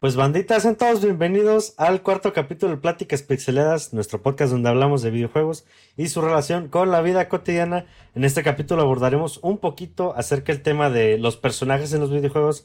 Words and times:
Pues 0.00 0.14
banditas, 0.14 0.62
sean 0.62 0.76
todos 0.76 1.02
bienvenidos 1.02 1.74
al 1.76 2.02
cuarto 2.02 2.32
capítulo 2.32 2.70
de 2.70 2.80
Pláticas 2.80 3.22
Pixeladas, 3.22 3.92
nuestro 3.92 4.22
podcast 4.22 4.52
donde 4.52 4.68
hablamos 4.68 5.02
de 5.02 5.10
videojuegos 5.10 5.64
y 5.96 6.06
su 6.06 6.20
relación 6.20 6.68
con 6.68 6.92
la 6.92 7.00
vida 7.00 7.28
cotidiana. 7.28 7.86
En 8.14 8.22
este 8.22 8.44
capítulo 8.44 8.82
abordaremos 8.82 9.40
un 9.42 9.58
poquito 9.58 10.14
acerca 10.16 10.52
del 10.52 10.62
tema 10.62 10.88
de 10.88 11.18
los 11.18 11.36
personajes 11.36 11.92
en 11.92 12.00
los 12.00 12.12
videojuegos, 12.12 12.64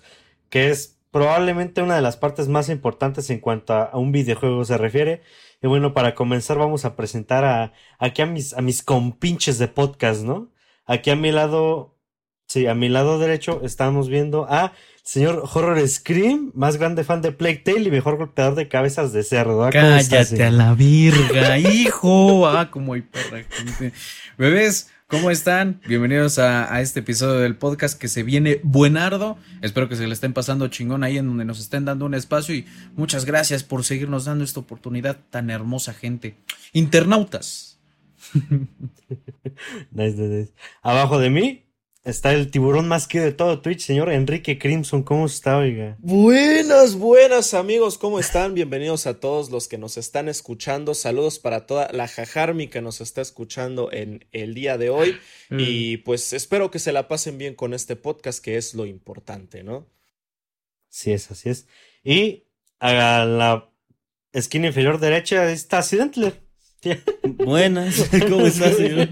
que 0.52 0.70
es 0.70 1.00
probablemente 1.10 1.82
una 1.82 1.96
de 1.96 2.04
las 2.04 2.18
partes 2.18 2.50
más 2.50 2.70
importantes 2.70 3.32
en 3.32 3.40
cuanto 3.40 3.74
a 3.74 3.98
un 3.98 4.12
videojuego 4.12 4.64
se 4.64 4.78
refiere. 4.78 5.24
Y 5.60 5.66
bueno, 5.66 5.92
para 5.96 6.14
comenzar 6.14 6.60
vamos 6.60 6.86
a 6.86 6.96
presentar 6.96 7.46
a, 7.46 7.74
aquí 7.98 8.22
a 8.22 8.28
mis, 8.28 8.54
a 8.54 8.62
mis 8.62 8.84
compinches 8.84 9.58
de 9.58 9.70
podcast, 9.70 10.22
¿no? 10.22 10.52
Aquí 10.86 11.10
a 11.10 11.16
mi 11.16 11.32
lado, 11.32 11.96
sí, 12.46 12.68
a 12.68 12.76
mi 12.76 12.90
lado 12.90 13.18
derecho 13.18 13.62
estamos 13.64 14.08
viendo 14.08 14.46
a 14.48 14.74
señor 15.04 15.44
Horror 15.54 15.86
Scream, 15.88 16.52
más 16.56 16.78
grande 16.78 17.04
fan 17.04 17.22
de 17.22 17.34
Plague 17.34 17.58
Tale 17.58 17.82
y 17.82 17.92
mejor 17.92 18.18
golpeador 18.18 18.56
de 18.56 18.70
cabezas 18.70 19.12
de 19.12 19.24
cerdo. 19.24 19.64
¿ah? 19.66 19.70
Cállate 19.70 20.44
a 20.44 20.50
la 20.50 20.74
virga, 20.74 21.60
hijo. 21.60 22.48
Ah, 22.54 22.70
como 22.72 22.94
hay 22.94 23.02
perra. 23.02 23.44
Bebés, 24.38 24.90
¿cómo 25.08 25.32
están? 25.32 25.82
Bienvenidos 25.88 26.40
a, 26.40 26.74
a, 26.74 26.82
este 26.82 27.02
episodio 27.02 27.40
del 27.40 27.56
podcast 27.56 28.00
que 28.00 28.08
se 28.08 28.24
viene 28.24 28.60
buenardo. 28.64 29.38
Espero 29.62 29.90
que 29.90 29.96
se 29.96 30.08
le 30.08 30.14
estén 30.14 30.34
pasando 30.34 30.68
chingón 30.68 31.04
ahí 31.04 31.18
en 31.18 31.28
donde 31.28 31.46
nos 31.46 31.60
estén 31.60 31.84
dando 31.84 32.06
un 32.06 32.14
espacio 32.14 32.56
y 32.56 32.66
muchas 32.96 33.26
gracias 33.26 33.64
por 33.64 33.84
seguirnos 33.84 34.26
dando 34.26 34.44
esta 34.44 34.60
oportunidad 34.60 35.18
tan 35.30 35.50
hermosa, 35.50 35.94
gente. 35.94 36.38
Internautas. 36.74 37.80
nice, 39.92 40.18
nice. 40.18 40.54
Abajo 40.82 41.20
de 41.20 41.30
mí 41.30 41.64
está 42.04 42.34
el 42.34 42.52
tiburón 42.52 42.88
más 42.88 43.08
que 43.08 43.22
de 43.22 43.32
todo 43.32 43.62
Twitch, 43.62 43.80
señor 43.86 44.12
Enrique 44.12 44.60
Crimson. 44.60 45.04
¿Cómo 45.04 45.26
está, 45.26 45.58
oiga? 45.58 45.96
Buenas, 46.00 46.96
buenas 46.96 47.54
amigos, 47.54 47.98
¿cómo 47.98 48.20
están? 48.20 48.54
Bienvenidos 48.54 49.08
a 49.08 49.20
todos 49.20 49.50
los 49.50 49.68
que 49.68 49.78
nos 49.78 49.98
están 49.98 50.28
escuchando. 50.28 50.94
Saludos 50.96 51.40
para 51.40 51.66
toda 51.66 51.90
la 51.94 52.08
jajarmi 52.08 52.68
que 52.68 52.82
nos 52.82 53.00
está 53.00 53.22
escuchando 53.22 53.92
en 53.92 54.26
el 54.32 54.54
día 54.54 54.78
de 54.78 54.90
hoy. 54.90 55.18
Mm. 55.50 55.58
Y 55.60 55.98
pues 55.98 56.34
espero 56.34 56.72
que 56.72 56.80
se 56.80 56.92
la 56.92 57.08
pasen 57.08 57.38
bien 57.38 57.56
con 57.56 57.74
este 57.74 57.96
podcast, 57.96 58.44
que 58.44 58.58
es 58.58 58.74
lo 58.74 58.86
importante, 58.86 59.64
¿no? 59.64 59.88
Sí 60.90 61.14
es, 61.14 61.32
así 61.32 61.50
es. 61.50 61.68
Y 62.04 62.44
a 62.80 63.26
la 63.26 63.70
esquina 64.34 64.68
inferior 64.68 65.00
derecha 65.00 65.50
está 65.52 65.80
Accidentler. 65.80 66.43
Buenas, 67.24 68.10
¿cómo 68.30 68.46
estás, 68.46 68.76
señor? 68.76 69.10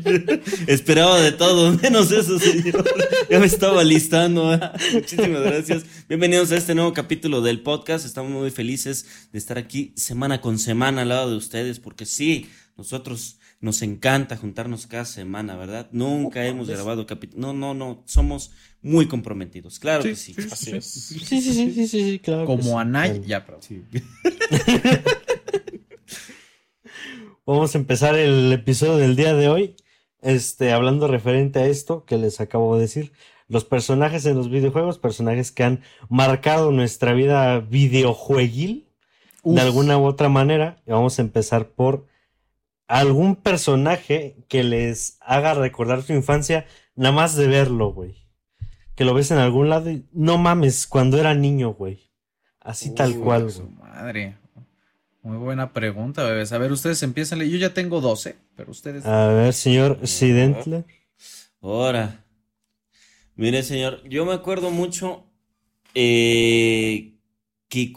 Esperaba 0.67 1.19
de 1.21 1.31
todo, 1.31 1.71
menos 1.77 2.11
eso, 2.11 2.37
señor. 2.37 2.83
Ya 3.29 3.39
me 3.39 3.45
estaba 3.45 3.83
listando. 3.83 4.59
Muchísimas 4.93 5.41
gracias. 5.41 5.85
Bienvenidos 6.09 6.51
a 6.51 6.57
este 6.57 6.75
nuevo 6.75 6.93
capítulo 6.93 7.41
del 7.41 7.61
podcast. 7.61 8.05
Estamos 8.05 8.31
muy 8.31 8.51
felices 8.51 9.29
de 9.31 9.39
estar 9.39 9.57
aquí 9.57 9.93
semana 9.95 10.41
con 10.41 10.59
semana 10.59 11.03
al 11.03 11.09
lado 11.09 11.29
de 11.29 11.37
ustedes, 11.37 11.79
porque 11.79 12.05
sí, 12.05 12.49
nosotros 12.75 13.37
nos 13.61 13.81
encanta 13.83 14.35
juntarnos 14.35 14.87
cada 14.87 15.05
semana, 15.05 15.55
¿verdad? 15.55 15.87
Nunca 15.91 16.45
hemos 16.45 16.67
grabado 16.67 17.05
capítulo. 17.05 17.41
No, 17.41 17.53
no, 17.53 17.73
no. 17.73 18.03
Somos 18.05 18.51
muy 18.81 19.07
comprometidos. 19.07 19.79
Claro 19.79 20.03
que 20.03 20.15
sí. 20.15 20.35
Así 20.51 20.75
es. 20.75 20.85
Sí, 20.85 21.19
sí, 21.19 21.41
sí, 21.41 21.71
sí, 21.71 21.87
sí, 21.87 22.19
claro. 22.19 22.45
Como 22.45 22.79
Anay, 22.79 23.21
ya, 23.25 23.45
pero. 23.45 23.61
Sí. 23.61 23.83
Vamos 27.45 27.73
a 27.73 27.79
empezar 27.79 28.15
el 28.15 28.53
episodio 28.53 28.97
del 28.97 29.15
día 29.15 29.33
de 29.33 29.49
hoy, 29.49 29.75
este, 30.21 30.73
hablando 30.73 31.07
referente 31.07 31.57
a 31.57 31.65
esto 31.65 32.05
que 32.05 32.17
les 32.17 32.39
acabo 32.39 32.75
de 32.75 32.81
decir. 32.81 33.13
Los 33.47 33.65
personajes 33.65 34.27
en 34.27 34.37
los 34.37 34.51
videojuegos, 34.51 34.99
personajes 34.99 35.51
que 35.51 35.63
han 35.63 35.81
marcado 36.07 36.71
nuestra 36.71 37.13
vida 37.13 37.59
videojueguil 37.59 38.87
de 39.43 39.59
alguna 39.59 39.97
u 39.97 40.05
otra 40.05 40.29
manera. 40.29 40.83
Y 40.85 40.91
vamos 40.91 41.17
a 41.17 41.23
empezar 41.23 41.69
por 41.69 42.05
algún 42.87 43.35
personaje 43.35 44.37
que 44.47 44.63
les 44.63 45.17
haga 45.19 45.55
recordar 45.55 46.03
su 46.03 46.13
infancia, 46.13 46.67
nada 46.95 47.15
más 47.15 47.35
de 47.35 47.47
verlo, 47.47 47.91
güey. 47.91 48.27
Que 48.93 49.03
lo 49.03 49.15
ves 49.15 49.31
en 49.31 49.39
algún 49.39 49.67
lado 49.67 49.89
y 49.89 50.05
no 50.13 50.37
mames, 50.37 50.85
cuando 50.85 51.17
era 51.17 51.33
niño, 51.33 51.73
güey. 51.73 52.11
Así 52.59 52.93
tal 52.93 53.15
cual, 53.15 53.45
güey. 53.45 53.67
Madre. 53.71 54.40
Muy 55.23 55.37
buena 55.37 55.71
pregunta, 55.71 56.23
bebés. 56.23 56.51
A 56.51 56.57
ver, 56.57 56.71
ustedes 56.71 57.03
empiezan. 57.03 57.39
Yo 57.39 57.57
ya 57.57 57.73
tengo 57.73 58.01
12, 58.01 58.35
pero 58.55 58.71
ustedes. 58.71 59.05
A 59.05 59.27
ver, 59.27 59.53
señor 59.53 59.99
Sidentler. 60.07 60.85
Ahora. 61.61 62.25
Mire, 63.35 63.63
señor, 63.63 64.03
yo 64.07 64.25
me 64.25 64.33
acuerdo 64.33 64.71
mucho 64.71 65.25
eh, 65.95 67.13
que 67.69 67.93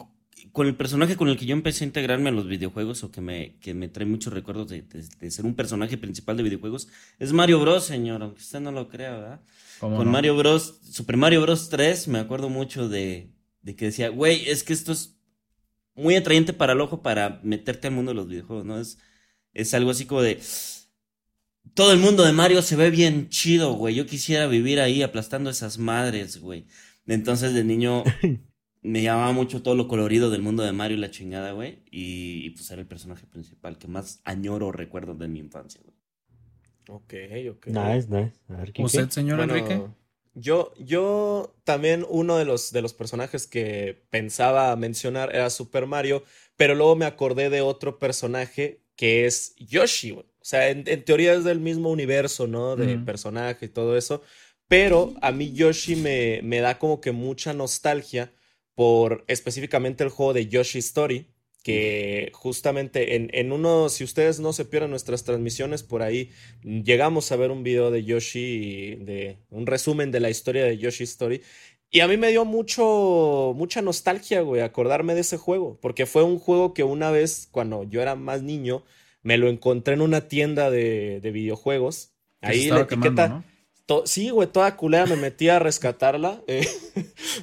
con 0.52 0.68
el 0.68 0.76
personaje 0.76 1.16
con 1.16 1.28
el 1.28 1.36
que 1.36 1.46
yo 1.46 1.52
empecé 1.52 1.82
a 1.82 1.88
integrarme 1.88 2.28
a 2.28 2.32
los 2.32 2.46
videojuegos 2.46 3.02
o 3.02 3.10
que 3.10 3.20
me, 3.20 3.56
que 3.58 3.74
me 3.74 3.88
trae 3.88 4.06
muchos 4.06 4.32
recuerdos 4.32 4.68
de, 4.68 5.30
ser 5.30 5.44
un 5.44 5.54
personaje 5.54 5.98
principal 5.98 6.36
de 6.36 6.44
videojuegos 6.44 6.88
es 7.18 7.32
Mario 7.32 7.58
Bros, 7.58 7.84
señor, 7.84 8.22
aunque 8.22 8.40
usted 8.40 8.60
no 8.60 8.70
lo 8.70 8.88
crea, 8.88 9.16
¿verdad? 9.16 9.40
Con 9.80 10.08
Mario 10.08 10.36
Bros, 10.36 10.78
Super 10.88 11.16
Mario 11.16 11.42
Bros 11.42 11.68
3, 11.70 12.06
me 12.06 12.20
acuerdo 12.20 12.50
mucho 12.50 12.88
de, 12.88 13.32
de 13.62 13.74
que 13.74 13.86
decía, 13.86 14.10
güey, 14.10 14.48
es 14.48 14.62
que 14.62 14.72
esto 14.72 14.92
es 14.92 15.18
muy 15.94 16.16
atrayente 16.16 16.52
para 16.52 16.72
el 16.72 16.80
ojo 16.80 17.02
para 17.02 17.40
meterte 17.42 17.88
al 17.88 17.94
mundo 17.94 18.10
de 18.10 18.16
los 18.16 18.28
videojuegos, 18.28 18.64
¿no? 18.64 18.78
Es, 18.78 18.98
es 19.52 19.74
algo 19.74 19.90
así 19.90 20.06
como 20.06 20.22
de... 20.22 20.40
Todo 21.74 21.92
el 21.92 21.98
mundo 21.98 22.24
de 22.24 22.32
Mario 22.32 22.62
se 22.62 22.76
ve 22.76 22.90
bien 22.90 23.28
chido, 23.30 23.72
güey. 23.72 23.94
Yo 23.94 24.06
quisiera 24.06 24.46
vivir 24.46 24.80
ahí 24.80 25.02
aplastando 25.02 25.50
esas 25.50 25.78
madres, 25.78 26.38
güey. 26.38 26.66
Entonces 27.06 27.54
de 27.54 27.64
niño 27.64 28.04
me 28.84 29.02
llamaba 29.02 29.32
mucho 29.32 29.62
todo 29.62 29.74
lo 29.74 29.88
colorido 29.88 30.30
del 30.30 30.42
mundo 30.42 30.62
de 30.62 30.72
Mario 30.72 30.98
y 30.98 31.00
la 31.00 31.10
chingada, 31.10 31.52
güey. 31.52 31.82
Y, 31.90 32.50
pues 32.50 32.70
era 32.70 32.82
el 32.82 32.86
personaje 32.86 33.26
principal 33.26 33.78
que 33.78 33.88
más 33.88 34.20
añoro 34.24 34.70
recuerdo 34.72 35.14
de 35.14 35.26
mi 35.26 35.40
infancia, 35.40 35.80
güey. 35.82 35.96
Ok, 36.88 37.14
ok. 37.50 37.66
Nice, 37.68 38.08
nice. 38.08 38.34
A 38.48 38.56
ver, 38.56 38.72
¿Usted, 38.78 39.08
señor 39.08 39.40
Enrique? 39.40 39.82
Yo, 40.34 40.72
yo 40.78 41.54
también 41.64 42.04
uno 42.08 42.36
de 42.36 42.44
los, 42.44 42.72
de 42.72 42.82
los 42.82 42.92
personajes 42.92 43.46
que 43.46 44.04
pensaba 44.10 44.74
mencionar 44.76 45.34
era 45.34 45.48
Super 45.50 45.86
Mario, 45.86 46.24
pero 46.56 46.74
luego 46.74 46.96
me 46.96 47.06
acordé 47.06 47.50
de 47.50 47.60
otro 47.60 47.98
personaje 47.98 48.82
que 48.96 49.26
es 49.26 49.54
Yoshi. 49.56 50.12
O 50.12 50.24
sea, 50.40 50.68
en, 50.68 50.84
teoría 51.04 51.34
es 51.34 51.44
del 51.44 51.60
mismo 51.60 51.90
universo, 51.90 52.46
¿no? 52.46 52.76
De 52.76 52.98
personaje 52.98 53.66
y 53.66 53.68
todo 53.68 53.96
eso. 53.96 54.22
Pero 54.66 55.14
a 55.22 55.30
mí 55.30 55.52
Yoshi 55.52 55.96
me, 55.96 56.40
me 56.42 56.60
da 56.60 56.78
como 56.78 57.00
que 57.00 57.12
mucha 57.12 57.52
nostalgia 57.52 58.32
por 58.74 59.24
específicamente 59.28 60.04
el 60.04 60.10
juego 60.10 60.32
de 60.32 60.48
Yoshi 60.48 60.80
Story 60.80 61.33
que 61.64 62.30
justamente 62.34 63.16
en, 63.16 63.30
en, 63.32 63.50
uno, 63.50 63.88
si 63.88 64.04
ustedes 64.04 64.38
no 64.38 64.52
se 64.52 64.66
pierden 64.66 64.90
nuestras 64.90 65.24
transmisiones, 65.24 65.82
por 65.82 66.02
ahí 66.02 66.30
llegamos 66.62 67.32
a 67.32 67.36
ver 67.36 67.50
un 67.50 67.62
video 67.62 67.90
de 67.90 68.04
Yoshi, 68.04 68.96
de 68.96 69.38
un 69.48 69.66
resumen 69.66 70.10
de 70.10 70.20
la 70.20 70.28
historia 70.28 70.62
de 70.62 70.76
Yoshi 70.76 71.04
Story. 71.04 71.40
Y 71.90 72.00
a 72.00 72.06
mí 72.06 72.18
me 72.18 72.28
dio 72.28 72.44
mucho, 72.44 73.54
mucha 73.56 73.80
nostalgia, 73.80 74.42
güey, 74.42 74.60
acordarme 74.60 75.14
de 75.14 75.22
ese 75.22 75.38
juego, 75.38 75.78
porque 75.80 76.04
fue 76.04 76.22
un 76.22 76.38
juego 76.38 76.74
que 76.74 76.84
una 76.84 77.10
vez, 77.10 77.48
cuando 77.50 77.84
yo 77.84 78.02
era 78.02 78.14
más 78.14 78.42
niño, 78.42 78.84
me 79.22 79.38
lo 79.38 79.48
encontré 79.48 79.94
en 79.94 80.02
una 80.02 80.28
tienda 80.28 80.70
de, 80.70 81.20
de 81.22 81.30
videojuegos. 81.30 82.12
Ahí 82.42 82.68
la 82.68 82.80
etiqueta... 82.80 83.42
sí, 84.04 84.28
güey, 84.28 84.48
toda 84.48 84.76
culera 84.76 85.06
me 85.06 85.16
metí 85.16 85.48
a 85.48 85.58
rescatarla. 85.58 86.42
Eh, 86.46 86.66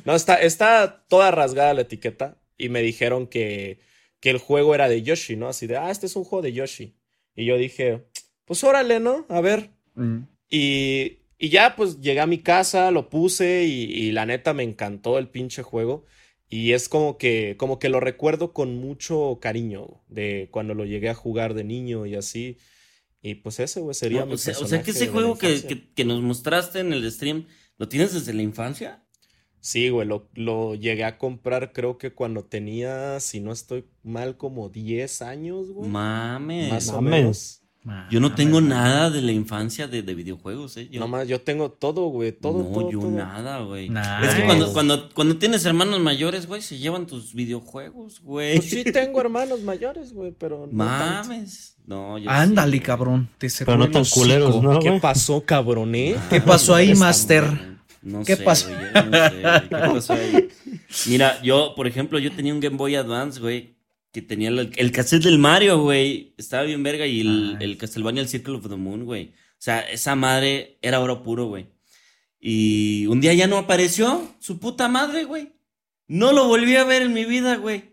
no, 0.05 0.15
está, 0.15 0.35
está 0.35 1.03
toda 1.07 1.31
rasgada 1.31 1.73
la 1.73 1.81
etiqueta 1.81 2.37
y 2.57 2.69
me 2.69 2.81
dijeron 2.81 3.27
que 3.27 3.79
que 4.21 4.29
el 4.29 4.37
juego 4.37 4.73
era 4.73 4.87
de 4.87 5.01
Yoshi, 5.01 5.35
¿no? 5.35 5.49
Así 5.49 5.67
de, 5.67 5.75
ah, 5.75 5.91
este 5.91 6.05
es 6.05 6.15
un 6.15 6.23
juego 6.23 6.43
de 6.43 6.53
Yoshi. 6.53 6.95
Y 7.35 7.45
yo 7.45 7.57
dije, 7.57 8.05
pues 8.45 8.63
órale, 8.63 8.99
¿no? 8.99 9.25
A 9.27 9.41
ver. 9.41 9.71
Mm. 9.95 10.19
Y, 10.49 11.19
y, 11.37 11.49
ya, 11.49 11.75
pues 11.75 11.99
llegué 11.99 12.21
a 12.21 12.27
mi 12.27 12.37
casa, 12.37 12.91
lo 12.91 13.09
puse 13.09 13.63
y, 13.63 14.11
la 14.11 14.25
neta 14.25 14.53
me 14.53 14.63
encantó 14.63 15.17
el 15.17 15.27
pinche 15.27 15.63
juego. 15.63 16.05
Y 16.47 16.73
es 16.73 16.87
como 16.87 17.17
que, 17.17 17.55
como 17.57 17.79
que 17.79 17.89
lo 17.89 17.99
recuerdo 17.99 18.53
con 18.53 18.77
mucho 18.77 19.39
cariño 19.41 20.03
de 20.07 20.49
cuando 20.51 20.75
lo 20.75 20.85
llegué 20.85 21.09
a 21.09 21.15
jugar 21.15 21.53
de 21.53 21.63
niño 21.63 22.05
y 22.05 22.15
así. 22.15 22.57
Y 23.23 23.35
pues 23.35 23.59
ese, 23.59 23.79
güey, 23.79 23.95
sería 23.95 24.23
o, 24.25 24.37
sea, 24.37 24.57
o 24.59 24.67
sea, 24.67 24.83
que 24.83 24.91
ese 24.91 25.07
juego 25.07 25.37
que, 25.37 25.61
que, 25.63 25.93
que, 25.93 26.05
nos 26.05 26.21
mostraste 26.21 26.79
en 26.79 26.91
el 26.91 27.09
stream, 27.09 27.47
¿lo 27.77 27.87
tienes 27.87 28.13
desde 28.13 28.33
la 28.33 28.41
infancia? 28.41 29.03
Sí, 29.61 29.89
güey, 29.89 30.07
lo, 30.07 30.27
lo, 30.33 30.73
llegué 30.73 31.03
a 31.03 31.19
comprar 31.19 31.71
creo 31.71 31.99
que 31.99 32.11
cuando 32.11 32.43
tenía, 32.43 33.19
si 33.19 33.39
no 33.39 33.51
estoy 33.51 33.85
mal, 34.03 34.35
como 34.35 34.69
10 34.69 35.21
años, 35.21 35.71
güey. 35.71 35.87
Mames. 35.87 36.71
Más 36.71 36.89
o 36.89 37.01
menos. 37.01 37.61
Yo 38.11 38.19
no 38.19 38.35
tengo 38.35 38.61
nada 38.61 39.09
de 39.09 39.23
la 39.23 39.31
infancia 39.31 39.87
de, 39.87 40.03
de 40.03 40.13
videojuegos, 40.13 40.77
¿eh? 40.77 40.87
Yo... 40.91 40.99
No 40.99 41.07
más, 41.07 41.27
yo 41.27 41.41
tengo 41.41 41.71
todo, 41.71 42.07
güey, 42.09 42.31
todo, 42.31 42.63
no, 42.63 42.91
yo 42.91 43.01
nada, 43.09 43.61
güey. 43.61 43.91
Es 44.21 44.35
que 44.35 44.45
cuando, 44.45 44.71
cuando, 44.71 45.09
cuando 45.13 45.37
tienes 45.37 45.65
hermanos 45.65 45.99
mayores, 45.99 46.45
güey, 46.45 46.61
se 46.61 46.77
llevan 46.77 47.07
tus 47.07 47.33
videojuegos, 47.33 48.21
güey. 48.21 48.57
Pues 48.57 48.69
sí 48.69 48.83
tengo 48.93 49.19
hermanos 49.21 49.61
mayores, 49.61 50.13
güey, 50.13 50.31
pero 50.31 50.67
no 50.67 50.73
Mames. 50.73 51.77
No, 51.87 52.19
yo 52.19 52.29
Ándale, 52.29 52.79
cabrón. 52.81 53.29
Te 53.39 53.47
pero 53.59 53.77
no 53.77 53.89
tan 53.89 54.05
culeros, 54.05 54.61
¿no, 54.61 54.79
¿Qué 54.79 54.91
pasó, 55.01 55.43
cabrón, 55.43 55.95
eh? 55.95 56.15
¿Qué 56.29 56.39
pasó 56.39 56.75
ahí, 56.75 56.93
Master? 56.93 57.70
No 58.01 58.23
¿Qué 58.23 58.35
sé, 58.35 58.43
pasó? 58.43 58.69
güey, 58.69 58.93
yo 58.93 59.05
no 59.05 59.29
sé, 59.29 59.41
güey, 59.41 59.69
¿qué 59.69 59.69
pasó 59.93 60.13
ahí? 60.13 60.49
Mira, 61.07 61.41
yo, 61.43 61.73
por 61.75 61.87
ejemplo, 61.87 62.19
yo 62.19 62.31
tenía 62.33 62.53
un 62.53 62.59
Game 62.59 62.77
Boy 62.77 62.95
Advance, 62.95 63.39
güey, 63.39 63.75
que 64.11 64.21
tenía 64.21 64.49
el, 64.49 64.71
el 64.75 64.91
cassette 64.91 65.23
del 65.23 65.37
Mario, 65.39 65.79
güey. 65.81 66.33
Estaba 66.37 66.63
bien 66.63 66.83
verga 66.83 67.05
y 67.05 67.21
el, 67.21 67.57
Ay. 67.59 67.65
el 67.65 67.77
Castlevania, 67.77 68.21
el 68.21 68.27
Circle 68.29 68.55
of 68.55 68.67
the 68.69 68.75
Moon, 68.75 69.05
güey. 69.05 69.27
O 69.35 69.63
sea, 69.63 69.79
esa 69.81 70.15
madre 70.15 70.77
era 70.81 70.99
oro 70.99 71.21
puro, 71.23 71.45
güey. 71.45 71.67
Y 72.39 73.05
un 73.05 73.21
día 73.21 73.33
ya 73.33 73.45
no 73.47 73.57
apareció 73.57 74.35
su 74.39 74.59
puta 74.59 74.87
madre, 74.87 75.23
güey. 75.25 75.53
No 76.07 76.33
lo 76.33 76.47
volví 76.47 76.75
a 76.75 76.83
ver 76.83 77.03
en 77.03 77.13
mi 77.13 77.25
vida, 77.25 77.55
güey. 77.57 77.90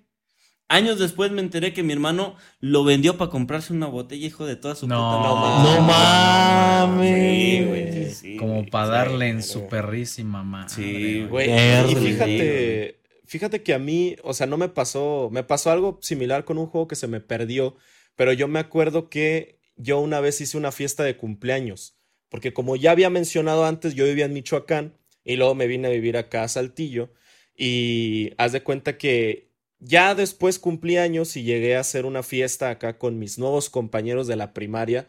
Años 0.71 0.99
después 0.99 1.31
me 1.31 1.41
enteré 1.41 1.73
que 1.73 1.83
mi 1.83 1.95
hermano 1.95 2.37
lo 2.61 2.85
vendió 2.85 3.17
para 3.17 3.31
comprarse 3.31 3.73
una 3.73 3.87
botella, 3.87 4.27
hijo 4.27 4.45
de 4.45 4.57
toda 4.57 4.75
su 4.75 4.87
No. 4.87 4.97
puta 4.97 5.35
madre. 5.35 5.81
No 5.81 5.87
mames. 5.87 7.09
Sí, 7.09 7.65
güey, 7.67 7.93
sí, 7.93 8.15
sí, 8.15 8.37
Como 8.37 8.55
güey. 8.57 8.71
para 8.71 8.89
darle 8.89 9.29
en 9.29 9.43
su 9.43 9.61
güey. 9.61 9.71
perrísima 9.71 10.43
madre. 10.45 10.69
Sí, 10.69 11.25
Güey, 11.29 11.49
Verde. 11.49 11.93
y 11.93 11.95
fíjate, 11.95 13.01
fíjate 13.25 13.63
que 13.63 13.73
a 13.75 13.79
mí, 13.79 14.17
o 14.23 14.35
sea, 14.35 14.47
no 14.47 14.59
me 14.59 14.69
pasó, 14.69 15.31
me 15.33 15.43
pasó 15.43 15.71
algo 15.71 15.99
similar 16.03 16.45
con 16.45 16.59
un 16.59 16.67
juego 16.67 16.87
que 16.87 16.97
se 16.97 17.07
me 17.09 17.21
perdió, 17.21 17.77
pero 18.15 18.33
yo 18.35 18.47
me 18.47 18.59
acuerdo 18.59 19.09
que 19.09 19.59
yo 19.77 20.01
una 20.01 20.21
vez 20.21 20.41
hice 20.41 20.59
una 20.59 20.73
fiesta 20.73 21.03
de 21.03 21.17
cumpleaños, 21.17 21.97
porque 22.29 22.53
como 22.53 22.77
ya 22.77 22.91
había 22.91 23.09
mencionado 23.09 23.65
antes, 23.65 23.95
yo 23.95 24.05
vivía 24.05 24.27
en 24.27 24.35
Michoacán 24.35 24.99
y 25.25 25.37
luego 25.37 25.55
me 25.55 25.67
vine 25.67 25.89
a 25.89 25.93
vivir 25.93 26.17
acá 26.19 26.43
a 26.43 26.49
Saltillo 26.49 27.11
y 27.57 28.33
haz 28.39 28.53
de 28.53 28.63
cuenta 28.63 28.99
que 28.99 29.48
ya 29.81 30.15
después 30.15 30.59
cumplí 30.59 30.97
años 30.97 31.37
y 31.37 31.43
llegué 31.43 31.77
a 31.77 31.81
hacer 31.81 32.05
una 32.07 32.23
fiesta 32.23 32.71
acá 32.71 32.99
con 32.99 33.19
mis 33.19 33.39
nuevos 33.39 33.71
compañeros 33.71 34.27
de 34.27 34.37
la 34.37 34.53
primaria 34.53 35.09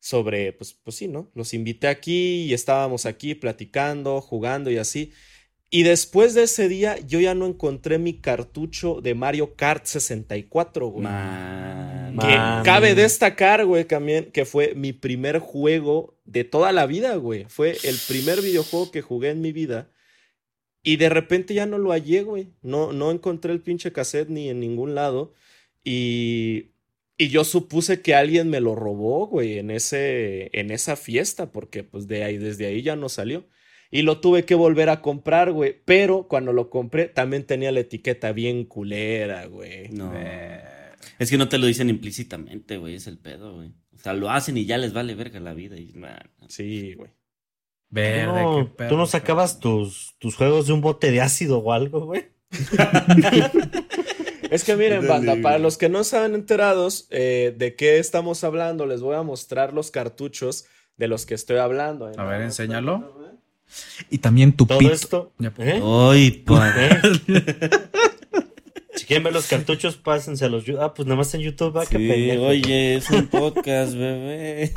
sobre, 0.00 0.52
pues, 0.52 0.74
pues 0.74 0.96
sí, 0.96 1.08
¿no? 1.08 1.30
Los 1.34 1.54
invité 1.54 1.88
aquí 1.88 2.44
y 2.44 2.54
estábamos 2.54 3.06
aquí 3.06 3.34
platicando, 3.34 4.20
jugando 4.20 4.70
y 4.70 4.78
así. 4.78 5.12
Y 5.68 5.82
después 5.82 6.34
de 6.34 6.44
ese 6.44 6.68
día, 6.68 6.96
yo 7.00 7.18
ya 7.18 7.34
no 7.34 7.46
encontré 7.46 7.98
mi 7.98 8.20
cartucho 8.20 9.00
de 9.00 9.14
Mario 9.14 9.56
Kart 9.56 9.84
64, 9.84 10.86
güey. 10.88 11.02
Man. 11.02 12.16
Que 12.20 12.34
cabe 12.64 12.94
destacar, 12.94 13.66
güey, 13.66 13.84
también 13.84 14.30
que 14.30 14.44
fue 14.44 14.74
mi 14.74 14.92
primer 14.92 15.38
juego 15.40 16.16
de 16.24 16.44
toda 16.44 16.72
la 16.72 16.86
vida, 16.86 17.16
güey. 17.16 17.46
Fue 17.48 17.76
el 17.82 17.96
primer 18.06 18.40
videojuego 18.40 18.90
que 18.90 19.02
jugué 19.02 19.30
en 19.30 19.40
mi 19.40 19.52
vida. 19.52 19.90
Y 20.86 20.98
de 20.98 21.08
repente 21.08 21.52
ya 21.52 21.66
no 21.66 21.78
lo 21.78 21.90
hallé, 21.90 22.22
güey. 22.22 22.52
No, 22.62 22.92
no 22.92 23.10
encontré 23.10 23.52
el 23.52 23.60
pinche 23.60 23.90
cassette 23.92 24.28
ni 24.28 24.48
en 24.50 24.60
ningún 24.60 24.94
lado. 24.94 25.34
Y, 25.82 26.70
y 27.18 27.28
yo 27.28 27.42
supuse 27.42 28.02
que 28.02 28.14
alguien 28.14 28.48
me 28.50 28.60
lo 28.60 28.76
robó, 28.76 29.26
güey, 29.26 29.58
en, 29.58 29.72
ese, 29.72 30.48
en 30.58 30.70
esa 30.70 30.94
fiesta, 30.96 31.50
porque 31.50 31.82
pues 31.82 32.06
de 32.06 32.22
ahí, 32.22 32.38
desde 32.38 32.66
ahí 32.66 32.82
ya 32.82 32.94
no 32.94 33.08
salió. 33.08 33.48
Y 33.90 34.02
lo 34.02 34.20
tuve 34.20 34.44
que 34.44 34.54
volver 34.54 34.88
a 34.88 35.02
comprar, 35.02 35.50
güey. 35.50 35.74
Pero 35.84 36.28
cuando 36.28 36.52
lo 36.52 36.70
compré, 36.70 37.08
también 37.08 37.44
tenía 37.46 37.72
la 37.72 37.80
etiqueta 37.80 38.30
bien 38.32 38.64
culera, 38.64 39.46
güey. 39.46 39.88
No. 39.90 40.12
Eh, 40.14 40.62
Es 41.18 41.30
que 41.30 41.38
no 41.38 41.48
te 41.48 41.58
lo 41.58 41.66
dicen 41.66 41.90
implícitamente, 41.90 42.76
güey, 42.78 42.94
es 42.94 43.08
el 43.08 43.18
pedo, 43.18 43.56
güey. 43.56 43.70
O 43.92 43.98
sea, 43.98 44.12
lo 44.14 44.30
hacen 44.30 44.56
y 44.56 44.66
ya 44.66 44.78
les 44.78 44.92
vale 44.92 45.16
verga 45.16 45.40
la 45.40 45.52
vida. 45.54 45.76
Y, 45.78 45.94
man. 45.94 46.30
Sí, 46.48 46.94
güey. 46.94 47.10
Verde, 47.96 48.42
No, 48.42 48.56
qué 48.58 48.64
¿Tú 48.64 48.76
perro, 48.76 48.96
no 48.96 49.06
sacabas 49.06 49.58
tus, 49.58 50.14
tus 50.18 50.36
juegos 50.36 50.66
de 50.68 50.72
un 50.74 50.80
bote 50.80 51.10
de 51.10 51.20
ácido 51.20 51.58
o 51.58 51.72
algo, 51.72 52.06
güey? 52.06 52.26
Es 54.50 54.62
que 54.62 54.76
miren, 54.76 55.06
banda, 55.08 55.36
para 55.42 55.58
los 55.58 55.76
que 55.76 55.88
no 55.88 56.04
saben 56.04 56.34
enterados 56.36 57.08
eh, 57.10 57.52
de 57.58 57.74
qué 57.74 57.98
estamos 57.98 58.44
hablando, 58.44 58.86
les 58.86 59.00
voy 59.00 59.16
a 59.16 59.22
mostrar 59.22 59.72
los 59.72 59.90
cartuchos 59.90 60.66
de 60.96 61.08
los 61.08 61.26
que 61.26 61.34
estoy 61.34 61.56
hablando. 61.58 62.10
A 62.16 62.24
ver, 62.24 62.42
enséñalo. 62.42 63.12
Y 64.08 64.18
también 64.18 64.52
tu 64.52 64.64
Todo 64.66 64.78
pito. 64.78 64.92
esto. 64.92 65.32
¿eh? 65.58 65.82
Ay. 65.82 66.44
¿Eh? 66.48 67.00
Si 68.94 69.04
quieren 69.04 69.24
ver 69.24 69.32
los 69.32 69.46
cartuchos, 69.48 69.96
pásense 69.96 70.44
a 70.44 70.48
los. 70.48 70.64
yu- 70.64 70.78
Ah, 70.80 70.94
pues 70.94 71.06
nada 71.06 71.16
más 71.18 71.34
en 71.34 71.40
YouTube, 71.40 71.76
va, 71.76 71.84
Sí, 71.84 71.94
pendejo. 71.96 72.44
oye, 72.44 72.94
es 72.94 73.10
un 73.10 73.26
podcast, 73.26 73.94
bebé. 73.94 74.72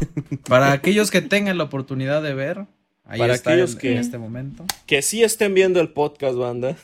Para 0.48 0.72
aquellos 0.72 1.12
que 1.12 1.22
tengan 1.22 1.58
la 1.60 1.66
oportunidad 1.66 2.22
de 2.24 2.34
ver, 2.34 2.66
ahí 3.10 3.20
Para 3.20 3.34
está 3.36 3.52
aquellos 3.52 3.74
en, 3.74 3.78
que- 3.80 3.92
en 3.94 3.98
este 3.98 4.18
momento. 4.18 4.66
Que 4.86 5.02
sí 5.02 5.24
estén 5.24 5.54
viendo 5.54 5.82
el 5.82 5.90
podcast, 5.90 6.36
banda. 6.38 6.78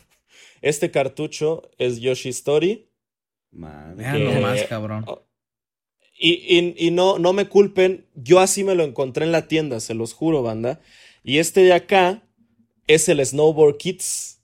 Este 0.62 0.92
cartucho 0.92 1.70
es 1.78 2.00
Yoshi 2.00 2.30
Story. 2.30 2.90
Madre. 3.52 3.96
Vean 3.96 4.18
que- 4.18 4.24
nomás, 4.36 4.64
cabrón. 4.64 5.04
Oh, 5.08 5.22
Y, 6.18 6.32
y- 6.58 6.76
y 6.88 6.92
no, 6.92 7.20
no 7.20 7.34
me 7.34 7.48
culpen, 7.48 8.06
yo 8.16 8.40
así 8.40 8.64
me 8.64 8.74
lo 8.76 8.84
encontré 8.84 9.26
en 9.26 9.32
la 9.34 9.48
tienda, 9.48 9.80
se 9.82 9.94
los 9.94 10.14
juro, 10.14 10.42
banda. 10.44 10.80
Y 11.24 11.40
este 11.40 11.62
de 11.62 11.74
acá 11.74 12.24
es 12.88 13.10
el 13.10 13.24
Snowboard 13.26 13.78
Kids. 13.78 14.42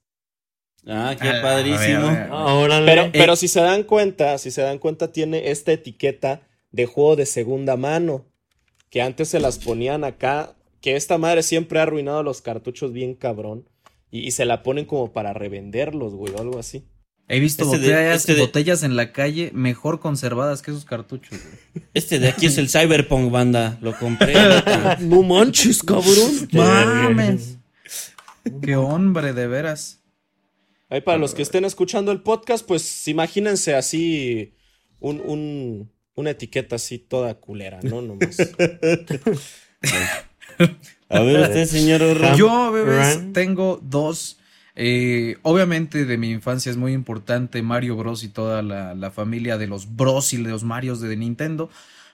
Ah, 0.86 1.16
qué 1.19 1.30
A 1.30 1.34
ver, 1.34 1.42
padrísimo. 1.42 2.07
a 2.07 2.13
ver. 2.13 2.27
Ah. 2.31 2.81
Pero, 2.86 3.01
Eh, 3.04 3.10
pero 3.13 3.36
si 3.36 3.48
se 3.48 3.62
dan 3.62 3.84
cuenta, 3.84 4.38
si 4.38 4.51
se 4.51 4.62
dan 4.63 4.80
cuenta, 4.80 5.12
tiene 5.12 5.50
esta 5.51 5.72
etiqueta 5.72 6.42
de 6.72 6.86
juego 6.88 7.16
de 7.16 7.25
segunda 7.25 7.77
mano. 7.77 8.25
Que 8.89 9.01
antes 9.01 9.30
se 9.30 9.39
las 9.39 9.57
ponían 9.60 10.04
acá. 10.04 10.56
Que 10.81 10.95
esta 10.95 11.18
madre 11.18 11.44
siempre 11.44 11.80
ha 11.80 11.83
arruinado 11.83 12.24
los 12.24 12.42
cartuchos 12.42 12.92
bien 12.92 13.13
cabrón. 13.16 13.69
Y, 14.10 14.19
y 14.28 14.31
se 14.31 14.45
la 14.45 14.62
ponen 14.63 14.86
como 14.86 15.13
para 15.13 15.33
revenderlos, 15.33 16.13
güey, 16.16 16.33
o 16.33 16.39
algo 16.42 16.60
así. 16.60 16.83
He 17.28 17.39
visto 17.39 17.63
Este 17.63 17.78
de- 17.78 17.88
botellas, 17.94 18.16
este 18.18 18.33
de- 18.33 18.42
botellas 18.42 18.83
en 18.83 18.95
la 18.98 19.13
calle 19.13 19.51
mejor 19.54 20.01
conservadas 20.01 20.62
que 20.62 20.72
esos 20.72 20.83
cartuchos. 20.83 21.39
güey. 21.39 21.86
Este 21.94 22.19
de 22.19 22.28
aquí 22.28 22.48
es 22.48 22.57
el 22.57 22.68
Cyberpunk, 22.69 23.31
banda. 23.31 23.78
Lo 23.81 23.98
compré. 23.98 24.33
No 25.00 25.24
manches, 25.24 25.81
cabrón. 25.81 26.50
Mames. 26.51 27.57
Qué 28.62 28.75
hombre, 28.75 29.31
de 29.34 29.48
veras. 29.48 30.01
Ahí 30.89 31.00
para 31.00 31.18
los 31.19 31.34
que 31.34 31.42
estén 31.44 31.63
escuchando 31.63 32.12
el 32.12 32.22
podcast, 32.22 32.66
pues 32.68 33.07
imagínense 33.07 33.75
así 33.75 34.56
un, 35.00 35.22
un- 35.22 35.92
una 36.16 36.31
etiqueta 36.31 36.75
así 36.75 36.98
toda 37.00 37.36
culera, 37.36 37.80
¿no? 37.84 38.01
Nomás. 38.01 38.36
A 41.10 41.19
ver, 41.22 41.42
usted, 41.42 41.66
señor. 41.66 42.02
Ram- 42.02 42.36
Yo, 42.38 42.72
bebés, 42.72 43.34
tengo 43.34 43.80
dos. 43.84 44.38
eh, 44.75 45.38
obviamente 45.42 46.06
de 46.06 46.18
mi 46.18 46.31
infancia 46.31 46.69
es 46.69 46.78
muy 46.78 46.94
importante 46.94 47.62
Mario 47.62 47.96
Bros. 47.98 48.24
y 48.24 48.30
toda 48.30 48.62
la, 48.62 48.96
la 48.96 49.12
familia 49.12 49.58
de 49.58 49.68
los 49.68 49.96
Bros 49.96 50.34
y 50.34 50.38
de 50.42 50.50
los 50.50 50.63
Marios 50.63 51.02
de 51.02 51.16
Nintendo. 51.18 51.69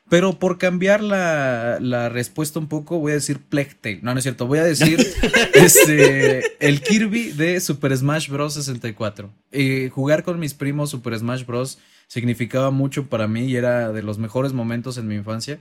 Pero 0.10 0.40
por 0.40 0.58
cambiar 0.58 1.04
la, 1.04 1.80
la 1.82 2.08
respuesta 2.08 2.60
un 2.60 2.68
poco, 2.68 2.98
voy 2.98 3.12
a 3.12 3.16
decir 3.16 3.40
Tale. 3.50 4.00
No, 4.02 4.14
no 4.14 4.18
es 4.20 4.24
cierto. 4.24 4.48
Voy 4.48 4.60
a 4.60 4.64
decir 4.64 5.06
este, 5.54 6.44
el 6.66 6.82
Kirby 6.82 7.32
de 7.34 7.60
Super 7.60 7.96
Smash 7.96 8.30
Bros. 8.30 8.54
64. 8.54 9.30
Eh, 9.52 9.90
jugar 9.94 10.24
con 10.24 10.40
mis 10.40 10.54
primos 10.54 10.90
Super 10.92 11.18
Smash 11.20 11.46
Bros. 11.46 11.80
significaba 12.08 12.72
mucho 12.72 13.08
para 13.08 13.28
mí 13.28 13.46
y 13.46 13.56
era 13.58 13.92
de 13.92 14.02
los 14.02 14.18
mejores 14.18 14.54
momentos 14.54 14.98
en 14.98 15.08
mi 15.08 15.16
infancia. 15.16 15.60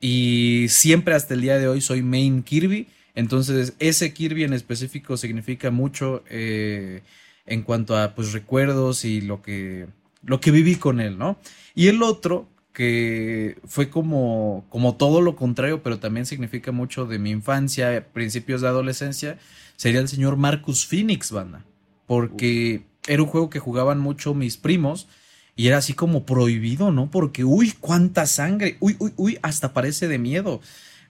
Y 0.00 0.66
siempre 0.68 1.14
hasta 1.14 1.34
el 1.34 1.40
día 1.40 1.58
de 1.58 1.68
hoy 1.68 1.80
soy 1.80 2.02
main 2.02 2.42
Kirby. 2.42 2.88
Entonces, 3.14 3.74
ese 3.78 4.12
Kirby 4.12 4.44
en 4.44 4.52
específico 4.52 5.16
significa 5.16 5.70
mucho 5.70 6.22
eh, 6.28 7.02
en 7.46 7.62
cuanto 7.62 7.96
a 7.96 8.14
pues 8.14 8.32
recuerdos 8.32 9.04
y 9.04 9.22
lo 9.22 9.40
que, 9.40 9.86
lo 10.22 10.40
que 10.40 10.50
viví 10.50 10.76
con 10.76 11.00
él, 11.00 11.16
¿no? 11.16 11.38
Y 11.74 11.88
el 11.88 12.02
otro, 12.02 12.46
que 12.72 13.56
fue 13.64 13.88
como, 13.88 14.66
como 14.68 14.96
todo 14.96 15.22
lo 15.22 15.34
contrario, 15.34 15.82
pero 15.82 15.98
también 15.98 16.26
significa 16.26 16.72
mucho 16.72 17.06
de 17.06 17.18
mi 17.18 17.30
infancia, 17.30 18.06
principios 18.12 18.60
de 18.60 18.68
adolescencia, 18.68 19.38
sería 19.76 20.00
el 20.00 20.08
señor 20.08 20.36
Marcus 20.36 20.86
Phoenix, 20.86 21.30
banda. 21.30 21.64
Porque 22.06 22.82
era 23.06 23.22
un 23.22 23.28
juego 23.28 23.48
que 23.48 23.60
jugaban 23.60 23.98
mucho 23.98 24.34
mis 24.34 24.58
primos. 24.58 25.08
Y 25.56 25.68
era 25.68 25.78
así 25.78 25.94
como 25.94 26.26
prohibido, 26.26 26.92
¿no? 26.92 27.10
Porque, 27.10 27.42
uy, 27.42 27.72
cuánta 27.80 28.26
sangre, 28.26 28.76
uy, 28.80 28.94
uy, 28.98 29.14
uy, 29.16 29.38
hasta 29.40 29.72
parece 29.72 30.06
de 30.06 30.18
miedo. 30.18 30.60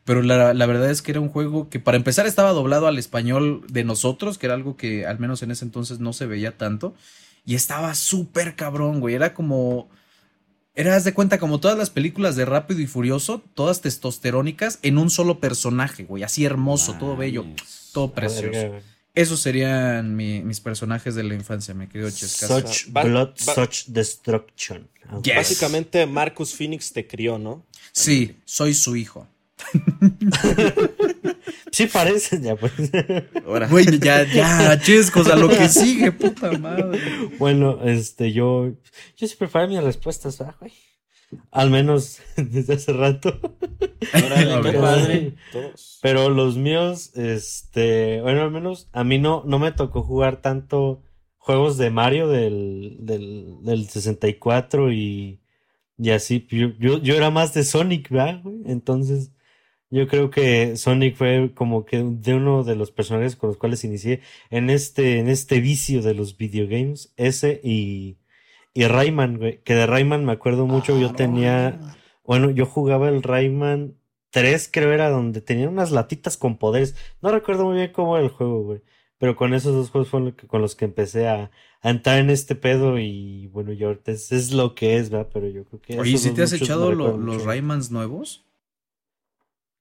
Pero 0.05 0.23
la, 0.23 0.55
la 0.55 0.67
verdad 0.67 0.89
es 0.89 1.03
que 1.03 1.11
era 1.11 1.21
un 1.21 1.29
juego 1.29 1.69
que 1.69 1.81
para 1.81 1.97
empezar 1.97 2.27
estaba 2.27 2.53
doblado 2.53 2.87
al 2.87 2.97
español 2.97 3.65
de 3.69 3.83
nosotros, 3.83 4.39
que 4.39 4.47
era 4.47 4.55
algo 4.55 4.77
que 4.77 5.05
al 5.05 5.19
menos 5.19 5.43
en 5.43 5.51
ese 5.51 5.65
entonces 5.65 5.99
no 5.99 6.13
se 6.13 6.27
veía 6.27 6.57
tanto. 6.57 6.95
Y 7.45 7.57
estaba 7.57 7.93
súper 7.95 8.55
cabrón, 8.55 9.01
güey. 9.01 9.17
Era 9.17 9.35
como... 9.35 9.89
Era, 10.77 10.95
haz 10.95 11.05
de 11.05 11.15
cuenta, 11.15 11.39
como 11.39 11.59
todas 11.59 11.77
las 11.77 11.91
películas 11.91 12.37
de 12.37 12.45
Rápido 12.45 12.81
y 12.81 12.87
Furioso, 12.87 13.43
todas 13.55 13.81
testosterónicas 13.81 14.79
en 14.83 14.99
un 14.99 15.11
solo 15.11 15.41
personaje, 15.41 16.05
güey. 16.05 16.23
Así 16.23 16.45
hermoso, 16.45 16.95
todo 17.01 17.17
bello, 17.17 17.47
todo 17.93 18.13
precioso. 18.13 18.75
Esos 19.17 19.41
serían 19.41 20.15
mi- 20.15 20.43
mis 20.43 20.61
personajes 20.61 21.15
de 21.17 21.25
la 21.25 21.35
infancia, 21.35 21.75
mi 21.75 21.89
querido 21.89 22.11
Chescas. 22.11 22.49
Such 22.49 22.93
blood, 22.93 23.31
such 23.37 23.87
destruction. 23.89 24.89
Yes. 25.25 25.35
Básicamente, 25.37 26.07
Marcus 26.07 26.55
Phoenix 26.55 26.93
te 26.93 27.07
crió, 27.07 27.39
¿no? 27.39 27.65
Sí, 27.93 28.37
soy 28.45 28.75
su 28.75 28.95
hijo. 28.95 29.27
Sí 31.73 31.87
parecen 31.87 32.43
ya, 32.43 32.57
pues. 32.57 32.73
Ahora. 33.45 33.69
Güey, 33.69 33.99
ya, 33.99 34.23
ya, 34.25 34.81
chescos, 34.81 35.29
a 35.29 35.37
lo 35.37 35.49
que 35.49 35.69
sigue, 35.69 36.11
puta 36.13 36.53
madre. 36.59 36.99
bueno, 37.39 37.81
este, 37.85 38.33
yo... 38.33 38.73
Yo 39.17 39.27
siempre 39.27 39.49
falla 39.49 39.67
mis 39.67 39.83
respuestas, 39.83 40.39
¿verdad, 40.39 40.55
güey? 40.59 40.73
Al 41.51 41.71
menos 41.71 42.21
desde 42.37 42.75
hace 42.75 42.93
rato. 42.93 43.41
Órale, 44.15 44.55
qué 44.63 44.63
Pero- 44.63 44.81
padre. 44.81 45.35
Todos. 45.53 45.99
Pero 46.03 46.31
los 46.31 46.57
míos, 46.57 47.13
este, 47.17 48.21
bueno, 48.23 48.43
al 48.43 48.51
menos 48.51 48.89
a 48.93 49.05
mí 49.05 49.19
no, 49.19 49.43
no 49.47 49.59
me 49.59 49.73
tocó 49.73 50.03
jugar 50.03 50.41
tanto 50.41 51.03
juegos 51.39 51.79
de 51.79 51.91
Mario 51.91 52.29
del, 52.29 52.97
del, 53.01 53.59
del 53.63 53.89
64 53.89 54.93
y, 54.93 55.41
y 55.99 56.11
así. 56.11 56.47
Yo, 56.51 56.69
yo, 56.79 56.99
yo 57.03 57.15
era 57.15 57.31
más 57.31 57.55
de 57.55 57.65
Sonic, 57.65 58.11
¿verdad, 58.11 58.41
güey? 58.43 58.63
Entonces, 58.67 59.33
yo 59.91 60.09
creo 60.09 60.31
que 60.31 60.77
Sonic 60.77 61.15
fue 61.17 61.53
como 61.55 61.85
que 61.85 62.03
de 62.05 62.35
uno 62.35 62.65
de 62.65 62.75
los 62.77 62.91
personajes 62.91 63.37
con 63.37 63.49
los 63.51 63.57
cuales 63.57 63.85
inicié 63.85 64.21
en 64.51 64.69
este, 64.71 65.19
en 65.19 65.29
este 65.29 65.61
vicio 65.61 66.03
de 66.03 66.15
los 66.15 66.37
videogames. 66.37 67.13
Ese 67.17 67.61
y, 67.63 68.19
y 68.77 68.87
Rayman, 68.87 69.39
güey. 69.39 69.63
Que 69.65 69.75
de 69.75 69.87
Rayman 69.87 70.25
me 70.25 70.33
acuerdo 70.33 70.67
mucho, 70.67 70.99
yo 70.99 71.13
tenía, 71.13 71.97
bueno, 72.25 72.51
yo 72.51 72.67
jugaba 72.67 73.09
el 73.09 73.23
Rayman 73.23 73.95
3, 74.31 74.69
creo 74.73 74.93
era 74.93 75.11
donde 75.11 75.41
tenían 75.41 75.71
unas 75.71 75.91
latitas 75.91 76.37
con 76.37 76.59
poderes. 76.59 76.95
No 77.23 77.31
recuerdo 77.31 77.65
muy 77.65 77.77
bien 77.77 77.93
cómo 77.93 78.17
era 78.17 78.27
el 78.27 78.33
juego, 78.33 78.63
güey. 78.63 78.83
Pero 79.19 79.35
con 79.35 79.55
esos 79.55 79.75
dos 79.75 79.91
juegos 79.91 80.09
fueron 80.11 80.29
lo 80.29 80.37
que- 80.37 80.47
con 80.47 80.61
los 80.61 80.75
que 80.77 80.85
empecé 80.85 81.27
a, 81.27 81.51
a 81.81 81.91
entrar 81.91 82.19
en 82.19 82.29
este 82.31 82.55
pedo 82.55 82.99
y 82.99 83.47
bueno, 83.49 83.73
yo 83.73 83.89
ahorita 83.89 84.13
es, 84.13 84.31
es 84.31 84.53
lo 84.53 84.75
que 84.75 84.99
es, 84.99 85.09
¿verdad? 85.11 85.29
Pero 85.33 85.49
yo 85.49 85.65
creo 85.65 85.81
que... 85.81 85.99
Oye, 85.99 86.11
esos 86.11 86.21
¿sí 86.23 86.29
dos 86.29 86.37
te 86.37 86.43
has 86.43 86.53
echado 86.53 86.93
lo- 86.93 87.17
los. 87.17 87.43
Raymans 87.45 87.91
nuevos? 87.91 88.46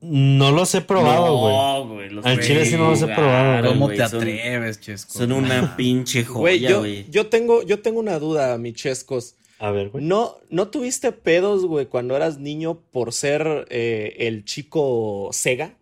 No 0.07 0.51
los 0.51 0.73
he 0.75 0.81
probado, 0.81 1.37
güey. 1.37 1.53
No, 1.55 1.87
güey. 1.87 2.09
Al 2.23 2.39
chile 2.39 2.65
sí 2.65 2.77
no 2.77 2.89
los 2.91 3.01
he 3.01 3.07
probado, 3.07 3.61
güey. 3.61 3.73
¿Cómo 3.73 3.89
te 3.89 4.03
atreves, 4.03 4.79
Chesco? 4.79 5.13
Son 5.13 5.31
una 5.31 5.75
pinche 5.77 6.23
joya, 6.23 6.69
yo, 6.69 6.79
güey. 6.79 7.09
yo 7.09 7.27
tengo, 7.27 7.63
yo 7.63 7.81
tengo 7.81 7.99
una 7.99 8.19
duda, 8.19 8.57
mi 8.57 8.73
chescos. 8.73 9.35
A 9.57 9.71
ver, 9.71 9.89
güey. 9.89 10.03
¿No, 10.03 10.37
¿No 10.49 10.67
tuviste 10.67 11.11
pedos, 11.11 11.65
güey, 11.65 11.87
cuando 11.87 12.15
eras 12.15 12.37
niño 12.37 12.81
por 12.91 13.13
ser 13.13 13.65
eh, 13.69 14.15
el 14.19 14.45
chico 14.45 15.29
Sega? 15.31 15.75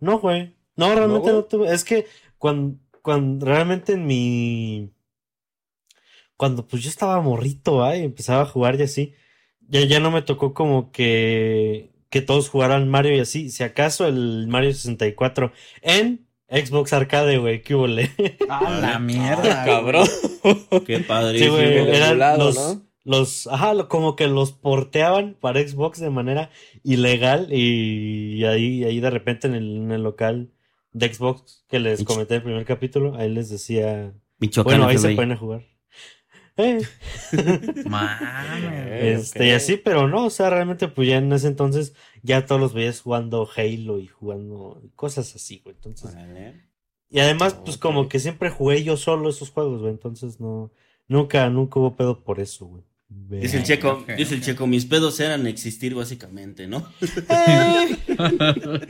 No, 0.00 0.18
güey. 0.18 0.54
No, 0.76 0.94
realmente 0.94 1.32
¿No, 1.32 1.44
tuve. 1.44 1.72
Es 1.72 1.84
que 1.84 2.06
cuando, 2.38 2.78
cuando 3.02 3.46
realmente 3.46 3.92
en 3.94 4.06
mi. 4.06 4.92
Cuando 6.36 6.66
pues 6.66 6.82
yo 6.82 6.88
estaba 6.88 7.20
morrito, 7.20 7.82
¿ah? 7.84 7.96
Y 7.96 8.04
empezaba 8.04 8.42
a 8.42 8.46
jugar 8.46 8.78
y 8.78 8.82
así. 8.82 9.14
Ya, 9.68 9.84
ya 9.84 10.00
no 10.00 10.10
me 10.10 10.22
tocó 10.22 10.52
como 10.52 10.90
que. 10.90 11.90
Que 12.10 12.20
todos 12.20 12.48
jugaran 12.50 12.88
Mario 12.88 13.16
y 13.16 13.20
así. 13.20 13.50
Si 13.50 13.62
acaso 13.62 14.06
el 14.06 14.46
Mario 14.48 14.72
64 14.74 15.52
en 15.82 16.26
Xbox 16.48 16.92
Arcade, 16.92 17.38
güey. 17.38 17.62
¿Qué 17.62 17.74
hubo, 17.76 17.86
le? 17.86 18.10
¡Ah, 18.48 18.78
la 18.80 18.98
mierda! 18.98 19.64
Cabrón. 19.64 20.06
Qué 20.86 20.98
padre. 21.00 21.38
Sí, 21.38 21.48
güey. 21.48 21.78
el 21.78 21.88
Eran 21.94 22.08
emulado, 22.10 22.44
los, 22.44 22.54
¿no? 22.56 22.82
los. 23.04 23.46
Ajá, 23.46 23.74
lo- 23.74 23.88
como 23.88 24.16
que 24.16 24.26
los 24.26 24.50
porteaban 24.52 25.36
para 25.40 25.60
Xbox 25.66 26.00
de 26.00 26.10
manera 26.10 26.50
ilegal. 26.82 27.52
Y 27.52 28.44
ahí, 28.44 28.82
ahí 28.84 28.98
de 29.00 29.10
repente 29.10 29.46
en 29.46 29.54
el, 29.54 29.76
en 29.76 29.92
el 29.92 30.02
local 30.02 30.50
de 30.92 31.14
Xbox 31.14 31.64
que 31.68 31.78
les 31.78 32.00
Mich- 32.00 32.06
comenté 32.06 32.34
el 32.36 32.42
primer 32.42 32.64
capítulo, 32.64 33.14
ahí 33.16 33.28
les 33.30 33.48
decía. 33.48 34.12
Michoacán, 34.40 34.78
Bueno, 34.78 34.88
ahí 34.88 34.98
se 34.98 35.14
pueden 35.14 35.36
jugar. 35.36 35.62
Eh, 36.56 36.82
este, 39.14 39.46
y 39.46 39.50
así, 39.50 39.76
pero 39.76 40.08
no, 40.08 40.26
o 40.26 40.30
sea, 40.30 40.50
realmente, 40.50 40.88
pues 40.88 41.08
ya 41.08 41.18
en 41.18 41.32
ese 41.32 41.48
entonces 41.48 41.94
ya 42.22 42.46
todos 42.46 42.60
los 42.60 42.74
veías 42.74 43.00
jugando 43.00 43.48
Halo 43.56 43.98
y 43.98 44.08
jugando 44.08 44.82
cosas 44.96 45.34
así, 45.34 45.60
güey. 45.64 45.76
Entonces, 45.76 46.12
Órale. 46.12 46.64
y 47.08 47.20
además, 47.20 47.54
pues 47.54 47.76
como 47.76 48.08
que 48.08 48.18
siempre 48.18 48.50
jugué 48.50 48.82
yo 48.82 48.96
solo 48.96 49.30
esos 49.30 49.50
juegos, 49.50 49.80
güey. 49.80 49.92
Entonces, 49.92 50.40
no, 50.40 50.70
nunca, 51.08 51.48
nunca 51.50 51.80
hubo 51.80 51.96
pedo 51.96 52.22
por 52.22 52.40
eso, 52.40 52.66
güey. 52.66 52.82
Dice 53.08 53.56
el 53.56 53.64
checo, 53.64 53.90
ok, 53.90 54.10
dice 54.16 54.36
el 54.36 54.40
checo, 54.40 54.68
mis 54.68 54.86
pedos 54.86 55.18
eran 55.18 55.44
existir 55.48 55.96
básicamente, 55.96 56.68
¿no? 56.68 56.86
Cabrón. 57.26 58.86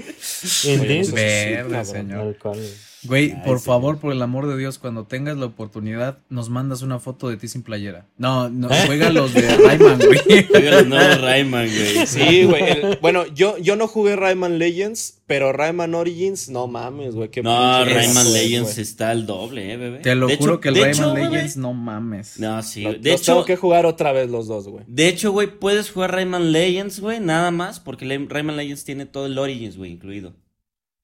señor. 1.86 2.18
Tal 2.18 2.38
cual, 2.38 2.58
güey. 2.58 2.89
Güey, 3.04 3.32
Ay, 3.32 3.42
por 3.46 3.58
sí. 3.60 3.64
favor, 3.66 3.98
por 3.98 4.12
el 4.12 4.20
amor 4.22 4.46
de 4.46 4.56
Dios, 4.58 4.78
cuando 4.78 5.04
tengas 5.06 5.36
la 5.38 5.46
oportunidad, 5.46 6.18
nos 6.28 6.50
mandas 6.50 6.82
una 6.82 6.98
foto 6.98 7.28
de 7.28 7.36
ti 7.36 7.48
sin 7.48 7.62
playera. 7.62 8.06
No, 8.18 8.48
no, 8.50 8.68
juega 8.86 9.10
los 9.10 9.32
de 9.32 9.42
Rayman, 9.56 9.98
güey. 9.98 10.46
Juega 10.46 10.70
los 10.72 10.86
nuevos 10.86 11.20
Rayman, 11.20 11.66
güey. 11.68 12.06
Sí, 12.06 12.44
güey. 12.48 12.62
el- 12.62 12.98
Bueno, 13.00 13.26
yo, 13.34 13.56
yo 13.58 13.76
no 13.76 13.88
jugué 13.88 14.16
Rayman 14.16 14.58
Legends, 14.58 15.22
pero 15.26 15.52
Rayman 15.52 15.94
Origins, 15.94 16.48
no 16.50 16.66
mames, 16.66 17.14
güey. 17.14 17.30
qué 17.30 17.42
No, 17.42 17.84
Rayman 17.84 18.26
es, 18.26 18.32
Legends 18.32 18.72
güey. 18.74 18.82
está 18.82 19.10
al 19.10 19.24
doble, 19.26 19.72
eh, 19.72 19.76
bebé. 19.76 19.98
Te 20.00 20.14
lo 20.14 20.26
De 20.26 20.36
juro 20.36 20.54
hecho- 20.54 20.60
que 20.60 20.68
el 20.68 20.74
Rayman 20.74 20.90
hecho, 20.90 21.14
bebé- 21.14 21.30
Legends 21.30 21.56
no 21.56 21.72
mames. 21.72 22.38
No, 22.38 22.62
sí. 22.62 22.82
Lo- 22.82 22.90
güey. 22.90 23.00
De 23.02 23.12
los 23.12 23.20
hecho, 23.22 23.32
tengo 23.32 23.44
que 23.46 23.56
jugar 23.56 23.86
otra 23.86 24.12
vez 24.12 24.28
los 24.30 24.46
dos, 24.46 24.68
güey. 24.68 24.84
de 24.86 25.08
hecho, 25.08 25.32
güey, 25.32 25.46
puedes 25.58 25.90
jugar 25.90 26.12
Rayman 26.12 26.52
Legends, 26.52 27.00
güey, 27.00 27.20
nada 27.20 27.50
más, 27.50 27.80
porque 27.80 28.04
Rayman 28.28 28.56
Legends 28.56 28.84
tiene 28.84 29.06
todo 29.06 29.26
el 29.26 29.38
Origins, 29.38 29.76
güey, 29.76 29.92
incluido. 29.92 30.34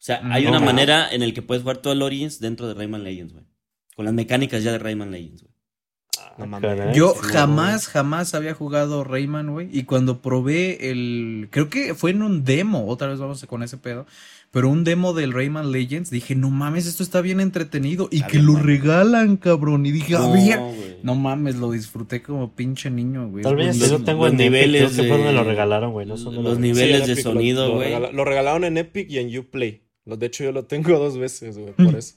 O 0.06 0.08
sea, 0.18 0.20
hay 0.30 0.44
No 0.44 0.50
una 0.50 0.60
manera 0.60 1.08
en 1.10 1.22
el 1.22 1.34
que 1.34 1.42
puedes 1.42 1.62
jugar 1.62 1.78
todo 1.78 1.92
el 1.92 2.00
Origins 2.00 2.38
dentro 2.38 2.68
de 2.68 2.74
Rayman 2.74 3.02
Legends, 3.02 3.32
güey. 3.32 3.44
Con 3.96 4.04
las 4.04 4.14
mecánicas 4.14 4.62
ya 4.62 4.70
de 4.70 4.78
Rayman 4.78 5.10
Legends, 5.10 5.42
güey. 5.42 5.52
No 6.38 6.44
Ah, 6.44 6.46
mames. 6.46 6.96
Yo 6.96 7.14
jamás, 7.14 7.88
jamás 7.88 8.34
había 8.34 8.54
jugado 8.54 9.02
Rayman, 9.02 9.50
güey. 9.52 9.68
Y 9.72 9.82
cuando 9.82 10.22
probé 10.22 10.90
el. 10.90 11.48
Creo 11.50 11.68
que 11.70 11.94
fue 11.94 12.12
en 12.12 12.22
un 12.22 12.44
demo. 12.44 12.86
Otra 12.86 13.08
vez 13.08 13.18
vamos 13.18 13.44
con 13.46 13.62
ese 13.64 13.78
pedo. 13.78 14.06
Pero 14.52 14.68
un 14.68 14.84
demo 14.84 15.12
del 15.12 15.32
Rayman 15.32 15.72
Legends. 15.72 16.10
Dije, 16.10 16.34
no 16.36 16.50
mames, 16.50 16.86
esto 16.86 17.02
está 17.02 17.20
bien 17.20 17.40
entretenido. 17.40 18.08
Y 18.12 18.22
que 18.22 18.32
bien 18.38 18.46
lo 18.46 18.56
regalan, 18.56 19.36
cabrón. 19.38 19.86
Y 19.86 19.90
dije, 19.92 20.14
a 20.14 20.20
ver. 20.28 20.58
güey. 20.58 20.96
No 21.02 21.14
mames, 21.16 21.56
lo 21.56 21.72
disfruté 21.72 22.22
como 22.22 22.54
pinche 22.54 22.90
niño, 22.90 23.28
güey. 23.28 23.42
Tal 23.42 23.56
vez 23.56 23.76
lo 23.90 23.98
tengo 24.00 24.24
los 24.24 24.32
en 24.32 24.38
niveles. 24.38 24.66
niveles 24.68 24.92
Creo 24.92 25.02
que 25.04 25.08
fue 25.08 25.16
donde 25.18 25.32
de- 25.32 25.38
lo 25.38 25.44
regalaron, 25.44 25.92
güey. 25.92 26.06
No 26.06 26.16
son 26.16 26.36
de 26.36 26.42
los 26.42 26.54
la- 26.54 26.60
niveles 26.60 27.06
de 27.06 27.12
Epic 27.14 27.24
lo- 27.24 27.32
sonido, 27.32 27.66
lo, 27.68 27.74
güey. 27.74 27.88
regala- 27.88 28.12
lo 28.12 28.24
regalaron 28.24 28.64
en 28.64 28.78
Epic 28.78 29.10
y 29.10 29.18
en 29.18 29.36
Uplay. 29.38 29.82
De 30.06 30.26
hecho, 30.26 30.44
yo 30.44 30.52
lo 30.52 30.64
tengo 30.64 30.98
dos 30.98 31.18
veces, 31.18 31.58
güey, 31.58 31.72
por 31.72 31.94
eso. 31.98 32.14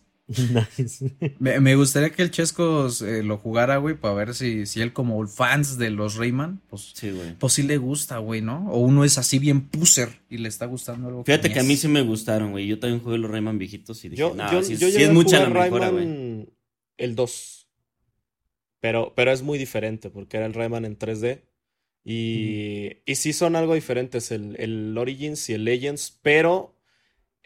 Nice. 0.77 1.11
Me, 1.39 1.59
me 1.59 1.73
gustaría 1.75 2.11
que 2.11 2.21
el 2.21 2.29
Chesco 2.29 2.87
eh, 3.03 3.23
lo 3.23 3.37
jugara, 3.39 3.77
güey, 3.77 3.95
para 3.95 4.13
ver 4.13 4.35
si, 4.35 4.67
si 4.67 4.79
él 4.79 4.93
como 4.93 5.25
fans 5.27 5.79
de 5.79 5.89
los 5.89 6.15
Rayman, 6.17 6.61
pues, 6.69 6.91
Sí, 6.93 7.09
güey. 7.09 7.33
pues 7.39 7.53
sí 7.53 7.63
le 7.63 7.77
gusta, 7.77 8.19
güey, 8.19 8.41
¿no? 8.41 8.69
O 8.71 8.77
uno 8.77 9.03
es 9.03 9.17
así 9.17 9.39
bien 9.39 9.61
puser 9.61 10.09
y 10.29 10.37
le 10.37 10.47
está 10.47 10.67
gustando 10.67 11.07
algo. 11.07 11.23
Fíjate 11.23 11.51
que 11.51 11.59
a 11.59 11.63
mí 11.63 11.75
sí 11.75 11.87
me 11.87 12.03
gustaron, 12.03 12.51
güey. 12.51 12.67
Yo 12.67 12.77
también 12.77 13.01
jugué 13.01 13.17
los 13.17 13.31
Rayman 13.31 13.57
viejitos 13.57 14.05
y 14.05 14.09
dije, 14.09 14.19
Yo, 14.19 14.35
no, 14.35 14.51
yo, 14.51 14.61
sí, 14.61 14.77
yo 14.77 14.87
es 14.87 15.11
mucha 15.11 15.39
la 15.39 15.49
mejora, 15.49 15.89
güey. 15.89 16.05
Rayman 16.05 16.49
el 16.97 17.15
2. 17.15 17.67
Pero, 18.81 19.13
pero 19.15 19.31
es 19.31 19.41
muy 19.41 19.57
diferente 19.57 20.11
porque 20.11 20.37
era 20.37 20.45
el 20.45 20.53
Rayman 20.53 20.85
en 20.85 20.95
3D. 20.97 21.41
Y, 22.05 22.97
y 23.05 23.15
sí 23.15 23.33
son 23.33 23.55
algo 23.55 23.73
diferentes 23.73 24.31
el, 24.31 24.55
el 24.59 24.95
Origins 24.97 25.49
y 25.49 25.53
el 25.53 25.65
Legends, 25.65 26.19
pero 26.21 26.75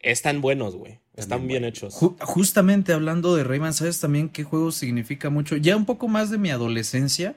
están 0.03 0.41
buenos, 0.41 0.75
güey. 0.75 0.99
Están 1.15 1.39
También 1.39 1.61
bien 1.61 1.65
hechos. 1.65 1.93
Ju- 1.95 2.15
justamente 2.21 2.93
hablando 2.93 3.35
de 3.35 3.43
Rayman, 3.43 3.73
¿sabes 3.73 3.99
también 3.99 4.29
qué 4.29 4.43
juego 4.43 4.71
significa 4.71 5.29
mucho? 5.29 5.55
Ya 5.57 5.75
un 5.75 5.85
poco 5.85 6.07
más 6.07 6.29
de 6.29 6.37
mi 6.37 6.49
adolescencia, 6.51 7.35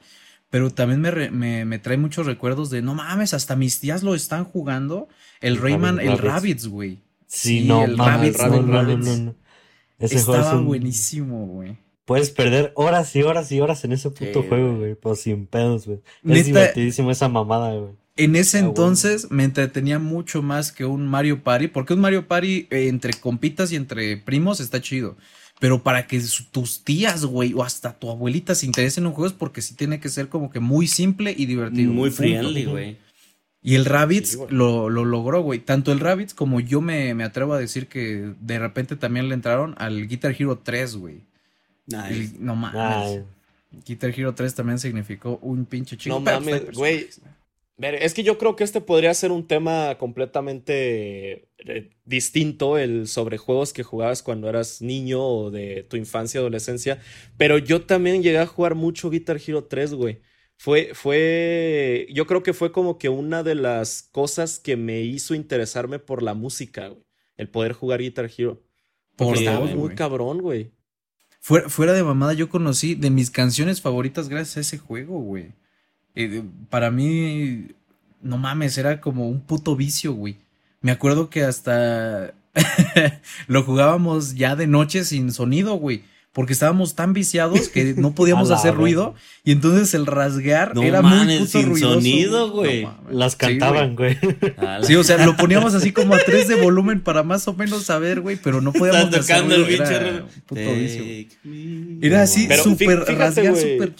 pero 0.49 0.69
también 0.71 1.01
me, 1.01 1.11
re- 1.11 1.31
me, 1.31 1.65
me 1.65 1.79
trae 1.79 1.97
muchos 1.97 2.25
recuerdos 2.25 2.69
de, 2.69 2.81
no 2.81 2.95
mames, 2.95 3.33
hasta 3.33 3.55
mis 3.55 3.79
tías 3.79 4.03
lo 4.03 4.15
están 4.15 4.45
jugando. 4.45 5.07
El 5.41 5.57
Rayman, 5.57 5.99
el 5.99 6.07
Rabbids. 6.17 6.23
Rabbids, 6.23 6.67
güey. 6.67 6.99
Sí, 7.27 7.59
Sí, 7.61 7.67
no, 7.67 7.83
el 7.83 7.97
mames, 7.97 8.37
Rabbids, 8.37 8.51
no, 8.51 8.61
no, 8.61 8.61
no, 8.61 8.73
Rabbids. 8.81 9.05
no, 9.07 9.17
no. 9.25 9.35
Ese 9.99 10.15
juego 10.21 10.33
es 10.33 10.39
Estaba 10.39 10.59
un- 10.59 10.65
buenísimo, 10.65 11.45
güey. 11.47 11.77
Puedes 12.05 12.29
perder 12.29 12.71
horas 12.75 13.13
y 13.17 13.21
horas 13.23 13.51
y 13.51 13.59
horas 13.59 13.83
en 13.83 13.91
ese 13.91 14.09
puto 14.09 14.41
Sí, 14.41 14.47
juego, 14.47 14.77
güey. 14.77 14.95
Pues 14.95 15.19
sin 15.21 15.45
pedos, 15.45 15.85
güey. 15.85 15.99
Es 16.25 16.45
divertidísimo 16.45 17.11
esa 17.11 17.27
mamada, 17.27 17.73
güey. 17.75 17.91
En 18.17 18.35
ese 18.35 18.57
Ah, 18.57 18.61
bueno. 18.61 18.71
entonces 18.71 19.31
me 19.31 19.43
entretenía 19.43 19.99
mucho 19.99 20.41
más 20.41 20.71
que 20.71 20.85
un 20.85 21.07
Mario 21.07 21.43
Party, 21.43 21.67
porque 21.67 21.93
un 21.93 22.01
Mario 22.01 22.27
Party 22.27 22.67
eh, 22.69 22.87
entre 22.87 23.13
compitas 23.13 23.71
y 23.71 23.75
entre 23.75 24.17
primos 24.17 24.59
está 24.59 24.81
chido. 24.81 25.15
Pero 25.59 25.81
para 25.81 26.05
que 26.05 26.21
tus 26.51 26.83
tías, 26.83 27.25
güey, 27.25 27.53
o 27.53 27.63
hasta 27.63 27.97
tu 27.97 28.11
abuelita 28.11 28.53
se 28.53 28.65
interesen 28.67 29.03
en 29.03 29.07
un 29.07 29.13
juego 29.13 29.27
es 29.27 29.33
porque 29.33 29.61
sí 29.61 29.73
tiene 29.75 29.99
que 29.99 30.09
ser 30.09 30.29
como 30.29 30.51
que 30.51 30.59
muy 30.59 30.87
simple 30.87 31.33
y 31.35 31.45
divertido. 31.47 31.91
Muy 31.91 32.11
friendly, 32.11 32.65
güey. 32.65 32.97
Y 33.63 33.73
el 33.75 33.85
Sí, 33.85 34.35
güey. 34.37 34.49
lo, 34.51 34.89
lo 34.89 35.03
logró, 35.03 35.41
güey. 35.41 35.59
Tanto 35.59 35.91
el 35.91 35.99
Rabbids 35.99 36.33
como 36.35 36.59
yo 36.59 36.79
me, 36.79 37.13
me 37.15 37.23
atrevo 37.23 37.53
a 37.53 37.59
decir 37.59 37.87
que 37.87 38.33
de 38.39 38.59
repente 38.59 38.95
también 38.95 39.29
le 39.29 39.33
entraron 39.33 39.73
al 39.79 40.07
Guitar 40.07 40.35
Hero 40.37 40.59
3, 40.63 40.95
güey. 40.95 41.21
Nice. 41.87 42.35
No 42.39 42.55
mames. 42.55 43.23
Guitar 43.85 44.11
Hero 44.17 44.33
3 44.35 44.53
también 44.55 44.79
significó 44.79 45.37
un 45.41 45.65
pinche 45.65 45.97
chico. 45.97 46.19
No 46.19 46.23
pues, 46.23 46.35
mames, 46.39 46.71
güey. 46.73 47.07
Ver, 47.79 47.93
es 47.95 48.15
que 48.15 48.23
yo 48.23 48.39
creo 48.39 48.55
que 48.55 48.63
este 48.63 48.81
podría 48.81 49.13
ser 49.13 49.31
un 49.31 49.45
tema 49.45 49.99
completamente 49.99 51.47
eh, 51.59 51.91
distinto, 52.05 52.79
el 52.79 53.07
sobre 53.07 53.37
juegos 53.37 53.71
que 53.71 53.83
jugabas 53.83 54.23
cuando 54.23 54.49
eras 54.49 54.81
niño 54.81 55.23
o 55.23 55.51
de 55.51 55.83
tu 55.83 55.95
infancia, 55.95 56.39
adolescencia. 56.39 56.99
Pero 57.37 57.59
yo 57.59 57.85
también 57.85 58.23
llegué 58.23 58.39
a 58.39 58.47
jugar 58.47 58.73
mucho 58.73 59.11
Guitar 59.11 59.39
Hero 59.45 59.65
3, 59.65 59.93
güey. 59.93 60.21
Fue, 60.57 60.91
fue, 60.95 62.07
yo 62.11 62.25
creo 62.25 62.41
que 62.41 62.53
fue 62.53 62.71
como 62.71 62.97
que 62.97 63.09
una 63.09 63.43
de 63.43 63.53
las 63.53 64.09
cosas 64.11 64.57
que 64.57 64.75
me 64.75 65.01
hizo 65.01 65.35
interesarme 65.35 65.99
por 65.99 66.23
la 66.23 66.33
música, 66.33 66.87
güey. 66.87 67.03
El 67.35 67.47
poder 67.47 67.73
jugar 67.73 67.99
Guitar 67.99 68.31
Hero. 68.35 68.63
Por 69.15 69.27
Porque 69.27 69.41
estaba 69.41 69.65
muy 69.67 69.73
güey. 69.73 69.95
cabrón, 69.95 70.41
güey. 70.41 70.71
Fuera, 71.41 71.69
fuera 71.69 71.93
de 71.93 72.03
mamada, 72.03 72.33
yo 72.33 72.49
conocí 72.49 72.95
de 72.95 73.11
mis 73.11 73.29
canciones 73.29 73.81
favoritas 73.81 74.29
gracias 74.29 74.57
a 74.57 74.61
ese 74.61 74.77
juego, 74.79 75.19
güey. 75.19 75.53
Eh, 76.19 76.41
para 76.71 76.89
mí, 76.89 77.67
no 78.23 78.39
mames, 78.39 78.77
era 78.79 78.99
como 79.01 79.29
un 79.29 79.39
puto 79.39 79.75
vicio, 79.75 80.13
güey. 80.13 80.37
Me 80.81 80.91
acuerdo 80.91 81.29
que 81.29 81.43
hasta 81.43 82.33
lo 83.47 83.61
jugábamos 83.63 84.33
ya 84.33 84.55
de 84.55 84.65
noche 84.65 85.03
sin 85.03 85.31
sonido, 85.31 85.75
güey. 85.75 86.01
Porque 86.33 86.53
estábamos 86.53 86.93
tan 86.93 87.13
viciados 87.13 87.67
que 87.69 87.95
no 87.95 88.13
podíamos 88.13 88.49
hacer 88.51 88.73
ruido. 88.75 89.13
Y 89.43 89.51
entonces 89.51 89.93
el 89.93 90.05
rasguear 90.07 90.75
No 90.75 90.83
era 90.83 91.01
muy 91.01 91.17
mames, 91.17 91.39
puto 91.39 91.59
sin 91.59 91.69
ruidoso. 91.69 91.93
sonido, 91.95 92.51
güey. 92.51 92.83
No. 92.83 92.95
Las 93.11 93.35
cantaban, 93.35 93.95
güey. 93.95 94.17
Sí, 94.83 94.95
o 94.95 95.03
sea, 95.03 95.23
lo 95.23 95.35
poníamos 95.35 95.75
así 95.75 95.91
como 95.91 96.15
a 96.15 96.19
tres 96.19 96.47
de 96.47 96.55
volumen 96.55 97.01
para 97.01 97.21
más 97.23 97.47
o 97.47 97.53
menos 97.53 97.83
saber, 97.83 98.21
güey, 98.21 98.37
pero 98.37 98.61
no 98.61 98.73
podíamos 98.73 99.13
hacer 99.15 99.37
el 99.37 99.65
ruido, 99.65 99.67
pinche 99.67 99.95
era 99.95 100.25
puto 100.47 100.73
vicio, 100.73 101.03
Era 102.01 102.21
así, 102.23 102.47
súper 102.63 102.99
rasgar, 103.17 103.55
súper 103.55 103.93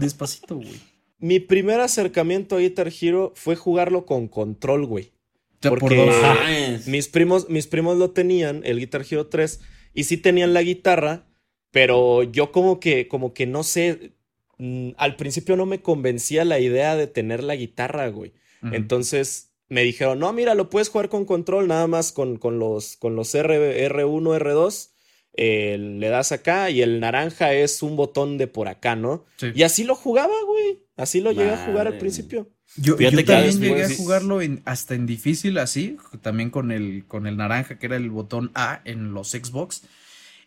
despacito, 0.00 0.56
güey. 0.56 0.91
Mi 1.22 1.38
primer 1.38 1.78
acercamiento 1.78 2.56
a 2.56 2.58
Guitar 2.58 2.92
Hero 3.00 3.32
fue 3.36 3.54
jugarlo 3.54 4.06
con 4.06 4.26
control, 4.26 4.86
güey. 4.86 5.12
Por 5.60 5.78
Porque-. 5.78 6.10
Ah. 6.10 6.80
Mis 6.86 7.06
primos, 7.06 7.48
mis 7.48 7.68
primos 7.68 7.96
lo 7.96 8.10
tenían, 8.10 8.62
el 8.64 8.80
Guitar 8.80 9.04
Hero 9.08 9.28
3, 9.28 9.60
y 9.94 10.02
sí 10.02 10.16
tenían 10.16 10.52
la 10.52 10.62
guitarra, 10.62 11.24
pero 11.70 12.24
yo 12.24 12.50
como 12.50 12.80
que, 12.80 13.06
como 13.06 13.34
que 13.34 13.46
no 13.46 13.62
sé, 13.62 14.14
mm, 14.58 14.90
al 14.96 15.14
principio 15.14 15.56
no 15.56 15.64
me 15.64 15.80
convencía 15.80 16.44
la 16.44 16.58
idea 16.58 16.96
de 16.96 17.06
tener 17.06 17.44
la 17.44 17.54
guitarra, 17.54 18.08
güey. 18.08 18.32
Entonces 18.72 19.52
me 19.68 19.84
dijeron, 19.84 20.18
no, 20.18 20.32
mira, 20.32 20.56
lo 20.56 20.70
puedes 20.70 20.88
jugar 20.88 21.08
con 21.08 21.24
control, 21.24 21.68
nada 21.68 21.86
más 21.86 22.10
con, 22.10 22.36
con 22.36 22.58
los, 22.58 22.96
con 22.96 23.14
los 23.14 23.32
R, 23.32 23.88
R1, 23.88 24.40
R2, 24.40 24.90
eh, 25.34 25.78
le 25.78 26.08
das 26.08 26.32
acá 26.32 26.68
y 26.68 26.82
el 26.82 26.98
naranja 26.98 27.54
es 27.54 27.80
un 27.82 27.94
botón 27.94 28.38
de 28.38 28.48
por 28.48 28.66
acá, 28.66 28.96
¿no? 28.96 29.24
Sí. 29.36 29.52
Y 29.54 29.62
así 29.62 29.84
lo 29.84 29.94
jugaba, 29.94 30.34
güey. 30.46 30.81
Así 30.96 31.20
lo 31.20 31.32
llegué 31.32 31.50
a 31.50 31.64
jugar 31.66 31.86
al 31.86 31.98
principio. 31.98 32.50
Yo, 32.76 32.96
Fíjate 32.96 33.16
yo 33.16 33.18
que 33.18 33.24
también 33.24 33.60
después- 33.60 33.80
llegué 33.88 33.94
a 33.94 33.96
jugarlo 33.96 34.42
en, 34.42 34.62
hasta 34.64 34.94
en 34.94 35.06
difícil 35.06 35.58
así, 35.58 35.96
también 36.20 36.50
con 36.50 36.70
el, 36.70 37.04
con 37.06 37.26
el 37.26 37.36
naranja, 37.36 37.78
que 37.78 37.86
era 37.86 37.96
el 37.96 38.10
botón 38.10 38.50
A 38.54 38.80
en 38.84 39.12
los 39.14 39.30
Xbox. 39.30 39.82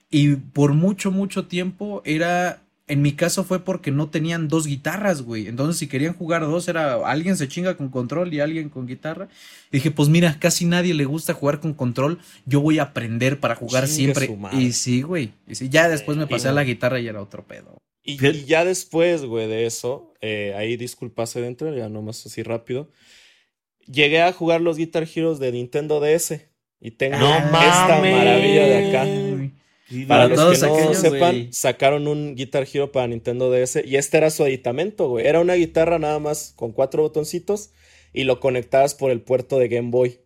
Y 0.10 0.36
por 0.36 0.74
mucho, 0.74 1.12
mucho 1.12 1.48
tiempo 1.48 2.02
era, 2.06 2.62
en 2.88 3.02
mi 3.02 3.14
caso 3.14 3.44
fue 3.44 3.60
porque 3.64 3.90
no 3.92 4.10
tenían 4.10 4.48
dos 4.48 4.68
guitarras, 4.68 5.24
güey. 5.24 5.48
Entonces 5.48 5.78
si 5.78 5.88
querían 5.88 6.14
jugar 6.14 6.42
dos, 6.44 6.68
era 6.68 6.96
alguien 7.10 7.38
se 7.38 7.48
chinga 7.48 7.76
con 7.76 7.90
control 7.90 8.32
y 8.34 8.40
alguien 8.40 8.70
con 8.70 8.86
guitarra. 8.86 9.28
Y 9.72 9.78
dije, 9.78 9.90
pues 9.92 10.10
mira, 10.10 10.38
casi 10.40 10.66
nadie 10.66 10.94
le 10.94 11.06
gusta 11.06 11.34
jugar 11.34 11.60
con 11.60 11.74
control, 11.74 12.20
yo 12.46 12.62
voy 12.62 12.78
a 12.80 12.84
aprender 12.84 13.40
para 13.40 13.56
jugar 13.56 13.86
Chingue 13.88 14.14
siempre. 14.16 14.38
Y 14.54 14.74
sí, 14.74 15.02
güey. 15.02 15.34
Y 15.48 15.56
sí, 15.56 15.70
ya 15.70 15.90
después 15.90 16.18
me 16.18 16.26
Y 16.26 16.28
pasé 16.28 16.50
a 16.50 16.54
la 16.54 16.64
guitarra 16.64 17.00
y 17.00 17.08
era 17.08 17.22
otro 17.22 17.44
pedo. 17.44 17.78
Y, 18.06 18.46
ya 18.46 18.64
después, 18.64 19.26
güey, 19.26 19.48
de 19.48 19.66
eso, 19.66 20.14
eh, 20.22 20.54
ahí 20.56 20.78
disculpase 20.78 21.42
de 21.42 21.48
entrar, 21.48 21.76
ya 21.76 21.90
nomás 21.90 22.26
así 22.26 22.44
rápido. 22.44 22.90
Llegué 23.88 24.22
a 24.22 24.32
jugar 24.32 24.62
los 24.62 24.78
Guitar 24.78 25.08
Heroes 25.14 25.40
de 25.40 25.52
Nintendo 25.52 26.00
DS. 26.00 26.40
Y 26.80 26.92
tengo 26.92 27.18
No 27.18 27.36
esta 27.36 27.50
mames. 27.52 28.16
maravilla 28.16 28.68
de 28.68 28.88
acá. 28.90 29.06
Sí, 29.88 30.06
Para 30.06 30.28
los 30.28 30.60
que 30.60 30.66
no 30.66 30.74
aquellos, 30.74 30.98
sepan, 30.98 31.54
sacaron 31.54 32.08
un 32.08 32.36
Guitar 32.36 32.68
Hero 32.72 32.92
para 32.92 33.08
Nintendo 33.08 33.52
DS 33.52 33.82
y 33.86 33.98
este 33.98 34.18
era 34.18 34.30
su 34.30 34.44
aditamento, 34.44 35.08
güey. 35.10 35.26
Era 35.28 35.40
una 35.40 35.54
guitarra 35.56 36.00
nada 36.00 36.20
más 36.20 36.54
con 36.56 36.72
cuatro 36.74 37.04
botoncitos 37.04 37.72
y 38.14 38.24
lo 38.24 38.40
conectabas 38.40 38.96
por 38.96 39.12
el 39.12 39.22
puerto 39.22 39.60
de 39.60 39.68
Game 39.68 39.90
Boy. 39.92 40.20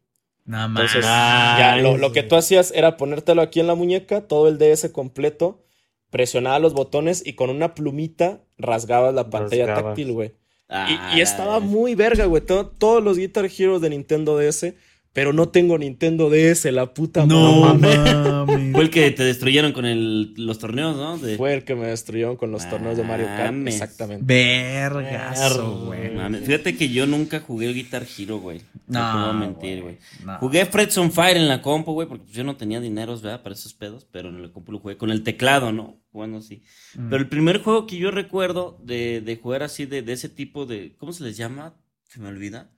Nada 0.45 0.67
más. 0.69 0.83
Entonces, 0.83 1.03
ya 1.05 1.77
lo, 1.81 1.98
lo 1.98 2.12
que 2.12 2.24
tú 2.24 2.36
hacías 2.36 2.71
era 2.75 2.98
ponértelo 2.98 3.41
aquí 3.41 3.59
en 3.59 3.67
la 3.67 3.75
muñeca, 3.75 4.27
todo 4.27 4.48
el 4.48 4.57
DS 4.57 4.89
completo, 4.91 5.65
presionabas 6.10 6.62
los 6.62 6.74
botones 6.74 7.22
y 7.25 7.34
con 7.34 7.50
una 7.50 7.74
plumita 7.75 8.42
rasgabas 8.58 9.13
la 9.13 9.30
pantalla 9.30 9.66
Rasgabas. 9.68 9.92
táctil, 9.96 10.12
güey. 10.13 10.34
Ah, 10.68 11.12
Y, 11.13 11.18
y 11.18 11.22
estaba 11.22 11.60
muy 11.60 11.96
verga, 11.96 12.25
güey. 12.25 12.44
Todos 12.44 13.04
los 13.04 13.18
Guitar 13.18 13.46
Heroes 13.46 13.82
de 13.82 13.89
Nintendo 13.89 14.38
DS, 14.38 14.74
pero 15.13 15.34
no 15.34 15.50
tengo 15.50 15.78
Nintendo 15.78 16.30
DS, 16.30 16.66
la 16.72 16.94
puta 16.94 17.25
no 17.25 17.62
mames. 17.62 17.98
Fue 18.74 18.83
el 18.83 18.90
que 18.90 19.12
te 19.12 19.24
destruyeron 19.24 19.72
con 19.74 19.86
el, 19.86 20.33
los 20.38 20.60
torneos, 20.60 20.96
¿no? 20.96 21.18
De- 21.18 21.36
Fue 21.38 21.53
el 21.53 21.64
que 21.64 21.75
me 21.75 21.88
destruyeron 21.88 22.36
con 22.38 22.51
los 22.51 22.70
torneos 22.70 22.96
de 22.98 23.03
Mario 23.03 23.25
Kart. 23.25 23.51
Mames. 23.51 23.74
Exactamente. 23.75 24.24
Vergazo, 24.25 25.86
güey. 25.86 26.12
Fíjate 26.46 26.75
que 26.77 26.90
yo 26.90 27.05
nunca 27.07 27.40
jugué 27.40 27.68
el 27.68 27.74
Guitar 27.75 28.05
Hero, 28.18 28.40
güey. 28.40 28.60
No, 28.88 29.00
te 29.00 29.18
voy 29.18 29.29
a 29.29 29.33
No, 29.33 29.33
mentir, 29.33 29.81
güey. 29.81 29.98
No. 30.25 30.38
Jugué 30.38 30.66
Freds 30.66 30.98
on 30.98 31.12
Fire 31.12 31.38
en 31.38 31.48
la 31.48 31.62
compu, 31.62 31.94
güey, 31.94 32.07
porque 32.07 32.31
yo 32.31 32.44
no 32.44 32.55
tenía 32.57 32.79
dineros, 32.79 33.22
¿verdad? 33.22 33.42
Para 33.44 33.55
esos 33.55 33.74
pedos, 33.74 34.07
pero 34.12 34.29
en 34.29 34.42
la 34.42 34.50
compu 34.51 34.72
lo 34.72 34.79
jugué 34.79 34.98
con 34.98 35.12
el 35.12 35.24
teclado, 35.24 35.72
¿no? 35.72 36.00
Jugando 36.12 36.38
así. 36.40 36.64
Mm. 36.96 37.10
Pero 37.10 37.22
el 37.22 37.29
primer 37.29 37.62
juego 37.62 37.86
que 37.86 37.98
yo 37.98 38.12
recuerdo 38.12 38.79
de, 38.83 39.22
de 39.22 39.36
jugar 39.38 39.64
así, 39.64 39.86
de, 39.86 40.01
de 40.01 40.14
ese 40.14 40.29
tipo 40.29 40.66
de. 40.66 40.96
¿Cómo 40.98 41.14
se 41.14 41.24
les 41.24 41.38
llama? 41.38 41.75
Se 42.07 42.20
me 42.20 42.27
olvida. 42.29 42.72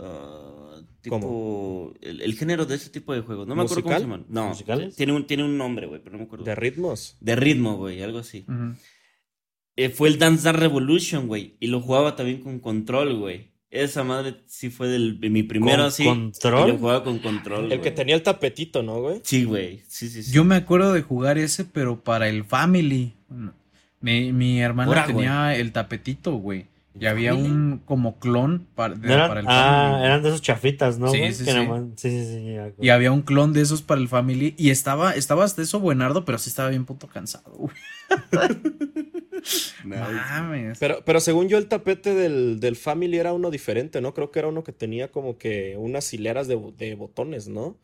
Ah, 0.00 0.80
tipo. 1.00 1.20
¿Cómo? 1.20 1.94
El, 2.00 2.20
el 2.20 2.34
género 2.34 2.66
de 2.66 2.74
ese 2.76 2.90
tipo 2.90 3.12
de 3.14 3.20
juegos. 3.20 3.46
No 3.46 3.54
me 3.54 3.62
acuerdo 3.62 3.82
cómo 3.82 3.94
se 3.94 4.00
llama. 4.00 4.24
No, 4.28 4.48
¿Musicales? 4.48 4.96
tiene 4.96 5.12
un, 5.12 5.26
tiene 5.26 5.44
un 5.44 5.56
nombre, 5.56 5.86
güey, 5.86 6.00
pero 6.02 6.12
no 6.12 6.18
me 6.18 6.24
acuerdo. 6.24 6.44
De 6.44 6.54
ritmos. 6.54 7.16
De 7.20 7.36
ritmo, 7.36 7.76
güey, 7.76 8.02
algo 8.02 8.18
así. 8.18 8.44
Ujú. 8.48 8.74
Eh, 9.76 9.88
fue 9.88 10.08
el 10.08 10.18
Dance 10.18 10.44
Dance 10.44 10.60
Revolution, 10.60 11.26
güey. 11.26 11.56
Y 11.60 11.66
lo 11.66 11.80
jugaba 11.80 12.14
también 12.16 12.40
con 12.42 12.60
control, 12.60 13.18
güey. 13.18 13.52
Esa 13.70 14.04
madre 14.04 14.36
sí 14.46 14.70
fue 14.70 14.86
del, 14.86 15.18
de 15.18 15.30
mi 15.30 15.42
primero 15.42 15.78
¿Con 15.78 15.86
así. 15.86 16.04
control? 16.04 16.68
Y 16.68 16.72
lo 16.72 16.78
jugaba 16.78 17.02
con 17.02 17.18
control. 17.18 17.72
El 17.72 17.80
que 17.80 17.90
tenía 17.90 18.14
el 18.14 18.22
tapetito, 18.22 18.84
¿no, 18.84 19.00
güey? 19.00 19.20
Sí, 19.24 19.42
güey. 19.42 19.82
Sí, 19.88 20.08
sí, 20.08 20.22
sí. 20.22 20.32
Yo 20.32 20.44
me 20.44 20.54
acuerdo 20.54 20.92
de 20.92 21.02
jugar 21.02 21.38
ese, 21.38 21.64
pero 21.64 22.04
para 22.04 22.28
el 22.28 22.44
Family. 22.44 23.14
Mi, 24.00 24.32
mi 24.32 24.60
hermana 24.60 25.06
tenía 25.06 25.56
el 25.56 25.72
tapetito, 25.72 26.34
güey. 26.36 26.66
Y 26.98 27.06
había 27.06 27.34
un 27.34 27.82
como 27.84 28.18
clon 28.20 28.68
para, 28.76 28.94
de- 28.94 29.08
¿No 29.08 29.14
eran? 29.14 29.28
para 29.28 29.40
el 29.40 29.46
ah, 29.48 29.88
Family. 29.90 30.06
eran 30.06 30.22
de 30.22 30.28
esos 30.28 30.42
chafitas, 30.42 30.98
¿no? 30.98 31.08
Sí, 31.10 31.18
güey? 31.18 31.32
sí, 31.32 31.44
sí. 31.44 31.52
sí, 31.96 32.24
sí. 32.24 32.56
Y 32.80 32.88
había 32.90 33.10
un 33.10 33.22
clon 33.22 33.52
de 33.52 33.62
esos 33.62 33.82
para 33.82 34.00
el 34.00 34.06
Family. 34.08 34.54
Y 34.56 34.70
estaba, 34.70 35.12
estaba 35.14 35.44
hasta 35.44 35.62
eso 35.62 35.80
buenardo, 35.80 36.24
pero 36.24 36.38
sí 36.38 36.50
estaba 36.50 36.68
bien 36.68 36.84
puto 36.84 37.08
cansado, 37.08 37.50
güey. 37.52 37.74
Mames. 39.84 40.78
Pero, 40.78 41.02
pero 41.04 41.20
según 41.20 41.48
yo, 41.48 41.58
el 41.58 41.66
tapete 41.68 42.14
del, 42.14 42.60
del 42.60 42.76
Family 42.76 43.18
era 43.18 43.32
uno 43.32 43.50
diferente, 43.50 44.00
¿no? 44.00 44.14
Creo 44.14 44.30
que 44.30 44.38
era 44.38 44.48
uno 44.48 44.64
que 44.64 44.72
tenía 44.72 45.10
como 45.10 45.36
que 45.38 45.76
unas 45.78 46.12
hileras 46.14 46.48
de, 46.48 46.58
de 46.76 46.94
botones, 46.94 47.48
¿no? 47.48 47.78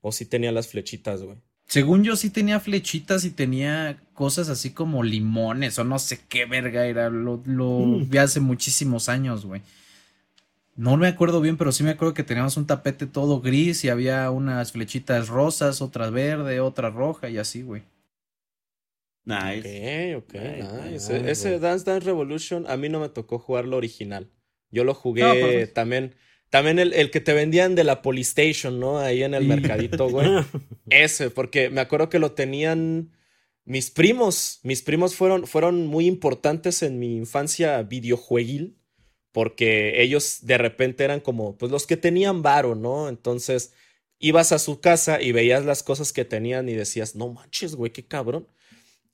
O 0.00 0.12
sí 0.12 0.26
tenía 0.26 0.52
las 0.52 0.68
flechitas, 0.68 1.22
güey. 1.22 1.38
Según 1.66 2.04
yo 2.04 2.16
sí 2.16 2.30
tenía 2.30 2.60
flechitas 2.60 3.24
y 3.24 3.30
tenía 3.30 3.98
cosas 4.14 4.48
así 4.48 4.70
como 4.70 5.02
limones 5.02 5.78
o 5.78 5.84
no 5.84 5.98
sé 5.98 6.20
qué 6.28 6.44
verga 6.46 6.86
era. 6.86 7.10
Lo, 7.10 7.42
lo 7.46 7.68
Mm. 7.80 8.08
vi 8.10 8.18
hace 8.18 8.40
muchísimos 8.40 9.08
años, 9.08 9.44
güey. 9.46 9.62
No 10.76 10.96
me 10.96 11.06
acuerdo 11.08 11.40
bien, 11.40 11.56
pero 11.56 11.72
sí 11.72 11.82
me 11.84 11.90
acuerdo 11.90 12.14
que 12.14 12.22
teníamos 12.24 12.56
un 12.56 12.66
tapete 12.66 13.06
todo 13.06 13.40
gris 13.40 13.84
y 13.84 13.88
había 13.88 14.30
unas 14.30 14.72
flechitas 14.72 15.28
rosas, 15.28 15.80
otra 15.82 16.10
verde, 16.10 16.60
otra 16.60 16.90
roja 16.90 17.28
y 17.28 17.38
así, 17.38 17.62
güey. 17.62 17.82
Nice. 19.24 20.16
Ok, 20.16 20.24
ok, 20.24 20.34
Nice, 20.34 20.62
nice. 20.90 21.20
nice, 21.20 21.30
Ese. 21.30 21.58
Dance 21.58 21.84
Dance 21.84 22.04
Revolution 22.06 22.66
a 22.68 22.76
mí 22.76 22.88
no 22.88 23.00
me 23.00 23.08
tocó 23.08 23.38
jugarlo 23.38 23.76
original. 23.76 24.30
Yo 24.70 24.84
lo 24.84 24.92
jugué 24.94 25.66
No, 25.66 25.72
también. 25.72 26.14
También 26.54 26.78
el, 26.78 26.92
el 26.92 27.10
que 27.10 27.20
te 27.20 27.32
vendían 27.32 27.74
de 27.74 27.82
la 27.82 28.00
Polystation, 28.00 28.78
¿no? 28.78 29.00
Ahí 29.00 29.24
en 29.24 29.34
el 29.34 29.44
mercadito, 29.44 30.08
güey. 30.08 30.28
Ese, 30.88 31.28
porque 31.30 31.68
me 31.68 31.80
acuerdo 31.80 32.08
que 32.08 32.20
lo 32.20 32.30
tenían 32.30 33.10
mis 33.64 33.90
primos. 33.90 34.60
Mis 34.62 34.80
primos 34.80 35.16
fueron, 35.16 35.48
fueron 35.48 35.88
muy 35.88 36.06
importantes 36.06 36.84
en 36.84 37.00
mi 37.00 37.16
infancia 37.16 37.82
videojueguil, 37.82 38.78
porque 39.32 40.00
ellos 40.00 40.46
de 40.46 40.56
repente 40.56 41.02
eran 41.02 41.18
como, 41.18 41.58
pues 41.58 41.72
los 41.72 41.88
que 41.88 41.96
tenían 41.96 42.42
varo, 42.42 42.76
¿no? 42.76 43.08
Entonces 43.08 43.72
ibas 44.20 44.52
a 44.52 44.60
su 44.60 44.78
casa 44.78 45.20
y 45.20 45.32
veías 45.32 45.64
las 45.64 45.82
cosas 45.82 46.12
que 46.12 46.24
tenían 46.24 46.68
y 46.68 46.74
decías, 46.74 47.16
no 47.16 47.32
manches, 47.32 47.74
güey, 47.74 47.90
qué 47.90 48.06
cabrón. 48.06 48.46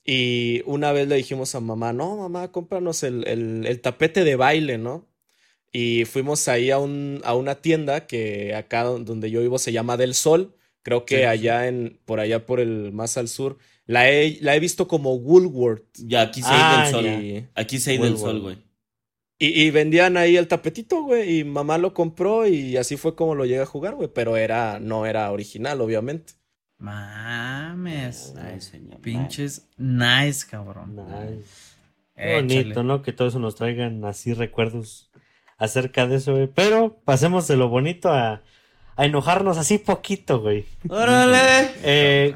Y 0.05 0.61
una 0.67 0.91
vez 0.91 1.07
le 1.07 1.15
dijimos 1.15 1.55
a 1.55 1.59
mamá, 1.59 1.91
no, 1.91 2.17
mamá, 2.17 2.51
cómpranos 2.51 3.01
el, 3.01 3.27
el, 3.27 3.65
el 3.65 3.81
tapete 3.81 4.23
de 4.23 4.35
baile, 4.35 4.77
¿no? 4.77 5.10
Y 5.73 6.05
fuimos 6.05 6.47
ahí 6.47 6.69
a, 6.71 6.79
un, 6.79 7.21
a 7.23 7.33
una 7.35 7.55
tienda 7.55 8.05
que 8.07 8.53
acá 8.55 8.83
don- 8.83 9.05
donde 9.05 9.31
yo 9.31 9.41
vivo 9.41 9.57
se 9.57 9.71
llama 9.71 9.97
Del 9.97 10.13
Sol. 10.15 10.55
Creo 10.83 11.05
que 11.05 11.15
Sí, 11.17 11.21
sí. 11.21 11.25
allá 11.27 11.67
en, 11.67 11.99
por 12.05 12.19
allá 12.19 12.45
por 12.45 12.59
el 12.59 12.91
más 12.91 13.15
al 13.17 13.27
sur, 13.27 13.57
la 13.85 14.09
he, 14.09 14.39
la 14.41 14.55
he 14.55 14.59
visto 14.59 14.87
como 14.87 15.13
Woolworth. 15.15 15.85
Ya, 15.99 16.21
aquí 16.21 16.41
se 16.41 16.47
Ah, 16.51 16.83
ha 16.85 16.89
ido 16.89 16.99
el 16.99 17.05
sol. 17.43 17.49
Aquí 17.55 17.77
se 17.79 17.91
ha 17.91 17.93
ido 17.93 18.05
el 18.05 18.11
Muy 18.13 18.19
sol, 18.19 18.39
güey. 18.41 18.57
y, 19.37 19.61
y 19.63 19.69
vendían 19.71 20.17
ahí 20.17 20.37
el 20.37 20.47
tapetito, 20.47 21.03
güey, 21.03 21.39
y 21.39 21.43
mamá 21.43 21.77
lo 21.77 21.93
compró 21.93 22.47
y 22.47 22.77
así 22.77 22.97
fue 22.97 23.15
como 23.15 23.35
lo 23.35 23.45
llegué 23.45 23.61
a 23.61 23.65
jugar, 23.67 23.93
güey, 23.95 24.09
pero 24.13 24.37
era, 24.37 24.79
no 24.79 25.05
era 25.05 25.31
original, 25.31 25.79
obviamente. 25.81 26.33
Mames. 26.79 28.33
Nice, 28.35 28.71
señor. 28.71 28.99
Pinches 29.01 29.67
nice, 29.77 30.45
cabrón. 30.49 30.95
Nice. 30.95 31.75
Qué 32.15 32.35
bonito, 32.35 32.81
¿no? 32.83 33.03
Que 33.03 33.13
todo 33.13 33.27
eso 33.27 33.37
nos 33.39 33.53
traigan 33.55 34.03
así 34.05 34.33
recuerdos 34.33 35.10
acerca 35.61 36.07
de 36.07 36.15
eso, 36.15 36.33
güey. 36.33 36.47
Pero 36.47 36.97
pasemos 37.05 37.47
de 37.47 37.55
lo 37.55 37.69
bonito 37.69 38.09
a, 38.09 38.41
a 38.95 39.05
enojarnos 39.05 39.59
así 39.59 39.77
poquito, 39.77 40.41
güey. 40.41 40.65
¡Órale! 40.89 41.69
Eh, 41.83 42.35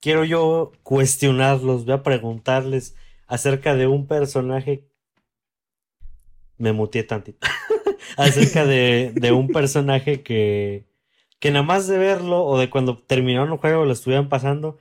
quiero 0.00 0.24
yo 0.24 0.70
cuestionarlos, 0.84 1.84
voy 1.84 1.94
a 1.94 2.04
preguntarles 2.04 2.94
acerca 3.26 3.74
de 3.74 3.88
un 3.88 4.06
personaje. 4.06 4.84
Me 6.58 6.72
muteé 6.72 7.02
tantito. 7.02 7.46
acerca 8.16 8.64
de, 8.64 9.10
de 9.12 9.32
un 9.32 9.48
personaje 9.48 10.22
que, 10.22 10.86
que 11.40 11.50
nada 11.50 11.64
más 11.64 11.88
de 11.88 11.98
verlo 11.98 12.44
o 12.44 12.56
de 12.56 12.70
cuando 12.70 12.98
terminaron 12.98 13.50
un 13.50 13.58
juego 13.58 13.84
lo 13.84 13.92
estuvieran 13.92 14.28
pasando, 14.28 14.78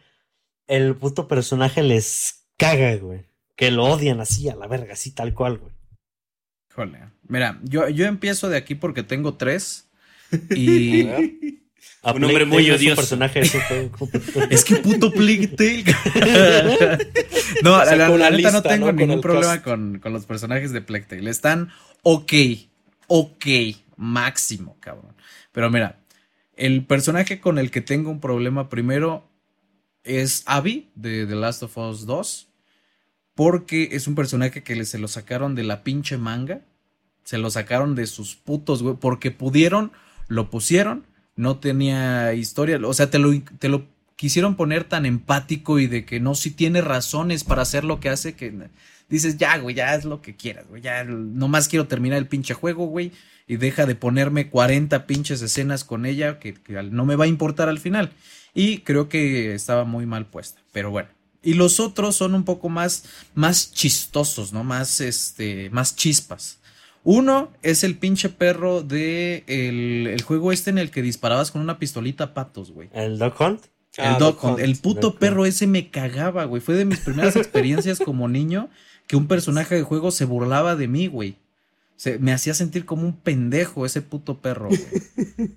el 0.68 0.96
puto 0.96 1.28
personaje 1.28 1.82
les 1.82 2.46
caga, 2.56 2.96
güey. 2.98 3.26
Que 3.56 3.72
lo 3.72 3.86
odian 3.86 4.20
así 4.20 4.48
a 4.48 4.56
la 4.56 4.68
verga, 4.68 4.94
así 4.94 5.10
tal 5.10 5.34
cual, 5.34 5.58
güey. 5.58 5.74
Híjole. 6.76 7.00
Mira, 7.30 7.58
yo, 7.64 7.88
yo 7.88 8.06
empiezo 8.06 8.50
de 8.50 8.58
aquí 8.58 8.76
porque 8.76 9.02
tengo 9.04 9.36
tres. 9.36 9.88
Y. 10.56 11.08
A 12.04 12.12
Un 12.12 12.24
hombre 12.24 12.46
muy 12.46 12.58
Tale 12.64 12.76
es 12.76 12.82
odioso. 12.82 12.96
personaje. 12.98 13.42
Es 14.52 14.64
que 14.66 14.76
puto 14.76 15.12
Plague 15.12 15.48
Tale. 15.48 15.86
no, 17.64 17.78
la, 17.78 17.86
Saca 17.86 18.10
la- 18.10 18.18
la 18.18 18.30
neta 18.30 18.52
no 18.52 18.58
lista, 18.58 18.62
tengo 18.64 18.86
¿no? 18.88 18.92
Con 18.92 18.96
ningún 18.98 19.22
problema 19.22 19.62
con, 19.64 20.00
con 20.00 20.14
los 20.14 20.26
personajes 20.26 20.72
de 20.72 20.82
Plague 20.82 21.06
Tale. 21.06 21.30
Están 21.32 21.70
ok, 22.04 22.32
ok, 23.08 23.46
máximo, 23.98 24.78
cabrón. 24.80 25.16
Pero 25.52 25.72
mira, 25.72 26.00
el 26.56 26.86
personaje 26.86 27.40
con 27.40 27.58
el 27.58 27.72
que 27.72 27.82
tengo 27.82 28.12
un 28.12 28.20
problema 28.20 28.70
primero 28.70 29.28
es 30.04 30.44
Abby 30.46 30.92
de 30.94 31.26
The 31.26 31.36
Last 31.36 31.64
of 31.64 31.76
Us 31.78 32.06
2. 32.06 32.50
Porque 33.36 33.90
es 33.92 34.08
un 34.08 34.16
personaje 34.16 34.64
que 34.64 34.86
se 34.86 34.98
lo 34.98 35.08
sacaron 35.08 35.56
de 35.56 35.64
la 35.64 35.84
pinche 35.84 36.18
manga. 36.18 36.62
Se 37.24 37.38
lo 37.38 37.50
sacaron 37.50 37.94
de 37.94 38.08
sus 38.08 38.36
putos, 38.36 38.82
güey. 38.82 38.96
Porque 38.96 39.30
pudieron, 39.30 39.92
lo 40.28 40.50
pusieron. 40.50 41.06
No 41.36 41.58
tenía 41.58 42.34
historia. 42.34 42.80
O 42.84 42.94
sea, 42.94 43.10
te 43.10 43.20
lo, 43.20 43.32
te 43.60 43.68
lo 43.68 43.86
quisieron 44.16 44.56
poner 44.56 44.86
tan 44.86 45.06
empático 45.06 45.80
y 45.80 45.88
de 45.88 46.06
que 46.06 46.22
no, 46.22 46.34
si 46.34 46.52
tiene 46.52 46.80
razones 46.80 47.44
para 47.44 47.62
hacer 47.62 47.84
lo 47.84 48.00
que 48.00 48.08
hace, 48.08 48.36
que 48.36 48.54
dices, 49.10 49.38
ya, 49.38 49.58
güey, 49.58 49.76
ya 49.76 49.92
haz 49.92 50.06
lo 50.06 50.22
que 50.22 50.38
quieras, 50.38 50.66
güey. 50.70 50.82
Ya 50.82 51.04
nomás 51.04 51.68
quiero 51.68 51.88
terminar 51.88 52.18
el 52.20 52.28
pinche 52.28 52.54
juego, 52.54 52.86
güey. 52.86 53.12
Y 53.48 53.58
deja 53.58 53.86
de 53.86 53.96
ponerme 53.96 54.50
40 54.50 55.06
pinches 55.06 55.42
escenas 55.42 55.84
con 55.84 56.06
ella 56.06 56.40
que, 56.40 56.54
que 56.54 56.82
no 56.84 57.06
me 57.06 57.18
va 57.18 57.26
a 57.26 57.28
importar 57.28 57.68
al 57.68 57.80
final. 57.80 58.12
Y 58.54 58.80
creo 58.80 59.10
que 59.10 59.54
estaba 59.54 59.84
muy 59.84 60.06
mal 60.06 60.26
puesta. 60.26 60.62
Pero 60.72 60.90
bueno. 60.90 61.15
Y 61.46 61.54
los 61.54 61.80
otros 61.80 62.16
son 62.16 62.36
un 62.36 62.44
poco 62.44 62.68
más, 62.68 63.06
más 63.36 63.72
chistosos, 63.72 64.52
¿no? 64.52 64.64
Más, 64.64 65.00
este, 65.00 65.70
más 65.70 65.96
chispas. 65.96 66.60
Uno 67.04 67.52
es 67.62 67.84
el 67.84 67.98
pinche 67.98 68.30
perro 68.30 68.82
de 68.82 69.44
el, 69.48 70.08
el 70.08 70.22
juego 70.24 70.52
este 70.52 70.72
en 70.72 70.80
el 70.80 70.90
que 70.90 71.04
disparabas 71.04 71.52
con 71.52 71.62
una 71.62 71.78
pistolita 71.78 72.24
a 72.26 72.34
patos, 72.34 72.72
güey. 72.72 72.90
El 72.94 73.20
Dog 73.20 73.36
Hunt. 73.40 73.62
El 73.98 74.06
Ah, 74.06 74.18
Dog 74.20 74.42
Dog 74.42 74.52
Hunt. 74.54 74.60
El 74.60 74.76
puto 74.78 75.02
Dog 75.02 75.12
Hunt. 75.14 75.20
perro 75.20 75.46
ese 75.46 75.68
me 75.68 75.92
cagaba, 75.92 76.46
güey. 76.46 76.62
Fue 76.62 76.74
de 76.76 76.86
mis 76.86 77.00
primeras 77.00 77.36
experiencias 77.38 78.00
como 78.00 78.28
niño 78.28 78.70
que 79.08 79.16
un 79.16 79.28
personaje 79.28 79.76
de 79.76 79.84
juego 79.84 80.10
se 80.10 80.26
burlaba 80.26 80.76
de 80.76 80.88
mí, 80.88 81.06
güey. 81.08 81.38
Se, 81.98 82.20
me 82.20 82.34
hacía 82.34 82.54
sentir 82.54 82.84
como 82.86 83.04
un 83.04 83.16
pendejo 83.16 83.86
ese 83.86 84.02
puto 84.02 84.40
perro, 84.42 84.68
güey. 84.68 84.82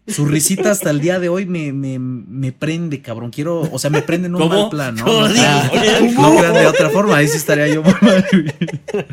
Su 0.06 0.24
risita 0.24 0.70
hasta 0.70 0.90
el 0.90 1.00
día 1.00 1.18
de 1.18 1.28
hoy 1.28 1.46
me, 1.46 1.72
me, 1.72 1.98
me 1.98 2.52
prende, 2.52 3.02
cabrón. 3.02 3.30
Quiero, 3.30 3.62
o 3.62 3.78
sea, 3.80 3.90
me 3.90 4.02
prende 4.02 4.28
en 4.28 4.36
un 4.36 4.42
¿Cómo? 4.42 4.60
mal 4.60 4.70
plan, 4.70 4.94
¿no? 4.94 5.04
¿Cómo 5.04 5.22
No, 5.22 5.28
dices? 5.28 5.44
Oye, 5.72 6.12
no 6.12 6.36
crean 6.36 6.54
de 6.54 6.66
otra 6.66 6.90
forma, 6.90 7.16
ahí 7.16 7.26
sí 7.26 7.38
estaría 7.38 7.66
yo 7.66 7.82
mal. 7.82 8.24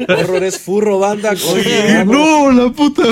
Horror 0.08 0.44
es 0.44 0.60
furro, 0.60 1.00
banda. 1.00 1.32
Oye, 1.52 2.06
no, 2.06 2.52
la 2.52 2.72
puta. 2.72 3.04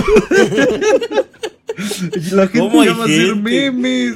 La 2.32 2.48
gente 2.48 2.60
¿Cómo 2.60 2.86
va 2.86 3.02
a 3.02 3.06
hacer 3.06 3.36
memes. 3.36 4.14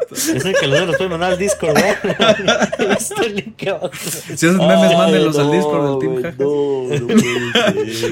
Es 0.10 0.44
el 0.44 0.54
que 0.54 0.66
luego 0.66 0.86
nos 0.86 0.96
puede 0.96 1.10
mandar 1.10 1.32
al 1.32 1.38
Discord. 1.38 1.76
Este 2.78 3.70
abajo. 3.70 3.90
Si 3.94 4.46
hacen 4.46 4.58
memes, 4.58 4.96
mándenlos 4.96 5.38
al 5.38 5.50
Discord 5.50 6.00
del 6.00 6.22
Team. 6.22 6.34
No, 6.38 6.98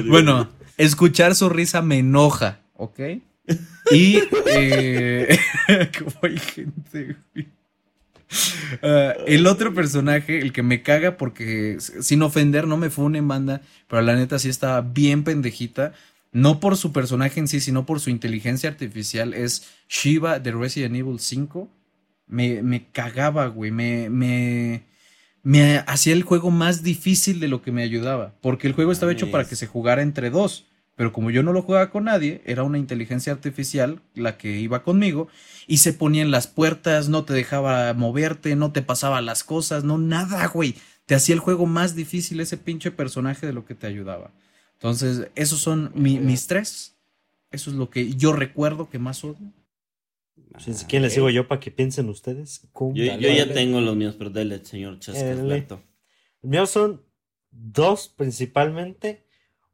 no. 0.05 0.11
Bueno, 0.11 0.49
escuchar 0.77 1.35
su 1.35 1.49
risa 1.49 1.83
me 1.83 1.99
enoja, 1.99 2.61
¿ok? 2.77 3.01
Y 3.91 4.21
eh, 4.47 5.39
como 5.99 6.13
hay 6.23 6.39
gente, 6.39 7.17
güey. 7.35 7.49
Ah, 8.83 9.15
el 9.27 9.47
otro 9.47 9.75
personaje, 9.75 10.39
el 10.41 10.53
que 10.53 10.63
me 10.63 10.83
caga 10.83 11.17
porque 11.17 11.79
sin 11.79 12.23
ofender, 12.23 12.67
no 12.67 12.77
me 12.77 12.91
funen 12.91 13.27
banda, 13.27 13.63
pero 13.89 14.03
la 14.03 14.15
neta 14.15 14.39
sí 14.39 14.49
estaba 14.49 14.81
bien 14.83 15.25
pendejita. 15.25 15.93
No 16.33 16.61
por 16.61 16.77
su 16.77 16.93
personaje 16.93 17.41
en 17.41 17.49
sí, 17.49 17.61
sino 17.61 17.87
por 17.87 18.01
su 18.01 18.11
inteligencia 18.11 18.71
artificial. 18.71 19.35
Es 19.35 19.69
Shiva 19.89 20.39
de 20.39 20.53
Resident 20.53 20.95
Evil 20.95 21.19
5. 21.19 21.69
Me, 22.27 22.63
me 22.63 22.87
cagaba, 22.93 23.47
güey. 23.49 23.71
Me, 23.71 24.09
me, 24.11 24.85
me 25.43 25.79
hacía 25.87 26.13
el 26.13 26.23
juego 26.23 26.51
más 26.51 26.83
difícil 26.83 27.41
de 27.41 27.49
lo 27.49 27.63
que 27.63 27.73
me 27.73 27.83
ayudaba. 27.83 28.35
Porque 28.41 28.69
el 28.69 28.75
juego 28.75 28.93
estaba 28.93 29.13
hecho 29.13 29.31
para 29.31 29.45
que 29.45 29.57
se 29.57 29.67
jugara 29.67 30.03
entre 30.03 30.31
dos. 30.31 30.67
Pero 31.01 31.13
como 31.15 31.31
yo 31.31 31.43
no 31.43 31.55
lo 31.55 31.63
jugaba 31.63 31.91
con 31.91 32.05
nadie, 32.05 32.43
era 32.45 32.63
una 32.63 32.77
inteligencia 32.77 33.33
artificial 33.33 34.03
la 34.15 34.37
que 34.37 34.61
iba 34.61 34.83
conmigo 34.83 35.29
y 35.67 35.79
se 35.79 35.95
ponía 35.95 36.21
en 36.21 36.31
las 36.31 36.47
puertas, 36.47 37.09
no 37.09 37.25
te 37.25 37.33
dejaba 37.33 37.95
moverte, 37.95 38.55
no 38.55 38.71
te 38.71 38.83
pasaba 38.83 39.23
las 39.23 39.43
cosas, 39.43 39.83
no 39.83 39.97
nada, 39.97 40.47
güey. 40.49 40.75
Te 41.07 41.15
hacía 41.15 41.35
el 41.35 41.41
juego 41.41 41.65
más 41.65 41.95
difícil 41.95 42.39
ese 42.41 42.59
pinche 42.59 42.91
personaje 42.91 43.47
de 43.47 43.55
lo 43.55 43.65
que 43.65 43.75
te 43.75 43.87
ayudaba. 43.87 44.31
Entonces, 44.81 45.31
esos 45.35 45.61
son 45.61 45.93
mi- 45.95 46.19
mis 46.19 46.47
tres. 46.47 46.97
Eso 47.51 47.69
es 47.71 47.77
lo 47.77 47.91
que 47.91 48.13
yo 48.15 48.33
recuerdo 48.33 48.89
que 48.89 48.99
más 48.99 49.23
odio. 49.25 49.53
Si 50.59 50.73
si 50.75 50.87
quieren 50.87 51.03
les 51.03 51.15
digo 51.15 51.29
yo 51.31 51.47
para 51.47 51.61
que 51.61 51.71
piensen 51.71 52.09
ustedes. 52.09 52.67
¿Cómo? 52.73 52.95
Yo, 52.95 53.05
Dale, 53.07 53.23
yo 53.23 53.29
ya 53.47 53.53
tengo 53.53 53.81
los 53.81 53.95
míos, 53.95 54.15
pero 54.19 54.31
dale, 54.31 54.65
señor 54.65 54.99
Chascasberto. 54.99 55.83
Míos 56.43 56.71
son 56.71 57.03
dos 57.51 58.09
principalmente. 58.09 59.27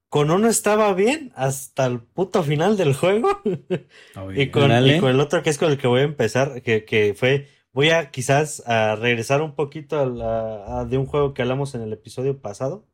Con 0.09 0.31
uno 0.31 0.49
estaba 0.49 0.92
bien 0.95 1.33
hasta 1.37 1.87
el 1.87 2.01
puto 2.01 2.42
final 2.42 2.77
del 2.77 2.95
juego. 2.95 3.29
y, 4.37 4.49
con, 4.51 4.64
Órale. 4.64 4.97
y 4.97 5.01
con 5.01 5.11
el 5.11 5.21
otro 5.21 5.42
que 5.42 5.51
es 5.51 5.59
con 5.59 5.71
el 5.71 5.79
que 5.79 5.87
voy 5.87 6.01
a 6.01 6.05
empezar, 6.05 6.62
que, 6.62 6.85
que 6.85 7.14
fue, 7.14 7.49
voy 7.73 7.90
a 7.90 8.11
quizás 8.11 8.62
a 8.66 8.97
regresar 8.97 9.42
un 9.42 9.55
poquito 9.55 10.01
a 10.01 10.07
la- 10.07 10.81
a- 10.81 10.85
de 10.85 10.99
un 10.99 11.07
juego 11.07 11.33
que 11.35 11.42
hablamos 11.42 11.75
en 11.75 11.83
el 11.83 11.92
episodio 11.92 12.40
pasado. 12.40 12.87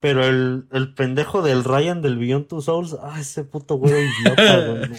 Pero 0.00 0.26
el, 0.26 0.66
el 0.72 0.94
pendejo 0.94 1.42
del 1.42 1.62
Ryan 1.62 2.00
del 2.00 2.16
Beyond 2.18 2.48
Two 2.48 2.62
Souls, 2.62 2.96
ah, 3.02 3.20
ese 3.20 3.44
puto 3.44 3.76
güey 3.76 4.06
idiota, 4.08 4.66
güey. 4.66 4.90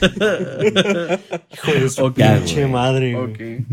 Hijo 1.52 1.72
de 1.74 1.90
su 1.90 2.14
pinche 2.14 2.62
güey. 2.62 2.72
madre, 2.72 3.16
güey. 3.16 3.66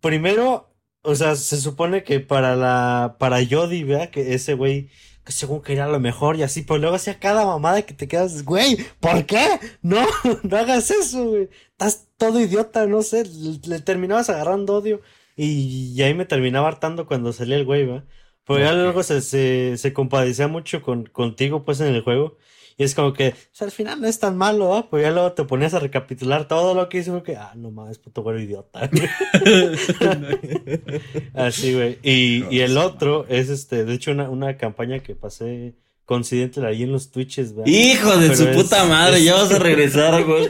Primero, 0.00 0.72
o 1.02 1.14
sea, 1.16 1.34
se 1.34 1.56
supone 1.56 2.04
que 2.04 2.20
para 2.20 2.54
la, 2.54 3.16
para 3.18 3.42
Yodi, 3.42 3.82
¿verdad? 3.82 4.10
Que 4.10 4.34
ese 4.34 4.54
güey, 4.54 4.90
que 5.24 5.32
según 5.32 5.60
que 5.62 5.72
era 5.72 5.88
lo 5.88 5.98
mejor 5.98 6.36
y 6.36 6.44
así, 6.44 6.62
pero 6.62 6.78
luego 6.78 6.96
hacía 6.96 7.18
cada 7.18 7.44
mamada 7.44 7.82
que 7.82 7.94
te 7.94 8.06
quedas, 8.06 8.44
güey, 8.44 8.76
¿por 9.00 9.26
qué? 9.26 9.58
No, 9.82 10.06
no 10.44 10.56
hagas 10.56 10.90
eso, 10.92 11.24
güey. 11.30 11.48
Estás 11.72 12.08
todo 12.16 12.38
idiota, 12.40 12.86
no 12.86 13.02
sé, 13.02 13.24
le, 13.24 13.58
le 13.66 13.80
terminabas 13.80 14.30
agarrando 14.30 14.74
odio 14.76 15.00
y, 15.36 15.92
y 15.94 16.02
ahí 16.02 16.14
me 16.14 16.26
terminaba 16.26 16.68
hartando 16.68 17.06
cuando 17.06 17.32
salía 17.32 17.56
el 17.56 17.64
güey, 17.64 17.86
¿verdad? 17.86 18.04
Pero 18.46 18.60
ya 18.60 18.68
Ok. 18.70 18.74
luego 18.74 19.02
se, 19.02 19.20
se, 19.22 19.76
se 19.76 19.92
compadecía 19.92 20.48
mucho 20.48 20.82
con, 20.82 21.04
contigo, 21.06 21.64
pues, 21.64 21.80
en 21.80 21.94
el 21.94 22.02
juego. 22.02 22.36
Y 22.78 22.84
es 22.84 22.94
como 22.94 23.14
que, 23.14 23.28
o 23.30 23.34
sea, 23.52 23.66
al 23.66 23.70
final 23.72 24.02
no 24.02 24.06
es 24.06 24.18
tan 24.18 24.36
malo, 24.36 24.74
¿ah? 24.74 24.88
Pues 24.90 25.02
ya 25.02 25.10
luego 25.10 25.32
te 25.32 25.44
ponías 25.44 25.72
a 25.72 25.78
recapitular 25.80 26.46
todo 26.46 26.74
lo 26.74 26.88
que 26.90 26.98
hizo, 26.98 27.12
como 27.12 27.22
que, 27.22 27.34
ah, 27.36 27.52
no 27.56 27.70
mames, 27.70 27.98
puto 27.98 28.22
güero 28.22 28.38
idiota. 28.40 28.90
Así, 31.34 31.74
güey. 31.74 31.98
Y, 32.02 32.44
y 32.54 32.60
el 32.60 32.78
otro 32.78 33.26
es 33.28 33.48
este, 33.48 33.84
de 33.84 33.94
hecho, 33.94 34.12
una, 34.12 34.30
una 34.30 34.56
campaña 34.56 35.00
que 35.00 35.14
pasé 35.14 35.74
coincidente 36.06 36.64
ahí 36.64 36.84
en 36.84 36.92
los 36.92 37.10
Twitches, 37.10 37.54
¿verdad? 37.54 37.70
Hijo 37.70 38.16
de 38.16 38.28
Pero 38.28 38.36
su 38.36 38.48
es- 38.48 38.56
puta 38.56 38.84
madre, 38.86 39.18
es- 39.18 39.24
ya 39.24 39.34
vas 39.34 39.52
a 39.52 39.58
regresar, 39.58 40.24
güey. 40.24 40.48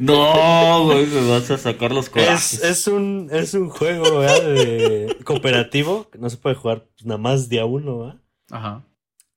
No, 0.00 0.84
güey, 0.86 1.06
me 1.06 1.28
vas 1.30 1.48
a 1.52 1.58
sacar 1.58 1.92
los 1.92 2.06
Es, 2.06 2.10
corajes. 2.10 2.64
es 2.64 2.86
un, 2.88 3.28
es 3.32 3.54
un 3.54 3.68
juego, 3.70 4.18
¿verdad? 4.18 4.42
De 4.42 5.16
cooperativo, 5.24 6.08
que 6.10 6.18
no 6.18 6.28
se 6.28 6.36
puede 6.36 6.56
jugar 6.56 6.86
pues, 6.94 7.06
nada 7.06 7.18
más 7.18 7.48
de 7.48 7.60
a 7.60 7.64
uno, 7.64 7.98
¿verdad? 8.00 8.20
Ajá. 8.50 8.84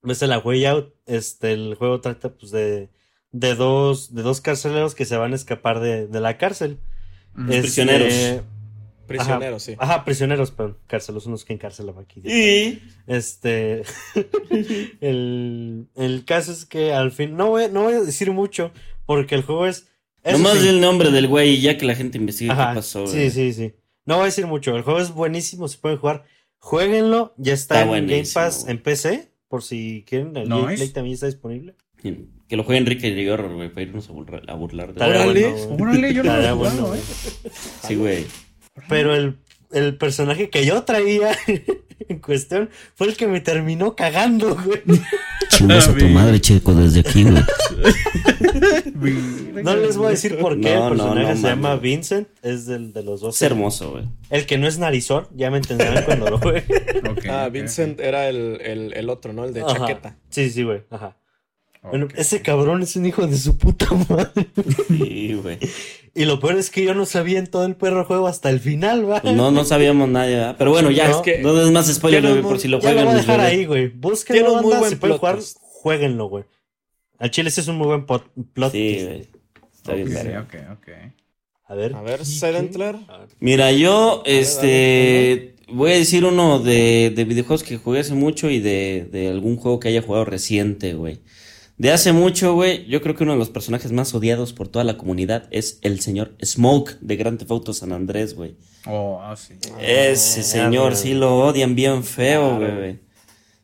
Ves 0.02 0.22
la 0.24 0.40
Way 0.40 0.66
Out, 0.66 0.94
este, 1.06 1.52
el 1.54 1.76
juego 1.76 2.00
trata 2.02 2.30
pues 2.30 2.52
de, 2.52 2.90
de 3.32 3.56
dos, 3.56 4.14
de 4.16 4.22
dos 4.24 4.42
carceleros 4.42 4.96
que 4.96 5.06
se 5.06 5.18
van 5.18 5.34
a 5.34 5.36
escapar 5.36 5.80
de, 5.80 6.08
de 6.08 6.20
la 6.22 6.38
cárcel. 6.38 6.80
Ujú. 7.36 7.44
Este, 7.52 7.62
Prisioneros. 7.62 8.14
Prisionero, 9.08 9.60
sí. 9.60 9.76
Ajá, 9.80 10.04
prisioneros, 10.06 10.52
pero 10.52 10.78
cárcelos, 10.88 11.26
unos 11.26 11.46
que 11.46 11.54
encarcelan 11.54 11.96
aquí. 11.98 12.22
Y 12.24 12.80
Este, 13.08 13.84
el, 15.02 15.88
el 15.96 16.26
caso 16.26 16.52
es 16.52 16.66
que 16.66 16.94
al 16.94 17.12
fin, 17.12 17.36
no 17.36 17.50
voy, 17.50 17.66
no 17.72 17.84
voy 17.84 17.94
a 17.94 18.02
decir 18.02 18.32
mucho, 18.32 18.72
porque 19.06 19.36
el 19.36 19.44
juego 19.44 19.66
es... 19.68 19.88
eso 20.24 20.38
nomás 20.38 20.60
sí. 20.60 20.68
el 20.70 20.82
nombre 20.82 21.12
del 21.12 21.28
güey 21.28 21.52
y 21.56 21.62
ya 21.62 21.78
que 21.78 21.86
la 21.86 21.96
gente 21.96 22.18
investigue 22.18 22.52
Ajá, 22.52 22.70
qué 22.72 22.76
pasó. 22.76 23.08
sí, 23.08 23.14
güey. 23.18 23.32
sí, 23.32 23.54
sí. 23.54 23.74
No 24.06 24.16
voy 24.16 24.24
a 24.24 24.26
decir 24.26 24.48
mucho, 24.48 24.76
el 24.76 24.84
juego 24.84 25.00
es 25.00 25.12
buenísimo, 25.12 25.68
se 25.68 25.78
pueden 25.78 25.98
jugar. 25.98 26.24
Jueguenlo, 26.60 27.34
ya 27.38 27.54
está, 27.54 27.82
Está 27.84 27.98
en 27.98 28.08
Game 28.08 28.24
Pass 28.34 28.64
güey. 28.64 28.72
en 28.76 28.82
PC, 28.84 29.32
por 29.48 29.64
si 29.64 30.04
quieren, 30.08 30.36
el 30.38 30.50
Nice. 30.50 30.62
gameplay 30.62 30.90
también 30.90 31.14
está 31.16 31.26
disponible. 31.28 31.76
Que 32.48 32.56
lo 32.56 32.64
juegue 32.64 32.80
Enrique 32.80 33.10
Riguerro, 33.14 33.54
güey, 33.56 33.70
para 33.70 33.82
irnos 33.82 34.08
a 34.08 34.14
burlar, 34.14 34.44
a 34.48 34.54
burlar 34.54 34.94
de 34.94 35.04
Órale. 35.04 35.52
bueno, 35.78 36.08
yo 36.10 36.24
no 36.24 36.32
lo 36.38 36.44
he 36.44 36.52
jugado, 36.52 36.56
bueno, 36.58 36.96
eh. 36.96 37.00
Sí, 37.86 37.96
güey. 37.96 38.26
Pero 38.90 39.16
el, 39.16 39.38
el 39.72 39.96
personaje 39.98 40.50
que 40.50 40.66
yo 40.66 40.84
traía 40.84 41.32
en 42.10 42.20
cuestión 42.20 42.70
fue 42.96 43.08
el 43.08 43.18
que 43.18 43.28
me 43.28 43.42
terminó 43.42 43.96
cagando, 43.96 44.56
güey. 44.56 44.82
Chingas 45.50 45.88
a 45.90 45.96
tu 45.96 46.06
madre, 46.10 46.40
chico, 46.40 46.74
desde 46.74 47.02
aquí, 47.02 47.24
güey. 47.24 47.44
No 49.64 49.76
les 49.76 49.98
voy 49.98 50.08
a 50.08 50.10
decir 50.12 50.38
por 50.38 50.60
qué. 50.60 50.74
No, 50.76 50.84
el 50.90 50.98
personaje 50.98 51.30
no, 51.36 51.42
se 51.42 51.48
llama 51.48 51.76
Vincent, 51.78 52.28
es 52.44 52.66
del 52.68 52.94
de 52.94 53.04
los 53.04 53.22
dos. 53.22 53.36
Es 53.36 53.42
hermoso, 53.42 53.92
güey. 53.92 54.06
El 54.30 54.46
que 54.46 54.58
no 54.58 54.68
es 54.68 54.78
narizón, 54.78 55.28
ya 55.36 55.50
me 55.50 55.58
entenderán 55.58 56.04
cuando 56.06 56.30
lo. 56.30 56.36
Ok, 56.38 57.26
Ah, 57.30 57.50
Vincent 57.52 58.00
era 58.00 58.30
el, 58.30 58.60
el, 58.62 58.94
el 58.94 59.10
otro, 59.10 59.34
¿no? 59.34 59.46
El 59.46 59.54
de 59.54 59.62
Ajá. 59.62 59.74
chaqueta. 59.74 60.18
Sí, 60.30 60.50
sí, 60.50 60.64
güey. 60.64 60.84
Ajá. 60.90 61.18
Bueno, 61.84 62.08
ese 62.16 62.42
cabrón 62.42 62.82
es 62.84 62.96
un 62.98 63.06
hijo 63.06 63.26
de 63.28 63.38
su 63.38 63.58
puta 63.58 63.88
madre. 64.10 64.48
Sí, 64.88 65.40
güey. 65.42 65.58
Y 66.16 66.26
lo 66.26 66.40
peor 66.40 66.58
es 66.58 66.70
que 66.70 66.84
yo 66.84 66.94
no 66.94 67.06
sabía 67.06 67.40
en 67.40 67.48
todo 67.48 67.66
el 67.66 67.76
perro 67.76 68.06
juego 68.06 68.28
hasta 68.28 68.50
el 68.50 68.60
final, 68.60 69.10
va. 69.10 69.22
No, 69.24 69.52
no 69.52 69.64
sabíamos 69.66 70.10
nadie, 70.10 70.36
¿verdad? 70.36 70.56
Pero 70.58 70.72
bueno, 70.72 70.90
ya, 70.92 71.08
No. 71.10 71.18
es 71.18 71.22
que 71.22 71.40
no 71.40 71.62
es 71.62 71.72
más 71.72 71.94
spoiler, 71.94 72.22
güey, 72.28 72.42
por 72.42 72.60
si 72.60 72.68
lo 72.68 72.80
ya 72.80 72.90
lo 72.90 72.96
juegan. 73.00 73.06
voy 73.06 73.14
a 73.14 73.18
dejar 73.18 73.40
ahí, 73.40 73.66
güey. 73.66 73.88
Tiene 73.90 74.00
Búsquenlo, 74.02 74.54
un 74.54 74.62
muy 74.62 74.64
banda, 74.72 74.80
buen 74.80 74.90
si 74.92 74.96
pueden 74.96 75.18
plot 75.18 75.20
jugar, 75.20 75.40
jueguenlo, 75.62 76.26
güey. 76.30 76.44
Al 77.20 77.32
chile 77.32 77.50
ese 77.50 77.62
es 77.62 77.68
un 77.68 77.78
muy 77.78 77.88
buen 77.88 78.06
pot- 78.06 78.30
plot 78.54 78.72
Sí, 78.72 79.00
güey. 79.04 79.28
Está 79.76 79.94
bien, 79.94 80.38
Ok, 80.38 80.54
ok, 80.54 80.56
ok. 80.74 80.88
A 81.70 81.76
ver. 81.76 81.96
A 81.96 82.02
ver. 82.02 82.26
Sedentler. 82.26 82.96
Mira, 83.40 83.72
yo, 83.72 84.24
este, 84.26 85.56
voy 85.68 85.92
a 85.92 85.96
decir 85.96 86.26
uno 86.26 86.60
de, 86.60 87.12
de 87.16 87.26
videojuegos 87.26 87.64
que 87.64 87.78
jugué 87.78 88.00
hace 88.00 88.14
mucho 88.14 88.50
y 88.50 88.60
de, 88.60 89.08
de 89.12 89.30
algún 89.30 89.58
juego 89.58 89.80
que 89.80 89.90
haya 89.90 90.02
jugado 90.02 90.26
reciente, 90.26 90.94
güey. 90.94 91.20
De 91.78 91.92
hace 91.92 92.12
mucho, 92.12 92.54
güey, 92.56 92.86
yo 92.88 93.02
creo 93.02 93.16
que 93.16 93.24
uno 93.24 93.34
de 93.34 93.38
los 93.38 93.50
personajes 93.52 93.92
más 93.92 94.14
odiados 94.16 94.52
por 94.52 94.68
toda 94.68 94.84
la 94.84 94.98
comunidad 94.98 95.48
es 95.52 95.78
el 95.84 96.00
señor 96.00 96.36
Smoke 96.44 96.98
de 97.02 97.16
Grand 97.18 97.38
Theft 97.38 97.52
Auto 97.52 97.74
San 97.74 97.92
Andrés, 97.92 98.34
güey. 98.34 98.56
Oh, 98.88 99.20
ah, 99.22 99.36
sí. 99.36 99.54
Ese 99.80 100.40
Ah, 100.40 100.44
señor 100.44 100.96
sí 100.96 101.14
lo 101.14 101.38
odian 101.38 101.76
bien 101.76 102.04
feo, 102.04 102.58
Claro. 102.58 102.78
güey. 102.78 103.00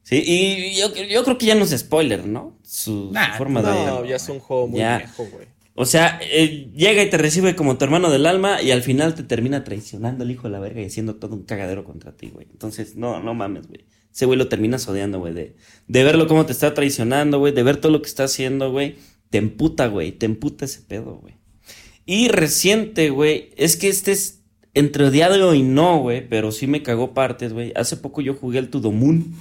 Sí, 0.04 0.22
y 0.26 0.76
yo, 0.80 0.94
yo 0.94 1.24
creo 1.24 1.38
que 1.38 1.46
ya 1.48 1.56
no 1.56 1.64
es 1.64 1.72
spoiler, 1.72 2.26
¿no? 2.28 2.60
Su, 2.62 3.12
forma 3.38 3.62
de... 3.64 3.70
No, 3.86 4.06
ya 4.06 4.18
es 4.18 4.30
un 4.30 4.40
juego 4.40 4.68
muy 4.68 4.80
Ya. 4.80 4.98
viejo, 5.00 5.26
güey. 5.32 5.48
O 5.76 5.86
sea, 5.86 6.20
eh, 6.22 6.70
llega 6.76 7.02
y 7.02 7.10
te 7.10 7.18
recibe 7.18 7.56
como 7.56 7.78
tu 7.78 7.86
hermano 7.86 8.12
del 8.12 8.28
alma 8.28 8.62
y 8.62 8.70
al 8.70 8.84
final 8.84 9.16
te 9.16 9.24
termina 9.24 9.64
traicionando 9.64 10.24
el 10.24 10.30
hijo 10.30 10.44
de 10.44 10.50
la 10.52 10.60
verga 10.60 10.82
y 10.82 10.86
haciendo 10.86 11.16
todo 11.16 11.34
un 11.34 11.44
cagadero 11.46 11.84
contra 11.84 12.12
ti, 12.12 12.30
güey. 12.32 12.46
Entonces, 12.52 12.96
no, 12.96 13.24
no 13.24 13.34
mames, 13.34 13.66
güey. 13.68 13.86
Ese 14.14 14.26
güey 14.26 14.38
lo 14.38 14.48
terminas 14.48 14.88
odiando, 14.88 15.20
güey. 15.20 15.34
De, 15.34 15.56
de 15.88 16.04
verlo 16.04 16.28
cómo 16.28 16.46
te 16.46 16.52
está 16.52 16.74
traicionando, 16.74 17.40
güey. 17.40 17.52
De 17.52 17.64
ver 17.64 17.78
todo 17.78 17.92
lo 17.92 18.02
que 18.02 18.08
está 18.08 18.26
haciendo, 18.26 18.72
güey. 18.72 18.96
Te 19.30 19.40
emputa, 19.40 19.88
güey. 19.88 20.12
Te 20.12 20.28
emputa 20.28 20.66
ese 20.66 20.82
pedo, 20.82 21.16
güey. 21.16 21.36
Y 22.06 22.28
reciente, 22.28 23.10
güey. 23.10 23.50
Es 23.58 23.76
que 23.76 23.88
este 23.88 24.12
es 24.12 24.44
entre 24.76 25.06
odiado 25.06 25.56
y 25.56 25.64
no, 25.64 26.00
güey. 26.00 26.28
Pero 26.28 26.52
sí 26.52 26.68
me 26.68 26.84
cagó 26.84 27.16
partes, 27.16 27.54
güey. 27.54 27.74
Hace 27.76 27.98
poco 27.98 28.22
yo 28.22 28.36
jugué 28.36 28.60
el 28.60 28.70
Moon. 28.72 29.34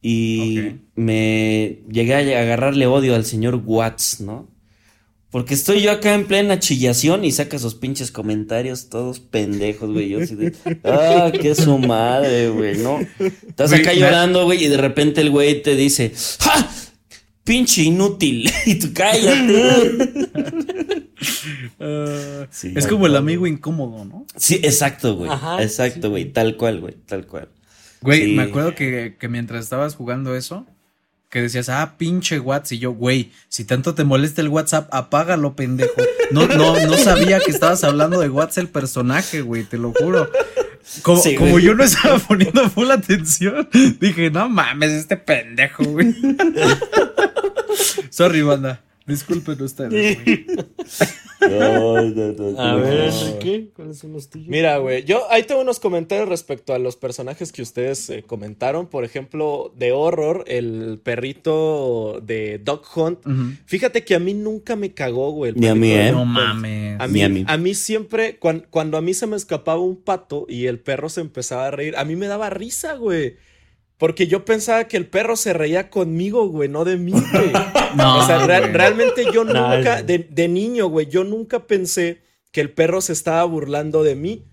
Y 0.00 0.76
me 0.94 1.82
llegué 1.90 2.14
a 2.14 2.40
agarrarle 2.40 2.86
odio 2.86 3.14
al 3.14 3.24
señor 3.24 3.62
Watts, 3.64 4.20
¿no? 4.20 4.48
Porque 5.34 5.54
estoy 5.54 5.82
yo 5.82 5.90
acá 5.90 6.14
en 6.14 6.26
plena 6.28 6.60
chillación 6.60 7.24
y 7.24 7.32
saca 7.32 7.58
sus 7.58 7.74
pinches 7.74 8.12
comentarios 8.12 8.88
todos 8.88 9.18
pendejos, 9.18 9.90
güey. 9.92 10.10
Yo 10.10 10.20
así 10.22 10.36
de, 10.36 10.52
ah, 10.84 11.32
qué 11.32 11.56
su 11.56 11.76
madre, 11.76 12.50
güey, 12.50 12.76
¿no? 12.78 13.00
Estás 13.48 13.72
acá 13.72 13.92
llorando, 13.94 14.44
güey, 14.44 14.62
y 14.64 14.68
de 14.68 14.76
repente 14.76 15.22
el 15.22 15.30
güey 15.30 15.60
te 15.60 15.74
dice, 15.74 16.12
¡ja! 16.38 16.70
Pinche 17.42 17.82
inútil. 17.82 18.48
Y 18.66 18.76
tú 18.76 18.92
cállate. 18.94 20.04
Ah, 21.80 22.46
Sí. 22.50 22.72
es 22.76 22.86
como 22.86 23.06
el 23.08 23.16
amigo 23.16 23.48
incómodo, 23.48 24.04
¿no? 24.04 24.26
Sí, 24.36 24.60
exacto, 24.62 25.16
güey. 25.16 25.32
Ajá, 25.32 25.60
exacto, 25.64 26.10
güey. 26.10 26.26
Tal 26.32 26.56
cual, 26.56 26.80
güey. 26.80 26.94
Tal 27.06 27.26
cual. 27.26 27.48
Güey, 28.02 28.22
Sí. 28.26 28.34
me 28.36 28.44
acuerdo 28.44 28.76
que, 28.76 29.16
que 29.18 29.28
mientras 29.28 29.64
estabas 29.64 29.96
jugando 29.96 30.36
eso, 30.36 30.64
que 31.30 31.42
decías, 31.42 31.68
ah, 31.68 31.94
pinche 31.98 32.38
WhatsApp. 32.38 32.72
Y 32.72 32.78
yo, 32.78 32.92
güey, 32.92 33.32
si 33.48 33.64
tanto 33.64 33.94
te 33.94 34.04
molesta 34.04 34.40
el 34.40 34.48
WhatsApp, 34.48 34.88
apágalo, 34.92 35.54
pendejo. 35.56 36.00
No, 36.30 36.46
no, 36.46 36.78
no 36.86 36.96
sabía 36.96 37.40
que 37.40 37.50
estabas 37.50 37.84
hablando 37.84 38.20
de 38.20 38.28
WhatsApp 38.28 38.64
el 38.64 38.68
personaje, 38.70 39.40
güey, 39.42 39.64
te 39.64 39.78
lo 39.78 39.92
juro. 39.92 40.30
Como, 41.02 41.20
Sí, 41.20 41.34
como 41.34 41.58
yo 41.58 41.74
no 41.74 41.82
estaba 41.84 42.18
poniendo 42.18 42.68
full 42.70 42.90
atención, 42.90 43.68
dije, 44.00 44.30
no 44.30 44.48
mames, 44.48 44.92
este 44.92 45.16
pendejo, 45.16 45.82
güey. 45.84 46.14
Sorry, 48.10 48.42
banda. 48.42 48.82
Disculpen 49.06 49.60
ustedes, 49.62 50.22
güey. 50.24 50.46
No, 51.50 52.02
no, 52.02 52.32
no, 52.52 52.60
A 52.60 52.74
ver, 52.76 53.10
Enrique, 53.12 53.68
¿cuáles 53.74 53.98
son 53.98 54.12
los 54.12 54.28
tuyos? 54.30 54.48
Mira, 54.48 54.78
güey, 54.78 55.04
yo 55.04 55.22
ahí 55.30 55.42
tengo 55.44 55.60
unos 55.60 55.80
comentarios 55.80 56.28
respecto 56.28 56.72
a 56.74 56.78
los 56.78 56.96
personajes 56.96 57.52
que 57.52 57.62
ustedes 57.62 58.08
eh, 58.10 58.22
comentaron. 58.26 58.86
Por 58.86 59.04
ejemplo, 59.04 59.72
de 59.76 59.92
Horror, 59.92 60.44
el 60.46 61.00
perrito 61.02 62.20
de 62.22 62.58
Dog 62.58 62.82
Hunt. 62.94 63.18
Fíjate 63.66 64.04
que 64.04 64.14
a 64.14 64.18
mí 64.18 64.34
nunca 64.34 64.76
me 64.76 64.92
cagó, 64.92 65.30
güey. 65.32 65.52
el 65.52 65.60
Ni 65.60 65.66
a 65.68 65.74
mí, 65.74 65.92
¿eh? 65.92 66.12
No 66.12 66.24
mames. 66.24 67.00
A 67.00 67.06
mí, 67.06 67.22
a 67.22 67.28
mí. 67.28 67.44
a 67.46 67.56
mí 67.56 67.74
siempre, 67.74 68.38
cuan- 68.38 68.66
cuando, 68.70 68.96
a 68.96 69.00
mí 69.02 69.14
se 69.14 69.26
me 69.26 69.36
escapaba 69.36 69.80
un 69.80 69.96
pato 69.96 70.46
y 70.48 70.66
el 70.66 70.78
perro 70.78 71.08
se 71.08 71.20
empezaba 71.20 71.66
a 71.66 71.70
reír, 71.70 71.96
a 71.96 72.04
mí 72.04 72.16
me 72.16 72.26
daba 72.26 72.50
risa, 72.50 72.94
güey. 72.94 73.36
Porque 73.98 74.26
yo 74.26 74.44
pensaba 74.44 74.84
que 74.88 74.96
el 74.96 75.06
perro 75.06 75.36
se 75.36 75.52
reía 75.52 75.88
conmigo, 75.88 76.48
güey, 76.48 76.68
no 76.68 76.84
de 76.84 76.96
mí, 76.96 77.12
güey. 77.12 77.52
No, 77.94 78.18
o 78.22 78.26
sea, 78.26 78.44
realmente 78.44 79.24
yo 79.32 79.44
nunca, 79.44 80.02
de, 80.02 80.18
de 80.18 80.48
niño, 80.48 80.88
güey, 80.88 81.06
yo 81.06 81.22
nunca 81.24 81.66
pensé 81.66 82.22
que 82.50 82.60
el 82.60 82.70
perro 82.70 83.00
se 83.00 83.12
estaba 83.12 83.44
burlando 83.44 84.02
de 84.02 84.16
mí. 84.16 84.46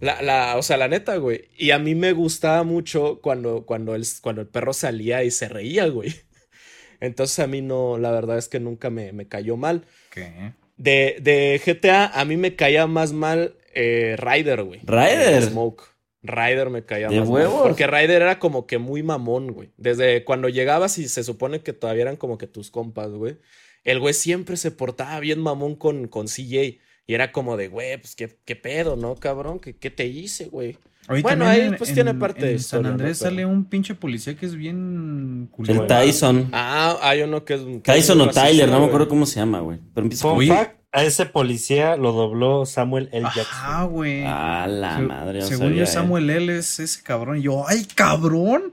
La, 0.00 0.22
la, 0.22 0.56
o 0.56 0.62
sea, 0.62 0.78
la 0.78 0.88
neta, 0.88 1.16
güey. 1.16 1.48
Y 1.56 1.72
a 1.72 1.78
mí 1.78 1.94
me 1.94 2.12
gustaba 2.12 2.62
mucho 2.62 3.20
cuando, 3.22 3.66
cuando, 3.66 3.94
el, 3.94 4.04
cuando 4.22 4.40
el 4.40 4.48
perro 4.48 4.72
salía 4.72 5.24
y 5.24 5.30
se 5.30 5.48
reía, 5.48 5.86
güey. 5.88 6.14
Entonces 7.00 7.38
a 7.38 7.46
mí 7.46 7.60
no, 7.60 7.98
la 7.98 8.10
verdad 8.10 8.38
es 8.38 8.48
que 8.48 8.60
nunca 8.60 8.88
me, 8.88 9.12
me 9.12 9.28
cayó 9.28 9.58
mal. 9.58 9.84
¿Qué? 10.10 10.54
De, 10.78 11.18
de 11.20 11.60
GTA, 11.64 12.06
a 12.06 12.24
mí 12.24 12.38
me 12.38 12.56
caía 12.56 12.86
más 12.86 13.12
mal 13.12 13.56
eh, 13.74 14.16
Ryder, 14.18 14.62
güey. 14.62 14.80
¿Ryder? 14.84 15.42
Smoke. 15.42 15.84
Ryder 16.22 16.70
me 16.70 16.84
caía 16.84 17.08
¿De 17.08 17.20
más 17.20 17.28
huevos? 17.28 17.54
mal. 17.54 17.62
Porque 17.64 17.86
Ryder 17.86 18.22
era 18.22 18.38
como 18.38 18.66
que 18.66 18.78
muy 18.78 19.02
mamón, 19.02 19.52
güey. 19.52 19.70
Desde 19.76 20.24
cuando 20.24 20.48
llegabas 20.48 20.98
y 20.98 21.08
se 21.08 21.24
supone 21.24 21.60
que 21.62 21.72
todavía 21.72 22.02
eran 22.02 22.16
como 22.16 22.38
que 22.38 22.46
tus 22.46 22.70
compas, 22.70 23.10
güey. 23.10 23.38
El 23.84 24.00
güey 24.00 24.12
siempre 24.14 24.56
se 24.56 24.70
portaba 24.70 25.18
bien 25.20 25.40
mamón 25.40 25.76
con, 25.76 26.08
con 26.08 26.26
CJ. 26.26 26.78
Y 27.06 27.14
era 27.14 27.32
como 27.32 27.56
de, 27.56 27.68
güey, 27.68 27.96
pues 27.98 28.14
qué, 28.14 28.36
qué 28.44 28.54
pedo, 28.56 28.96
¿no, 28.96 29.16
cabrón? 29.16 29.58
¿Qué, 29.58 29.74
qué 29.76 29.90
te 29.90 30.06
hice, 30.06 30.46
güey? 30.46 30.76
Oye, 31.08 31.22
Bueno, 31.22 31.46
ahí, 31.46 31.72
pues, 31.76 31.92
tiene 31.92 32.14
parte 32.14 32.44
de 32.44 32.50
en 32.50 32.56
historia, 32.56 32.84
San 32.84 32.92
Andrés 32.92 33.18
sale 33.18 33.44
un 33.46 33.64
pinche 33.64 33.94
policía 33.96 34.36
que 34.36 34.46
es 34.46 34.54
bien 34.54 35.48
El 35.48 35.50
culero. 35.50 35.86
Tyson. 35.86 36.50
Ah, 36.52 36.98
hay 37.02 37.22
uno 37.22 37.44
que 37.44 37.54
es. 37.54 37.60
que 37.62 37.76
es 37.76 37.82
Tyson 37.82 38.20
o 38.20 38.28
Tyler, 38.30 38.68
no 38.68 38.78
me 38.80 38.86
acuerdo 38.86 39.08
cómo 39.08 39.26
se 39.26 39.40
llama, 39.40 39.60
güey. 39.60 39.78
Pero 39.92 40.04
empieza 40.04 40.28
Fun 40.28 40.46
fact, 40.46 40.79
a 40.92 41.04
ese 41.04 41.26
policía 41.26 41.96
lo 41.96 42.12
dobló 42.12 42.66
Samuel 42.66 43.08
L. 43.12 43.22
Jackson. 43.34 43.46
Ah, 43.52 43.84
güey. 43.84 44.24
Ah, 44.26 44.66
la 44.68 44.96
Se- 44.96 45.02
madre. 45.02 45.40
no 45.40 45.46
Según 45.46 45.66
sabía, 45.68 45.76
yo, 45.78 45.82
eh. 45.84 45.86
Samuel 45.86 46.30
L. 46.30 46.58
es 46.58 46.80
ese 46.80 47.02
cabrón. 47.02 47.38
Y 47.38 47.42
yo, 47.42 47.64
¡ay, 47.68 47.86
cabrón! 47.94 48.72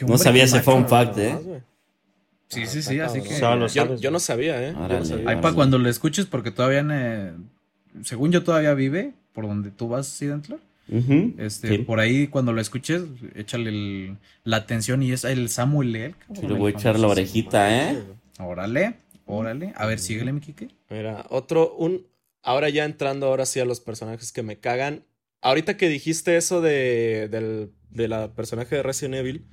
No 0.00 0.16
sabía 0.18 0.44
ese 0.44 0.60
fun 0.60 0.86
fact, 0.88 1.18
eh. 1.18 1.32
Más. 1.34 1.42
Sí, 2.48 2.62
Ah, 2.62 2.66
sí, 2.66 2.82
sí, 2.82 3.00
así 3.00 3.20
que. 3.20 3.34
Solo 3.38 3.56
lo 3.56 3.66
Yo, 3.66 3.84
sabes, 3.84 4.00
yo 4.00 4.10
no 4.10 4.20
sabía, 4.20 4.62
¿eh? 4.66 4.72
No 4.72 5.04
sabía. 5.04 5.28
Ahí 5.28 5.36
para 5.36 5.54
cuando 5.54 5.78
lo 5.78 5.88
escuches, 5.88 6.24
porque 6.26 6.50
todavía, 6.50 6.82
ne- 6.82 7.32
según 8.04 8.30
yo, 8.32 8.42
todavía 8.42 8.72
vive 8.74 9.12
por 9.34 9.46
donde 9.46 9.70
tú 9.70 9.88
vas, 9.88 10.06
Sidentler. 10.06 10.58
Ujú, 10.90 11.34
Este, 11.36 11.68
sí. 11.68 11.78
por 11.78 12.00
ahí 12.00 12.28
cuando 12.28 12.54
lo 12.54 12.62
escuches, 12.62 13.02
échale 13.34 13.68
el- 13.68 14.16
la 14.44 14.56
atención 14.58 15.02
y 15.02 15.12
es 15.12 15.24
el 15.24 15.50
Samuel 15.50 15.94
L. 15.94 16.14
Sí, 16.34 16.46
le 16.46 16.54
voy 16.54 16.72
a 16.72 16.76
echar 16.76 16.98
la 16.98 17.08
orejita, 17.08 17.90
¿eh? 17.90 18.02
Órale, 18.38 18.94
órale. 19.28 19.72
A 19.76 19.86
ver, 19.86 19.98
síguele, 19.98 20.32
mi 20.32 20.40
Kike. 20.40 20.68
Mira, 20.90 21.26
otro, 21.30 21.76
un, 21.76 22.06
ahora 22.42 22.68
ya 22.68 22.84
entrando 22.84 23.26
ahora 23.26 23.46
sí 23.46 23.60
a 23.60 23.64
los 23.64 23.80
personajes 23.80 24.32
que 24.32 24.42
me 24.42 24.58
cagan. 24.58 25.04
Ahorita 25.40 25.76
que 25.76 25.88
dijiste 25.88 26.36
eso 26.36 26.60
de, 26.60 27.28
del, 27.30 27.72
de 27.90 28.08
la 28.08 28.34
personaje 28.34 28.76
de 28.76 28.82
Resident 28.82 29.14
Evil, 29.14 29.46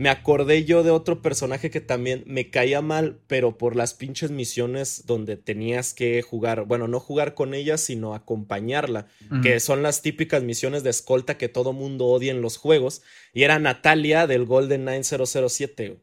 me 0.00 0.08
acordé 0.08 0.64
yo 0.64 0.82
de 0.82 0.90
otro 0.90 1.20
personaje 1.20 1.70
que 1.70 1.82
también 1.82 2.24
me 2.26 2.48
caía 2.48 2.80
mal, 2.80 3.20
pero 3.26 3.58
por 3.58 3.76
las 3.76 3.92
pinches 3.92 4.30
misiones 4.30 5.04
donde 5.04 5.36
tenías 5.36 5.92
que 5.92 6.22
jugar, 6.22 6.64
bueno, 6.64 6.88
no 6.88 7.00
jugar 7.00 7.34
con 7.34 7.52
ella, 7.52 7.76
sino 7.76 8.14
acompañarla, 8.14 9.08
que 9.42 9.60
son 9.60 9.82
las 9.82 10.00
típicas 10.00 10.42
misiones 10.42 10.84
de 10.84 10.90
escolta 10.90 11.36
que 11.36 11.50
todo 11.50 11.74
mundo 11.74 12.06
odia 12.06 12.32
en 12.32 12.40
los 12.40 12.56
juegos, 12.56 13.02
y 13.34 13.42
era 13.42 13.58
Natalia 13.58 14.26
del 14.26 14.46
Golden 14.46 14.86
9007. 14.86 16.00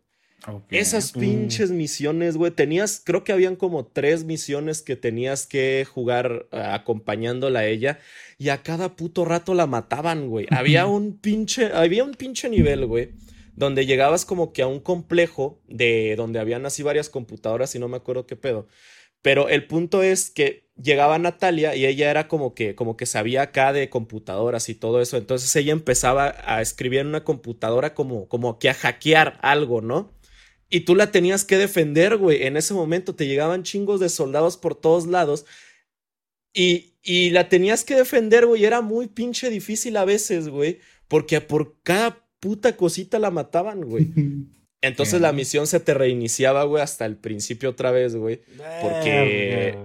Esas 0.69 1.15
Mm. 1.15 1.19
pinches 1.19 1.71
misiones, 1.71 2.37
güey. 2.37 2.51
Tenías, 2.51 3.01
creo 3.03 3.23
que 3.23 3.33
habían 3.33 3.55
como 3.55 3.85
tres 3.85 4.23
misiones 4.23 4.81
que 4.81 4.95
tenías 4.95 5.45
que 5.47 5.85
jugar 5.91 6.47
eh, 6.51 6.61
acompañándola 6.63 7.59
a 7.59 7.65
ella. 7.65 7.99
Y 8.37 8.49
a 8.49 8.61
cada 8.63 8.95
puto 8.95 9.25
rato 9.25 9.53
la 9.53 9.67
mataban, 9.67 10.29
güey. 10.29 10.47
Había 10.51 10.85
un 10.85 11.17
pinche, 11.17 11.65
había 11.73 12.03
un 12.03 12.13
pinche 12.13 12.49
nivel, 12.49 12.85
güey. 12.85 13.09
Donde 13.55 13.85
llegabas 13.87 14.23
como 14.25 14.53
que 14.53 14.61
a 14.61 14.67
un 14.67 14.79
complejo 14.79 15.59
de 15.67 16.13
donde 16.15 16.39
habían 16.39 16.65
así 16.67 16.83
varias 16.83 17.09
computadoras 17.09 17.73
y 17.73 17.79
no 17.79 17.87
me 17.87 17.97
acuerdo 17.97 18.27
qué 18.27 18.35
pedo. 18.35 18.67
Pero 19.23 19.49
el 19.49 19.65
punto 19.65 20.03
es 20.03 20.29
que 20.29 20.67
llegaba 20.81 21.17
Natalia 21.17 21.75
y 21.75 21.87
ella 21.87 22.11
era 22.11 22.27
como 22.27 22.53
que, 22.53 22.75
como 22.75 22.95
que 22.95 23.07
sabía 23.07 23.41
acá 23.41 23.73
de 23.73 23.89
computadoras 23.89 24.69
y 24.69 24.75
todo 24.75 25.01
eso. 25.01 25.17
Entonces 25.17 25.53
ella 25.55 25.73
empezaba 25.73 26.35
a 26.45 26.61
escribir 26.61 26.99
en 26.99 27.07
una 27.07 27.23
computadora 27.23 27.95
como, 27.95 28.27
como 28.27 28.59
que 28.59 28.69
a 28.69 28.75
hackear 28.75 29.39
algo, 29.41 29.81
¿no? 29.81 30.13
Y 30.69 30.81
tú 30.81 30.95
la 30.95 31.11
tenías 31.11 31.45
que 31.45 31.57
defender, 31.57 32.17
güey. 32.17 32.43
En 32.43 32.57
ese 32.57 32.73
momento 32.73 33.15
te 33.15 33.27
llegaban 33.27 33.63
chingos 33.63 33.99
de 33.99 34.09
soldados 34.09 34.57
por 34.57 34.75
todos 34.75 35.07
lados. 35.07 35.45
Y, 36.53 36.93
y 37.01 37.29
la 37.29 37.49
tenías 37.49 37.83
que 37.83 37.95
defender, 37.95 38.45
güey. 38.45 38.65
Era 38.65 38.81
muy 38.81 39.07
pinche 39.07 39.49
difícil 39.49 39.95
a 39.97 40.05
veces, 40.05 40.49
güey. 40.49 40.79
Porque 41.07 41.39
por 41.39 41.77
cada 41.83 42.27
puta 42.39 42.75
cosita 42.75 43.19
la 43.19 43.31
mataban, 43.31 43.81
güey. 43.81 44.07
Entonces 44.81 45.19
la 45.21 45.33
misión 45.33 45.67
se 45.67 45.79
te 45.79 45.93
reiniciaba, 45.93 46.63
güey, 46.63 46.83
hasta 46.83 47.05
el 47.05 47.17
principio 47.17 47.69
otra 47.69 47.91
vez, 47.91 48.15
güey. 48.15 48.41
Porque 48.81 49.75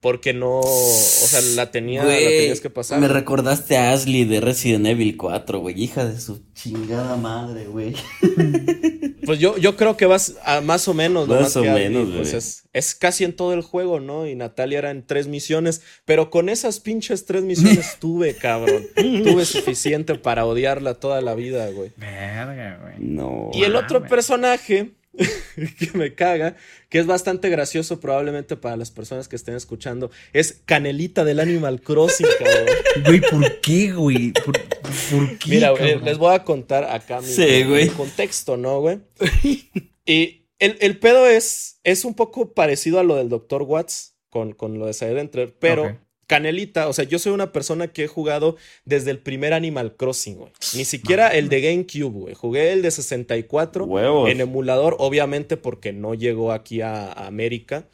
porque 0.00 0.32
no, 0.32 0.60
o 0.60 0.62
sea, 0.62 1.40
la, 1.54 1.70
tenía, 1.70 2.04
la 2.04 2.10
tenías 2.16 2.60
que 2.60 2.70
pasar. 2.70 3.00
Me 3.00 3.06
güey. 3.06 3.18
recordaste 3.20 3.76
a 3.76 3.92
Ashley 3.92 4.24
de 4.24 4.40
Resident 4.40 4.86
Evil 4.86 5.16
4, 5.16 5.58
güey. 5.60 5.82
Hija 5.82 6.06
de 6.06 6.18
su 6.18 6.42
chingada 6.54 7.16
madre, 7.16 7.66
güey. 7.66 7.94
Pues 9.22 9.38
yo, 9.38 9.56
yo 9.58 9.76
creo 9.76 9.96
que 9.96 10.06
vas 10.06 10.38
a 10.44 10.60
más 10.60 10.88
o 10.88 10.94
menos, 10.94 11.28
¿no? 11.28 11.40
Más 11.40 11.54
o 11.56 11.62
que 11.62 11.70
menos, 11.70 12.08
pues 12.08 12.30
güey. 12.30 12.38
es, 12.38 12.64
es 12.72 12.94
casi 12.96 13.22
en 13.22 13.36
todo 13.36 13.52
el 13.52 13.60
juego, 13.60 14.00
¿no? 14.00 14.26
Y 14.26 14.34
Natalia 14.34 14.78
era 14.78 14.90
en 14.90 15.06
tres 15.06 15.28
misiones, 15.28 15.82
pero 16.04 16.30
con 16.30 16.48
esas 16.48 16.80
pinches 16.80 17.26
tres 17.26 17.44
misiones 17.44 17.96
tuve, 18.00 18.34
cabrón. 18.34 18.86
tuve 18.96 19.44
suficiente 19.44 20.16
para 20.16 20.46
odiarla 20.46 20.94
toda 20.94 21.20
la 21.20 21.34
vida, 21.36 21.70
güey. 21.70 21.92
Verga, 21.96 22.80
güey. 22.82 22.94
No. 22.98 23.50
Y 23.52 23.62
el 23.62 23.76
otro 23.76 24.02
personaje 24.06 24.94
que 25.78 25.90
me 25.94 26.14
caga, 26.14 26.56
que 26.88 26.98
es 26.98 27.06
bastante 27.06 27.48
gracioso 27.48 28.00
probablemente 28.00 28.56
para 28.56 28.76
las 28.76 28.90
personas 28.90 29.28
que 29.28 29.36
estén 29.36 29.54
escuchando, 29.54 30.10
es 30.32 30.62
Canelita 30.64 31.24
del 31.24 31.40
Animal 31.40 31.80
Crossing, 31.80 32.26
cabrón. 32.38 32.66
Güey, 33.04 33.20
¿por 33.20 33.60
qué, 33.60 33.92
güey? 33.92 34.32
¿Por, 34.32 34.52
por 34.52 35.38
qué? 35.38 35.50
Mira, 35.50 35.70
güey, 35.70 35.90
cabrón? 35.90 36.04
les 36.04 36.18
voy 36.18 36.34
a 36.34 36.44
contar 36.44 36.84
acá 36.84 37.20
mi, 37.20 37.26
Sí, 37.26 37.64
mi 37.64 37.88
contexto, 37.88 38.56
¿no, 38.56 38.80
güey? 38.80 39.00
y 40.06 40.46
el, 40.58 40.76
el 40.80 40.98
pedo 40.98 41.26
es, 41.26 41.80
es 41.84 42.04
un 42.04 42.14
poco 42.14 42.54
parecido 42.54 43.00
a 43.00 43.04
lo 43.04 43.16
del 43.16 43.28
Dr. 43.28 43.62
Watts 43.62 44.16
con, 44.28 44.52
con 44.52 44.78
lo 44.78 44.86
de 44.86 44.94
Silent 44.94 45.18
Enter, 45.18 45.56
pero. 45.58 45.98
Canelita, 46.30 46.86
o 46.86 46.92
sea, 46.92 47.04
yo 47.04 47.18
soy 47.18 47.32
una 47.32 47.50
persona 47.50 47.88
que 47.88 48.04
he 48.04 48.06
jugado 48.06 48.56
desde 48.84 49.10
el 49.10 49.18
primer 49.18 49.52
Animal 49.52 49.96
Crossing, 49.96 50.36
güey. 50.36 50.52
Ni 50.76 50.84
siquiera 50.84 51.26
el 51.26 51.48
de 51.48 51.60
GameCube, 51.60 52.20
güey. 52.20 52.34
Jugué 52.36 52.72
el 52.72 52.82
de 52.82 52.92
64 52.92 53.84
Huevos. 53.84 54.30
en 54.30 54.40
emulador, 54.40 54.94
obviamente 55.00 55.56
porque 55.56 55.92
no 55.92 56.14
llegó 56.14 56.52
aquí 56.52 56.82
a, 56.82 57.06
a 57.06 57.26
América. 57.26 57.88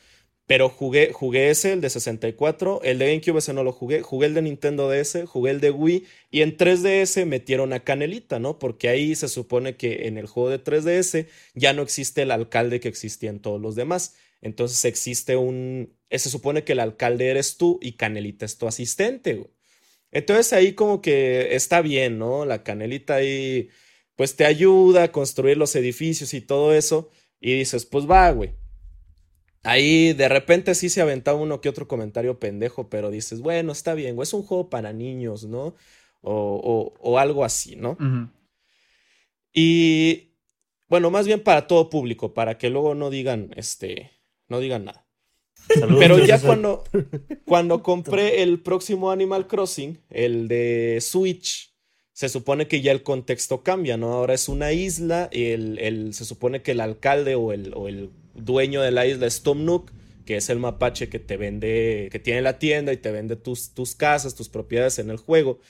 Pero 0.46 0.68
jugué, 0.68 1.14
jugué 1.14 1.48
ese, 1.48 1.72
el 1.72 1.80
de 1.80 1.88
64, 1.88 2.82
el 2.84 2.98
de 2.98 3.06
GameCube 3.06 3.38
ese 3.38 3.54
no 3.54 3.64
lo 3.64 3.72
jugué, 3.72 4.02
jugué 4.02 4.26
el 4.26 4.34
de 4.34 4.42
Nintendo 4.42 4.90
DS, 4.90 5.24
jugué 5.26 5.50
el 5.52 5.60
de 5.60 5.70
Wii 5.70 6.04
y 6.30 6.42
en 6.42 6.58
3DS 6.58 7.24
metieron 7.24 7.72
a 7.72 7.84
Canelita, 7.84 8.38
¿no? 8.38 8.58
Porque 8.58 8.90
ahí 8.90 9.14
se 9.14 9.28
supone 9.28 9.76
que 9.76 10.08
en 10.08 10.18
el 10.18 10.26
juego 10.26 10.50
de 10.50 10.62
3DS 10.62 11.26
ya 11.54 11.72
no 11.72 11.80
existe 11.80 12.20
el 12.20 12.30
alcalde 12.30 12.80
que 12.80 12.88
existía 12.88 13.30
en 13.30 13.40
todos 13.40 13.62
los 13.62 13.76
demás. 13.76 14.14
Entonces 14.42 14.84
existe 14.84 15.36
un... 15.36 15.95
eh, 16.10 16.18
Se 16.18 16.30
supone 16.30 16.64
que 16.64 16.72
el 16.72 16.80
alcalde 16.80 17.28
eres 17.28 17.56
tú 17.56 17.78
y 17.82 17.92
Canelita 17.92 18.44
es 18.44 18.58
tu 18.58 18.66
asistente, 18.66 19.34
güey. 19.34 19.50
Entonces 20.12 20.52
ahí 20.52 20.72
como 20.74 21.02
que 21.02 21.54
está 21.56 21.82
bien, 21.82 22.18
¿no? 22.18 22.44
La 22.46 22.62
Canelita 22.62 23.16
ahí 23.16 23.68
pues 24.16 24.36
te 24.36 24.46
ayuda 24.46 25.04
a 25.04 25.12
construir 25.12 25.56
los 25.58 25.76
edificios 25.76 26.32
y 26.34 26.40
todo 26.40 26.74
eso. 26.74 27.10
Y 27.40 27.54
dices, 27.58 27.84
pues 27.86 28.08
va, 28.10 28.30
güey. 28.30 28.54
Ahí 29.62 30.12
de 30.12 30.28
repente 30.28 30.74
sí 30.74 30.88
se 30.88 31.00
aventaba 31.02 31.38
uno 31.38 31.60
que 31.60 31.68
otro 31.68 31.88
comentario 31.88 32.38
pendejo, 32.38 32.88
pero 32.88 33.10
dices, 33.10 33.40
bueno, 33.40 33.72
está 33.72 33.94
bien, 33.94 34.14
güey, 34.14 34.24
es 34.24 34.32
un 34.32 34.42
juego 34.42 34.70
para 34.70 34.92
niños, 34.92 35.44
¿no? 35.44 35.74
O, 36.22 36.32
o, 36.32 36.94
o 37.00 37.18
algo 37.18 37.44
así, 37.44 37.76
¿no? 37.76 37.96
Y 39.52 40.34
bueno, 40.88 41.10
más 41.10 41.26
bien 41.26 41.42
para 41.42 41.66
todo 41.66 41.90
público, 41.90 42.32
para 42.32 42.58
que 42.58 42.70
luego 42.70 42.94
no 42.94 43.10
digan, 43.10 43.50
este, 43.56 44.12
no 44.48 44.60
digan 44.60 44.84
nada. 44.84 45.05
Saludos, 45.74 45.98
Pero 45.98 46.24
ya 46.24 46.40
cuando, 46.40 46.84
cuando 47.44 47.82
compré 47.82 48.42
el 48.42 48.60
próximo 48.60 49.10
Animal 49.10 49.46
Crossing, 49.46 49.98
el 50.10 50.48
de 50.48 50.98
Switch, 51.00 51.72
se 52.12 52.28
supone 52.28 52.66
que 52.68 52.80
ya 52.80 52.92
el 52.92 53.02
contexto 53.02 53.62
cambia, 53.62 53.96
¿no? 53.96 54.12
Ahora 54.12 54.34
es 54.34 54.48
una 54.48 54.72
isla, 54.72 55.28
y 55.32 55.46
el, 55.46 55.78
el- 55.78 56.14
se 56.14 56.24
supone 56.24 56.62
que 56.62 56.70
el 56.72 56.80
alcalde 56.80 57.34
o 57.34 57.52
el, 57.52 57.72
o 57.74 57.88
el 57.88 58.10
dueño 58.34 58.80
de 58.80 58.90
la 58.90 59.06
isla 59.06 59.26
es 59.26 59.42
Tom 59.42 59.64
Nook, 59.64 59.90
que 60.24 60.36
es 60.36 60.48
el 60.50 60.58
mapache 60.58 61.08
que 61.08 61.18
te 61.18 61.36
vende, 61.36 62.08
que 62.10 62.18
tiene 62.18 62.42
la 62.42 62.58
tienda 62.58 62.92
y 62.92 62.96
te 62.96 63.10
vende 63.12 63.36
tus, 63.36 63.70
tus 63.74 63.94
casas, 63.94 64.34
tus 64.34 64.48
propiedades 64.48 64.98
en 64.98 65.10
el 65.10 65.18
juego. 65.18 65.60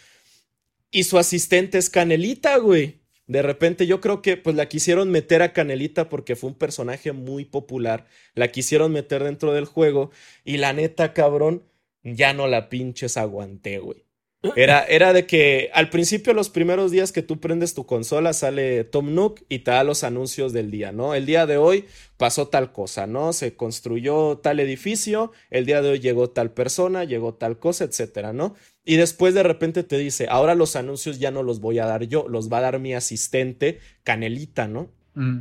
Y 0.90 1.04
su 1.04 1.18
asistente 1.18 1.78
es 1.78 1.90
Canelita, 1.90 2.56
güey. 2.58 3.00
De 3.26 3.42
repente 3.42 3.86
yo 3.86 4.00
creo 4.00 4.22
que 4.22 4.36
pues 4.36 4.54
la 4.56 4.68
quisieron 4.68 5.10
meter 5.10 5.42
a 5.42 5.52
Canelita 5.52 6.08
porque 6.08 6.36
fue 6.36 6.50
un 6.50 6.56
personaje 6.56 7.12
muy 7.12 7.44
popular. 7.44 8.06
La 8.34 8.48
quisieron 8.52 8.92
meter 8.92 9.24
dentro 9.24 9.52
del 9.52 9.64
juego 9.64 10.10
y 10.44 10.58
la 10.58 10.72
neta, 10.72 11.12
cabrón, 11.12 11.64
ya 12.04 12.32
no 12.32 12.46
la 12.46 12.68
pinches 12.68 13.16
aguanté, 13.16 13.78
güey. 13.78 14.05
Era, 14.54 14.84
era 14.84 15.12
de 15.12 15.26
que 15.26 15.70
al 15.72 15.90
principio, 15.90 16.34
los 16.34 16.50
primeros 16.50 16.90
días 16.90 17.12
que 17.12 17.22
tú 17.22 17.40
prendes 17.40 17.74
tu 17.74 17.86
consola, 17.86 18.32
sale 18.32 18.84
Tom 18.84 19.14
Nook 19.14 19.42
y 19.48 19.60
te 19.60 19.70
da 19.70 19.82
los 19.82 20.04
anuncios 20.04 20.52
del 20.52 20.70
día, 20.70 20.92
¿no? 20.92 21.14
El 21.14 21.26
día 21.26 21.46
de 21.46 21.56
hoy 21.56 21.86
pasó 22.16 22.48
tal 22.48 22.72
cosa, 22.72 23.06
¿no? 23.06 23.32
Se 23.32 23.56
construyó 23.56 24.38
tal 24.38 24.60
edificio, 24.60 25.32
el 25.50 25.66
día 25.66 25.82
de 25.82 25.90
hoy 25.90 26.00
llegó 26.00 26.30
tal 26.30 26.52
persona, 26.52 27.04
llegó 27.04 27.34
tal 27.34 27.58
cosa, 27.58 27.84
etcétera, 27.84 28.32
¿no? 28.32 28.54
Y 28.84 28.96
después 28.96 29.34
de 29.34 29.42
repente 29.42 29.82
te 29.82 29.98
dice, 29.98 30.28
ahora 30.30 30.54
los 30.54 30.76
anuncios 30.76 31.18
ya 31.18 31.30
no 31.30 31.42
los 31.42 31.60
voy 31.60 31.78
a 31.78 31.86
dar 31.86 32.04
yo, 32.04 32.26
los 32.28 32.52
va 32.52 32.58
a 32.58 32.62
dar 32.62 32.78
mi 32.78 32.94
asistente, 32.94 33.80
Canelita, 34.04 34.68
¿no? 34.68 34.90
Mm. 35.14 35.40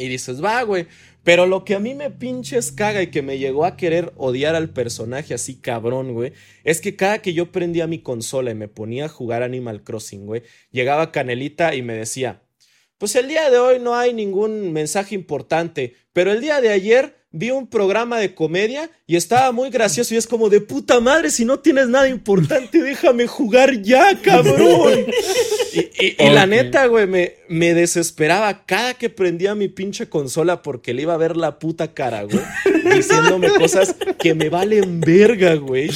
Y 0.00 0.08
dices, 0.08 0.42
va, 0.42 0.62
güey. 0.62 0.86
Pero 1.22 1.46
lo 1.46 1.64
que 1.66 1.74
a 1.74 1.78
mí 1.78 1.94
me 1.94 2.10
pinches 2.10 2.72
caga 2.72 3.02
y 3.02 3.08
que 3.08 3.20
me 3.20 3.38
llegó 3.38 3.66
a 3.66 3.76
querer 3.76 4.14
odiar 4.16 4.54
al 4.54 4.70
personaje 4.70 5.34
así 5.34 5.60
cabrón, 5.60 6.14
güey, 6.14 6.32
es 6.64 6.80
que 6.80 6.96
cada 6.96 7.20
que 7.20 7.34
yo 7.34 7.52
prendía 7.52 7.86
mi 7.86 7.98
consola 7.98 8.50
y 8.50 8.54
me 8.54 8.68
ponía 8.68 9.04
a 9.04 9.08
jugar 9.08 9.42
Animal 9.42 9.84
Crossing, 9.84 10.24
güey, 10.24 10.42
llegaba 10.70 11.12
Canelita 11.12 11.74
y 11.74 11.82
me 11.82 11.92
decía, 11.92 12.42
pues 12.96 13.14
el 13.16 13.28
día 13.28 13.50
de 13.50 13.58
hoy 13.58 13.78
no 13.78 13.94
hay 13.94 14.14
ningún 14.14 14.72
mensaje 14.72 15.14
importante, 15.14 15.94
pero 16.14 16.32
el 16.32 16.40
día 16.40 16.62
de 16.62 16.70
ayer 16.70 17.19
vi 17.32 17.50
un 17.50 17.68
programa 17.68 18.18
de 18.18 18.34
comedia 18.34 18.90
y 19.06 19.14
estaba 19.16 19.52
muy 19.52 19.70
gracioso 19.70 20.14
y 20.14 20.16
es 20.16 20.26
como 20.26 20.48
de 20.48 20.60
puta 20.60 20.98
madre, 21.00 21.30
si 21.30 21.44
no 21.44 21.60
tienes 21.60 21.88
nada 21.88 22.08
importante, 22.08 22.82
déjame 22.82 23.26
jugar 23.26 23.80
ya, 23.82 24.18
cabrón. 24.20 25.06
Y, 25.72 25.78
y- 26.04 26.16
y 26.18 26.30
la 26.30 26.46
neta, 26.46 26.86
güey, 26.86 27.06
me, 27.06 27.34
me 27.48 27.74
desesperaba 27.74 28.64
cada 28.66 28.94
que 28.94 29.08
prendía 29.08 29.54
mi 29.54 29.68
pinche 29.68 30.08
consola 30.08 30.62
porque 30.62 30.92
le 30.92 31.02
iba 31.02 31.14
a 31.14 31.16
ver 31.16 31.36
la 31.36 31.60
puta 31.60 31.94
cara, 31.94 32.24
güey, 32.24 32.40
diciéndome 32.96 33.50
cosas 33.50 33.94
que 34.18 34.34
me 34.34 34.48
valen 34.48 35.00
verga, 35.00 35.54
güey. 35.54 35.88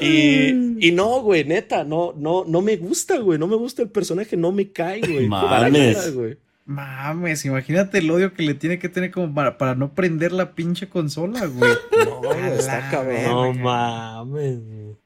Y, 0.00 0.88
y 0.88 0.90
no, 0.90 1.20
güey, 1.22 1.44
neta, 1.44 1.84
no, 1.84 2.12
no, 2.16 2.44
no 2.44 2.62
me 2.62 2.76
gusta, 2.76 3.16
güey, 3.18 3.38
no 3.38 3.46
me 3.46 3.54
gusta 3.54 3.82
el 3.82 3.90
personaje, 3.90 4.36
no 4.36 4.50
me 4.50 4.72
cae, 4.72 5.00
güey. 5.00 5.28
Mames. 5.28 5.96
nada, 5.96 6.10
güey. 6.10 6.36
Mames, 6.64 7.44
imagínate 7.44 7.98
el 7.98 8.10
odio 8.10 8.34
que 8.34 8.42
le 8.44 8.54
tiene 8.54 8.78
que 8.78 8.88
tener 8.88 9.10
como 9.10 9.34
para, 9.34 9.58
para 9.58 9.74
no 9.74 9.94
prender 9.94 10.30
la 10.32 10.54
pinche 10.54 10.88
consola, 10.88 11.46
güey. 11.46 11.72
No, 12.22 12.32
está 12.34 12.88
cabrón. 12.90 13.24
No 13.24 13.52
mames. 13.54 14.58
güey. 14.64 14.96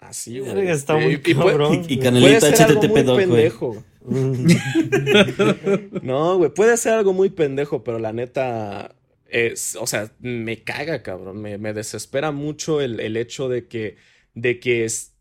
Así, 0.00 0.38
güey. 0.40 0.68
Está 0.68 0.94
muy 0.96 1.14
Y- 1.24 1.34
cabrón. 1.34 1.84
Y, 1.88 1.94
y 1.94 1.98
Canelita, 1.98 2.48
HTTP 2.50 2.90
muy 2.90 3.02
doc, 3.02 3.14
güey. 3.16 3.26
pendejo. 3.26 3.84
No, 6.02 6.36
güey, 6.38 6.50
puede 6.50 6.76
ser 6.76 6.92
algo 6.94 7.12
muy 7.12 7.30
pendejo, 7.30 7.82
pero 7.84 7.98
la 7.98 8.12
neta 8.12 8.94
es, 9.28 9.76
o 9.80 9.86
sea, 9.86 10.10
me 10.20 10.62
caga, 10.62 11.02
cabrón. 11.02 11.40
Me, 11.40 11.56
me 11.58 11.72
desespera 11.72 12.30
mucho 12.30 12.80
el, 12.80 13.00
el 13.00 13.16
hecho 13.16 13.48
de 13.48 13.66
que, 13.66 13.96
de 14.34 14.60
que 14.60 14.84
es- 14.84 15.12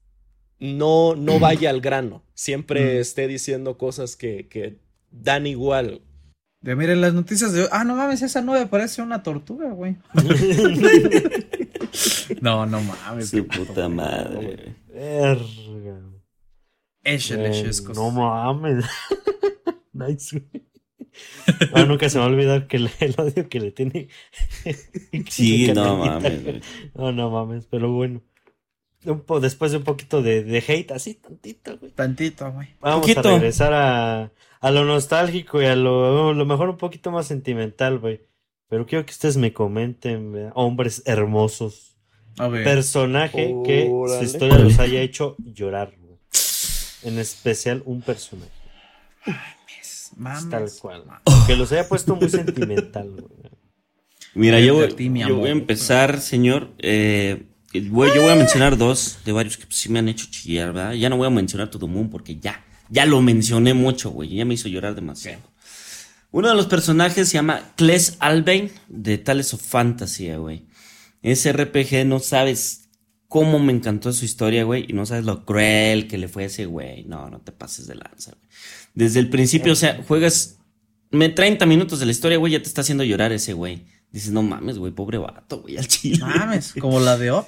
no, 0.59 1.15
no 1.15 1.39
vaya 1.39 1.69
al 1.69 1.81
grano. 1.81 2.23
Siempre 2.33 2.95
Mm. 2.95 2.99
esté 3.01 3.27
diciendo 3.27 3.77
cosas 3.77 4.15
que, 4.15 4.47
que 4.47 4.77
dan 5.13 5.47
igual. 5.47 6.01
De 6.61 6.75
miren 6.75 7.01
las 7.01 7.13
noticias 7.13 7.51
de 7.53 7.63
hoy. 7.63 7.67
Ah, 7.71 7.83
no 7.83 7.95
mames, 7.95 8.21
esa 8.21 8.41
nube 8.41 8.65
parece 8.67 9.01
una 9.01 9.23
tortuga, 9.23 9.69
güey. 9.71 9.97
no, 12.41 12.65
no 12.65 12.81
mames. 12.81 13.29
Su 13.29 13.45
puta 13.47 13.89
madre. 13.89 14.35
güey. 14.35 14.75
Verga. 14.93 15.99
Échale, 17.03 17.51
chescos. 17.51 17.97
No 17.97 18.11
mames. 18.11 18.85
nice, 19.93 20.39
güey. 20.39 20.63
Ah, 21.75 21.83
nunca 21.85 22.09
se 22.09 22.17
va 22.17 22.25
a 22.25 22.27
olvidar 22.27 22.65
que 22.65 22.77
el, 22.77 22.89
el 22.99 23.13
odio 23.19 23.47
que 23.47 23.59
le 23.59 23.71
tiene. 23.71 24.07
Sí, 25.29 25.71
no 25.71 25.97
mames, 25.97 26.43
güey. 26.43 26.61
No, 26.95 27.11
no 27.11 27.29
mames, 27.29 27.67
pero 27.67 27.91
bueno. 27.91 28.19
Un 29.05 29.21
po- 29.21 29.39
después 29.39 29.71
de 29.71 29.77
un 29.77 29.83
poquito 29.83 30.23
de, 30.23 30.43
de 30.43 30.63
hate, 30.67 30.89
así 30.91 31.13
tantito, 31.13 31.77
güey. 31.77 31.91
Tantito, 31.91 32.51
güey. 32.51 32.69
Vamos 32.79 33.01
Poquito. 33.01 33.29
a 33.29 33.33
regresar 33.33 33.73
a, 33.73 34.31
a 34.63 34.71
lo 34.71 34.85
nostálgico 34.85 35.61
y 35.61 35.65
a 35.65 35.75
lo, 35.75 36.33
lo 36.33 36.45
mejor 36.45 36.69
un 36.69 36.77
poquito 36.77 37.11
más 37.11 37.27
sentimental, 37.27 37.99
güey. 37.99 38.21
pero 38.69 38.85
quiero 38.87 39.05
que 39.05 39.11
ustedes 39.11 39.37
me 39.37 39.53
comenten, 39.53 40.31
¿verdad? 40.31 40.51
hombres 40.55 41.03
hermosos, 41.05 41.95
A 42.39 42.47
ver. 42.47 42.63
personaje 42.63 43.53
que 43.65 43.87
su 44.17 44.23
historia 44.23 44.57
los 44.57 44.79
haya 44.79 45.01
hecho 45.01 45.35
llorar, 45.37 45.93
güey. 46.01 46.17
en 47.03 47.19
especial 47.19 47.83
un 47.85 48.01
personaje, 48.01 48.51
Mames. 50.15 50.49
tal 50.49 50.69
cual, 50.81 51.03
que 51.47 51.55
los 51.55 51.71
haya 51.71 51.87
puesto 51.87 52.15
muy 52.15 52.29
sentimental. 52.29 53.09
güey. 53.11 53.51
Mira, 54.35 54.59
yo, 54.59 54.75
voy- 54.75 54.85
a 54.85 54.87
ti, 54.95 55.09
mi 55.09 55.19
yo 55.19 55.25
amor. 55.27 55.39
voy 55.39 55.49
a 55.49 55.51
empezar, 55.51 56.19
señor. 56.19 56.69
eh, 56.79 57.43
voy- 57.91 58.09
yo 58.15 58.21
voy 58.21 58.31
a 58.31 58.35
mencionar 58.35 58.77
dos 58.77 59.19
de 59.25 59.31
varios 59.31 59.57
que 59.57 59.65
pues, 59.65 59.75
sí 59.77 59.89
me 59.89 59.99
han 59.99 60.07
hecho 60.09 60.25
chillar, 60.29 60.73
¿verdad? 60.73 60.93
Ya 60.93 61.09
no 61.09 61.17
voy 61.17 61.27
a 61.27 61.29
mencionar 61.29 61.69
todo 61.69 61.87
Moon 61.87 62.09
porque 62.09 62.37
ya, 62.39 62.63
ya 62.89 63.05
lo 63.05 63.21
mencioné 63.21 63.73
mucho, 63.73 64.11
güey. 64.11 64.35
Ya 64.35 64.45
me 64.45 64.53
hizo 64.53 64.67
llorar 64.69 64.95
demasiado. 64.95 65.41
Uno 66.31 66.49
de 66.49 66.55
los 66.55 66.65
personajes 66.65 67.29
se 67.29 67.35
llama 67.35 67.73
Kles 67.75 68.17
Albain 68.19 68.71
de 68.87 69.17
Tales 69.17 69.53
of 69.53 69.61
Fantasy, 69.61 70.33
güey. 70.33 70.65
Ese 71.21 71.53
RPG 71.53 72.05
no 72.05 72.19
sabes 72.19 72.89
cómo 73.27 73.59
me 73.59 73.71
encantó 73.71 74.11
su 74.13 74.25
historia, 74.25 74.63
güey, 74.63 74.85
y 74.87 74.93
no 74.93 75.05
sabes 75.05 75.25
lo 75.25 75.45
cruel 75.45 76.07
que 76.07 76.17
le 76.17 76.27
fue 76.27 76.43
a 76.43 76.47
ese 76.47 76.65
güey. 76.65 77.03
No, 77.05 77.29
no 77.29 77.39
te 77.39 77.51
pases 77.51 77.87
de 77.87 77.95
lanza, 77.95 78.31
güey. 78.31 78.49
Desde 78.93 79.19
el 79.19 79.29
principio, 79.29 79.73
o 79.73 79.75
sea, 79.75 80.03
juegas 80.07 80.57
me 81.13 81.29
30 81.29 81.65
minutos 81.67 81.99
de 81.99 82.07
la 82.07 82.11
historia, 82.11 82.37
güey, 82.37 82.53
ya 82.53 82.61
te 82.61 82.67
está 82.67 82.81
haciendo 82.81 83.03
llorar 83.03 83.31
ese 83.31 83.53
güey. 83.53 83.85
Dices, 84.11 84.31
no 84.31 84.41
mames, 84.43 84.77
güey, 84.77 84.91
pobre 84.91 85.19
vato, 85.19 85.61
güey, 85.61 85.77
al 85.77 85.87
chile. 85.87 86.19
Mames, 86.19 86.73
como 86.79 86.99
la 86.99 87.17
de 87.17 87.31
Op. 87.31 87.47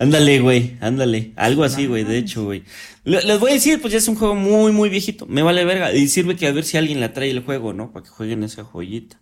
Ándale, 0.00 0.40
güey, 0.40 0.78
ándale. 0.80 1.34
Algo 1.36 1.62
así, 1.62 1.86
güey, 1.86 2.04
de 2.04 2.16
hecho, 2.16 2.44
güey. 2.44 2.64
Le- 3.04 3.22
Les 3.22 3.38
voy 3.38 3.50
a 3.50 3.54
decir, 3.54 3.80
pues 3.82 3.92
ya 3.92 3.98
es 3.98 4.08
un 4.08 4.14
juego 4.16 4.34
muy, 4.34 4.72
muy 4.72 4.88
viejito. 4.88 5.26
Me 5.26 5.42
vale 5.42 5.62
verga. 5.66 5.92
Y 5.92 6.08
sirve 6.08 6.36
que 6.36 6.46
a 6.46 6.52
ver 6.52 6.64
si 6.64 6.78
alguien 6.78 7.00
le 7.00 7.10
trae 7.10 7.30
el 7.30 7.40
juego, 7.44 7.74
¿no? 7.74 7.92
Para 7.92 8.04
que 8.04 8.08
jueguen 8.10 8.42
esa 8.42 8.64
joyita. 8.64 9.20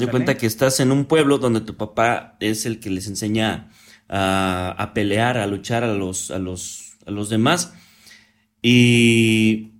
Sale. 0.00 0.10
cuenta 0.10 0.36
que 0.36 0.46
estás 0.46 0.78
en 0.80 0.92
un 0.92 1.06
pueblo 1.06 1.38
donde 1.38 1.62
tu 1.62 1.74
papá 1.76 2.36
es 2.40 2.66
el 2.66 2.80
que 2.80 2.90
les 2.90 3.06
enseña 3.06 3.70
a, 4.10 4.70
a 4.78 4.92
pelear, 4.92 5.38
a 5.38 5.46
luchar 5.46 5.84
a 5.84 5.94
los, 5.94 6.30
a 6.30 6.38
los, 6.38 6.98
a 7.06 7.10
los 7.10 7.30
demás. 7.30 7.72
Y, 8.62 9.72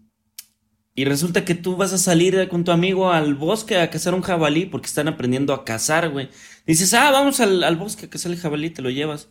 y 0.94 1.04
resulta 1.04 1.44
que 1.44 1.54
tú 1.54 1.76
vas 1.76 1.92
a 1.92 1.98
salir 1.98 2.48
con 2.48 2.64
tu 2.64 2.72
amigo 2.72 3.12
al 3.12 3.34
bosque 3.34 3.76
a 3.78 3.90
cazar 3.90 4.14
un 4.14 4.22
jabalí 4.22 4.66
porque 4.66 4.86
están 4.86 5.08
aprendiendo 5.08 5.52
a 5.52 5.64
cazar, 5.66 6.08
güey. 6.10 6.30
Dices, 6.66 6.94
ah, 6.94 7.10
vamos 7.10 7.40
al, 7.40 7.62
al 7.62 7.76
bosque 7.76 8.06
a 8.06 8.10
cazar 8.10 8.32
el 8.32 8.38
jabalí, 8.38 8.70
te 8.70 8.82
lo 8.82 8.90
llevas. 8.90 9.28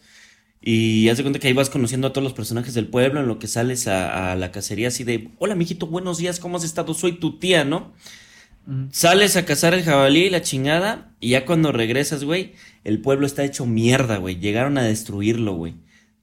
Y 0.61 1.07
haz 1.09 1.17
de 1.17 1.23
cuenta 1.23 1.39
que 1.39 1.47
ahí 1.47 1.53
vas 1.53 1.69
conociendo 1.69 2.07
a 2.07 2.13
todos 2.13 2.23
los 2.23 2.33
personajes 2.33 2.73
del 2.73 2.87
pueblo, 2.87 3.21
en 3.21 3.27
lo 3.27 3.39
que 3.39 3.47
sales 3.47 3.87
a, 3.87 4.31
a 4.31 4.35
la 4.35 4.51
cacería 4.51 4.89
así 4.89 5.03
de, 5.03 5.29
hola, 5.37 5.55
mijito, 5.55 5.87
buenos 5.87 6.17
días, 6.17 6.39
¿cómo 6.39 6.57
has 6.57 6.63
estado? 6.63 6.93
Soy 6.93 7.13
tu 7.13 7.39
tía, 7.39 7.63
¿no? 7.63 7.93
Sales 8.91 9.35
a 9.35 9.45
cazar 9.45 9.73
el 9.73 9.83
jabalí 9.83 10.25
y 10.25 10.29
la 10.29 10.41
chingada, 10.41 11.11
y 11.19 11.29
ya 11.29 11.45
cuando 11.45 11.71
regresas, 11.71 12.23
güey, 12.23 12.53
el 12.83 13.01
pueblo 13.01 13.25
está 13.25 13.43
hecho 13.43 13.65
mierda, 13.65 14.17
güey. 14.17 14.39
Llegaron 14.39 14.77
a 14.77 14.83
destruirlo, 14.83 15.53
güey. 15.53 15.73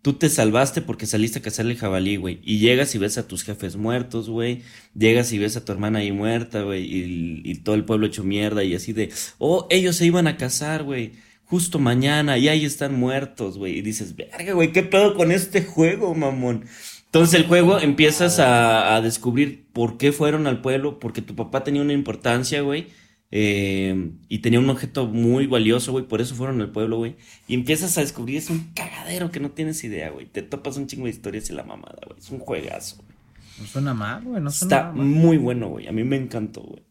Tú 0.01 0.13
te 0.13 0.29
salvaste 0.29 0.83
porque 0.83 1.07
saliste 1.07 1.41
a 1.41 1.43
cazar 1.43 1.67
el 1.67 1.77
jabalí, 1.77 2.17
güey. 2.17 2.39
Y 2.45 2.59
llegas 2.61 2.95
y 2.95 2.99
ves 2.99 3.19
a 3.19 3.27
tus 3.27 3.43
jefes 3.43 3.75
muertos, 3.75 4.31
güey. 4.31 4.63
Llegas 4.97 5.33
y 5.33 5.39
ves 5.39 5.57
a 5.57 5.65
tu 5.65 5.73
hermana 5.73 5.99
ahí 5.99 6.13
muerta, 6.13 6.63
güey. 6.63 6.85
Y, 6.85 7.43
y 7.45 7.55
todo 7.57 7.75
el 7.75 7.85
pueblo 7.85 8.07
hecho 8.07 8.23
mierda 8.23 8.63
y 8.63 8.77
así 8.77 8.93
de, 8.93 9.11
oh, 9.39 9.67
ellos 9.69 9.97
se 9.97 10.07
iban 10.07 10.29
a 10.29 10.37
casar, 10.37 10.85
güey. 10.85 11.15
Justo 11.47 11.79
mañana 11.79 12.39
y 12.39 12.49
ahí 12.49 12.65
están 12.65 12.99
muertos, 12.99 13.57
güey. 13.59 13.79
Y 13.79 13.83
dices, 13.83 14.17
verga, 14.17 14.53
güey, 14.53 14.73
¿qué 14.73 14.83
pedo 14.83 15.15
con 15.15 15.31
este 15.33 15.63
juego, 15.65 16.15
mamón? 16.15 16.65
Entonces 17.07 17.41
el 17.41 17.47
juego 17.47 17.79
empiezas 17.79 18.39
a, 18.41 18.95
a 18.97 19.01
descubrir 19.01 19.65
por 19.73 19.97
qué 19.97 20.13
fueron 20.13 20.47
al 20.47 20.61
pueblo, 20.61 20.99
porque 20.99 21.23
tu 21.23 21.35
papá 21.37 21.63
tenía 21.65 21.81
una 21.83 21.93
importancia, 21.93 22.61
güey, 22.63 22.89
eh, 23.31 24.11
y 24.29 24.39
tenía 24.39 24.59
un 24.59 24.69
objeto 24.71 25.07
muy 25.07 25.47
valioso, 25.47 25.93
güey, 25.93 26.07
por 26.07 26.21
eso 26.21 26.35
fueron 26.35 26.61
al 26.61 26.71
pueblo, 26.73 26.99
güey. 26.99 27.17
Y 27.49 27.55
empiezas 27.55 27.97
a 27.97 28.01
descubrir, 28.01 28.37
es 28.39 28.51
un 28.51 28.73
cagadero 28.75 29.31
que 29.31 29.41
no 29.41 29.51
tienes 29.51 29.83
idea, 29.85 30.11
güey. 30.11 30.27
Te 30.27 30.43
topas 30.43 30.77
un 30.77 30.87
chingo 30.89 31.05
de 31.05 31.11
historias 31.11 31.49
y 31.51 31.53
la 31.55 31.63
mamada, 31.63 31.99
güey. 32.07 32.19
Es 32.19 32.31
un 32.31 32.39
juegazo. 32.41 32.97
güey. 32.97 33.17
No 33.61 33.67
suena 33.67 33.95
mal, 33.95 34.23
güey. 34.25 34.43
No 34.43 34.51
suena 34.51 34.77
Está 34.77 34.93
mal. 34.93 35.07
muy 35.07 35.39
bueno, 35.39 35.69
güey. 35.69 35.87
A 35.89 35.93
mí 35.93 36.03
me 36.05 36.17
encantó, 36.17 36.61
güey. 36.63 36.83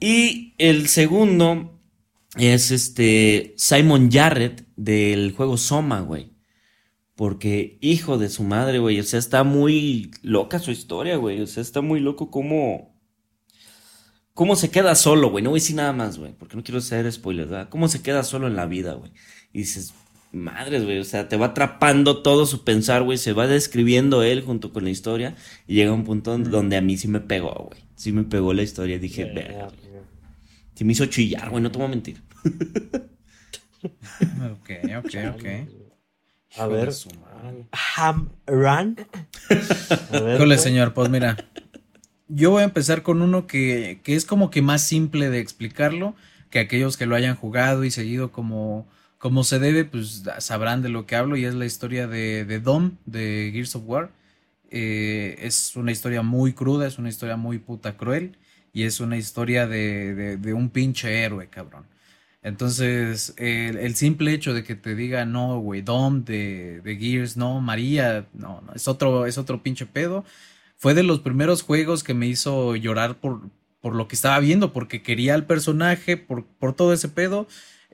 Y 0.00 0.54
el 0.58 0.88
segundo 0.88 1.73
es 2.36 2.70
este 2.70 3.54
Simon 3.56 4.10
Jarrett 4.10 4.66
del 4.76 5.32
juego 5.32 5.56
Soma, 5.56 6.00
güey. 6.00 6.32
Porque, 7.14 7.78
hijo 7.80 8.18
de 8.18 8.28
su 8.28 8.42
madre, 8.42 8.78
güey. 8.78 8.98
O 8.98 9.04
sea, 9.04 9.18
está 9.18 9.44
muy 9.44 10.10
loca 10.22 10.58
su 10.58 10.70
historia, 10.72 11.16
güey. 11.16 11.40
O 11.40 11.46
sea, 11.46 11.62
está 11.62 11.80
muy 11.80 12.00
loco 12.00 12.30
cómo. 12.30 12.92
Cómo 14.32 14.56
se 14.56 14.70
queda 14.70 14.96
solo, 14.96 15.30
güey. 15.30 15.44
No 15.44 15.50
voy 15.50 15.58
a 15.58 15.62
decir 15.62 15.76
nada 15.76 15.92
más, 15.92 16.18
güey. 16.18 16.32
Porque 16.32 16.56
no 16.56 16.64
quiero 16.64 16.78
hacer 16.78 17.10
spoilers, 17.12 17.50
¿verdad? 17.50 17.68
Cómo 17.68 17.86
se 17.86 18.02
queda 18.02 18.24
solo 18.24 18.48
en 18.48 18.56
la 18.56 18.66
vida, 18.66 18.94
güey. 18.94 19.12
Y 19.52 19.60
dices, 19.60 19.94
madres, 20.32 20.84
güey. 20.84 20.98
O 20.98 21.04
sea, 21.04 21.28
te 21.28 21.36
va 21.36 21.46
atrapando 21.46 22.20
todo 22.22 22.46
su 22.46 22.64
pensar, 22.64 23.04
güey. 23.04 23.16
Se 23.16 23.32
va 23.32 23.46
describiendo 23.46 24.24
él 24.24 24.42
junto 24.42 24.72
con 24.72 24.82
la 24.82 24.90
historia. 24.90 25.36
Y 25.68 25.74
llega 25.74 25.92
un 25.92 26.02
punto 26.02 26.36
donde 26.36 26.76
a 26.76 26.80
mí 26.80 26.96
sí 26.96 27.06
me 27.06 27.20
pegó, 27.20 27.68
güey. 27.70 27.80
Sí 27.94 28.10
me 28.10 28.24
pegó 28.24 28.52
la 28.54 28.64
historia. 28.64 28.98
Dije, 28.98 29.24
verga. 29.26 29.68
Sí 30.74 30.84
me 30.84 30.92
hizo 30.92 31.06
chillar, 31.06 31.50
güey. 31.50 31.62
No 31.62 31.70
te 31.70 31.78
voy 31.78 31.86
a 31.86 31.90
mentir. 31.90 32.22
Ok, 33.84 34.70
ok, 34.98 35.14
ok. 35.34 35.44
A 36.56 36.66
ver. 36.66 36.88
A 40.12 40.20
ver, 40.20 40.36
Híjole, 40.36 40.56
señor, 40.58 40.94
pues 40.94 41.10
mira. 41.10 41.36
Yo 42.28 42.50
voy 42.50 42.62
a 42.62 42.64
empezar 42.64 43.02
con 43.02 43.20
uno 43.20 43.46
que, 43.46 44.00
que 44.02 44.14
es 44.14 44.24
como 44.24 44.50
que 44.50 44.62
más 44.62 44.82
simple 44.82 45.28
de 45.28 45.40
explicarlo, 45.40 46.14
que 46.50 46.58
aquellos 46.60 46.96
que 46.96 47.06
lo 47.06 47.14
hayan 47.16 47.36
jugado 47.36 47.84
y 47.84 47.90
seguido 47.90 48.32
como, 48.32 48.88
como 49.18 49.44
se 49.44 49.58
debe, 49.58 49.84
pues 49.84 50.22
sabrán 50.38 50.80
de 50.80 50.88
lo 50.88 51.04
que 51.06 51.16
hablo, 51.16 51.36
y 51.36 51.44
es 51.44 51.54
la 51.54 51.66
historia 51.66 52.06
de, 52.06 52.44
de 52.46 52.60
Dom, 52.60 52.92
de 53.04 53.50
Gears 53.52 53.76
of 53.76 53.82
War. 53.86 54.10
Eh, 54.70 55.36
es 55.40 55.76
una 55.76 55.92
historia 55.92 56.22
muy 56.22 56.54
cruda, 56.54 56.86
es 56.86 56.98
una 56.98 57.10
historia 57.10 57.36
muy 57.36 57.58
puta 57.58 57.96
cruel, 57.96 58.38
y 58.74 58.82
es 58.82 59.00
una 59.00 59.16
historia 59.16 59.66
de, 59.68 60.36
de, 60.36 60.52
un 60.52 60.68
pinche 60.68 61.22
héroe, 61.24 61.48
cabrón. 61.48 61.86
Entonces, 62.42 63.32
el, 63.38 63.78
el 63.78 63.94
simple 63.94 64.34
hecho 64.34 64.52
de 64.52 64.64
que 64.64 64.74
te 64.74 64.94
diga, 64.96 65.24
no, 65.24 65.60
güey, 65.60 65.80
Dom 65.80 66.24
de, 66.24 66.80
de 66.82 66.96
Gears, 66.96 67.36
no, 67.36 67.60
María, 67.60 68.26
no, 68.34 68.60
no, 68.62 68.72
es 68.74 68.88
otro, 68.88 69.26
es 69.26 69.38
otro 69.38 69.62
pinche 69.62 69.86
pedo. 69.86 70.24
Fue 70.76 70.92
de 70.92 71.04
los 71.04 71.20
primeros 71.20 71.62
juegos 71.62 72.02
que 72.04 72.14
me 72.14 72.26
hizo 72.26 72.76
llorar 72.76 73.16
por, 73.20 73.42
por 73.80 73.94
lo 73.94 74.08
que 74.08 74.16
estaba 74.16 74.40
viendo, 74.40 74.72
porque 74.72 75.02
quería 75.02 75.34
al 75.34 75.46
personaje, 75.46 76.16
por, 76.16 76.44
por 76.44 76.74
todo 76.74 76.92
ese 76.92 77.08
pedo. 77.08 77.46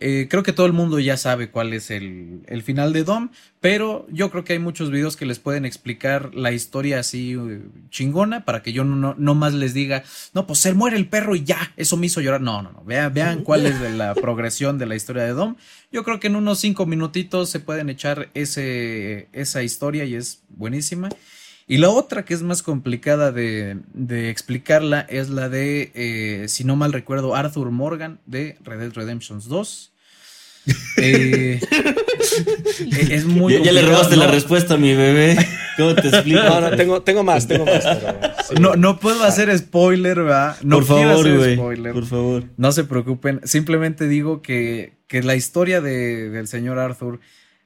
Eh, 0.02 0.28
creo 0.30 0.42
que 0.42 0.54
todo 0.54 0.64
el 0.64 0.72
mundo 0.72 0.98
ya 0.98 1.18
sabe 1.18 1.50
cuál 1.50 1.74
es 1.74 1.90
el, 1.90 2.40
el 2.46 2.62
final 2.62 2.94
de 2.94 3.04
Dom, 3.04 3.28
pero 3.60 4.06
yo 4.10 4.30
creo 4.30 4.44
que 4.44 4.54
hay 4.54 4.58
muchos 4.58 4.90
videos 4.90 5.14
que 5.14 5.26
les 5.26 5.38
pueden 5.38 5.66
explicar 5.66 6.34
la 6.34 6.52
historia 6.52 7.00
así 7.00 7.34
eh, 7.34 7.60
chingona 7.90 8.46
para 8.46 8.62
que 8.62 8.72
yo 8.72 8.82
no, 8.82 8.96
no, 8.96 9.14
no 9.18 9.34
más 9.34 9.52
les 9.52 9.74
diga, 9.74 10.02
no, 10.32 10.46
pues 10.46 10.58
se 10.60 10.72
muere 10.72 10.96
el 10.96 11.06
perro 11.06 11.36
y 11.36 11.44
ya, 11.44 11.74
eso 11.76 11.98
me 11.98 12.06
hizo 12.06 12.22
llorar. 12.22 12.40
No, 12.40 12.62
no, 12.62 12.72
no, 12.72 12.82
vean, 12.82 13.12
vean 13.12 13.40
cuál 13.44 13.66
es 13.66 13.78
la 13.94 14.14
progresión 14.14 14.78
de 14.78 14.86
la 14.86 14.96
historia 14.96 15.24
de 15.24 15.32
Dom. 15.32 15.56
Yo 15.92 16.02
creo 16.02 16.18
que 16.18 16.28
en 16.28 16.36
unos 16.36 16.60
cinco 16.60 16.86
minutitos 16.86 17.50
se 17.50 17.60
pueden 17.60 17.90
echar 17.90 18.30
ese, 18.32 19.28
esa 19.32 19.62
historia 19.62 20.06
y 20.06 20.14
es 20.14 20.42
buenísima. 20.48 21.10
Y 21.70 21.76
la 21.76 21.90
otra 21.90 22.24
que 22.24 22.34
es 22.34 22.42
más 22.42 22.64
complicada 22.64 23.30
de, 23.30 23.78
de 23.92 24.28
explicarla 24.30 25.02
es 25.02 25.30
la 25.30 25.48
de, 25.48 25.92
eh, 25.94 26.48
si 26.48 26.64
no 26.64 26.74
mal 26.74 26.92
recuerdo, 26.92 27.36
Arthur 27.36 27.70
Morgan 27.70 28.18
de 28.26 28.56
Red 28.64 28.80
Dead 28.80 28.92
Redemption 28.92 29.40
2. 29.46 29.89
Eh, 30.96 31.60
es 33.10 33.24
muy 33.24 33.54
ya, 33.54 33.60
ya 33.60 33.72
le 33.72 33.82
robaste 33.82 34.16
la 34.16 34.26
respuesta 34.26 34.74
a 34.74 34.76
mi 34.76 34.94
bebé. 34.94 35.36
¿Cómo 35.76 35.94
te 35.94 36.08
explico? 36.08 36.42
No, 36.42 36.60
no, 36.60 36.76
tengo, 36.76 37.02
tengo 37.02 37.24
más, 37.24 37.46
tengo 37.46 37.64
más. 37.64 37.84
pero 37.84 38.34
sí. 38.48 38.54
No, 38.60 38.76
no 38.76 38.98
puedo 38.98 39.24
hacer 39.24 39.56
spoiler, 39.56 40.22
¿verdad? 40.22 40.56
No 40.62 40.76
por 40.76 40.84
favor, 40.84 41.20
hacer 41.20 41.36
güey. 41.38 41.54
spoiler. 41.56 41.92
Por 41.92 42.06
favor. 42.06 42.44
No 42.56 42.72
se 42.72 42.84
preocupen, 42.84 43.40
simplemente 43.44 44.06
digo 44.08 44.42
que, 44.42 44.98
que 45.06 45.22
la 45.22 45.36
historia 45.36 45.80
de, 45.80 46.28
del 46.28 46.48
señor 46.48 46.78
Arthur, 46.78 47.20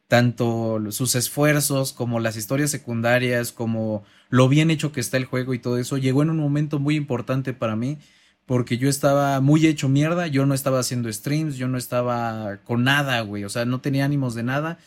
tanto 0.07 0.80
sus 0.90 1.14
esfuerzos 1.14 1.92
como 1.92 2.20
las 2.20 2.36
historias 2.36 2.70
secundarias, 2.70 3.51
como 3.53 4.05
lo 4.28 4.49
bien 4.49 4.70
hecho 4.70 4.92
que 4.92 5.01
está 5.01 5.16
el 5.16 5.24
juego 5.24 5.55
y 5.55 5.59
todo 5.59 5.78
eso, 5.78 5.99
llegó 5.99 6.22
en 6.22 6.30
un 6.30 6.38
momento 6.38 6.78
muy 6.78 6.95
importante 6.95 7.53
para 7.53 7.74
mí, 7.74 7.99
porque 8.47 8.76
yo 8.76 8.88
estaba 8.88 9.40
muy 9.40 9.66
hecho 9.66 9.88
mierda, 9.88 10.26
yo 10.26 10.47
no 10.47 10.55
estaba 10.55 10.80
haciendo 10.80 11.12
streams, 11.12 11.57
yo 11.57 11.68
no 11.68 11.78
estaba 11.78 12.59
con 12.64 12.84
nada, 12.84 13.20
güey, 13.22 13.45
o 13.45 13.49
sea, 13.49 13.64
no 13.64 13.80
tenía 13.80 14.05
ánimos 14.05 14.34
de 14.34 14.42
nada. 14.42 14.78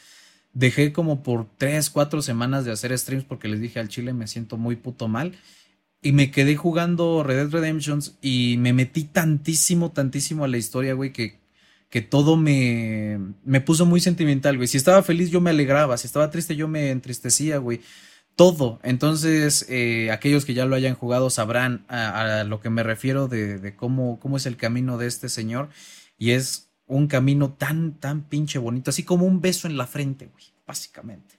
Dejé 0.53 0.91
como 0.93 1.24
por 1.24 1.47
tres, 1.58 1.89
cuatro 1.89 2.22
semanas 2.22 2.66
de 2.66 2.72
hacer 2.72 2.97
streams 2.97 3.26
porque 3.26 3.47
les 3.47 3.60
dije 3.60 3.80
al 3.80 3.89
chile 3.89 4.14
me 4.14 4.28
siento 4.28 4.58
muy 4.58 4.76
puto 4.76 5.08
mal. 5.08 5.38
Y 6.01 6.12
me 6.12 6.30
quedé 6.30 6.55
jugando 6.55 7.24
Red 7.24 7.36
Dead 7.38 7.49
Redemptions 7.49 8.18
y 8.22 8.58
me 8.60 8.72
metí 8.72 9.03
tantísimo, 9.03 9.91
tantísimo 9.91 10.45
a 10.45 10.47
la 10.47 10.58
historia, 10.58 10.93
güey, 10.93 11.12
que, 11.12 11.39
que 11.89 12.01
todo 12.01 12.38
me, 12.38 13.20
me 13.43 13.62
puso 13.62 13.86
muy 13.86 13.99
sentimental, 13.99 14.58
güey. 14.58 14.68
Si 14.68 14.78
estaba 14.78 15.01
feliz 15.01 15.32
yo 15.32 15.41
me 15.41 15.49
alegraba, 15.49 15.97
si 15.97 16.05
estaba 16.05 16.30
triste 16.30 16.55
yo 16.55 16.68
me 16.68 16.91
entristecía, 16.91 17.58
güey. 17.58 17.82
Todo. 18.38 18.79
Entonces, 18.83 19.65
eh, 19.67 20.11
aquellos 20.11 20.45
que 20.45 20.53
ya 20.53 20.65
lo 20.65 20.75
hayan 20.75 20.95
jugado 20.95 21.29
sabrán 21.29 21.85
a, 21.89 22.39
a 22.39 22.43
lo 22.45 22.61
que 22.61 22.69
me 22.69 22.83
refiero 22.83 23.27
de, 23.27 23.57
de 23.57 23.75
cómo, 23.75 24.19
cómo 24.19 24.38
es 24.38 24.45
el 24.45 24.55
camino 24.55 24.97
de 24.97 25.07
este 25.07 25.27
señor. 25.27 25.69
Y 26.17 26.31
es 26.31 26.69
un 26.85 27.07
camino 27.07 27.51
tan, 27.51 27.99
tan 27.99 28.21
pinche 28.21 28.59
bonito, 28.59 28.91
así 28.91 29.03
como 29.03 29.25
un 29.25 29.41
beso 29.41 29.67
en 29.67 29.75
la 29.75 29.88
frente, 29.88 30.27
güey, 30.27 30.45
básicamente. 30.65 31.35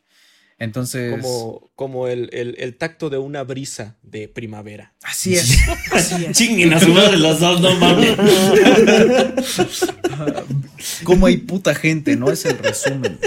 Entonces. 0.59 1.12
Como, 1.12 1.70
como 1.76 2.09
el, 2.09 2.30
el, 2.32 2.57
el, 2.59 2.76
tacto 2.76 3.11
de 3.11 3.18
una 3.18 3.44
brisa 3.44 3.96
de 4.03 4.28
primavera. 4.28 4.94
Así 5.05 5.36
es. 5.36 5.57
Así 5.92 6.24
es. 6.24 6.36
Chinguen 6.36 6.74
a 6.74 6.80
su 6.80 6.92
madre 6.92 7.16
los 7.16 7.38
dos, 7.38 7.61
no 7.61 7.76
mames. 7.76 8.18
Como 11.05 11.26
hay 11.26 11.39
puta 11.39 11.74
gente, 11.74 12.16
¿no? 12.16 12.31
Es 12.31 12.45
el 12.45 12.59
resumen. 12.59 13.18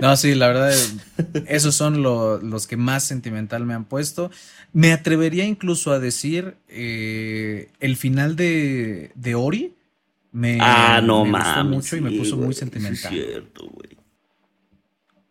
No, 0.00 0.16
sí, 0.16 0.34
la 0.34 0.48
verdad, 0.48 0.74
esos 1.46 1.74
son 1.74 2.02
lo, 2.02 2.38
los 2.40 2.66
que 2.66 2.76
más 2.76 3.04
sentimental 3.04 3.66
me 3.66 3.74
han 3.74 3.84
puesto. 3.84 4.30
Me 4.72 4.92
atrevería 4.92 5.44
incluso 5.44 5.92
a 5.92 5.98
decir 5.98 6.56
eh, 6.68 7.70
el 7.80 7.96
final 7.96 8.36
de, 8.36 9.12
de 9.14 9.34
Ori. 9.34 9.74
Me, 10.32 10.58
ah, 10.60 11.00
no 11.04 11.24
me 11.24 11.32
mames. 11.32 11.46
gustó 11.46 11.64
mucho 11.64 11.96
y 11.96 12.00
me 12.00 12.12
puso 12.12 12.36
muy 12.36 12.54
sentimental. 12.54 13.12
Es 13.14 13.24
cierto, 13.24 13.68
güey. 13.68 13.98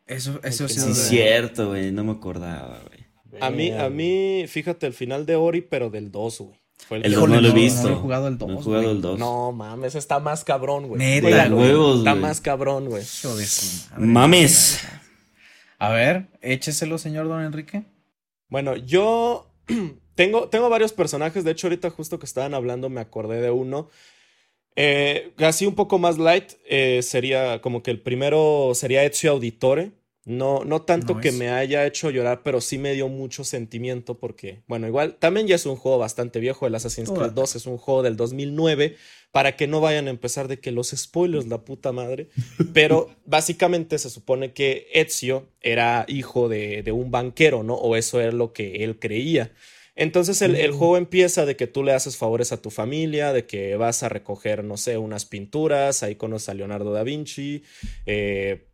Eso, 0.06 0.40
eso 0.44 0.68
Sí, 0.68 0.82
es 0.92 0.98
cierto, 1.08 1.70
güey. 1.70 1.92
No 1.92 2.04
me 2.04 2.12
acordaba, 2.12 2.82
güey. 2.88 3.00
A 3.42 3.50
mí, 3.52 3.72
a 3.72 3.90
mí, 3.90 4.46
fíjate, 4.48 4.88
el 4.88 4.94
final 4.94 5.26
de 5.26 5.36
Ori, 5.36 5.62
pero 5.62 5.90
del 5.90 6.12
2, 6.12 6.40
güey. 6.40 6.60
Fue 6.90 6.98
El 6.98 7.04
dos 7.04 7.12
Híjole, 7.14 7.36
no 7.36 7.42
lo 7.42 7.48
he 7.50 7.52
visto. 7.54 7.88
no 7.88 7.94
he 7.96 7.98
jugado 8.00 8.28
el 8.28 8.38
dos, 8.40 8.50
No 8.50 8.60
he 8.60 8.64
jugado 8.64 8.84
güey. 8.84 8.96
el 8.96 9.02
2. 9.02 9.20
No 9.20 9.52
mames, 9.52 9.94
está 9.96 10.20
más 10.20 10.44
cabrón, 10.44 10.88
güey. 10.88 11.00
Neta. 11.00 11.54
Huevos, 11.54 12.00
Está 12.00 12.12
güey. 12.12 12.22
más 12.22 12.42
cabrón, 12.42 12.90
güey. 12.90 13.04
Mames. 13.98 14.82
A 15.78 15.90
ver, 15.92 16.28
écheselo, 16.42 16.98
señor 16.98 17.28
Don 17.28 17.42
Enrique. 17.44 17.84
Bueno, 18.50 18.76
yo 18.76 19.50
tengo, 20.16 20.50
tengo 20.50 20.70
varios 20.70 20.92
personajes. 20.92 21.44
De 21.44 21.52
hecho, 21.52 21.68
ahorita 21.68 21.90
justo 21.92 22.20
que 22.20 22.26
estaban 22.26 22.54
hablando 22.54 22.90
me 22.90 23.02
acordé 23.02 23.40
de 23.40 23.52
uno. 23.52 23.90
Eh, 24.76 25.34
así 25.38 25.66
un 25.66 25.76
poco 25.76 26.00
más 26.00 26.18
light, 26.18 26.54
eh, 26.68 27.02
sería 27.04 27.62
como 27.62 27.84
que 27.84 27.92
el 27.92 28.00
primero 28.02 28.72
sería 28.74 29.04
Ezio 29.04 29.32
Auditore. 29.32 29.92
No, 30.30 30.64
no 30.64 30.84
tanto 30.84 31.16
No 31.16 31.20
que 31.22 31.30
es. 31.30 31.36
me 31.36 31.50
haya 31.50 31.86
hecho 31.88 32.12
llorar, 32.12 32.42
pero 32.44 32.62
sí 32.62 32.78
me 32.78 32.94
dio 32.94 33.08
mucho 33.10 33.44
sentimiento 33.44 34.20
porque, 34.20 34.62
bueno, 34.68 34.88
igual 34.88 35.16
también 35.18 35.48
ya 35.48 35.56
es 35.56 35.66
un 35.66 35.76
juego 35.76 35.98
bastante 35.98 36.40
viejo. 36.40 36.68
El 36.68 36.76
Assassin's 36.76 37.10
Creed 37.10 37.32
Órale. 37.32 37.34
2 37.34 37.56
es 37.56 37.66
un 37.66 37.78
juego 37.78 38.04
del 38.04 38.16
2009 38.16 38.96
para 39.32 39.56
que 39.56 39.66
no 39.68 39.82
vayan 39.82 40.08
a 40.08 40.12
empezar 40.12 40.48
de 40.48 40.60
que 40.60 40.72
los 40.72 40.90
spoilers, 40.90 41.48
la 41.48 41.66
puta 41.66 41.92
madre. 41.92 42.30
Pero 42.74 43.10
básicamente 43.26 43.98
se 43.98 44.10
supone 44.12 44.54
que 44.54 44.88
Ezio 44.94 45.50
era 45.62 46.06
hijo 46.08 46.48
de, 46.48 46.84
de 46.84 46.92
un 46.92 47.10
banquero, 47.10 47.64
¿no? 47.64 47.74
O 47.74 47.96
eso 47.96 48.22
era 48.22 48.32
lo 48.32 48.54
que 48.54 48.84
él 48.84 49.00
creía. 49.00 49.52
Entonces 49.96 50.42
el, 50.42 50.56
el 50.56 50.72
juego 50.72 50.96
empieza 50.96 51.46
de 51.46 51.58
que 51.58 51.68
tú 51.68 51.84
le 51.84 51.92
haces 51.92 52.16
favores 52.16 52.54
a 52.54 52.62
tu 52.62 52.70
familia, 52.70 53.34
de 53.34 53.46
que 53.46 53.76
vas 53.76 54.02
a 54.02 54.08
recoger, 54.08 54.64
no 54.64 54.78
sé, 54.78 54.98
unas 54.98 55.26
pinturas, 55.26 56.04
ahí 56.04 56.16
conoces 56.16 56.48
a 56.48 56.54
Leonardo 56.54 56.94
da 56.94 57.04
Vinci, 57.04 57.64
eh, 58.06 58.69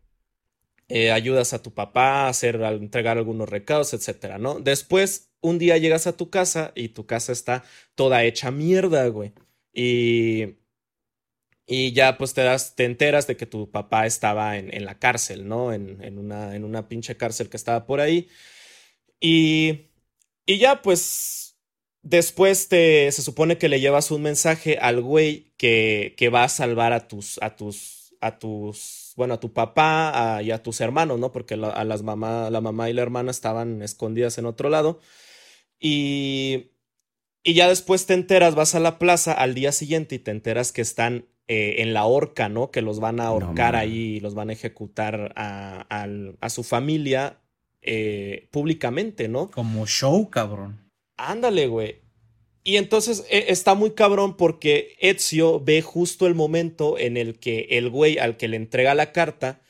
eh, 0.88 1.10
ayudas 1.12 1.52
a 1.52 1.62
tu 1.62 1.74
papá 1.74 2.26
a 2.26 2.28
hacer, 2.28 2.62
a 2.64 2.70
entregar 2.70 3.18
algunos 3.18 3.48
recados, 3.48 3.92
etcétera, 3.94 4.38
¿no? 4.38 4.60
Después, 4.60 5.30
un 5.40 5.58
día 5.58 5.78
llegas 5.78 6.06
a 6.06 6.16
tu 6.16 6.30
casa 6.30 6.72
y 6.74 6.88
tu 6.90 7.06
casa 7.06 7.32
está 7.32 7.64
toda 7.94 8.24
hecha 8.24 8.50
mierda, 8.50 9.06
güey. 9.08 9.32
Y, 9.72 10.56
y 11.66 11.92
ya 11.92 12.16
pues 12.18 12.34
te 12.34 12.42
das, 12.42 12.76
te 12.76 12.84
enteras 12.84 13.26
de 13.26 13.36
que 13.36 13.46
tu 13.46 13.70
papá 13.70 14.06
estaba 14.06 14.56
en, 14.56 14.72
en 14.74 14.84
la 14.84 14.98
cárcel, 14.98 15.48
¿no? 15.48 15.72
En, 15.72 16.02
en 16.02 16.18
una, 16.18 16.54
en 16.54 16.64
una 16.64 16.88
pinche 16.88 17.16
cárcel 17.16 17.48
que 17.48 17.56
estaba 17.56 17.86
por 17.86 18.00
ahí. 18.00 18.28
Y, 19.20 19.90
y 20.46 20.58
ya 20.58 20.82
pues 20.82 21.58
después 22.02 22.68
te, 22.68 23.10
se 23.12 23.22
supone 23.22 23.58
que 23.58 23.68
le 23.68 23.80
llevas 23.80 24.10
un 24.10 24.22
mensaje 24.22 24.78
al 24.78 25.00
güey 25.02 25.52
que, 25.56 26.14
que 26.16 26.28
va 26.28 26.44
a 26.44 26.48
salvar 26.48 26.92
a 26.92 27.08
tus, 27.08 27.38
a 27.42 27.56
tus, 27.56 28.14
a 28.20 28.38
tus, 28.38 29.05
bueno, 29.16 29.34
a 29.34 29.40
tu 29.40 29.52
papá 29.52 30.36
a- 30.36 30.42
y 30.42 30.50
a 30.52 30.62
tus 30.62 30.80
hermanos, 30.80 31.18
¿no? 31.18 31.32
Porque 31.32 31.56
la- 31.56 31.70
a 31.70 31.84
las 31.84 32.02
mamá, 32.02 32.50
la 32.50 32.60
mamá 32.60 32.88
y 32.90 32.92
la 32.92 33.02
hermana 33.02 33.30
estaban 33.30 33.82
escondidas 33.82 34.38
en 34.38 34.46
otro 34.46 34.68
lado. 34.68 35.00
Y, 35.78 36.70
y 37.42 37.54
ya 37.54 37.68
después 37.68 38.06
te 38.06 38.14
enteras, 38.14 38.54
vas 38.54 38.74
a 38.74 38.80
la 38.80 38.98
plaza 38.98 39.32
al 39.32 39.54
día 39.54 39.72
siguiente 39.72 40.14
y 40.14 40.18
te 40.18 40.30
enteras 40.30 40.72
que 40.72 40.82
están 40.82 41.26
eh, 41.48 41.76
en 41.82 41.94
la 41.94 42.06
horca, 42.06 42.48
¿no? 42.48 42.70
Que 42.70 42.82
los 42.82 42.98
van 42.98 43.20
a 43.20 43.26
ahorcar 43.28 43.74
mames. 43.74 43.80
ahí 43.80 44.20
los 44.20 44.34
van 44.34 44.50
a 44.50 44.52
ejecutar 44.52 45.32
a, 45.36 45.86
a 46.40 46.48
su 46.50 46.64
familia 46.64 47.38
eh, 47.82 48.48
públicamente, 48.50 49.28
¿no? 49.28 49.50
Como 49.50 49.86
show, 49.86 50.28
cabrón. 50.28 50.90
Ándale, 51.16 51.68
güey. 51.68 52.00
Y 52.66 52.78
entonces 52.78 53.24
eh, 53.30 53.44
está 53.50 53.76
muy 53.76 53.92
cabrón 53.92 54.36
porque 54.36 54.96
Ezio 54.98 55.60
ve 55.60 55.82
justo 55.82 56.26
el 56.26 56.34
momento 56.34 56.98
en 56.98 57.16
el 57.16 57.38
que 57.38 57.68
el 57.70 57.88
güey 57.88 58.18
al 58.18 58.36
que 58.36 58.48
le 58.48 58.56
entrega 58.56 58.96
la 58.96 59.12
carta 59.12 59.60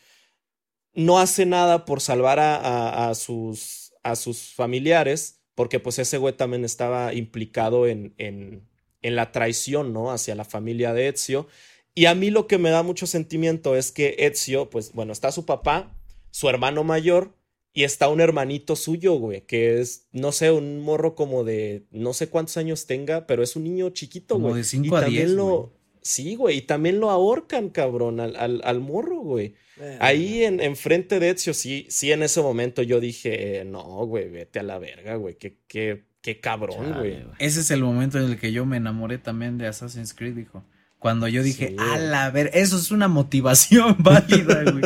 no 0.95 1.19
hace 1.19 1.45
nada 1.45 1.85
por 1.85 2.01
salvar 2.01 2.39
a, 2.41 3.15
sus, 3.15 3.93
a 4.03 4.17
sus 4.17 4.55
familiares, 4.55 5.43
porque 5.55 5.79
pues 5.79 5.99
ese 5.99 6.17
güey 6.17 6.39
también 6.39 6.65
estaba 6.65 7.13
implicado 7.13 7.87
en, 7.87 8.15
en, 8.17 8.67
en 9.03 9.15
la 9.15 9.31
traición, 9.31 9.93
¿no? 9.93 10.11
Hacia 10.11 10.35
la 10.35 10.47
familia 10.47 10.95
de 10.95 11.09
Ezio. 11.09 11.49
Y 11.95 12.07
a 12.07 12.15
mí 12.15 12.31
lo 12.31 12.47
que 12.47 12.57
me 12.57 12.71
da 12.71 12.83
mucho 12.83 13.07
sentimiento 13.07 13.77
es 13.77 13.93
que 13.93 14.17
Ezio, 14.21 14.71
pues 14.71 14.95
bueno, 14.95 15.13
está 15.13 15.33
su 15.33 15.45
papá, 15.45 15.95
su 16.31 16.49
hermano 16.49 16.83
mayor 16.83 17.36
y 17.77 17.85
está 17.85 18.09
un 18.09 18.21
hermanito 18.23 18.75
suyo, 18.77 19.15
güey, 19.15 19.43
que 19.47 19.81
es, 19.81 20.09
no 20.13 20.33
sé, 20.33 20.51
un 20.51 20.81
morro 20.81 21.15
como 21.15 21.45
de, 21.45 21.87
no 21.93 22.15
sé 22.15 22.29
cuántos 22.31 22.57
años 22.57 22.87
tenga, 22.87 23.27
pero 23.27 23.43
es 23.43 23.55
un 23.57 23.65
niño 23.65 23.91
chiquito, 23.91 24.41
Como 24.41 24.49
güey. 24.49 24.55
de 24.55 24.65
cinco 24.65 24.97
Y 24.97 24.99
a 24.99 25.01
también 25.03 25.27
10, 25.27 25.31
lo, 25.33 25.47
güey. 25.47 25.71
sí, 26.03 26.37
güey, 26.37 26.59
y 26.59 26.63
también 26.63 27.01
lo 27.01 27.11
ahorcan, 27.11 27.69
cabrón, 27.71 28.21
al, 28.21 28.37
al, 28.37 28.63
al 28.65 28.81
morro, 28.81 29.19
güey. 29.21 29.55
Ahí 30.01 30.43
en, 30.45 30.61
en 30.61 30.75
frente 30.75 31.21
de 31.21 31.31
Ezio, 31.31 31.53
sí, 31.55 31.87
sí, 31.91 32.11
en 32.13 32.23
ese 32.23 32.41
momento 32.41 32.83
yo 32.83 32.99
dije, 33.01 33.61
eh, 33.61 33.65
no, 33.67 33.85
güey, 34.07 34.29
vete 34.31 34.59
a 34.61 34.63
la 34.63 34.79
verga, 34.79 35.17
güey, 35.17 35.37
qué, 35.37 35.59
qué, 35.69 36.07
qué 36.23 36.41
cabrón, 36.41 36.95
Chale, 36.95 36.95
güey. 36.95 37.25
Ese 37.39 37.61
es 37.61 37.71
el 37.71 37.83
momento 37.83 38.19
en 38.19 38.25
el 38.25 38.39
que 38.41 38.53
yo 38.53 38.65
me 38.65 38.79
enamoré 38.79 39.19
también 39.19 39.59
de 39.59 39.67
Assassin's 39.67 40.15
Creed, 40.15 40.39
hijo. 40.39 40.65
Cuando 40.99 41.29
yo 41.29 41.43
dije, 41.43 41.69
Sí. 41.69 41.77
a 41.79 41.99
la 41.99 42.31
ver, 42.31 42.51
eso 42.55 42.77
es 42.79 42.91
una 42.91 43.07
motivación 43.07 43.97
válida, 44.01 44.65
güey. 44.71 44.83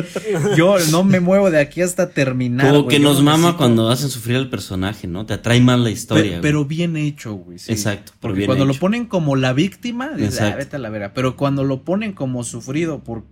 Yo 0.57 0.77
no 0.91 1.05
me 1.05 1.21
muevo 1.21 1.51
de 1.51 1.61
aquí 1.61 1.83
hasta 1.83 2.11
terminar. 2.11 2.67
Como 2.69 2.83
güey. 2.83 2.97
que 2.97 3.03
nos 3.03 3.19
no 3.19 3.23
mama 3.25 3.57
cuando 3.57 3.89
hacen 3.89 4.11
sufrir 4.11 4.37
al 4.37 4.51
personaje, 4.51 5.07
¿no? 5.07 5.25
Te 5.25 5.35
atrae 5.35 5.61
más 5.61 5.79
la 5.79 5.91
historia. 5.91 6.41
Pero, 6.43 6.65
güey. 6.65 6.77
bien 6.77 6.97
hecho, 6.97 7.35
güey. 7.35 7.59
sí. 7.59 7.73
Exacto, 7.73 8.13
pero 8.13 8.21
Porque 8.21 8.39
bien 8.39 8.47
cuando 8.49 8.65
lo 8.67 8.75
ponen 8.75 9.07
como 9.07 9.37
la 9.37 9.53
víctima, 9.53 10.11
dices, 10.11 10.41
ah, 10.41 10.57
vete 10.57 10.77
a 10.77 10.79
la 10.81 10.91
vera. 10.91 11.15
Pero 11.15 11.37
cuando 11.37 11.65
lo 11.65 11.85
ponen 11.85 12.13
como 12.13 12.43
sufrido 12.45 13.03
por 13.05 13.25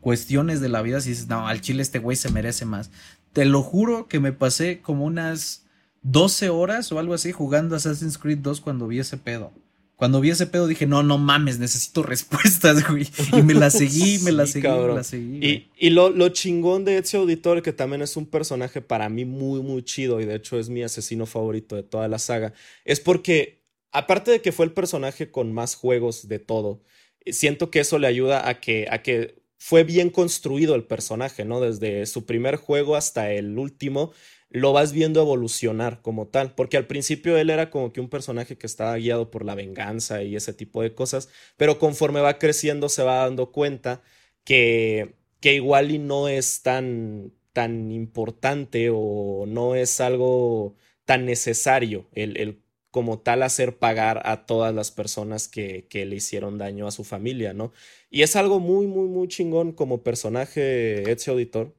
cuestiones 0.00 0.60
de 0.60 0.68
la 0.68 0.82
vida, 0.82 1.00
si 1.00 1.10
dices, 1.10 1.28
no, 1.28 1.48
al 1.48 1.60
chile 1.62 1.82
este 1.82 1.98
güey 1.98 2.16
se 2.16 2.30
merece 2.30 2.64
más. 2.66 2.90
Te 3.32 3.44
lo 3.44 3.62
juro 3.62 4.06
que 4.08 4.20
me 4.20 4.32
pasé 4.32 4.80
como 4.82 5.04
unas 5.04 5.64
12 6.02 6.50
horas 6.50 6.92
o 6.92 6.98
algo 6.98 7.14
así 7.14 7.32
jugando 7.32 7.74
Assassin's 7.76 8.18
Creed 8.18 8.38
2 8.38 8.60
cuando 8.60 8.86
vi 8.86 8.98
ese 9.00 9.16
pedo. 9.16 9.52
Cuando 9.96 10.20
vi 10.20 10.28
ese 10.28 10.46
pedo 10.46 10.66
dije, 10.66 10.86
no, 10.86 11.02
no 11.02 11.16
mames, 11.16 11.58
necesito 11.58 12.02
respuestas, 12.02 12.86
güey. 12.86 13.08
Y 13.32 13.42
me 13.42 13.54
la 13.54 13.70
seguí, 13.70 14.18
me 14.22 14.30
la 14.30 14.46
Sí, 14.46 14.60
seguí, 14.60 14.68
me 14.68 14.94
la 14.94 15.02
seguí. 15.02 15.38
Y, 15.46 15.70
y 15.78 15.90
lo, 15.90 16.10
lo 16.10 16.28
chingón 16.28 16.84
de 16.84 16.98
Ezio 16.98 17.20
Auditore, 17.20 17.62
que 17.62 17.72
también 17.72 18.02
es 18.02 18.16
un 18.16 18.26
personaje 18.26 18.82
para 18.82 19.08
mí 19.08 19.24
muy, 19.24 19.62
muy 19.62 19.82
chido, 19.82 20.20
y 20.20 20.26
de 20.26 20.34
hecho 20.34 20.58
es 20.58 20.68
mi 20.68 20.82
asesino 20.82 21.24
favorito 21.24 21.76
de 21.76 21.82
toda 21.82 22.08
la 22.08 22.18
saga, 22.18 22.52
es 22.84 23.00
porque, 23.00 23.62
aparte 23.90 24.30
de 24.30 24.42
que 24.42 24.52
fue 24.52 24.66
el 24.66 24.72
personaje 24.72 25.30
con 25.30 25.52
más 25.52 25.74
juegos 25.74 26.28
de 26.28 26.38
todo, 26.40 26.82
siento 27.26 27.70
que 27.70 27.80
eso 27.80 27.98
le 27.98 28.06
ayuda 28.06 28.48
a 28.48 28.60
que, 28.60 28.86
a 28.90 29.02
que 29.02 29.42
fue 29.58 29.84
bien 29.84 30.10
construido 30.10 30.74
el 30.74 30.84
personaje, 30.84 31.44
¿no? 31.44 31.60
Desde 31.60 32.04
su 32.06 32.26
primer 32.26 32.56
juego 32.56 32.96
hasta 32.96 33.32
el 33.32 33.58
último, 33.58 34.12
lo 34.56 34.72
vas 34.72 34.92
viendo 34.92 35.20
evolucionar 35.20 36.00
como 36.00 36.28
tal, 36.28 36.54
porque 36.54 36.78
al 36.78 36.86
principio 36.86 37.36
él 37.36 37.50
era 37.50 37.68
como 37.70 37.92
que 37.92 38.00
un 38.00 38.08
personaje 38.08 38.56
que 38.56 38.66
estaba 38.66 38.96
guiado 38.96 39.30
por 39.30 39.44
la 39.44 39.54
venganza 39.54 40.22
y 40.22 40.34
ese 40.34 40.54
tipo 40.54 40.80
de 40.82 40.94
cosas, 40.94 41.28
pero 41.58 41.78
conforme 41.78 42.20
va 42.22 42.38
creciendo 42.38 42.88
se 42.88 43.02
va 43.02 43.16
dando 43.24 43.52
cuenta 43.52 44.02
que, 44.44 45.14
que 45.40 45.54
igual 45.54 45.90
y 45.90 45.98
no 45.98 46.28
es 46.28 46.62
tan, 46.62 47.32
tan 47.52 47.92
importante 47.92 48.88
o 48.92 49.44
no 49.46 49.74
es 49.74 50.00
algo 50.00 50.74
tan 51.04 51.26
necesario 51.26 52.08
el, 52.14 52.36
el 52.38 52.62
como 52.90 53.18
tal 53.20 53.42
hacer 53.42 53.78
pagar 53.78 54.22
a 54.24 54.46
todas 54.46 54.74
las 54.74 54.90
personas 54.90 55.48
que, 55.48 55.86
que 55.88 56.06
le 56.06 56.16
hicieron 56.16 56.56
daño 56.56 56.86
a 56.86 56.92
su 56.92 57.04
familia, 57.04 57.52
¿no? 57.52 57.72
Y 58.08 58.22
es 58.22 58.36
algo 58.36 58.58
muy, 58.58 58.86
muy, 58.86 59.06
muy 59.06 59.28
chingón 59.28 59.72
como 59.72 60.02
personaje 60.02 61.10
Ezio 61.12 61.34
Auditor. 61.34 61.74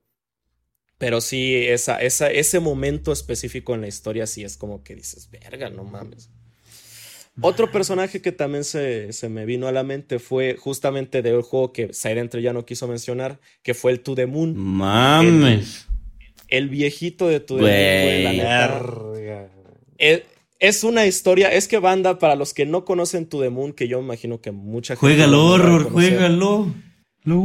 Pero 0.97 1.21
sí, 1.21 1.55
esa, 1.55 2.01
esa, 2.01 2.29
ese 2.31 2.59
momento 2.59 3.11
específico 3.11 3.75
en 3.75 3.81
la 3.81 3.87
historia 3.87 4.25
sí 4.25 4.43
es 4.43 4.57
como 4.57 4.83
que 4.83 4.95
dices, 4.95 5.29
verga, 5.29 5.69
no 5.69 5.83
mames. 5.83 6.29
Otro 7.39 7.71
personaje 7.71 8.19
que 8.19 8.31
también 8.31 8.63
se, 8.63 9.13
se 9.13 9.29
me 9.29 9.45
vino 9.45 9.67
a 9.67 9.71
la 9.71 9.83
mente 9.83 10.17
fue 10.17 10.55
justamente 10.57 11.21
del 11.21 11.43
juego 11.43 11.71
que 11.71 11.91
Entre 12.03 12.41
ya 12.41 12.51
no 12.51 12.65
quiso 12.65 12.87
mencionar, 12.87 13.39
que 13.61 13.75
fue 13.75 13.91
el 13.91 13.99
To 13.99 14.15
The 14.15 14.25
Moon. 14.25 14.55
Mames. 14.57 15.85
El 16.47 16.69
viejito 16.69 17.27
de 17.27 17.39
To 17.39 17.57
The 17.57 17.61
Moon, 17.61 18.37
la. 18.37 18.67
Verga. 18.67 19.49
Es, 20.59 20.83
una 20.83 21.05
historia, 21.05 21.53
es 21.53 21.67
que 21.67 21.77
banda, 21.77 22.17
para 22.17 22.35
los 22.35 22.55
que 22.55 22.65
no 22.65 22.85
conocen 22.85 23.27
To 23.27 23.39
The 23.39 23.51
Moon, 23.51 23.73
que 23.73 23.87
yo 23.87 23.99
imagino 23.99 24.41
que 24.41 24.51
mucha 24.51 24.95
gente... 24.95 25.01
Juégalo, 25.01 25.37
no 25.37 25.45
horror, 25.49 25.91
juégalo. 25.91 26.73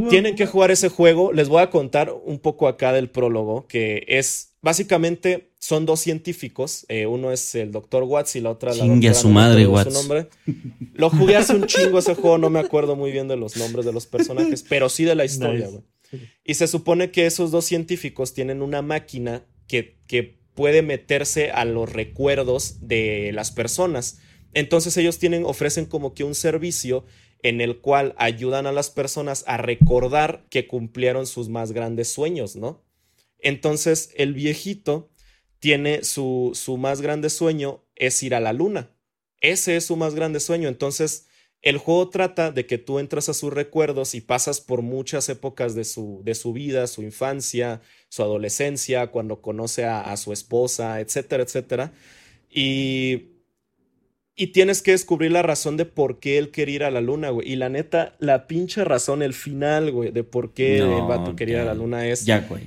Tienen 0.08 0.36
que 0.36 0.46
jugar 0.46 0.70
ese 0.70 0.88
juego. 0.88 1.32
Les 1.32 1.48
voy 1.48 1.62
a 1.62 1.70
contar 1.70 2.12
un 2.24 2.38
poco 2.38 2.68
acá 2.68 2.92
del 2.92 3.10
prólogo, 3.10 3.66
que 3.66 4.04
es 4.06 4.54
básicamente 4.62 5.50
son 5.58 5.86
dos 5.86 6.00
científicos. 6.00 6.86
eh, 6.88 7.06
uno 7.06 7.32
es 7.32 7.54
el 7.54 7.72
doctor 7.72 8.04
Watts 8.04 8.36
y 8.36 8.40
la 8.40 8.50
otra 8.50 8.74
la 8.74 8.84
Chingue 8.84 9.08
a 9.08 9.14
su 9.14 9.28
no 9.28 9.34
madre, 9.34 9.66
Watts. 9.66 9.92
Su 9.92 9.98
nombre. 10.00 10.28
Lo 10.94 11.10
jugué 11.10 11.36
hace 11.36 11.54
un 11.54 11.66
chingo 11.66 11.98
ese 11.98 12.14
juego, 12.14 12.38
no 12.38 12.50
me 12.50 12.60
acuerdo 12.60 12.94
muy 12.96 13.10
bien 13.12 13.28
de 13.28 13.36
los 13.36 13.56
nombres 13.56 13.84
de 13.84 13.92
los 13.92 14.06
personajes, 14.06 14.64
pero 14.68 14.88
sí 14.88 15.04
de 15.04 15.14
la 15.14 15.24
historia, 15.24 15.66
Nice. 15.66 15.70
güey. 16.10 16.30
Y 16.44 16.54
se 16.54 16.66
supone 16.68 17.10
que 17.10 17.26
esos 17.26 17.50
dos 17.50 17.64
científicos 17.64 18.34
tienen 18.34 18.60
una 18.62 18.82
máquina 18.82 19.44
que, 19.66 19.98
que 20.06 20.38
puede 20.54 20.82
meterse 20.82 21.50
a 21.50 21.64
los 21.64 21.90
recuerdos 21.90 22.86
de 22.86 23.30
las 23.32 23.50
personas. 23.50 24.18
Entonces 24.52 24.96
ellos 24.98 25.18
tienen, 25.18 25.44
ofrecen 25.46 25.86
como 25.86 26.12
que 26.12 26.24
un 26.24 26.34
servicio 26.34 27.04
en 27.42 27.60
el 27.60 27.80
cual 27.80 28.14
ayudan 28.18 28.66
a 28.66 28.72
las 28.72 28.90
personas 28.90 29.44
a 29.46 29.56
recordar 29.56 30.46
que 30.48 30.66
cumplieron 30.66 31.26
sus 31.26 31.48
más 31.48 31.72
grandes 31.72 32.12
sueños, 32.12 32.56
¿no? 32.56 32.84
Entonces 33.38 34.10
el 34.16 34.32
viejito 34.34 35.10
tiene 35.58 36.04
su, 36.04 36.52
su 36.54 36.76
más 36.76 37.00
grande 37.00 37.30
sueño 37.30 37.84
es 37.96 38.22
ir 38.22 38.34
a 38.34 38.40
la 38.40 38.52
luna. 38.52 38.90
Ese 39.40 39.76
es 39.76 39.86
su 39.86 39.96
más 39.96 40.14
grande 40.14 40.38
sueño. 40.38 40.68
Entonces 40.68 41.26
el 41.62 41.78
juego 41.78 42.10
trata 42.10 42.52
de 42.52 42.66
que 42.66 42.78
tú 42.78 43.00
entras 43.00 43.28
a 43.28 43.34
sus 43.34 43.52
recuerdos 43.52 44.14
y 44.14 44.20
pasas 44.20 44.60
por 44.60 44.82
muchas 44.82 45.28
épocas 45.28 45.74
de 45.74 45.84
su, 45.84 46.20
de 46.24 46.34
su 46.34 46.52
vida, 46.52 46.86
su 46.86 47.02
infancia, 47.02 47.80
su 48.08 48.22
adolescencia, 48.22 49.08
cuando 49.08 49.40
conoce 49.40 49.84
a, 49.84 50.00
a 50.00 50.16
su 50.16 50.32
esposa, 50.32 51.00
etcétera, 51.00 51.42
etcétera. 51.42 51.92
Y, 52.50 53.31
y 54.42 54.48
tienes 54.48 54.82
que 54.82 54.90
descubrir 54.92 55.30
la 55.32 55.42
razón 55.42 55.76
de 55.76 55.84
por 55.84 56.18
qué 56.18 56.38
él 56.38 56.50
quería 56.50 56.74
ir 56.76 56.84
a 56.84 56.90
la 56.90 57.00
luna, 57.00 57.30
güey. 57.30 57.48
Y 57.50 57.56
la 57.56 57.68
neta, 57.68 58.14
la 58.18 58.46
pinche 58.46 58.84
razón, 58.84 59.22
el 59.22 59.34
final, 59.34 59.90
güey, 59.92 60.10
de 60.10 60.24
por 60.24 60.52
qué 60.52 60.78
No, 60.80 60.98
el 60.98 61.04
vato 61.06 61.36
quería 61.36 61.56
ir 61.56 61.60
a 61.62 61.64
la 61.66 61.72
ya. 61.72 61.78
luna 61.78 62.06
es... 62.06 62.24
Ya, 62.24 62.40
güey. 62.40 62.64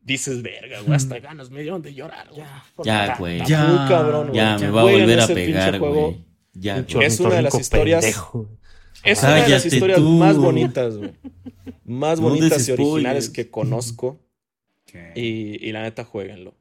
Dices, 0.00 0.42
verga, 0.42 0.80
güey, 0.80 0.94
hasta 0.96 1.18
ganas 1.20 1.50
me 1.50 1.60
dieron 1.62 1.82
de 1.82 1.94
llorar, 1.94 2.28
güey. 2.30 2.42
Ya, 2.84 3.16
güey. 3.18 3.44
Ya, 3.46 3.64
muy 3.66 3.88
cabrón, 3.88 4.28
güey. 4.28 4.36
Ya, 4.36 4.58
me 4.58 4.70
va 4.70 4.80
a 4.80 4.84
volver 4.84 5.20
a 5.20 5.26
pegar, 5.28 5.78
güey. 5.78 6.16
Ya, 6.54 6.82
güey. 6.82 7.06
Es 7.06 7.20
una 7.20 7.34
de 7.36 7.42
las 7.42 7.54
historias- 7.54 8.00
pendejo. 8.04 8.48
Es 9.04 9.22
una 9.22 9.34
de 9.36 9.48
las 9.48 9.66
historias 9.66 9.98
tú. 9.98 10.08
más 10.10 10.36
bonitas, 10.38 10.96
güey. 10.96 11.12
Más 11.84 12.20
No 12.20 12.28
bonitas 12.28 12.68
y 12.68 12.72
originales 12.72 13.28
que 13.30 13.50
conozco. 13.50 14.18
Y, 15.14 15.66
y 15.66 15.72
la 15.72 15.82
neta, 15.82 16.04
jueguenlo. 16.04 16.54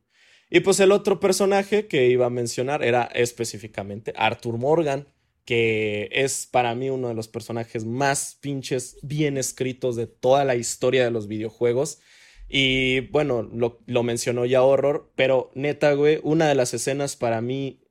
Y 0.52 0.60
pues 0.60 0.80
el 0.80 0.92
otro 0.92 1.20
personaje 1.20 1.88
que 1.88 2.10
iba 2.10 2.28
a 2.28 2.30
mencionar 2.30 2.84
era 2.84 3.06
específicamente 3.06 4.14
Arthur 4.16 4.60
Morgan, 4.60 5.08
que 5.46 6.10
es 6.12 6.46
para 6.46 6.76
mí 6.76 6.90
uno 6.90 7.08
de 7.08 7.16
los 7.16 7.28
personajes 7.28 7.86
más 7.86 8.38
pinches 8.42 8.98
bien 9.02 9.38
escritos 9.38 9.96
de 9.96 10.06
toda 10.06 10.46
la 10.46 10.56
historia 10.56 11.04
de 11.04 11.12
los 11.12 11.28
videojuegos. 11.28 12.00
Y 12.48 13.00
bueno, 13.12 13.42
lo, 13.44 13.80
lo 13.88 14.04
mencionó 14.04 14.46
ya 14.46 14.62
Horror, 14.62 15.12
pero 15.16 15.52
neta, 15.56 15.94
güey, 15.94 16.20
una 16.22 16.50
de 16.50 16.56
las 16.56 16.74
escenas 16.74 17.16
para 17.16 17.42
mí 17.42 17.82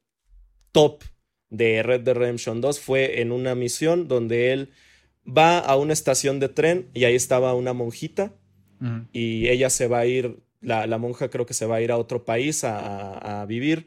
top 0.70 1.02
de 1.48 1.82
Red 1.82 2.02
Dead 2.02 2.14
Redemption 2.14 2.60
2 2.60 2.78
fue 2.78 3.20
en 3.20 3.32
una 3.32 3.54
misión 3.54 4.06
donde 4.06 4.52
él 4.52 4.70
va 5.26 5.58
a 5.58 5.76
una 5.76 5.92
estación 5.92 6.40
de 6.40 6.48
tren 6.48 6.90
y 6.94 7.04
ahí 7.04 7.14
estaba 7.14 7.54
una 7.54 7.72
monjita 7.72 8.34
y 9.12 9.48
ella 9.48 9.68
se 9.68 9.88
va 9.88 9.98
a 9.98 10.06
ir, 10.06 10.42
la, 10.60 10.86
la 10.86 10.98
monja 10.98 11.28
creo 11.30 11.46
que 11.46 11.54
se 11.54 11.66
va 11.66 11.76
a 11.76 11.80
ir 11.82 11.90
a 11.92 11.96
otro 11.98 12.24
país 12.24 12.64
a, 12.64 12.78
a- 12.78 13.42
a 13.42 13.46
vivir. 13.46 13.86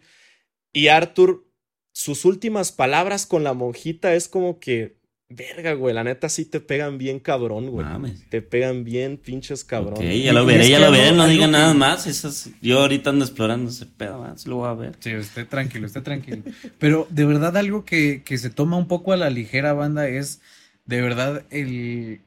Y 0.74 0.88
Arthur, 0.88 1.46
sus 1.94 2.26
últimas 2.26 2.72
palabras 2.72 3.26
con 3.26 3.44
la 3.44 3.54
monjita 3.54 4.16
es 4.16 4.28
como 4.28 4.60
que, 4.60 4.98
verga, 5.30 5.74
güey, 5.74 5.94
la 5.96 6.04
neta 6.04 6.30
sí 6.30 6.46
te 6.46 6.60
pegan 6.60 6.98
bien 6.98 7.20
cabrón, 7.20 7.70
güey. 7.70 7.86
Mames. 7.86 8.28
Te 8.30 8.42
pegan 8.42 8.84
bien 8.84 9.18
pinches 9.18 9.64
cabrón. 9.64 10.00
Ya 10.02 10.34
lo 10.34 10.46
veré, 10.46 10.68
ya 10.70 10.80
lo 10.80 10.92
veré, 10.92 11.12
no 11.12 11.28
digan 11.28 11.50
que- 11.52 11.58
nada 11.58 11.74
más. 11.74 12.50
Yo 12.62 12.80
ahorita 12.82 13.12
ando 13.12 13.26
explorando 13.26 13.70
ese 13.70 13.86
pedo, 13.86 14.20
más 14.20 14.46
lo 14.48 14.58
voy 14.58 14.70
a 14.70 14.74
ver. 14.74 14.96
Sí, 15.00 15.12
esté 15.12 15.46
tranquilo, 15.46 15.86
esté 15.88 16.02
tranquilo. 16.02 16.44
Pero 16.80 17.08
de 17.10 17.26
verdad 17.26 17.56
algo 17.58 17.86
que, 17.86 18.24
que 18.24 18.38
se 18.38 18.50
toma 18.50 18.78
un 18.78 18.88
poco 18.88 19.12
a 19.14 19.18
la 19.18 19.30
ligera, 19.30 19.74
banda, 19.74 20.08
es 20.08 20.42
de 20.86 21.02
verdad 21.02 21.46
el... 21.52 22.22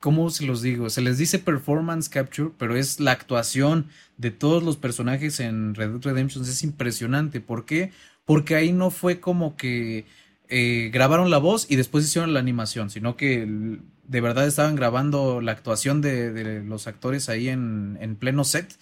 ¿Cómo 0.00 0.30
se 0.30 0.46
los 0.46 0.62
digo? 0.62 0.90
Se 0.90 1.00
les 1.00 1.18
dice 1.18 1.40
performance 1.40 2.08
capture, 2.08 2.50
pero 2.56 2.76
es 2.76 3.00
la 3.00 3.10
actuación 3.10 3.88
de 4.16 4.30
todos 4.30 4.62
los 4.62 4.76
personajes 4.76 5.40
en 5.40 5.74
Red 5.74 5.90
Dead 5.90 6.12
Redemption. 6.12 6.44
Es 6.44 6.62
impresionante. 6.62 7.40
¿Por 7.40 7.64
qué? 7.64 7.90
Porque 8.24 8.54
ahí 8.54 8.72
no 8.72 8.90
fue 8.90 9.18
como 9.18 9.56
que 9.56 10.06
eh, 10.48 10.90
grabaron 10.92 11.30
la 11.30 11.38
voz 11.38 11.66
y 11.68 11.76
después 11.76 12.04
hicieron 12.04 12.32
la 12.32 12.38
animación, 12.40 12.90
sino 12.90 13.16
que 13.16 13.44
de 14.06 14.20
verdad 14.20 14.46
estaban 14.46 14.76
grabando 14.76 15.40
la 15.40 15.52
actuación 15.52 16.00
de, 16.00 16.32
de 16.32 16.62
los 16.62 16.86
actores 16.86 17.28
ahí 17.28 17.48
en, 17.48 17.98
en 18.00 18.14
pleno 18.14 18.44
set. 18.44 18.78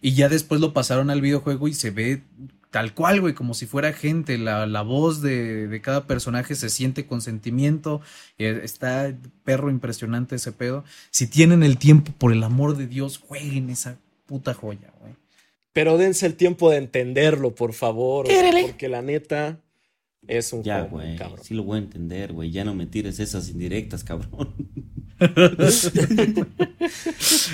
Y 0.00 0.14
ya 0.14 0.28
después 0.28 0.60
lo 0.60 0.72
pasaron 0.72 1.10
al 1.10 1.20
videojuego 1.20 1.66
y 1.68 1.74
se 1.74 1.90
ve 1.90 2.22
tal 2.70 2.94
cual, 2.94 3.20
güey, 3.20 3.34
como 3.34 3.54
si 3.54 3.66
fuera 3.66 3.92
gente. 3.92 4.38
La, 4.38 4.66
la 4.66 4.82
voz 4.82 5.20
de, 5.22 5.66
de 5.68 5.80
cada 5.80 6.06
personaje 6.06 6.54
se 6.54 6.70
siente 6.70 7.06
con 7.06 7.20
sentimiento. 7.20 8.00
eh, 8.38 8.60
Está 8.62 9.12
perro 9.44 9.70
impresionante 9.70 10.36
ese 10.36 10.52
pedo. 10.52 10.84
Si 11.10 11.26
tienen 11.26 11.62
el 11.62 11.78
tiempo, 11.78 12.12
por 12.16 12.32
el 12.32 12.42
amor 12.42 12.76
de 12.76 12.86
Dios, 12.86 13.18
jueguen 13.18 13.70
esa 13.70 13.96
puta 14.26 14.54
joya, 14.54 14.92
güey. 15.00 15.14
Pero 15.72 15.98
dense 15.98 16.26
el 16.26 16.34
tiempo 16.34 16.70
de 16.70 16.78
entenderlo, 16.78 17.54
por 17.54 17.72
favor, 17.74 18.26
porque 18.66 18.88
la 18.88 19.02
neta 19.02 19.58
es 20.30 20.52
un 20.52 20.62
Ya, 20.62 20.82
güey. 20.82 21.16
cabrón. 21.16 21.40
Sí 21.42 21.54
lo 21.54 21.64
voy 21.64 21.76
a 21.76 21.82
entender, 21.82 22.32
güey. 22.32 22.50
Ya 22.50 22.64
no 22.64 22.74
me 22.74 22.86
tires 22.86 23.18
esas 23.20 23.48
indirectas, 23.48 24.04
cabrón. 24.04 24.54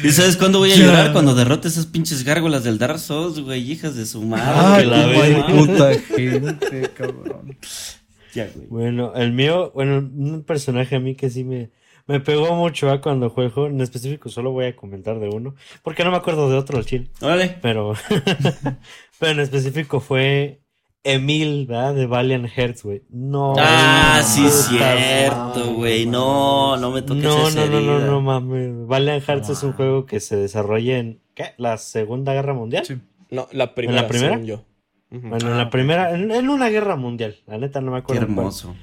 ¿Y 0.04 0.10
sabes 0.10 0.36
cuándo 0.36 0.58
voy 0.58 0.72
a 0.72 0.76
llorar? 0.76 1.12
Cuando 1.12 1.34
derrote 1.34 1.68
esas 1.68 1.86
pinches 1.86 2.24
gárgolas 2.24 2.64
del 2.64 2.78
Dark 2.78 2.98
Souls, 2.98 3.40
güey. 3.40 3.70
Hijas 3.70 3.96
de 3.96 4.06
su 4.06 4.22
madre. 4.22 4.88
Ah, 4.92 5.46
puta 5.50 5.92
gente, 6.16 6.90
cabrón. 6.94 7.58
Ya, 8.34 8.48
güey. 8.54 8.66
Bueno, 8.68 9.14
el 9.16 9.32
mío, 9.32 9.72
bueno, 9.74 9.98
un 9.98 10.44
personaje 10.44 10.96
a 10.96 11.00
mí 11.00 11.14
que 11.16 11.30
sí 11.30 11.42
me, 11.44 11.70
me 12.06 12.20
pegó 12.20 12.54
mucho 12.54 12.90
¿ah? 12.90 13.00
cuando 13.00 13.30
juego. 13.30 13.66
En 13.66 13.80
específico, 13.80 14.28
solo 14.28 14.52
voy 14.52 14.66
a 14.66 14.76
comentar 14.76 15.18
de 15.18 15.28
uno. 15.28 15.54
Porque 15.82 16.04
no 16.04 16.10
me 16.10 16.18
acuerdo 16.18 16.48
de 16.50 16.56
otro, 16.56 16.78
al 16.78 16.84
chile. 16.86 17.10
Órale. 17.20 17.56
Pero, 17.62 17.94
pero 19.18 19.32
en 19.32 19.40
específico 19.40 20.00
fue 20.00 20.60
Emil, 21.14 21.66
¿verdad? 21.66 21.94
De 21.94 22.06
Valiant 22.06 22.46
Hearts, 22.48 22.82
güey. 22.84 23.02
No. 23.10 23.54
Ah, 23.58 24.18
no, 24.20 24.26
sí, 24.26 24.42
no, 24.42 24.48
cierto, 24.50 25.74
güey. 25.74 26.06
no, 26.06 26.76
No, 26.76 26.90
me 26.90 27.02
toques 27.02 27.22
No, 27.24 27.48
esa 27.48 27.66
no, 27.66 27.80
no, 27.80 27.98
no, 28.00 28.06
no 28.06 28.20
mames. 28.20 28.86
Valiant 28.86 29.22
Hearts 29.24 29.50
es 29.50 29.62
un 29.62 29.72
juego 29.72 30.06
que 30.06 30.20
se 30.20 30.36
desarrolla 30.36 30.98
en, 30.98 31.20
¿qué? 31.34 31.54
¿La 31.56 31.78
Segunda 31.78 32.32
Guerra 32.34 32.54
Mundial? 32.54 32.84
Sí. 32.84 32.98
No, 33.30 33.48
la 33.52 33.74
primera, 33.74 34.02
la 34.02 34.08
primera? 34.08 34.32
según 34.34 34.46
yo. 34.46 34.64
Ujú. 35.10 35.28
Bueno, 35.28 35.46
en 35.48 35.52
Ah, 35.54 35.56
la 35.58 35.70
primera, 35.70 36.14
en, 36.14 36.30
en 36.30 36.48
una 36.48 36.68
guerra 36.68 36.96
mundial. 36.96 37.36
La 37.46 37.58
neta 37.58 37.80
no 37.80 37.92
me 37.92 37.98
Qué 37.98 38.02
acuerdo. 38.02 38.20
cuál. 38.26 38.30
hermoso. 38.38 38.76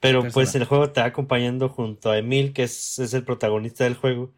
Pero 0.00 0.22
pues 0.32 0.54
el 0.54 0.64
juego 0.64 0.90
te 0.90 1.00
va 1.02 1.06
acompañando 1.08 1.68
junto 1.68 2.10
a 2.10 2.16
Emil, 2.18 2.52
que 2.54 2.62
es, 2.62 2.98
es 2.98 3.12
el 3.14 3.22
protagonista 3.24 3.84
del 3.84 3.94
juego. 3.94 4.32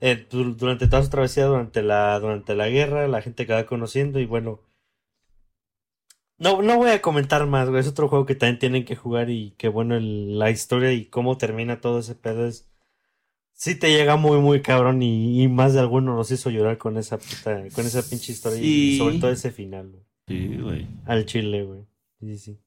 eh, 0.00 0.26
du- 0.30 0.54
durante 0.54 0.88
toda 0.88 1.02
su 1.02 1.10
travesía, 1.10 1.44
durante 1.46 1.80
la, 1.82 2.18
durante 2.18 2.54
la 2.56 2.68
guerra, 2.68 3.06
la 3.08 3.20
gente 3.22 3.46
que 3.46 3.52
va 3.52 3.64
conociendo 3.66 4.18
y 4.20 4.26
bueno. 4.26 4.60
No, 6.42 6.60
no 6.60 6.76
voy 6.76 6.90
a 6.90 7.00
comentar 7.00 7.46
más, 7.46 7.68
güey. 7.68 7.80
Es 7.80 7.86
otro 7.86 8.08
juego 8.08 8.26
que 8.26 8.34
también 8.34 8.58
tienen 8.58 8.84
que 8.84 8.96
jugar 8.96 9.30
y 9.30 9.52
que 9.58 9.68
bueno, 9.68 9.94
el- 9.96 10.38
la 10.38 10.50
historia 10.50 10.92
y 10.92 11.04
cómo 11.06 11.38
termina 11.38 11.80
todo 11.80 12.00
ese 12.00 12.14
pedo 12.14 12.46
es... 12.46 12.68
Sí 13.54 13.76
te 13.76 13.92
llega 13.92 14.16
muy, 14.16 14.38
muy 14.40 14.60
cabrón 14.60 15.02
y, 15.02 15.40
y 15.42 15.46
más 15.48 15.72
de 15.72 15.78
alguno 15.80 16.16
nos 16.16 16.30
hizo 16.32 16.50
llorar 16.50 16.78
con 16.78 16.96
esa 16.96 17.18
puta, 17.18 17.62
con 17.72 17.86
esa 17.86 18.02
pinche 18.02 18.32
historia 18.32 18.60
y 18.60 18.98
sobre 18.98 19.18
todo 19.20 19.30
ese 19.30 19.52
final, 19.52 19.88
güey. 19.90 20.02
Sí, 20.26 20.56
güey. 20.60 20.86
Al 21.06 21.26
chile, 21.26 21.62
güey. 21.62 21.80
Sí, 22.18 22.38
sí. 22.38 22.58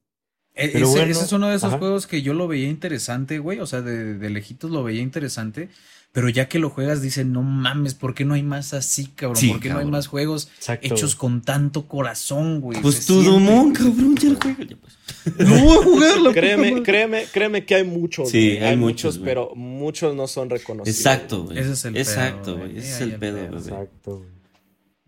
E- 0.54 0.70
Pero 0.72 0.86
ese, 0.86 0.96
bueno, 0.96 1.10
ese 1.12 1.24
es 1.24 1.32
uno 1.32 1.48
de 1.48 1.56
esos 1.56 1.68
ajá. 1.68 1.78
juegos 1.78 2.06
que 2.06 2.22
yo 2.22 2.32
lo 2.32 2.48
veía 2.48 2.68
interesante, 2.70 3.40
güey. 3.40 3.58
O 3.60 3.66
sea, 3.66 3.82
de, 3.82 4.14
de 4.14 4.30
lejitos 4.30 4.70
lo 4.70 4.82
veía 4.84 5.02
interesante. 5.02 5.68
Pero 6.16 6.30
ya 6.30 6.48
que 6.48 6.58
lo 6.58 6.70
juegas, 6.70 7.02
dicen, 7.02 7.30
no 7.34 7.42
mames, 7.42 7.92
¿por 7.92 8.14
qué 8.14 8.24
no 8.24 8.32
hay 8.32 8.42
más 8.42 8.72
así, 8.72 9.08
cabrón? 9.08 9.36
Sí, 9.36 9.50
¿Por 9.50 9.60
qué 9.60 9.68
no 9.68 9.80
hay 9.80 9.84
más 9.84 10.06
juegos 10.06 10.48
Exacto. 10.56 10.86
hechos 10.86 11.14
con 11.14 11.42
tanto 11.42 11.86
corazón, 11.86 12.62
güey? 12.62 12.80
Pues 12.80 13.04
tu. 13.04 13.22
Dumont, 13.22 13.76
cabrón, 13.76 14.16
ya 14.16 14.30
lo 14.30 14.36
juego. 14.40 14.56
Pues. 14.80 15.36
No 15.46 15.62
voy 15.62 15.76
a 15.78 15.82
jugar 15.82 16.18
la 16.20 16.32
Créeme, 16.32 16.82
créeme, 16.82 17.26
créeme 17.30 17.66
que 17.66 17.74
hay 17.74 17.84
muchos. 17.84 18.30
Sí, 18.30 18.54
güey, 18.56 18.64
hay 18.64 18.76
muchos, 18.78 18.78
muchos, 18.78 19.18
güey. 19.18 19.26
pero 19.26 19.54
muchos 19.56 20.16
no 20.16 20.26
son 20.26 20.48
reconocidos. 20.48 20.96
Exacto, 20.96 21.44
güey. 21.44 21.58
Ese 21.58 21.72
es 21.72 21.84
el 21.84 21.92
pedo, 21.92 22.02
Exacto, 22.02 22.56
güey. 22.56 22.68
güey. 22.70 22.78
Ese 22.78 22.88
es 22.88 22.96
hay 22.96 23.02
el 23.02 23.12
el 23.12 23.18
pedo, 23.18 23.36
pedo. 23.36 23.48
güey. 23.50 23.60
Exacto. 23.62 24.16
güey. 24.16 24.28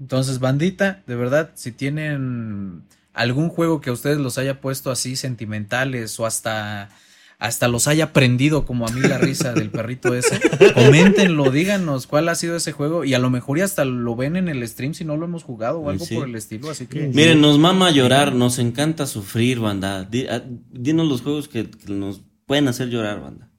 Entonces, 0.00 0.38
bandita, 0.40 1.02
de 1.06 1.14
verdad, 1.16 1.52
si 1.54 1.72
tienen 1.72 2.82
algún 3.14 3.48
juego 3.48 3.80
que 3.80 3.88
a 3.88 3.94
ustedes 3.94 4.18
los 4.18 4.36
haya 4.36 4.60
puesto 4.60 4.90
así 4.90 5.16
sentimentales 5.16 6.20
o 6.20 6.26
hasta, 6.26 6.90
hasta 7.38 7.68
los 7.68 7.86
haya 7.86 8.12
prendido 8.12 8.64
como 8.64 8.86
a 8.86 8.90
mí 8.90 9.00
la 9.00 9.18
risa 9.18 9.52
del 9.52 9.70
perrito 9.70 10.12
ese, 10.14 10.40
coméntenlo, 10.74 11.50
díganos 11.50 12.06
cuál 12.08 12.28
ha 12.28 12.34
sido 12.34 12.56
ese 12.56 12.72
juego 12.72 13.04
y 13.04 13.14
a 13.14 13.18
lo 13.20 13.30
mejor 13.30 13.58
y 13.58 13.60
hasta 13.60 13.84
lo 13.84 14.16
ven 14.16 14.36
en 14.36 14.48
el 14.48 14.66
stream 14.66 14.92
si 14.94 15.04
no 15.04 15.16
lo 15.16 15.26
hemos 15.26 15.44
jugado 15.44 15.78
o 15.80 15.88
algo 15.90 16.04
Sí. 16.04 16.16
por 16.16 16.28
el 16.28 16.34
estilo, 16.34 16.68
así 16.70 16.86
que... 16.86 17.08
Miren, 17.08 17.40
nos 17.40 17.58
mama 17.58 17.90
llorar, 17.92 18.34
nos 18.34 18.58
encanta 18.58 19.06
sufrir, 19.06 19.60
banda. 19.60 20.08
Ah, 20.30 20.42
Dinos 20.70 21.06
los 21.08 21.22
juegos 21.22 21.48
que, 21.48 21.70
que 21.70 21.92
nos 21.92 22.22
pueden 22.46 22.66
hacer 22.66 22.88
llorar, 22.88 23.20
banda. 23.20 23.50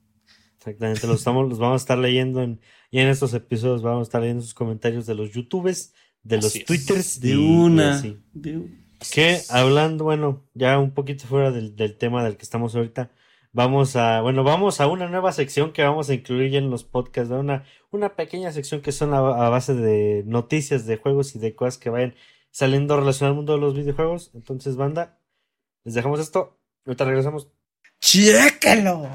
Exactamente, 0.58 1.08
los, 1.08 1.20
estamos, 1.20 1.48
los 1.48 1.58
vamos 1.58 1.82
a 1.82 1.84
estar 1.84 1.98
leyendo 1.98 2.42
en, 2.44 2.60
y 2.92 3.00
en 3.00 3.08
estos 3.08 3.34
episodios 3.34 3.82
vamos 3.82 4.02
a 4.02 4.04
estar 4.10 4.20
leyendo 4.22 4.44
sus 4.44 4.54
comentarios 4.54 5.06
de 5.06 5.16
los 5.16 5.32
youtubers, 5.32 5.94
de 6.24 6.36
los 6.36 6.48
Así 6.48 6.60
es. 6.60 6.66
twitters. 6.66 7.20
De 7.22 7.30
y- 7.30 7.32
y 7.32 7.36
una. 7.38 7.96
así. 7.96 8.18
de- 8.34 8.68
Que 9.10 9.40
hablando, 9.48 10.04
bueno, 10.04 10.44
ya 10.54 10.78
un 10.80 10.92
poquito 10.92 11.26
fuera 11.28 11.52
del, 11.52 11.78
del 11.78 11.96
tema 11.98 12.26
del 12.26 12.36
que 12.36 12.44
estamos 12.44 12.76
ahorita, 12.76 13.10
vamos 13.52 13.96
a, 13.96 14.22
bueno, 14.22 14.44
vamos 14.44 14.82
a 14.82 14.88
una 14.88 15.08
nueva 15.08 15.32
sección 15.32 15.72
que 15.74 15.84
vamos 15.84 16.10
a 16.10 16.14
incluir 16.14 16.52
ya 16.52 16.60
en 16.60 16.70
los 16.70 16.84
podcasts, 16.84 17.30
¿no? 17.30 17.40
una, 17.40 17.64
una 17.92 18.16
pequeña 18.16 18.52
sección 18.52 18.82
que 18.82 18.92
son 18.92 19.14
a, 19.14 19.18
a 19.18 19.50
base 19.50 19.74
de 19.74 20.24
noticias 20.26 20.86
de 20.86 20.98
juegos 20.98 21.36
y 21.36 21.40
de 21.40 21.56
cosas 21.56 21.78
que 21.78 21.90
vayan 21.90 22.16
saliendo 22.52 22.98
relacionadas 22.98 23.32
al 23.32 23.36
mundo 23.36 23.54
de 23.54 23.60
los 23.60 23.76
videojuegos. 23.76 24.32
Entonces, 24.34 24.76
banda, 24.76 25.20
les 25.84 25.94
dejamos 25.94 26.20
esto, 26.20 26.60
ahorita 26.86 27.06
regresamos. 27.06 27.50
¡Chécalo! 28.00 29.08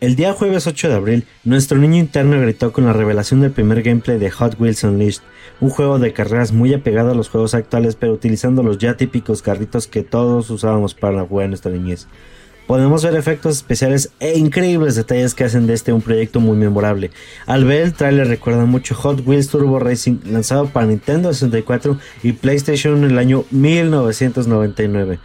El 0.00 0.14
día 0.14 0.32
jueves 0.32 0.68
8 0.68 0.90
de 0.90 0.94
abril, 0.94 1.26
nuestro 1.42 1.76
niño 1.76 1.96
interno 1.96 2.40
gritó 2.40 2.72
con 2.72 2.86
la 2.86 2.92
revelación 2.92 3.40
del 3.40 3.50
primer 3.50 3.82
gameplay 3.82 4.16
de 4.16 4.30
Hot 4.30 4.54
Wheels 4.60 4.84
Unleashed, 4.84 5.22
un 5.60 5.70
juego 5.70 5.98
de 5.98 6.12
carreras 6.12 6.52
muy 6.52 6.72
apegado 6.72 7.10
a 7.10 7.14
los 7.16 7.28
juegos 7.28 7.54
actuales, 7.54 7.96
pero 7.96 8.12
utilizando 8.12 8.62
los 8.62 8.78
ya 8.78 8.96
típicos 8.96 9.42
carritos 9.42 9.88
que 9.88 10.04
todos 10.04 10.50
usábamos 10.50 10.94
para 10.94 11.26
jugar 11.26 11.46
en 11.46 11.50
nuestra 11.50 11.72
niñez. 11.72 12.06
Podemos 12.68 13.02
ver 13.02 13.16
efectos 13.16 13.56
especiales 13.56 14.10
e 14.20 14.36
increíbles 14.36 14.94
detalles 14.94 15.34
que 15.34 15.42
hacen 15.42 15.66
de 15.66 15.72
este 15.72 15.94
un 15.94 16.02
proyecto 16.02 16.38
muy 16.38 16.54
memorable. 16.54 17.10
Al 17.46 17.64
ver 17.64 17.80
el 17.80 17.94
tráiler 17.94 18.28
recuerda 18.28 18.66
mucho 18.66 18.94
Hot 18.94 19.26
Wheels 19.26 19.48
Turbo 19.48 19.78
Racing 19.78 20.18
lanzado 20.26 20.66
para 20.66 20.84
Nintendo 20.84 21.32
64 21.32 21.98
y 22.22 22.32
PlayStation 22.32 22.98
en 22.98 23.12
el 23.12 23.18
año 23.18 23.46
1999. 23.52 25.18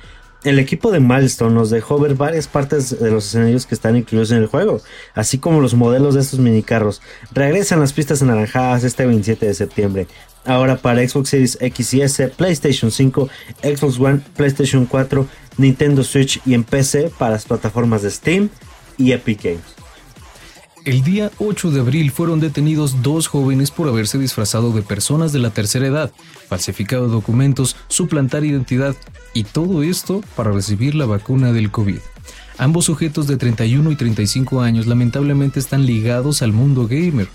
El 0.46 0.58
equipo 0.58 0.90
de 0.90 1.02
Milestone 1.02 1.54
nos 1.54 1.70
dejó 1.70 2.00
ver 2.00 2.16
varias 2.16 2.48
partes 2.48 2.98
de 2.98 3.12
los 3.12 3.26
escenarios 3.26 3.66
que 3.66 3.76
están 3.76 3.98
incluidos 3.98 4.32
en 4.32 4.38
el 4.38 4.48
juego, 4.48 4.80
así 5.14 5.38
como 5.38 5.60
los 5.60 5.74
modelos 5.74 6.16
de 6.16 6.22
estos 6.22 6.40
minicarros. 6.40 7.02
Regresan 7.34 7.82
las 7.82 7.92
pistas 7.92 8.22
anaranjadas 8.22 8.86
este 8.86 9.06
27 9.06 9.48
de 9.48 9.54
septiembre. 9.54 10.08
Ahora 10.46 10.78
para 10.78 11.08
Xbox 11.08 11.30
Series 11.30 11.58
X 11.62 11.94
y 11.94 12.02
S, 12.02 12.28
PlayStation 12.30 12.92
5, 12.92 13.30
Xbox 13.62 14.00
One, 14.00 14.22
PlayStation 14.36 14.86
4, 14.86 15.28
Nintendo 15.58 16.04
Switch 16.04 16.42
y 16.46 16.54
en 16.54 16.64
PC 16.64 17.12
para 17.18 17.32
las 17.32 17.46
plataformas 17.46 18.02
de 18.02 18.12
Steam 18.12 18.50
y 18.98 19.12
Epic 19.12 19.44
Games. 19.44 19.84
El 20.86 21.02
día 21.02 21.32
8 21.40 21.72
de 21.72 21.80
abril 21.80 22.12
fueron 22.12 22.42
detenidos 22.42 23.02
dos 23.02 23.28
jóvenes 23.28 23.72
por 23.72 23.88
haberse 23.88 24.18
disfrazado 24.18 24.74
de 24.74 24.82
personas 24.82 25.32
de 25.32 25.40
la 25.40 25.52
tercera 25.52 25.88
edad, 25.88 26.12
falsificado 26.50 27.08
documentos, 27.08 27.78
suplantar 27.88 28.44
identidad 28.44 28.94
y 29.34 29.46
todo 29.46 29.82
esto 29.82 30.22
para 30.36 30.52
recibir 30.52 30.94
la 30.94 31.06
vacuna 31.06 31.54
del 31.54 31.72
COVID. 31.72 32.00
Ambos 32.58 32.86
sujetos 32.86 33.28
de 33.28 33.38
31 33.38 33.92
y 33.92 33.96
35 33.96 34.62
años 34.62 34.86
lamentablemente 34.86 35.60
están 35.60 35.86
ligados 35.86 36.42
al 36.42 36.54
mundo 36.54 36.88
gamer. 36.88 37.28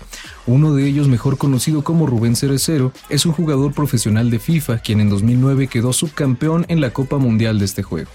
Uno 0.47 0.73
de 0.73 0.87
ellos, 0.87 1.07
mejor 1.07 1.37
conocido 1.37 1.83
como 1.83 2.07
Rubén 2.07 2.35
Cerecero, 2.35 2.93
es 3.09 3.25
un 3.25 3.33
jugador 3.33 3.73
profesional 3.73 4.31
de 4.31 4.39
FIFA, 4.39 4.79
quien 4.79 5.01
en 5.01 5.09
2009 5.09 5.67
quedó 5.67 5.91
subcampeón 5.91 6.65
en 6.69 6.79
la 6.79 6.91
Copa 6.91 7.17
Mundial 7.17 7.59
de 7.59 7.65
este 7.65 7.83
juego. 7.83 8.09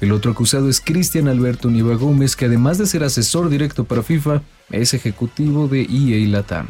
El 0.00 0.12
otro 0.12 0.30
acusado 0.30 0.68
es 0.68 0.80
Cristian 0.80 1.28
Alberto 1.28 1.70
Niva 1.70 1.94
Gómez, 1.94 2.36
que 2.36 2.46
además 2.46 2.78
de 2.78 2.86
ser 2.86 3.04
asesor 3.04 3.50
directo 3.50 3.84
para 3.84 4.02
FIFA, 4.02 4.42
es 4.70 4.94
ejecutivo 4.94 5.68
de 5.68 5.82
EA 5.82 6.28
Latam. 6.28 6.68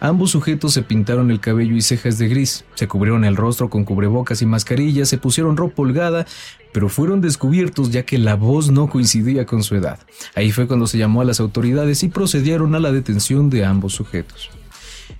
Ambos 0.00 0.30
sujetos 0.30 0.74
se 0.74 0.82
pintaron 0.82 1.30
el 1.30 1.40
cabello 1.40 1.74
y 1.74 1.82
cejas 1.82 2.18
de 2.18 2.28
gris, 2.28 2.64
se 2.74 2.86
cubrieron 2.86 3.24
el 3.24 3.34
rostro 3.34 3.68
con 3.68 3.84
cubrebocas 3.84 4.42
y 4.42 4.46
mascarillas, 4.46 5.08
se 5.08 5.18
pusieron 5.18 5.56
ropa 5.56 5.82
holgada, 5.82 6.24
pero 6.72 6.88
fueron 6.88 7.20
descubiertos 7.20 7.90
ya 7.90 8.04
que 8.04 8.16
la 8.16 8.36
voz 8.36 8.70
no 8.70 8.88
coincidía 8.88 9.44
con 9.44 9.64
su 9.64 9.74
edad. 9.74 9.98
Ahí 10.36 10.52
fue 10.52 10.68
cuando 10.68 10.86
se 10.86 10.98
llamó 10.98 11.20
a 11.20 11.24
las 11.24 11.40
autoridades 11.40 12.04
y 12.04 12.08
procedieron 12.08 12.76
a 12.76 12.78
la 12.78 12.92
detención 12.92 13.50
de 13.50 13.64
ambos 13.64 13.94
sujetos. 13.94 14.50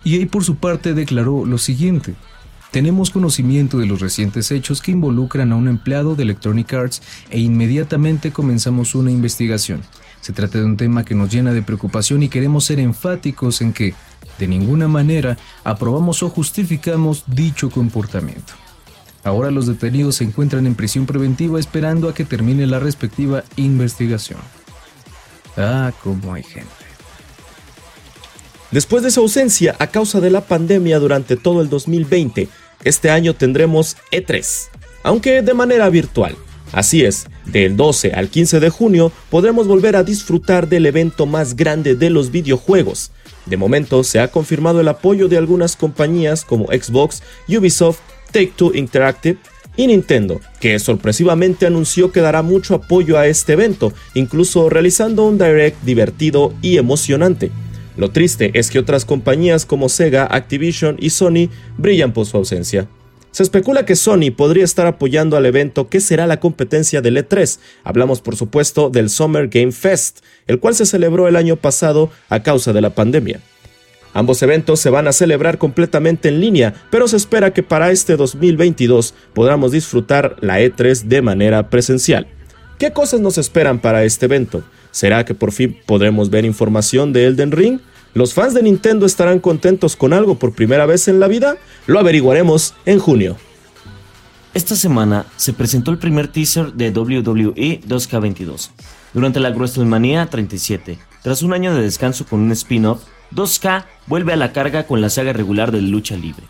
EA 0.05 0.27
por 0.29 0.45
su 0.45 0.57
parte 0.57 0.95
declaró 0.95 1.45
lo 1.45 1.59
siguiente. 1.59 2.15
Tenemos 2.71 3.11
conocimiento 3.11 3.79
de 3.79 3.87
los 3.87 4.01
recientes 4.01 4.51
hechos 4.53 4.83
que 4.83 4.93
involucran 4.93 5.53
a 5.53 5.57
un 5.57 5.69
empleado 5.69 6.15
de 6.15 6.23
Electronic 6.23 6.73
Arts 6.75 7.03
e 7.31 7.41
inmediatamente 7.41 8.31
comenzamos 8.31 8.95
una 8.95 9.11
investigación. 9.11 9.81
Se 10.21 10.33
trata 10.33 10.59
de 10.59 10.65
un 10.65 10.77
tema 10.77 11.05
que 11.05 11.15
nos 11.15 11.33
llena 11.33 11.53
de 11.53 11.63
preocupación 11.63 12.23
y 12.23 12.29
queremos 12.29 12.65
ser 12.65 12.79
enfáticos 12.81 13.63
en 13.63 13.73
que, 13.73 13.95
de 14.39 14.49
ninguna 14.49 14.89
manera, 14.89 15.37
aprobamos 15.65 16.23
o 16.23 16.29
justificamos 16.29 17.25
dicho 17.27 17.71
comportamiento. 17.71 18.55
Ahora 19.25 19.51
los 19.51 19.67
detenidos 19.67 20.17
se 20.17 20.25
encuentran 20.25 20.67
en 20.67 20.75
prisión 20.75 21.07
preventiva 21.07 21.59
esperando 21.59 22.09
a 22.09 22.15
que 22.15 22.25
termine 22.25 22.67
la 22.67 22.79
respectiva 22.79 23.45
investigación. 23.57 24.39
Ah, 25.57 25.93
cómo 26.03 26.35
hay 26.35 26.45
gente. 26.45 26.69
Después 28.71 29.03
de 29.03 29.11
su 29.11 29.21
ausencia 29.21 29.77
a 29.79 29.87
causa 29.89 30.21
de 30.21 30.31
la 30.31 30.43
pandemia 30.43 30.99
durante 30.99 31.37
todo 31.37 31.63
el 31.63 31.69
2020, 31.69 32.49
este 32.85 33.11
año 33.11 33.35
tendremos 33.35 33.97
E3, 34.13 34.69
aunque 35.03 35.43
de 35.43 35.55
manera 35.55 35.89
virtual. 35.89 36.37
Así 36.73 37.05
es, 37.05 37.27
del 37.53 37.77
12 37.77 38.13
al 38.13 38.29
15 38.29 38.61
de 38.61 38.71
junio 38.71 39.13
podremos 39.31 39.67
volver 39.67 39.97
a 39.97 40.05
disfrutar 40.05 40.69
del 40.69 40.87
evento 40.87 41.27
más 41.27 41.57
grande 41.57 41.95
de 41.95 42.11
los 42.11 42.31
videojuegos. 42.31 43.11
De 43.47 43.57
momento 43.57 44.05
se 44.05 44.21
ha 44.21 44.29
confirmado 44.29 44.81
el 44.81 44.89
apoyo 44.89 45.29
de 45.29 45.39
algunas 45.39 45.77
compañías 45.77 46.45
como 46.45 46.67
Xbox, 46.67 47.23
Ubisoft, 47.49 48.01
Take-Two 48.33 48.75
Interactive 48.75 49.39
y 49.77 49.87
Nintendo, 49.87 50.41
que 50.61 50.79
sorpresivamente 50.79 51.67
anunció 51.67 52.13
que 52.13 52.21
dará 52.21 52.43
mucho 52.43 52.75
apoyo 52.75 53.17
a 53.17 53.27
este 53.27 53.55
evento, 53.55 53.93
incluso 54.15 54.69
realizando 54.69 55.25
un 55.25 55.39
direct 55.39 55.83
divertido 55.85 56.53
y 56.61 56.77
emocionante. 56.77 57.51
Lo 57.97 58.11
triste 58.11 58.51
es 58.55 58.71
que 58.71 58.79
otras 58.79 59.05
compañías 59.05 59.65
como 59.65 59.89
Sega, 59.89 60.29
Activision 60.31 60.97
y 61.01 61.11
Sony 61.11 61.49
brillan 61.79 62.13
por 62.13 62.27
su 62.27 62.37
ausencia. 62.37 62.89
Se 63.39 63.45
especula 63.45 63.87
que 63.87 63.95
Sony 63.95 64.33
podría 64.37 64.65
estar 64.65 64.89
apoyando 64.89 65.37
al 65.37 65.47
evento 65.47 65.89
que 65.89 66.01
será 66.01 66.27
la 66.27 66.41
competencia 66.41 67.01
del 67.03 67.19
E3. 67.19 67.61
Hablamos 67.85 68.21
por 68.21 68.35
supuesto 68.35 68.91
del 68.91 69.11
Summer 69.11 69.47
Game 69.47 69.71
Fest, 69.71 70.25
el 70.49 70.59
cual 70.59 70.75
se 70.75 70.87
celebró 70.87 71.29
el 71.29 71.37
año 71.37 71.55
pasado 71.55 72.11
a 72.31 72.43
causa 72.43 72.73
de 72.73 72.81
la 72.81 72.91
pandemia. 72.91 73.39
Ambos 74.13 74.43
eventos 74.43 74.81
se 74.81 74.91
van 74.91 75.07
a 75.07 75.13
celebrar 75.13 75.57
completamente 75.57 76.31
en 76.31 76.41
línea, 76.41 76.75
pero 76.91 77.07
se 77.07 77.17
espera 77.17 77.53
que 77.53 77.63
para 77.63 77.93
este 77.93 78.17
2022 78.17 79.15
podamos 79.35 79.71
disfrutar 79.71 80.35
la 80.41 80.61
E3 80.61 81.05
de 81.05 81.23
manera 81.23 81.71
presencial. 81.71 82.27
¿Qué 82.77 82.93
cosas 82.93 83.21
nos 83.21 83.39
esperan 83.39 83.79
para 83.79 84.03
este 84.03 84.27
evento? 84.27 84.65
¿Será 84.91 85.25
que 85.25 85.35
por 85.35 85.53
fin 85.53 85.79
podremos 85.87 86.29
ver 86.31 86.45
información 86.45 87.13
de 87.13 87.27
Elden 87.27 87.53
Ring? 87.53 87.79
¿Los 88.15 88.35
fans 88.35 88.55
de 88.55 88.63
Nintendo 88.63 89.07
estarán 89.07 89.39
contentos 89.39 89.95
con 89.95 90.13
algo 90.13 90.39
por 90.39 90.53
primera 90.53 90.87
vez 90.87 91.09
en 91.09 91.21
la 91.21 91.29
vida? 91.29 91.57
Lo 91.87 91.99
averiguaremos 91.99 92.75
en 92.87 92.99
junio. 92.99 93.37
Esta 94.55 94.77
semana 94.77 95.27
se 95.37 95.53
presentó 95.53 95.91
el 95.91 95.99
primer 95.99 96.29
teaser 96.29 96.73
de 96.73 96.91
WWE 96.91 97.81
2K22 97.87 98.71
durante 99.13 99.41
la 99.41 99.51
WrestleMania 99.51 100.27
37. 100.27 100.99
Tras 101.23 101.43
un 101.43 101.53
año 101.53 101.75
de 101.75 101.83
descanso 101.83 102.25
con 102.25 102.41
un 102.41 102.53
spin-off, 102.53 103.03
2K 103.35 103.85
vuelve 104.07 104.33
a 104.33 104.37
la 104.37 104.53
carga 104.53 104.87
con 104.87 105.01
la 105.01 105.11
saga 105.11 105.33
regular 105.33 105.71
de 105.71 105.83
lucha 105.83 106.17
libre. 106.17 106.45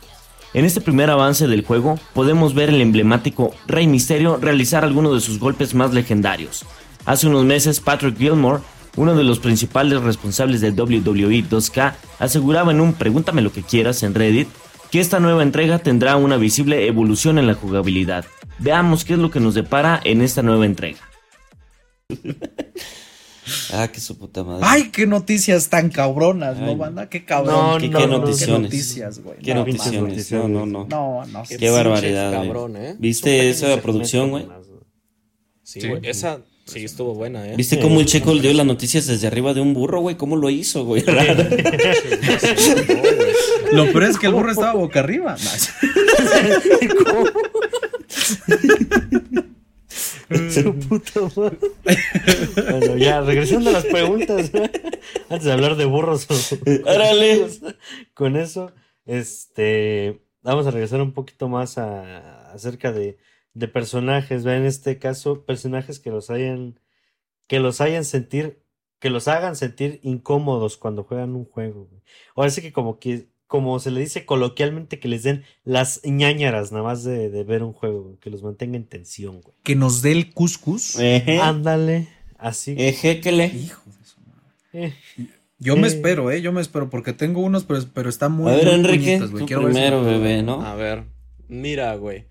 En 0.54 0.64
este 0.64 0.80
primer 0.80 1.10
avance 1.10 1.46
del 1.46 1.64
juego 1.64 1.98
podemos 2.14 2.54
ver 2.54 2.70
el 2.70 2.80
emblemático 2.80 3.52
Rey 3.66 3.86
Misterio 3.86 4.38
realizar 4.38 4.84
algunos 4.84 5.14
de 5.14 5.20
sus 5.20 5.38
golpes 5.38 5.74
más 5.74 5.92
legendarios. 5.92 6.64
Hace 7.04 7.26
unos 7.26 7.44
meses 7.44 7.80
Patrick 7.80 8.16
Gilmore, 8.16 8.62
uno 8.98 9.14
de 9.14 9.22
los 9.24 9.38
principales 9.38 10.02
responsables 10.02 10.60
de 10.60 10.70
WWE 10.72 11.44
2K, 11.48 11.94
aseguraba 12.18 12.72
en 12.72 12.80
un 12.80 12.94
Pregúntame 12.94 13.42
lo 13.42 13.52
que 13.52 13.62
quieras 13.62 14.02
en 14.02 14.14
Reddit 14.14 14.48
que 14.90 15.00
esta 15.00 15.20
nueva 15.20 15.42
entrega 15.42 15.78
tendrá 15.78 16.16
una 16.16 16.36
visible 16.36 16.86
evolución 16.86 17.38
en 17.38 17.46
la 17.46 17.54
jugabilidad. 17.54 18.24
Veamos 18.58 19.04
qué 19.04 19.12
es 19.14 19.18
lo 19.18 19.30
que 19.30 19.38
nos 19.38 19.54
depara 19.54 20.00
en 20.02 20.22
esta 20.22 20.42
nueva 20.42 20.66
entrega. 20.66 20.98
ah, 23.74 23.88
qué 23.92 24.00
su 24.00 24.18
puta 24.18 24.42
madre. 24.42 24.64
Ay, 24.66 24.90
qué 24.90 25.06
noticias 25.06 25.68
tan 25.68 25.90
cabronas, 25.90 26.58
¿no, 26.58 26.74
banda? 26.76 27.08
Qué 27.08 27.24
cabrón. 27.24 27.54
No, 27.54 27.78
qué, 27.78 27.88
no, 27.88 27.98
qué 27.98 28.06
no, 28.06 28.18
noticiones. 28.18 28.70
Qué 28.70 28.76
noticias, 28.76 29.18
güey. 29.20 29.38
Qué 29.38 29.54
No, 29.54 29.60
noticiones. 29.60 30.32
No, 30.32 30.48
no, 30.48 30.66
no. 30.66 30.86
No, 30.88 31.24
no. 31.26 31.42
Qué 31.46 31.70
barbaridad, 31.70 32.32
güey. 32.34 32.46
cabrón, 32.46 32.76
¿eh? 32.76 32.96
¿Viste 32.98 33.50
esa 33.50 33.80
producción, 33.80 34.30
güey? 34.30 34.46
Sí, 35.62 35.82
Sí. 35.82 35.88
güey, 35.88 36.00
esa 36.04 36.40
sí 36.68 36.84
estuvo 36.84 37.14
buena, 37.14 37.46
¿eh? 37.46 37.54
¿Viste 37.56 37.76
Sí, 37.76 37.82
cómo 37.82 38.00
el 38.00 38.06
Checo 38.06 38.34
dio 38.34 38.52
las 38.52 38.66
noticias 38.66 39.06
desde 39.06 39.26
arriba 39.26 39.54
de 39.54 39.60
un 39.60 39.74
burro, 39.74 40.00
güey? 40.00 40.16
¿Cómo 40.16 40.36
lo 40.36 40.50
hizo, 40.50 40.84
güey? 40.84 41.02
Lo 43.72 43.92
peor 43.92 44.04
es 44.04 44.18
que 44.18 44.26
el 44.26 44.32
burro 44.32 44.50
estaba 44.50 44.74
boca 44.74 45.00
arriba. 45.00 45.36
Su 50.50 50.74
puta 50.74 51.20
madre. 51.36 51.58
Bueno, 52.54 52.96
ya, 52.96 53.22
regresando 53.22 53.70
a 53.70 53.72
las 53.72 53.86
preguntas. 53.86 54.50
Antes 55.30 55.44
de 55.44 55.52
hablar 55.52 55.76
de 55.76 55.86
burros. 55.86 56.26
Órale. 56.84 57.46
Con 58.14 58.36
eso, 58.36 58.72
este. 59.06 60.20
Vamos 60.42 60.66
a 60.66 60.70
regresar 60.70 61.00
un 61.00 61.12
poquito 61.12 61.48
más 61.48 61.78
a, 61.78 62.52
acerca 62.52 62.92
de, 62.92 63.16
de 63.58 63.68
personajes. 63.68 64.46
¿va? 64.46 64.56
En 64.56 64.64
este 64.64 64.98
caso, 64.98 65.44
personajes 65.44 65.98
que 66.00 66.10
los 66.10 66.30
hayan. 66.30 66.78
Que 67.46 67.60
los 67.60 67.80
hayan 67.80 68.04
sentir 68.04 68.62
que 69.00 69.10
los 69.10 69.28
hagan 69.28 69.54
sentir 69.54 70.00
incómodos 70.02 70.76
cuando 70.76 71.04
juegan 71.04 71.36
un 71.36 71.44
juego, 71.44 71.86
güey. 71.88 72.02
Ahora 72.34 72.50
sí 72.50 72.60
que 72.62 72.72
como 72.72 72.98
que, 72.98 73.28
como 73.46 73.78
se 73.78 73.92
le 73.92 74.00
dice 74.00 74.26
coloquialmente, 74.26 74.98
que 74.98 75.06
les 75.06 75.22
den 75.22 75.44
las 75.62 76.00
ñañaras 76.04 76.72
nada 76.72 76.82
más 76.82 77.04
de, 77.04 77.30
de 77.30 77.44
ver 77.44 77.62
un 77.62 77.72
juego, 77.72 78.02
güey, 78.02 78.16
que 78.16 78.28
los 78.28 78.42
mantenga 78.42 78.76
en 78.76 78.86
tensión, 78.86 79.40
güey. 79.40 79.54
Que 79.62 79.76
nos 79.76 80.02
dé 80.02 80.10
el 80.10 80.34
cuscus. 80.34 80.98
Eje, 80.98 81.38
Ándale, 81.38 82.08
así. 82.38 82.74
ejéquele. 82.76 83.46
Hijo 83.46 83.82
de 83.86 84.04
su 84.04 84.20
madre. 84.20 84.42
Eh, 84.72 84.94
Yo 85.60 85.76
me 85.76 85.86
Eh. 85.86 85.90
espero, 85.90 86.30
eh, 86.32 86.42
yo 86.42 86.52
me 86.52 86.60
espero, 86.60 86.90
porque 86.90 87.12
tengo 87.12 87.40
unos, 87.40 87.62
pero, 87.64 87.80
pero 87.94 88.08
está 88.08 88.28
muy. 88.28 88.50
A 88.52 88.56
ver, 88.56 88.64
muy 88.66 88.74
Enrique, 88.74 89.18
puñetas, 89.18 89.30
tú 89.30 89.46
Quiero 89.46 89.62
ver 89.62 89.72
si- 89.74 89.78
primero, 89.80 90.02
bebé, 90.04 90.42
¿no? 90.42 90.60
A 90.66 90.74
ver, 90.74 91.04
mira, 91.46 91.94
güey. 91.94 92.26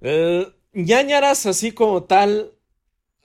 Eh, 0.00 0.46
ñañaras, 0.72 1.46
así 1.46 1.72
como 1.72 2.04
tal, 2.04 2.52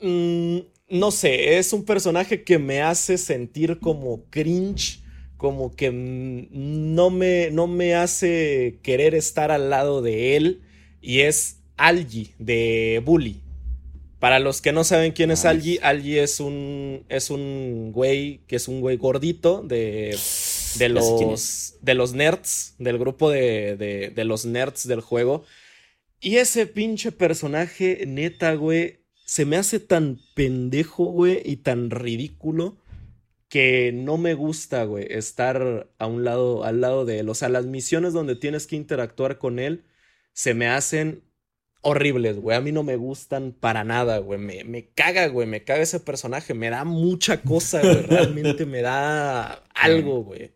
mm, 0.01 0.59
no 0.89 1.11
sé, 1.11 1.57
es 1.57 1.73
un 1.73 1.85
personaje 1.85 2.43
que 2.43 2.59
me 2.59 2.81
hace 2.81 3.17
sentir 3.17 3.79
como 3.79 4.25
cringe, 4.29 5.01
como 5.37 5.75
que 5.75 5.91
mm, 5.91 6.47
no 6.95 7.09
me, 7.09 7.51
no 7.51 7.67
me 7.67 7.95
hace 7.95 8.79
querer 8.83 9.15
estar 9.15 9.51
al 9.51 9.69
lado 9.69 10.01
de 10.01 10.35
él, 10.37 10.61
y 11.01 11.21
es 11.21 11.57
Algi 11.77 12.33
de 12.39 13.01
Bully. 13.03 13.41
Para 14.19 14.39
los 14.39 14.61
que 14.61 14.71
no 14.71 14.83
saben 14.83 15.13
quién 15.13 15.31
es. 15.31 15.45
Algi, 15.45 15.79
Algi 15.81 16.19
es 16.19 16.39
un, 16.39 17.05
es 17.09 17.31
un 17.31 17.91
güey 17.91 18.41
que 18.45 18.55
es 18.57 18.67
un 18.67 18.79
güey 18.79 18.97
gordito 18.97 19.63
de, 19.63 20.15
de 20.77 20.89
los, 20.89 21.75
de 21.81 21.95
los 21.95 22.13
nerds, 22.13 22.75
del 22.77 22.99
grupo 22.99 23.31
de, 23.31 23.75
de, 23.77 24.11
de 24.11 24.23
los 24.23 24.45
nerds 24.45 24.87
del 24.87 25.01
juego. 25.01 25.43
Y 26.21 26.37
ese 26.37 26.67
pinche 26.67 27.11
personaje, 27.11 28.05
neta, 28.07 28.53
güey, 28.53 28.99
se 29.25 29.45
me 29.45 29.57
hace 29.57 29.79
tan 29.79 30.19
pendejo, 30.35 31.05
güey, 31.05 31.41
y 31.43 31.57
tan 31.57 31.89
ridículo 31.89 32.77
que 33.49 33.91
no 33.91 34.17
me 34.17 34.35
gusta, 34.35 34.85
güey, 34.85 35.07
estar 35.09 35.89
a 35.97 36.05
un 36.05 36.23
lado, 36.23 36.63
al 36.63 36.79
lado 36.79 37.05
de 37.05 37.19
él. 37.19 37.29
O 37.29 37.33
sea, 37.33 37.49
las 37.49 37.65
misiones 37.65 38.13
donde 38.13 38.35
tienes 38.35 38.67
que 38.67 38.75
interactuar 38.75 39.39
con 39.39 39.59
él 39.59 39.83
se 40.31 40.53
me 40.53 40.67
hacen 40.67 41.23
horribles, 41.81 42.39
güey. 42.39 42.55
A 42.55 42.61
mí 42.61 42.71
no 42.71 42.83
me 42.83 42.95
gustan 42.95 43.51
para 43.51 43.83
nada, 43.83 44.19
güey. 44.19 44.39
Me, 44.39 44.63
me 44.63 44.89
caga, 44.93 45.27
güey. 45.27 45.47
Me 45.47 45.63
caga 45.63 45.81
ese 45.81 45.99
personaje. 45.99 46.53
Me 46.53 46.69
da 46.69 46.85
mucha 46.85 47.41
cosa, 47.41 47.81
güey. 47.81 48.03
Realmente 48.09 48.65
me 48.65 48.81
da 48.81 49.63
algo, 49.73 50.23
güey. 50.23 50.51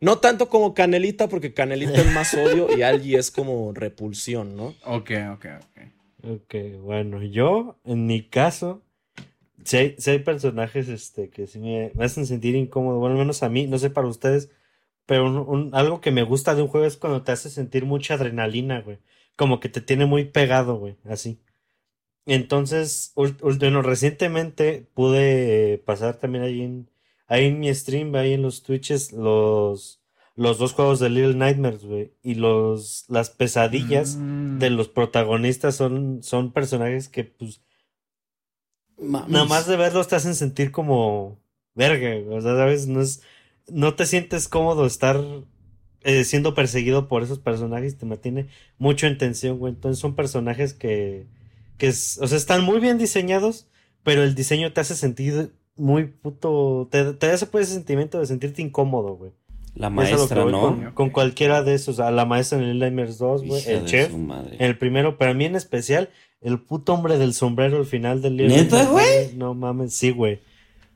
No 0.00 0.18
tanto 0.18 0.48
como 0.48 0.72
Canelita, 0.74 1.28
porque 1.28 1.52
Canelita 1.52 1.92
es 2.00 2.12
más 2.14 2.32
odio 2.34 2.68
y 2.76 2.82
Algi 2.82 3.16
es 3.16 3.30
como 3.30 3.72
repulsión, 3.74 4.56
¿no? 4.56 4.74
Ok, 4.84 5.10
ok, 5.34 5.46
ok. 5.60 6.30
Ok, 6.32 6.54
bueno, 6.82 7.22
yo, 7.22 7.76
en 7.84 8.06
mi 8.06 8.22
caso, 8.22 8.82
sí 9.64 9.76
hay, 9.76 9.94
sí 9.98 10.10
hay 10.10 10.18
personajes 10.20 10.88
este, 10.88 11.28
que 11.30 11.46
sí 11.46 11.58
me, 11.58 11.92
me 11.94 12.04
hacen 12.04 12.26
sentir 12.26 12.54
incómodo, 12.56 12.98
bueno, 12.98 13.14
al 13.14 13.20
menos 13.20 13.42
a 13.42 13.48
mí, 13.48 13.66
no 13.66 13.78
sé 13.78 13.90
para 13.90 14.06
ustedes, 14.08 14.50
pero 15.06 15.26
un- 15.26 15.36
un- 15.38 15.74
algo 15.74 16.00
que 16.00 16.10
me 16.10 16.22
gusta 16.22 16.54
de 16.54 16.62
un 16.62 16.68
juego 16.68 16.86
es 16.86 16.96
cuando 16.96 17.22
te 17.22 17.32
hace 17.32 17.50
sentir 17.50 17.84
mucha 17.84 18.14
adrenalina, 18.14 18.80
güey, 18.80 18.98
como 19.36 19.60
que 19.60 19.68
te 19.68 19.80
tiene 19.80 20.06
muy 20.06 20.24
pegado, 20.24 20.76
güey, 20.76 20.96
así. 21.08 21.40
Entonces, 22.26 23.12
bueno, 23.14 23.82
recientemente 23.82 24.86
pude 24.94 25.74
eh, 25.74 25.78
pasar 25.78 26.16
también 26.16 26.44
ahí 26.44 26.62
en, 26.62 26.88
ahí 27.30 27.46
en 27.46 27.60
mi 27.60 27.74
stream, 27.74 28.14
ahí 28.14 28.34
en 28.34 28.42
los 28.42 28.62
Twitches, 28.62 29.12
los, 29.12 30.02
los 30.36 30.58
dos 30.58 30.72
juegos 30.74 31.00
de 31.00 31.08
Little 31.08 31.34
Nightmares, 31.34 31.84
güey, 31.84 32.12
y 32.22 32.34
los, 32.34 33.04
las 33.08 33.30
pesadillas 33.30 34.16
Mm. 34.16 34.58
de 34.58 34.68
los 34.70 34.88
protagonistas 34.88 35.76
son, 35.76 36.22
son 36.22 36.52
personajes 36.52 37.08
que, 37.08 37.24
pues, 37.24 37.62
Mames. 38.98 39.30
nada 39.30 39.44
más 39.46 39.66
de 39.66 39.76
verlos 39.76 40.08
te 40.08 40.16
hacen 40.16 40.34
sentir 40.34 40.70
como 40.70 41.38
verga, 41.74 42.08
güey, 42.22 42.36
o 42.38 42.40
sea, 42.42 42.54
¿sabes? 42.56 42.86
No 42.86 43.00
es, 43.00 43.22
no 43.68 43.94
te 43.94 44.04
sientes 44.04 44.48
cómodo 44.48 44.84
estar 44.86 45.18
eh, 46.02 46.24
siendo 46.24 46.54
perseguido 46.54 47.08
por 47.08 47.22
esos 47.22 47.38
personajes, 47.38 47.96
te 47.96 48.06
mantiene 48.06 48.48
mucho 48.78 49.06
en 49.06 49.18
tensión, 49.18 49.58
güey. 49.58 49.72
Entonces 49.74 50.00
son 50.00 50.14
personajes 50.16 50.72
que, 50.74 51.26
que 51.78 51.88
es- 51.88 52.18
o 52.20 52.26
sea, 52.26 52.36
están 52.38 52.64
muy 52.64 52.80
bien 52.80 52.98
diseñados, 52.98 53.68
pero 54.02 54.22
el 54.22 54.34
diseño 54.34 54.72
te 54.72 54.80
hace 54.80 54.94
sentir 54.94 55.52
muy 55.80 56.04
puto, 56.06 56.88
te, 56.90 57.12
te 57.14 57.26
da 57.26 57.34
ese, 57.34 57.46
pues, 57.46 57.66
ese 57.66 57.74
sentimiento 57.74 58.18
de 58.20 58.26
sentirte 58.26 58.62
incómodo, 58.62 59.16
güey. 59.16 59.32
La 59.74 59.86
Es 59.86 59.92
a 59.92 59.96
lo 60.16 60.28
que 60.28 60.34
maestra, 60.34 60.44
¿no? 60.44 60.60
Con, 60.60 60.90
con 60.92 61.10
cualquiera 61.10 61.62
de 61.62 61.74
esos, 61.74 62.00
a 62.00 62.10
la 62.10 62.24
maestra 62.26 62.58
en 62.58 62.64
el 62.64 62.78
Limers 62.80 63.18
2, 63.18 63.44
güey, 63.44 63.62
el 63.66 63.84
chef. 63.86 64.10
su 64.10 64.18
madre. 64.18 64.56
El 64.58 64.76
primero, 64.76 65.16
pero 65.16 65.30
a 65.30 65.34
mí 65.34 65.44
en 65.44 65.56
especial, 65.56 66.10
el 66.40 66.58
puto 66.60 66.94
hombre 66.94 67.18
del 67.18 67.34
sombrero 67.34 67.78
al 67.78 67.86
final 67.86 68.20
del 68.20 68.36
¿Neta, 68.36 68.86
güey? 68.86 69.34
No 69.36 69.54
mames, 69.54 69.94
sí, 69.94 70.10
güey. 70.10 70.40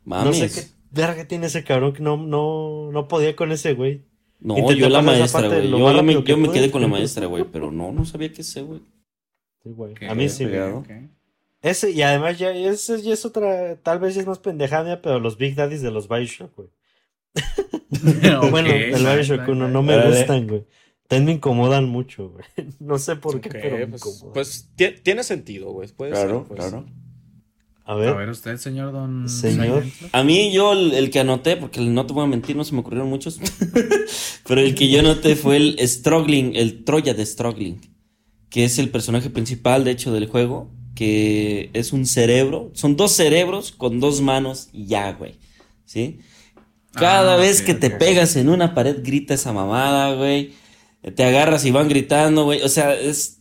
No 0.05 0.17
Mames. 0.17 0.37
sé 0.39 0.51
qué 0.51 0.75
verga 0.91 1.27
tiene 1.27 1.47
ese 1.47 1.65
cabrón 1.65 1.93
que 1.93 2.03
no, 2.03 2.17
no, 2.17 2.91
no 2.93 3.09
podía 3.09 3.35
con 3.35 3.53
ese 3.53 3.75
güey. 3.75 4.03
No, 4.41 4.59
Intenté 4.59 4.83
yo 4.83 4.89
la 4.89 5.03
maestra, 5.03 5.49
güey. 5.49 5.69
lo 5.69 5.79
Yo, 5.79 5.93
yo 5.93 6.03
me, 6.03 6.23
yo 6.23 6.37
me 6.37 6.51
quedé 6.51 6.71
con 6.71 6.83
la 6.83 6.89
maestra, 6.97 7.27
güey, 7.27 7.45
pero 7.45 7.71
no, 7.71 7.93
no 7.93 8.05
sabía 8.05 8.33
qué 8.33 8.43
sé, 8.43 8.63
güey. 8.63 8.81
Sí, 9.63 9.71
güey. 9.71 9.95
A 10.09 10.15
mí 10.15 10.29
sí, 10.29 10.45
güey. 10.45 10.55
pegado. 10.55 10.85
Ese, 11.65 11.91
y 11.93 12.03
además 12.03 12.39
ya, 12.39 12.51
ese 12.53 13.01
ya 13.03 13.15
es 13.15 13.25
otra, 13.25 13.77
tal 13.83 13.99
vez 13.99 14.15
ya 14.15 14.21
es 14.21 14.27
más 14.27 14.39
pendejada 14.39 15.01
pero 15.01 15.19
los 15.19 15.39
Big 15.39 15.55
Daddies 15.57 15.81
de 15.83 15.91
los 15.91 16.09
Bioshock, 16.09 16.55
güey. 16.57 16.69
Bueno, 18.51 18.71
el 18.71 18.93
nice, 18.93 19.03
Bioshock 19.15 19.41
nice, 19.41 19.51
1 19.53 19.55
nice. 19.55 19.73
no 19.73 19.83
me 19.83 20.07
gustan, 20.09 20.47
güey. 20.47 20.65
También 21.09 21.25
me 21.27 21.33
incomodan 21.33 21.87
mucho, 21.89 22.31
güey. 22.31 22.45
No 22.81 22.99
sé 22.99 23.17
por 23.17 23.41
qué, 23.41 23.49
pero 23.51 23.79
me 23.79 23.87
pues, 23.89 24.03
incomodan. 24.05 24.33
pues, 24.35 24.71
ti- 24.77 24.95
tiene 25.03 25.23
sentido, 25.25 25.73
güey. 25.73 25.89
Puede 25.89 26.13
Claro, 26.13 26.41
ser, 26.41 26.49
pues. 26.49 26.61
claro. 26.61 26.87
a 27.85 27.93
A 27.93 27.95
ver, 27.97 28.15
ver, 28.17 28.29
usted, 28.29 28.57
señor 28.59 28.93
Don. 28.93 29.29
Señor. 29.29 29.85
A 30.13 30.23
mí 30.23 30.53
yo 30.53 30.73
el, 30.75 30.93
el 30.93 31.11
que 31.11 31.21
anoté, 31.21 31.57
porque 31.57 31.81
no 31.81 32.07
te 32.07 32.13
voy 32.13 32.25
a 32.25 32.27
mentir, 32.29 32.57
no 32.57 32.65
se 32.65 32.75
me 32.75 32.81
ocurrieron 32.81 33.09
muchos, 33.11 33.39
pero 34.47 34.61
el 34.61 34.75
que 34.75 34.89
yo 34.91 35.01
anoté 35.01 35.35
fue 35.37 35.57
el 35.57 35.77
Struggling, 35.87 36.57
el 36.57 36.85
Troya 36.85 37.15
de 37.15 37.25
Struggling, 37.27 37.81
que 38.51 38.65
es 38.65 38.79
el 38.79 38.91
personaje 38.91 39.29
principal, 39.31 39.85
de 39.85 39.91
hecho, 39.93 40.13
del 40.13 40.27
juego, 40.27 40.71
que 40.95 41.71
es 41.73 41.93
un 41.93 42.07
cerebro, 42.07 42.71
son 42.75 42.97
dos 42.97 43.13
cerebros 43.13 43.73
con 43.73 44.01
dos 44.01 44.21
manos 44.21 44.69
y 44.73 44.87
ya, 44.87 45.13
güey, 45.13 45.35
¿sí? 45.85 46.19
Cada 46.93 47.35
Ah, 47.35 47.37
vez 47.37 47.63
que 47.63 47.75
te 47.75 47.91
pegas 47.91 48.37
en 48.37 48.49
una 48.49 48.75
pared 48.75 48.99
grita 49.03 49.35
esa 49.35 49.53
mamada, 49.53 50.15
güey, 50.15 50.53
te 51.15 51.25
agarras 51.25 51.65
y 51.65 51.71
van 51.73 51.89
gritando, 51.89 52.45
güey, 52.45 52.63
o 52.63 52.69
sea, 52.69 52.95
es... 52.95 53.41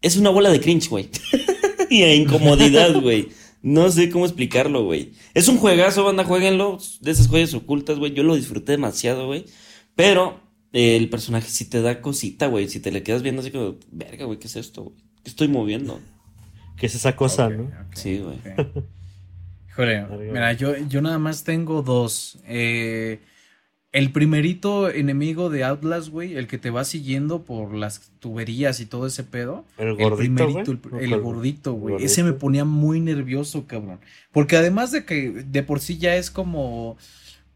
Es 0.00 0.16
una 0.18 0.28
bola 0.28 0.50
de 0.50 0.60
cringe, 0.60 0.90
güey. 0.90 1.08
y 1.90 2.02
a 2.02 2.14
incomodidad, 2.14 2.94
güey. 3.00 3.28
No 3.62 3.90
sé 3.90 4.10
cómo 4.10 4.26
explicarlo, 4.26 4.84
güey. 4.84 5.12
Es 5.32 5.48
un 5.48 5.56
juegazo, 5.56 6.04
banda, 6.04 6.24
jueguenlo. 6.24 6.78
De 7.00 7.10
esas 7.10 7.28
joyas 7.28 7.54
ocultas, 7.54 7.98
güey. 7.98 8.12
Yo 8.12 8.22
lo 8.22 8.36
disfruté 8.36 8.72
demasiado, 8.72 9.26
güey. 9.26 9.46
Pero 9.96 10.40
eh, 10.74 10.96
el 10.96 11.08
personaje 11.08 11.48
sí 11.48 11.64
te 11.64 11.80
da 11.80 12.02
cosita, 12.02 12.48
güey. 12.48 12.68
Si 12.68 12.80
te 12.80 12.92
le 12.92 13.02
quedas 13.02 13.22
viendo 13.22 13.40
así 13.40 13.50
como, 13.50 13.76
verga, 13.90 14.26
güey, 14.26 14.38
¿qué 14.38 14.46
es 14.48 14.56
esto, 14.56 14.82
güey? 14.82 14.96
¿Qué 15.22 15.30
estoy 15.30 15.48
moviendo? 15.48 15.98
¿Qué 16.76 16.86
es 16.86 16.94
esa 16.94 17.16
cosa, 17.16 17.50
no? 17.50 17.74
Sí, 17.94 18.18
güey. 18.20 18.38
ok. 18.38 18.46
Híjole, 19.70 19.98
Arriba. 20.10 20.34
mira, 20.34 20.52
yo, 20.52 20.76
yo 20.76 21.02
nada 21.02 21.18
más 21.18 21.44
tengo 21.44 21.82
dos. 21.82 22.38
Eh, 22.46 23.20
el 23.92 24.12
primerito 24.12 24.90
enemigo 24.90 25.50
de 25.50 25.64
Outlast, 25.64 26.08
güey, 26.08 26.34
el 26.36 26.48
que 26.48 26.58
te 26.58 26.70
va 26.70 26.84
siguiendo 26.84 27.44
por 27.44 27.74
las 27.74 28.12
tuberías 28.20 28.80
y 28.80 28.86
todo 28.86 29.06
ese 29.06 29.24
pedo. 29.24 29.66
El 29.76 29.96
El 29.96 30.10
gordito, 30.10 30.14
primerito, 30.14 30.72
el, 30.72 30.80
el 30.98 31.20
gordito, 31.20 31.74
güey. 31.74 32.04
Ese 32.04 32.24
me 32.24 32.32
ponía 32.34 32.64
muy 32.64 33.00
nervioso, 33.00 33.66
cabrón. 33.66 34.00
Porque 34.32 34.56
además 34.56 34.92
de 34.92 35.04
que 35.06 35.30
de 35.32 35.62
por 35.62 35.80
sí 35.80 35.98
ya 35.98 36.16
es 36.16 36.30
como 36.30 36.96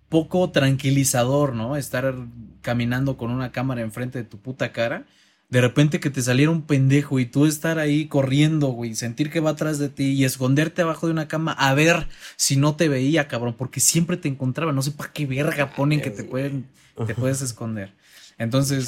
poco 0.09 0.51
tranquilizador, 0.51 1.55
¿no? 1.55 1.77
Estar 1.77 2.15
caminando 2.63 3.17
con 3.17 3.31
una 3.31 3.53
cámara 3.53 3.83
enfrente 3.83 4.19
de 4.19 4.25
tu 4.25 4.39
puta 4.41 4.73
cara. 4.73 5.07
De 5.51 5.61
repente 5.63 5.99
que 5.99 6.11
te 6.11 6.21
saliera 6.21 6.51
un 6.53 6.63
pendejo 6.63 7.19
y 7.19 7.25
tú 7.25 7.47
estar 7.47 7.79
ahí 7.79 8.07
corriendo, 8.07 8.67
güey, 8.69 8.95
sentir 8.95 9.31
que 9.31 9.41
va 9.41 9.51
atrás 9.51 9.79
de 9.79 9.89
ti 9.89 10.05
y 10.13 10.25
esconderte 10.25 10.83
abajo 10.83 11.07
de 11.07 11.13
una 11.15 11.27
cama 11.27 11.53
a 11.53 11.73
ver 11.73 12.07
si 12.37 12.57
no 12.57 12.77
te 12.77 12.89
veía, 12.91 13.29
cabrón, 13.29 13.55
porque 13.57 13.81
siempre 13.81 14.19
te 14.19 14.29
encontraba. 14.29 14.73
No 14.73 14.83
sé 14.83 14.91
para 14.91 15.11
qué 15.13 15.25
verga 15.25 15.71
ponen 15.75 16.03
que 16.03 16.11
te 16.11 16.23
pueden, 16.25 16.67
te 17.07 17.15
puedes 17.15 17.41
esconder. 17.41 17.95
Entonces, 18.37 18.85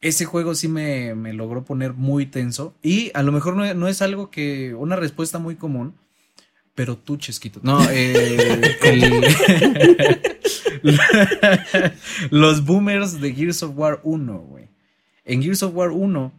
ese 0.00 0.24
juego 0.24 0.54
sí 0.54 0.68
me, 0.68 1.14
me 1.16 1.32
logró 1.32 1.64
poner 1.64 1.94
muy 1.94 2.26
tenso. 2.26 2.76
Y 2.80 3.10
a 3.14 3.24
lo 3.24 3.32
mejor 3.32 3.56
no, 3.56 3.74
no 3.74 3.88
es 3.88 4.02
algo 4.02 4.30
que. 4.30 4.72
Una 4.74 4.94
respuesta 4.94 5.38
muy 5.40 5.56
común. 5.56 5.94
Pero 6.76 6.96
tú, 6.96 7.16
Chesquito. 7.16 7.58
No, 7.64 7.80
eh, 7.90 8.76
el- 8.84 9.24
los 12.30 12.64
boomers 12.64 13.20
de 13.20 13.32
Gears 13.34 13.62
of 13.62 13.72
War 13.76 14.00
1, 14.04 14.38
güey. 14.38 14.65
En 15.26 15.42
Gears 15.42 15.62
of 15.62 15.74
War 15.74 15.90
1 15.90 16.32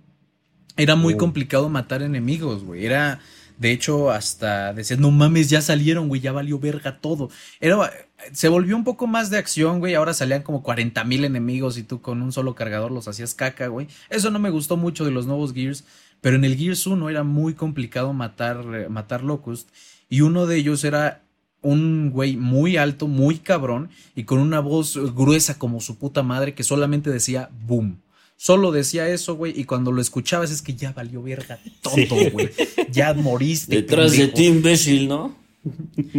era 0.77 0.95
muy 0.95 1.13
Oh. 1.13 1.17
complicado 1.17 1.69
matar 1.69 2.01
enemigos, 2.01 2.63
güey. 2.63 2.85
Era, 2.85 3.19
de 3.57 3.71
hecho, 3.71 4.09
hasta 4.11 4.73
decías, 4.73 4.99
no 4.99 5.11
mames, 5.11 5.49
ya 5.49 5.61
salieron, 5.61 6.07
güey, 6.07 6.21
ya 6.21 6.31
valió 6.31 6.57
verga 6.59 6.99
todo. 6.99 7.29
Era, 7.59 7.91
se 8.31 8.47
volvió 8.49 8.75
un 8.75 8.83
poco 8.83 9.05
más 9.07 9.29
de 9.29 9.38
acción, 9.38 9.79
güey. 9.79 9.93
Ahora 9.95 10.13
salían 10.13 10.41
como 10.43 10.63
40 10.63 11.03
mil 11.03 11.25
enemigos 11.25 11.77
y 11.77 11.83
tú 11.83 12.01
con 12.01 12.21
un 12.21 12.31
solo 12.31 12.55
cargador 12.55 12.91
los 12.91 13.07
hacías 13.07 13.33
caca, 13.35 13.67
güey. 13.67 13.88
Eso 14.09 14.31
no 14.31 14.39
me 14.39 14.49
gustó 14.49 14.77
mucho 14.77 15.05
de 15.05 15.11
los 15.11 15.25
nuevos 15.27 15.53
Gears. 15.53 15.83
Pero 16.21 16.35
en 16.35 16.45
el 16.45 16.55
Gears 16.55 16.88
1 16.88 17.09
era 17.09 17.23
muy 17.23 17.53
complicado 17.53 18.13
matar, 18.13 18.89
matar 18.89 19.23
Locust. 19.23 19.69
Y 20.09 20.21
uno 20.21 20.45
de 20.47 20.57
ellos 20.57 20.83
era 20.83 21.21
un 21.61 22.11
güey 22.11 22.38
muy 22.38 22.77
alto, 22.77 23.07
muy 23.07 23.39
cabrón 23.39 23.89
y 24.15 24.23
con 24.23 24.39
una 24.39 24.59
voz 24.59 24.95
gruesa 25.15 25.57
como 25.59 25.81
su 25.81 25.97
puta 25.97 26.23
madre 26.23 26.53
que 26.53 26.63
solamente 26.63 27.09
decía 27.09 27.49
boom. 27.65 27.99
Solo 28.39 28.71
decía 28.71 29.07
eso, 29.09 29.35
güey, 29.35 29.59
y 29.59 29.63
cuando 29.65 29.91
lo 29.91 29.99
escuchabas 29.99 30.51
es 30.51 30.61
que 30.61 30.75
ya 30.75 30.91
valió 30.93 31.23
verga 31.23 31.59
tonto, 31.81 32.15
güey. 32.31 32.49
Ya 32.91 33.13
moriste. 33.15 33.75
Detrás 33.77 34.11
de 34.15 34.27
ti, 34.27 34.45
imbécil, 34.45 35.07
¿no? 35.07 35.35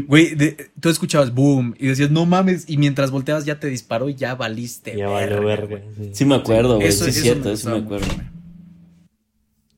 Güey, 0.09 0.35
de- 0.35 0.71
tú 0.81 0.89
escuchabas 0.91 1.33
boom 1.33 1.75
y 1.79 1.87
decías, 1.87 2.11
no 2.11 2.27
mames, 2.27 2.69
y 2.69 2.77
mientras 2.77 3.11
volteabas 3.13 3.45
ya 3.47 3.59
te 3.61 3.69
disparó 3.69 4.09
y 4.09 4.15
ya 4.17 4.35
valiste. 4.35 4.97
Ya 4.97 5.09
valió 5.09 5.43
verga, 5.45 5.77
verga. 5.77 5.87
sí. 5.97 6.11
Sí 6.13 6.25
me 6.25 6.35
acuerdo, 6.35 6.77
güey. 6.77 6.89
Eso, 6.89 7.05
Sí, 7.05 7.11
es 7.11 7.17
eso 7.17 7.23
cierto, 7.25 7.53
eso 7.53 7.71
me 7.71 7.79
acuerdo. 7.79 8.07
mucho. 8.09 8.25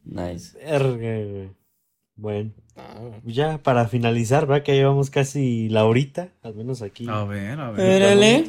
Nice. 0.05 0.59
Verga, 0.59 0.97
güey. 0.97 1.51
Bueno, 2.17 2.51
Ah, 2.77 3.11
ya 3.27 3.59
para 3.63 3.87
finalizar, 3.89 4.51
va 4.51 4.63
que 4.63 4.73
llevamos 4.75 5.11
casi 5.11 5.69
la 5.69 5.85
horita, 5.85 6.33
al 6.43 6.55
menos 6.55 6.81
aquí. 6.81 7.07
A 7.09 7.25
ver, 7.25 7.61
a 7.61 7.71
ver. 7.73 8.45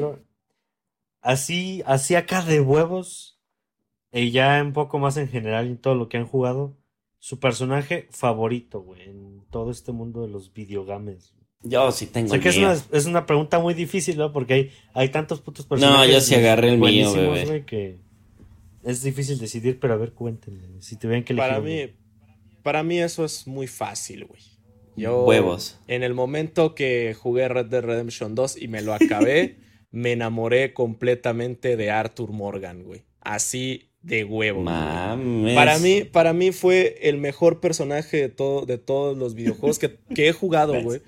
Así, 1.22 1.84
así 1.86 2.16
acá 2.16 2.42
de 2.42 2.62
huevos, 2.62 3.38
y 4.12 4.32
ya 4.32 4.62
un 4.64 4.74
poco 4.74 5.00
más 5.00 5.18
en 5.18 5.28
general 5.28 5.68
en 5.68 5.78
todo 5.78 5.96
lo 5.96 6.10
que 6.10 6.18
han 6.18 6.26
jugado, 6.26 6.78
su 7.20 7.40
personaje 7.40 8.08
favorito, 8.12 8.82
güey, 8.82 9.04
en 9.04 9.44
todo 9.52 9.72
este 9.72 9.92
mundo 9.92 10.22
de 10.24 10.30
los 10.30 10.54
videogames. 10.54 11.36
Yo 11.64 11.92
sí 11.92 12.08
tengo 12.08 12.30
Sé 12.30 12.40
que 12.40 12.50
es 12.50 12.58
mío. 12.58 12.70
una, 12.72 12.82
es 12.92 13.06
una 13.06 13.26
pregunta 13.28 13.60
muy 13.60 13.74
difícil, 13.76 14.18
¿no? 14.18 14.34
Porque 14.34 14.54
hay, 14.54 14.72
hay 14.94 15.10
tantos 15.10 15.42
putos 15.42 15.66
personajes. 15.66 16.08
No, 16.08 16.14
yo 16.14 16.20
sí 16.20 16.34
agarré 16.34 16.70
el 16.70 16.80
mío, 16.80 17.14
bebé. 17.14 17.46
güey, 17.46 17.66
que 17.66 18.00
es 18.84 19.04
difícil 19.04 19.38
decidir, 19.38 19.80
pero 19.80 19.94
a 19.94 19.98
ver, 19.98 20.14
cuéntenme. 20.14 20.82
Si 20.82 20.98
tuvieran 20.98 21.24
que 21.24 21.34
elegir 21.34 21.50
para 21.50 21.62
mí, 21.62 21.94
para 22.64 22.84
mí 22.84 23.00
eso 23.00 23.24
es 23.24 23.46
muy 23.46 23.68
fácil, 23.68 24.26
güey. 24.26 24.42
Yo, 24.96 25.24
Huevos. 25.26 25.80
En 25.88 26.04
el 26.04 26.14
momento 26.14 26.74
que 26.76 27.14
jugué 27.14 27.48
Red 27.48 27.68
Dead 27.68 27.84
Redemption 27.84 28.34
2 28.36 28.62
y 28.62 28.68
me 28.68 28.82
lo 28.82 28.94
acabé, 28.94 29.58
me 29.92 30.14
enamoré 30.14 30.74
completamente 30.74 31.78
de 31.78 31.92
Arthur 31.92 32.32
Morgan, 32.32 32.84
güey. 32.84 33.04
Así 33.22 33.91
de 34.02 34.24
huevo. 34.24 34.62
Mames. 34.62 35.56
Para 35.56 35.78
mí, 35.80 36.04
para 36.04 36.34
mí 36.34 36.52
fue 36.52 36.98
el 37.02 37.18
mejor 37.18 37.60
personaje 37.60 38.18
de, 38.18 38.30
todo, 38.30 38.66
de 38.66 38.78
todos 38.78 39.18
los 39.18 39.36
videojuegos 39.36 39.80
que, 39.80 40.00
que 40.16 40.28
he 40.30 40.34
jugado, 40.34 40.82
güey. 40.82 41.02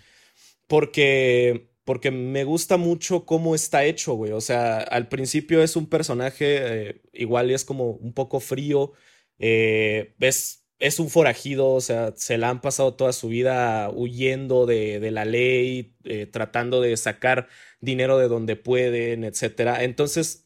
Porque, 0.68 1.70
porque 1.84 2.12
me 2.12 2.44
gusta 2.44 2.78
mucho 2.78 3.26
cómo 3.26 3.56
está 3.56 3.86
hecho, 3.86 4.14
güey. 4.14 4.32
O 4.32 4.42
sea, 4.42 4.80
al 4.80 5.08
principio 5.10 5.64
es 5.64 5.76
un 5.76 5.88
personaje 5.88 6.90
eh, 6.90 7.02
igual 7.14 7.52
y 7.52 7.54
es 7.56 7.66
como 7.66 7.92
un 7.92 8.14
poco 8.14 8.40
frío. 8.40 8.94
eh, 9.40 10.14
es, 10.20 10.64
es 10.80 11.00
un 11.00 11.10
forajido, 11.10 11.70
o 11.72 11.82
sea, 11.82 12.14
se 12.18 12.38
la 12.38 12.50
han 12.50 12.60
pasado 12.62 12.96
toda 12.96 13.14
su 13.14 13.30
vida 13.30 13.90
huyendo 13.90 14.66
de, 14.66 15.00
de 15.00 15.12
la 15.12 15.24
ley, 15.24 15.96
eh, 16.04 16.26
tratando 16.26 16.82
de 16.82 16.98
sacar 16.98 17.48
dinero 17.80 18.18
de 18.18 18.28
donde 18.28 18.58
pueden, 18.58 19.24
etcétera. 19.24 19.84
Entonces, 19.86 20.43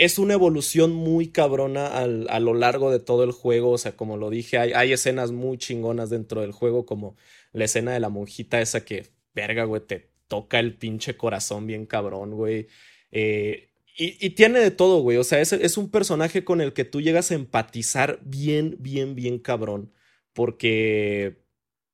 es 0.00 0.18
una 0.18 0.34
evolución 0.34 0.92
muy 0.92 1.28
cabrona 1.30 1.86
al- 1.88 2.26
a 2.30 2.40
lo 2.40 2.54
largo 2.54 2.90
de 2.90 3.00
todo 3.00 3.24
el 3.24 3.32
juego. 3.32 3.72
O 3.72 3.78
sea, 3.78 3.96
como 3.96 4.16
lo 4.16 4.30
dije, 4.30 4.58
hay, 4.58 4.92
escenas 4.92 5.32
muy 5.32 5.58
chingonas 5.58 6.10
dentro 6.10 6.40
del 6.40 6.52
juego, 6.52 6.86
como 6.86 7.16
la 7.52 7.64
escena 7.66 7.92
de 7.92 8.00
la 8.00 8.08
monjita 8.08 8.60
esa 8.60 8.84
que, 8.84 9.08
verga, 9.34 9.64
güey, 9.64 9.82
te 9.86 10.10
toca 10.28 10.58
el 10.60 10.76
pinche 10.78 11.16
corazón 11.16 11.66
bien 11.66 11.86
cabrón, 11.86 12.32
güey. 12.32 12.68
Eh, 13.10 13.70
y, 13.96 14.24
y 14.26 14.30
tiene 14.30 14.60
de 14.60 14.70
todo, 14.70 15.00
güey. 15.02 15.18
O 15.18 15.24
sea, 15.24 15.40
es, 15.40 15.52
es 15.52 15.76
un 15.76 15.90
personaje 15.90 16.44
con 16.44 16.60
el 16.60 16.72
que 16.72 16.84
tú 16.84 17.00
llegas 17.02 17.30
a 17.30 17.34
empatizar 17.34 18.20
bien, 18.24 18.76
bien, 18.80 19.14
bien 19.14 19.38
cabrón. 19.38 19.92
Porque, 20.32 21.42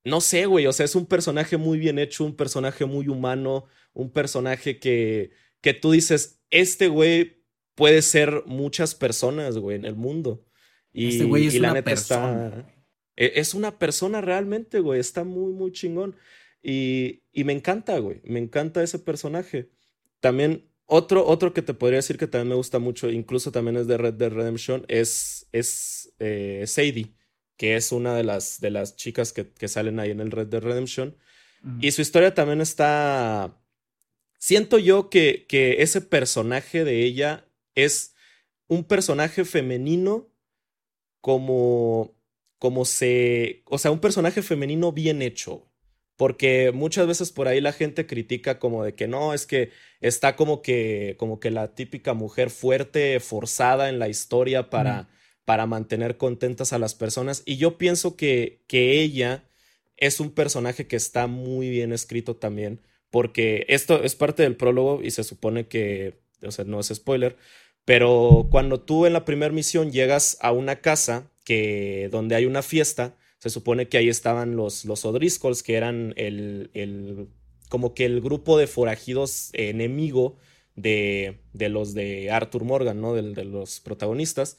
no 0.04 0.20
sé, 0.20 0.46
güey. 0.46 0.66
O 0.66 0.72
sea, 0.72 0.84
es 0.86 0.94
un 0.94 1.06
personaje 1.06 1.56
muy 1.56 1.78
bien 1.78 1.98
hecho, 1.98 2.24
un 2.24 2.36
personaje 2.36 2.84
muy 2.84 3.08
humano, 3.08 3.66
un 3.92 4.12
personaje 4.12 4.78
que, 4.78 5.30
que 5.60 5.74
tú 5.74 5.90
dices, 5.92 6.40
este 6.50 6.88
güey 6.88 7.44
puede 7.76 8.02
ser 8.02 8.42
muchas 8.46 8.96
personas, 8.96 9.58
güey, 9.58 9.76
en 9.76 9.84
el 9.84 9.94
mundo. 9.94 10.44
Y, 10.92 11.10
Este 11.10 11.24
güey 11.24 11.46
es 11.46 11.54
y 11.54 11.60
la 11.60 11.68
una 11.68 11.74
neta 11.74 11.90
persona, 11.90 12.46
está. 12.46 12.56
güey. 12.62 12.76
Es 13.16 13.54
una 13.54 13.78
persona 13.78 14.20
realmente, 14.20 14.80
güey. 14.80 14.98
Está 14.98 15.22
muy, 15.22 15.52
muy 15.52 15.70
chingón. 15.70 16.16
Y, 16.62 17.22
y 17.32 17.44
me 17.44 17.52
encanta, 17.52 17.98
güey. 18.00 18.20
Me 18.24 18.40
encanta 18.40 18.82
ese 18.82 18.98
personaje. 18.98 19.70
También, 20.20 20.68
otro, 20.86 21.24
otro 21.26 21.52
que 21.52 21.62
te 21.62 21.74
podría 21.74 21.98
decir 21.98 22.18
que 22.18 22.26
también 22.26 22.48
me 22.48 22.54
gusta 22.56 22.78
mucho, 22.78 23.10
incluso 23.10 23.52
también 23.52 23.76
es 23.76 23.86
de 23.86 23.98
Red 23.98 24.14
Dead 24.14 24.32
Redemption, 24.32 24.84
es, 24.88 25.48
es 25.52 26.14
eh, 26.18 26.64
Sadie, 26.66 27.14
que 27.56 27.76
es 27.76 27.92
una 27.92 28.14
de 28.16 28.24
las, 28.24 28.60
de 28.60 28.70
las 28.70 28.96
chicas 28.96 29.32
que, 29.32 29.52
que 29.52 29.68
salen 29.68 30.00
ahí 30.00 30.10
en 30.10 30.20
el 30.20 30.30
Red 30.30 30.48
Dead 30.48 30.62
Redemption. 30.62 31.16
Y 31.80 31.90
su 31.90 32.00
historia 32.00 32.32
también 32.32 32.60
está. 32.60 33.60
Siento 34.38 34.78
yo 34.78 35.10
que, 35.10 35.46
que 35.48 35.82
ese 35.82 36.00
personaje 36.00 36.84
de 36.84 37.02
ella 37.02 37.45
es 37.76 38.14
un 38.68 38.84
personaje 38.84 39.44
femenino 39.44 40.28
como. 41.20 42.16
como 42.58 42.84
se. 42.84 43.62
O 43.66 43.78
sea, 43.78 43.92
un 43.92 44.00
personaje 44.00 44.42
femenino 44.42 44.92
bien 44.92 45.22
hecho. 45.22 45.70
Porque 46.16 46.72
muchas 46.72 47.06
veces 47.06 47.30
por 47.30 47.46
ahí 47.46 47.60
la 47.60 47.72
gente 47.72 48.06
critica 48.06 48.58
como 48.58 48.82
de 48.82 48.94
que 48.94 49.06
no, 49.06 49.34
es 49.34 49.44
que 49.46 49.70
está 50.00 50.34
como 50.34 50.62
que, 50.62 51.14
como 51.18 51.40
que 51.40 51.50
la 51.50 51.74
típica 51.74 52.14
mujer 52.14 52.48
fuerte, 52.48 53.20
forzada 53.20 53.90
en 53.90 53.98
la 53.98 54.08
historia 54.08 54.70
para, 54.70 55.10
para 55.44 55.66
mantener 55.66 56.16
contentas 56.16 56.72
a 56.72 56.78
las 56.78 56.94
personas. 56.94 57.42
Y 57.44 57.58
yo 57.58 57.76
pienso 57.76 58.16
que, 58.16 58.62
que 58.66 59.02
ella 59.02 59.44
es 59.96 60.20
un 60.20 60.30
personaje 60.30 60.86
que 60.86 60.96
está 60.96 61.26
muy 61.26 61.68
bien 61.70 61.92
escrito 61.92 62.36
también, 62.36 62.80
porque 63.10 63.64
esto 63.68 64.02
es 64.02 64.14
parte 64.14 64.42
del 64.42 64.56
prólogo 64.56 65.02
y 65.02 65.10
se 65.10 65.24
supone 65.24 65.68
que, 65.68 66.18
o 66.42 66.50
sea, 66.50 66.64
no 66.64 66.80
es 66.80 66.88
spoiler, 66.88 67.36
pero 67.86 68.48
cuando 68.50 68.80
tú 68.80 69.06
en 69.06 69.14
la 69.14 69.24
primera 69.24 69.54
misión 69.54 69.92
llegas 69.92 70.36
a 70.42 70.52
una 70.52 70.82
casa 70.82 71.30
que 71.44 72.08
donde 72.12 72.34
hay 72.34 72.44
una 72.44 72.62
fiesta, 72.62 73.16
se 73.38 73.48
supone 73.48 73.88
que 73.88 73.96
ahí 73.96 74.08
estaban 74.08 74.56
los, 74.56 74.84
los 74.84 75.04
O'Driscolls, 75.04 75.62
que 75.62 75.76
eran 75.76 76.12
el, 76.16 76.70
el, 76.74 77.28
como 77.68 77.94
que 77.94 78.04
el 78.04 78.20
grupo 78.20 78.58
de 78.58 78.66
forajidos 78.66 79.50
enemigo 79.52 80.36
de, 80.74 81.40
de 81.52 81.68
los 81.68 81.94
de 81.94 82.30
Arthur 82.30 82.64
Morgan, 82.64 83.00
¿no? 83.00 83.14
De, 83.14 83.22
de 83.22 83.44
los 83.44 83.80
protagonistas. 83.80 84.58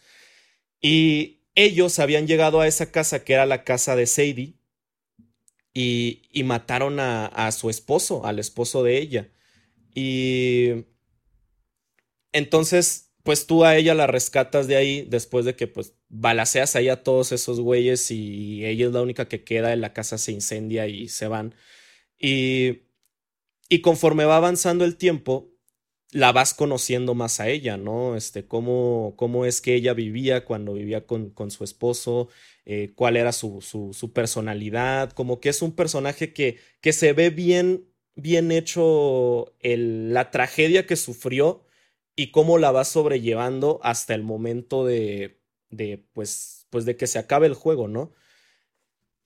Y 0.82 1.42
ellos 1.54 2.00
habían 2.00 2.28
llegado 2.28 2.62
a 2.62 2.68
esa 2.68 2.92
casa 2.92 3.24
que 3.26 3.34
era 3.34 3.46
la 3.46 3.66
casa 3.66 3.98
de 3.98 4.08
Sadie 4.08 4.54
y, 5.74 6.22
y 6.32 6.44
mataron 6.44 7.02
a, 7.02 7.26
a 7.26 7.52
su 7.52 7.70
esposo, 7.70 8.26
al 8.26 8.40
esposo 8.40 8.84
de 8.84 9.00
ella. 9.00 9.30
Y 9.94 10.86
entonces, 12.32 13.07
pues 13.28 13.46
tú 13.46 13.66
a 13.66 13.76
ella 13.76 13.94
la 13.94 14.08
rescatas 14.08 14.68
de 14.68 14.78
ahí 14.78 15.06
después 15.06 15.44
de 15.44 15.58
que 15.58 15.68
pues 15.68 15.94
balaceas 16.08 16.78
ahí 16.78 16.88
a 16.88 17.04
todos 17.04 17.34
esos 17.34 17.60
güeyes 17.60 18.10
y 18.10 18.66
ella 18.66 18.86
es 18.88 18.94
la 18.94 19.02
única 19.02 19.28
que 19.28 19.44
queda, 19.44 19.74
en 19.74 19.82
la 19.82 19.92
casa 19.92 20.18
se 20.18 20.32
incendia 20.32 20.88
y 20.88 21.10
se 21.10 21.28
van. 21.28 21.54
Y, 22.18 22.84
y 23.68 23.82
conforme 23.82 24.24
va 24.24 24.38
avanzando 24.38 24.86
el 24.86 24.96
tiempo, 24.96 25.52
la 26.12 26.32
vas 26.32 26.54
conociendo 26.54 27.16
más 27.16 27.42
a 27.42 27.50
ella, 27.50 27.76
¿no? 27.76 28.16
Este, 28.16 28.48
cómo, 28.48 29.14
cómo 29.18 29.46
es 29.46 29.60
que 29.60 29.76
ella 29.76 29.94
vivía 29.94 30.46
cuando 30.46 30.76
vivía 30.76 31.06
con, 31.06 31.30
con 31.32 31.52
su 31.52 31.66
esposo, 31.66 32.30
eh, 32.64 32.94
cuál 32.96 33.18
era 33.18 33.34
su, 33.34 33.60
su, 33.62 34.14
personalidad, 34.14 35.12
como 35.12 35.42
que 35.42 35.50
es 35.50 35.62
un 35.62 35.74
personaje 35.76 36.32
que, 36.32 36.60
que 36.80 36.94
se 36.94 37.12
ve 37.12 37.30
bien, 37.30 37.90
bien 38.16 38.54
hecho 38.54 39.54
la 39.62 40.32
tragedia 40.32 40.86
que 40.88 40.96
sufrió 40.96 41.67
y 42.18 42.32
cómo 42.32 42.58
la 42.58 42.72
va 42.74 42.84
sobrellevando 42.86 43.80
hasta 43.84 44.16
el 44.16 44.24
momento 44.24 44.86
de, 44.86 45.42
de 45.70 46.06
pues, 46.14 46.68
pues 46.72 46.86
de 46.86 46.98
que 46.98 47.08
se 47.08 47.20
acabe 47.20 47.48
el 47.48 47.54
juego, 47.56 47.88
¿no? 47.88 48.12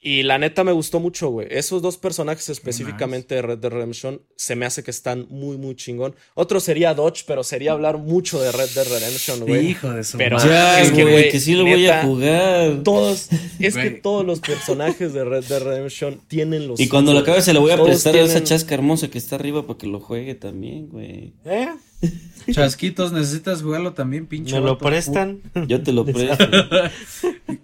Y 0.04 0.24
la 0.24 0.40
neta 0.40 0.64
me 0.64 0.72
gustó 0.72 1.00
mucho, 1.00 1.30
güey. 1.30 1.48
Esos 1.52 1.84
dos 1.84 1.98
personajes 1.98 2.50
específicamente 2.50 3.36
de 3.36 3.44
Red 3.44 3.60
Dead 3.60 3.72
Redemption 3.72 4.20
se 4.36 4.56
me 4.56 4.66
hace 4.66 4.82
que 4.82 4.90
están 4.90 5.28
muy, 5.30 5.60
muy 5.60 5.76
chingón. 5.76 6.16
Otro 6.34 6.60
sería 6.60 6.96
Dodge, 6.96 7.24
pero 7.28 7.44
sería 7.44 7.74
hablar 7.74 8.00
mucho 8.00 8.42
de 8.42 8.52
Red 8.52 8.70
Dead 8.74 8.88
Redemption, 8.88 9.42
güey. 9.42 9.68
Hijo 9.68 9.92
de 9.92 10.04
su 10.04 10.18
Pero. 10.18 10.40
Ya, 10.40 10.82
es 10.82 10.90
que, 10.90 11.04
güey, 11.04 11.14
güey, 11.14 11.30
que 11.30 11.40
sí 11.40 11.54
lo 11.54 11.66
voy 11.66 11.86
a 11.86 12.02
jugar. 12.02 12.82
Todos, 12.84 13.30
es 13.60 13.76
que 13.76 13.92
todos 13.92 14.26
los 14.26 14.40
personajes 14.40 15.14
de 15.14 15.24
Red 15.24 15.44
Dead 15.44 15.62
Redemption 15.62 16.20
tienen 16.28 16.68
los 16.68 16.80
Y 16.80 16.88
cuando 16.88 17.14
lo 17.14 17.20
acabe 17.20 17.44
se 17.44 17.54
lo 17.54 17.62
voy 17.62 17.72
a 17.72 17.84
prestar 17.84 18.16
a 18.16 18.22
esa 18.22 18.44
chasca 18.44 18.74
hermosa 18.74 19.08
que 19.08 19.20
está 19.20 19.36
arriba 19.36 19.68
para 19.68 19.78
que 19.78 19.86
lo 19.86 20.00
juegue 20.00 20.34
también, 20.34 20.90
güey. 20.90 21.34
¿Eh? 21.46 21.70
Chasquitos, 22.52 23.12
necesitas 23.12 23.62
jugarlo 23.62 23.94
también, 23.94 24.26
pinche. 24.26 24.56
¿Me 24.56 24.62
lo 24.62 24.74
vato. 24.74 24.86
prestan? 24.86 25.44
Yo 25.68 25.84
te 25.84 25.94
lo 25.94 26.06
presto. 26.06 26.44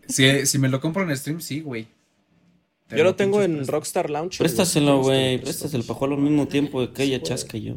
Si, 0.07 0.45
si 0.45 0.59
me 0.59 0.69
lo 0.69 0.79
compro 0.79 1.01
en 1.01 1.17
stream, 1.17 1.41
sí, 1.41 1.61
güey. 1.61 1.88
Yo 2.95 3.03
lo 3.03 3.15
tengo 3.15 3.41
en 3.41 3.55
presto. 3.57 3.71
Rockstar 3.73 4.09
Launcher. 4.09 4.39
Préstaselo, 4.39 5.01
güey. 5.01 5.03
güey. 5.03 5.17
Te 5.17 5.38
lo 5.38 5.43
presto. 5.43 5.59
Préstaselo 5.63 5.83
para 5.83 5.93
jugarlo 5.95 6.15
al 6.15 6.21
mismo 6.21 6.47
tiempo 6.47 6.93
que 6.93 7.03
ella 7.03 7.15
Sí, 7.17 7.19
güey. 7.21 7.29
chasca 7.29 7.57
y 7.57 7.61
yo. 7.63 7.73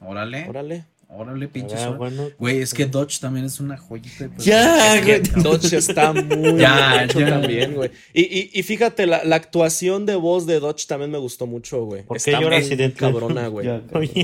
Órale. 0.00 0.48
Órale. 0.48 0.84
Órale, 1.16 1.46
pinche 1.46 1.76
Ah, 1.76 1.90
bueno. 1.90 2.24
Güey, 2.40 2.58
es 2.60 2.74
que 2.74 2.86
Dodge 2.86 3.20
también 3.20 3.46
es 3.46 3.60
una 3.60 3.76
joyita. 3.76 4.26
de 4.26 4.36
Ya. 4.42 4.96
Es 4.96 5.04
que 5.04 5.20
Dodge 5.40 5.72
está 5.74 6.12
muy 6.12 6.56
Ya, 6.60 7.04
hecho 7.04 7.20
ya. 7.20 7.28
también, 7.28 7.74
güey. 7.74 7.90
Y, 8.12 8.22
y, 8.22 8.50
y 8.52 8.62
fíjate, 8.64 9.06
la, 9.06 9.22
la 9.22 9.36
actuación 9.36 10.06
de 10.06 10.16
voz 10.16 10.44
de 10.46 10.58
Dodge 10.58 10.86
también 10.88 11.12
me 11.12 11.18
gustó 11.18 11.46
mucho, 11.46 11.84
güey. 11.84 12.02
¿Por 12.02 12.20
qué 12.20 12.32
Está 12.32 12.40
muy 12.40 12.92
cabrona, 12.94 13.46
güey. 13.48 13.68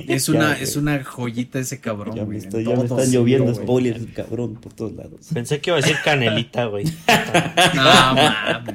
Es 0.09 0.29
una, 0.29 0.49
güey. 0.55 0.63
es 0.65 0.75
una 0.75 1.05
joyita 1.05 1.61
ese 1.61 1.79
cabrón, 1.81 2.17
Ya 2.17 2.25
me, 2.25 2.41
güey. 2.41 2.65
ya 2.65 2.75
me 2.75 2.83
están 2.83 3.09
lloviendo 3.13 3.53
güey. 3.53 3.57
spoilers, 3.65 4.07
cabrón, 4.13 4.55
por 4.57 4.73
todos 4.73 4.93
lados. 4.93 5.29
Pensé 5.33 5.61
que 5.61 5.71
iba 5.71 5.79
a 5.79 5.81
decir 5.83 5.97
canelita, 6.03 6.65
güey. 6.65 6.87
No, 6.87 7.83
mames. 7.85 8.75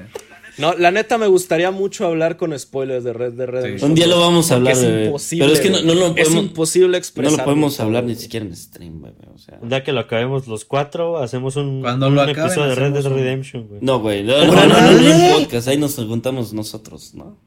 No, 0.57 0.73
la 0.73 0.91
neta 0.91 1.17
me 1.17 1.27
gustaría 1.27 1.71
mucho 1.71 2.05
hablar 2.05 2.37
con 2.37 2.57
spoilers 2.57 3.03
de 3.03 3.13
Red 3.13 3.33
Dead 3.33 3.47
Redemption. 3.47 3.91
Un 3.91 3.95
día 3.95 4.07
lo 4.07 4.19
vamos 4.19 4.51
a 4.51 4.55
hablar, 4.55 4.73
es 4.73 4.81
bebé. 4.81 5.05
imposible. 5.05 5.45
Pero 5.45 5.53
es 5.55 5.61
que 5.61 5.69
no, 5.69 5.77
no 5.81 5.85
güey. 5.85 5.95
lo 5.99 6.05
Es 6.07 6.23
podemos, 6.27 6.43
imposible 6.45 6.87
no 6.91 6.97
expresar. 6.97 7.37
lo 7.39 7.43
podemos 7.45 7.79
hablar 7.79 8.03
ni 8.05 8.15
siquiera 8.15 8.45
en 8.45 8.55
stream, 8.55 9.01
bebé. 9.01 9.27
O 9.33 9.37
sea. 9.37 9.59
Un 9.61 9.69
día 9.69 9.83
que 9.83 9.91
lo 9.91 9.99
acabemos 9.99 10.47
los 10.47 10.63
cuatro, 10.65 11.17
hacemos 11.17 11.55
un, 11.57 11.81
Cuando 11.81 12.07
un 12.07 12.15
lo 12.15 12.21
acaben, 12.21 12.45
episodio 12.45 12.69
de 12.69 12.75
Red 12.75 12.93
Dead 12.93 13.03
Redemption, 13.05 13.67
güey. 13.67 13.79
No, 13.81 13.99
güey. 13.99 14.23
No, 14.23 14.45
no, 14.45 14.53
no, 14.53 14.67
no, 14.67 14.91
no, 15.29 15.37
podcast. 15.39 15.67
Ahí 15.67 15.77
nos 15.77 15.95
juntamos 15.95 16.53
nosotros, 16.53 17.13
¿no? 17.13 17.37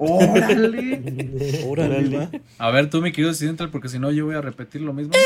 Órale. 0.02 1.62
Órale, 1.66 2.16
va. 2.16 2.30
A 2.58 2.70
ver, 2.70 2.88
tú, 2.88 3.02
mi 3.02 3.12
querido 3.12 3.32
Occidental, 3.32 3.70
porque 3.70 3.90
si 3.90 3.98
no, 3.98 4.10
yo 4.10 4.24
voy 4.24 4.34
a 4.34 4.40
repetir 4.40 4.80
lo 4.80 4.94
mismo. 4.94 5.12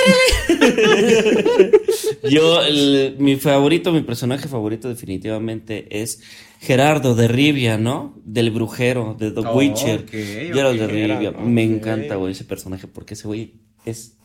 Yo, 2.30 2.62
el- 2.62 3.16
mi 3.18 3.36
favorito, 3.36 3.92
mi 3.92 4.00
personaje 4.02 4.48
favorito 4.48 4.88
definitivamente 4.88 6.02
es 6.02 6.22
Gerardo 6.60 7.14
de 7.14 7.28
Rivia, 7.28 7.76
¿no? 7.78 8.14
Del 8.24 8.50
brujero, 8.50 9.16
de 9.18 9.30
The 9.30 9.40
Oh, 9.40 9.56
Witcher. 9.56 10.00
ok, 10.00 10.10
Gerald 10.10 10.80
de. 10.80 10.86
Rivia. 10.86 11.30
Me 11.32 11.62
encanta, 11.62 12.16
güey, 12.16 12.32
ese 12.32 12.44
personaje, 12.44 12.86
porque 12.88 13.14
ese 13.14 13.26
güey 13.28 13.54
es, 13.84 14.16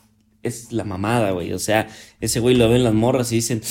es 0.44 0.72
la 0.72 0.84
mamada, 0.86 1.32
güey. 1.32 1.52
O 1.54 1.60
sea, 1.60 1.88
ese 2.22 2.40
güey 2.40 2.56
lo 2.56 2.70
ven 2.70 2.84
las 2.84 2.94
morras 2.94 3.32
y 3.34 3.36
dicen, 3.36 3.62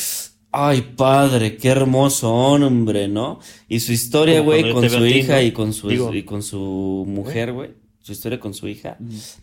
ay, 0.52 0.92
padre, 0.96 1.56
qué 1.56 1.68
hermoso 1.68 2.32
hombre, 2.34 3.08
¿no? 3.08 3.40
Y 3.68 3.80
su 3.80 3.92
historia, 3.92 4.40
güey, 4.40 4.72
con 4.72 4.88
su 4.88 4.98
ti, 4.98 5.04
hija 5.18 5.36
¿no? 5.36 5.42
y 5.42 5.52
con 5.52 5.72
su, 5.72 5.88
Digo. 5.88 6.14
y 6.14 6.22
con 6.24 6.42
su 6.42 7.04
mujer, 7.08 7.52
güey. 7.52 7.70
Su 8.00 8.12
historia 8.12 8.40
con 8.40 8.54
su 8.54 8.66
hija. 8.68 8.96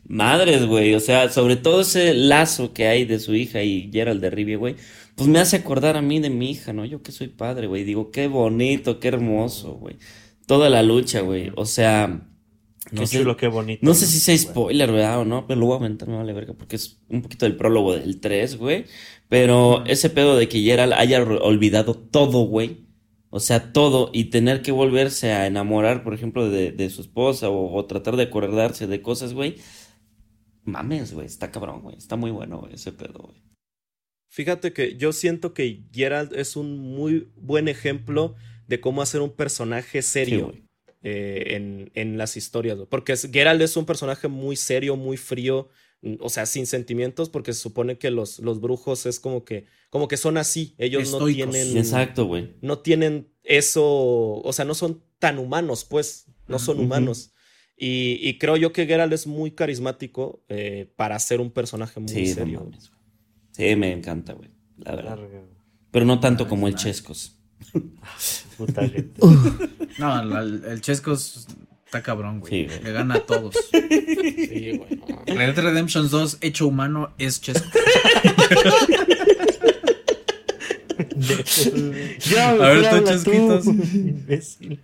Madres, 0.08 0.66
güey. 0.66 0.96
O 0.96 1.00
sea, 1.00 1.30
sobre 1.30 1.56
todo 1.56 1.82
ese 1.82 2.16
lazo 2.16 2.74
que 2.74 2.88
hay 2.88 3.06
de 3.06 3.20
su 3.20 3.36
hija 3.36 3.62
y 3.62 3.92
Gerald 3.94 4.22
de 4.22 4.32
Rivia, 4.32 4.58
güey. 4.58 4.76
Pues 5.16 5.30
me 5.30 5.40
hace 5.40 5.58
acordar 5.58 5.96
a 5.98 6.02
mí 6.02 6.20
de 6.20 6.32
mi 6.32 6.50
hija, 6.50 6.74
¿no? 6.74 6.84
Yo 6.84 7.04
que 7.04 7.12
soy 7.12 7.28
padre, 7.28 7.68
güey. 7.68 7.84
Digo, 7.84 8.10
qué 8.10 8.28
bonito, 8.28 9.00
qué 9.00 9.10
hermoso, 9.10 9.74
güey. 9.76 9.98
Toda 10.48 10.70
la 10.70 10.82
lucha, 10.82 11.22
güey. 11.22 11.52
O 11.56 11.66
sea, 11.66 12.28
Qué 12.90 12.96
no 12.98 13.08
sé, 13.08 13.18
chulo, 13.20 13.36
qué 13.38 13.48
bonito. 13.48 13.80
no 13.84 13.94
sé 13.94 14.06
si 14.08 14.20
sea 14.20 14.38
spoiler, 14.38 14.92
¿verdad? 14.92 15.20
O 15.22 15.26
no, 15.26 15.48
pero 15.48 15.60
lo 15.60 15.66
voy 15.68 15.76
a 15.76 15.80
aventar, 15.80 16.08
me 16.08 16.18
vale 16.18 16.34
verga, 16.34 16.54
porque 16.54 16.76
es 16.76 17.00
un 17.10 17.22
poquito 17.24 17.46
del 17.46 17.56
prólogo 17.58 17.96
del 17.96 18.20
3, 18.20 18.58
güey. 18.58 18.86
Pero 19.30 19.84
ese 19.86 20.10
pedo 20.10 20.36
de 20.38 20.48
que 20.48 20.62
Gerald 20.62 20.94
haya 20.94 21.22
olvidado 21.22 21.96
todo, 21.96 22.46
güey. 22.46 22.86
O 23.30 23.40
sea, 23.40 23.74
todo, 23.74 24.12
y 24.14 24.26
tener 24.26 24.62
que 24.62 24.72
volverse 24.72 25.34
a 25.34 25.46
enamorar, 25.46 26.04
por 26.04 26.14
ejemplo, 26.14 26.50
de, 26.50 26.72
de 26.72 26.90
su 26.90 27.02
esposa 27.02 27.50
o, 27.50 27.76
o 27.76 27.86
tratar 27.86 28.16
de 28.16 28.24
acordarse 28.24 28.88
de 28.88 29.02
cosas, 29.02 29.34
güey. 29.34 29.58
Mames, 30.64 31.14
güey, 31.14 31.26
está 31.26 31.52
cabrón, 31.52 31.82
güey. 31.82 31.98
Está 31.98 32.16
muy 32.16 32.32
bueno, 32.32 32.60
güey, 32.60 32.76
ese 32.76 32.92
pedo, 32.94 33.20
güey. 33.20 33.44
Fíjate 34.30 34.74
que 34.74 34.98
yo 34.98 35.14
siento 35.14 35.54
que 35.54 35.84
Geralt 35.94 36.34
es 36.34 36.56
un 36.56 36.78
muy 36.78 37.30
buen 37.36 37.68
ejemplo 37.68 38.36
de 38.68 38.80
cómo 38.82 39.02
hacer 39.02 39.22
un 39.22 39.32
personaje 39.32 40.02
serio 40.02 40.54
eh, 41.04 41.56
en, 41.56 41.92
en 41.94 42.18
las 42.18 42.36
historias. 42.36 42.78
Porque 42.90 43.16
Geralt 43.16 43.62
es 43.62 43.78
un 43.78 43.86
personaje 43.86 44.28
muy 44.28 44.56
serio, 44.56 44.96
muy 44.96 45.18
frío, 45.18 45.70
o 46.20 46.30
sea, 46.30 46.46
sin 46.46 46.66
sentimientos, 46.68 47.30
porque 47.30 47.54
se 47.54 47.60
supone 47.62 47.98
que 47.98 48.12
los, 48.12 48.40
los 48.40 48.62
brujos 48.62 49.06
es 49.06 49.20
como 49.20 49.44
que, 49.46 49.66
como 49.90 50.08
que 50.08 50.18
son 50.18 50.38
así. 50.38 50.76
Ellos 50.78 51.04
Estoicos. 51.04 51.46
no 51.48 51.52
tienen. 51.52 51.78
Exacto, 51.78 52.26
güey. 52.26 52.56
No 52.62 52.80
tienen 52.80 53.30
eso. 53.44 53.84
O 53.86 54.54
sea, 54.54 54.66
no 54.66 54.74
son 54.76 55.04
tan 55.20 55.40
humanos, 55.40 55.86
pues. 55.86 56.28
No 56.48 56.60
son 56.60 56.80
humanos. 56.80 57.32
Y, 57.78 58.20
y 58.22 58.38
creo 58.38 58.56
yo 58.56 58.72
que 58.72 58.86
Geralt 58.86 59.12
es 59.14 59.28
muy 59.28 59.52
carismático 59.52 60.44
eh, 60.48 60.94
para 60.96 61.18
ser 61.20 61.42
un 61.42 61.52
personaje 61.52 62.00
muy 62.00 62.10
Sí, 62.10 62.28
no 62.30 62.34
serio. 62.36 62.60
mames. 62.62 62.92
Sí, 63.52 63.76
me 63.76 63.92
encanta, 63.92 64.34
güey. 64.34 64.50
La 64.78 64.96
verdad. 64.96 65.20
Pero 65.92 66.06
no 66.06 66.20
tanto 66.20 66.48
como 66.48 66.68
el. 66.68 66.76
Chescos. 66.76 67.40
Puta 68.58 68.88
gente. 68.88 69.20
No, 69.98 70.24
la- 70.26 70.42
el 70.72 70.82
Chescos 70.82 71.48
está 71.86 72.02
cabrón, 72.02 72.40
güey. 72.40 72.52
Sí, 72.52 72.66
güey. 72.68 72.84
Le 72.84 72.92
gana 72.92 73.16
a 73.16 73.20
todos. 73.22 73.56
Sí, 73.72 74.78
güey, 74.78 75.00
no. 75.08 75.24
Red 75.36 75.56
Dead 75.56 75.64
Redemption 75.64 76.10
2, 76.10 76.38
hecho 76.42 76.68
humano, 76.68 77.14
es 77.18 77.42
Chescos. 77.42 77.72
Ya, 82.30 82.50
A 82.52 82.54
ver, 82.56 82.90
tú, 82.90 83.08
Chesquitos. 83.08 83.66
imbécil. 83.94 84.80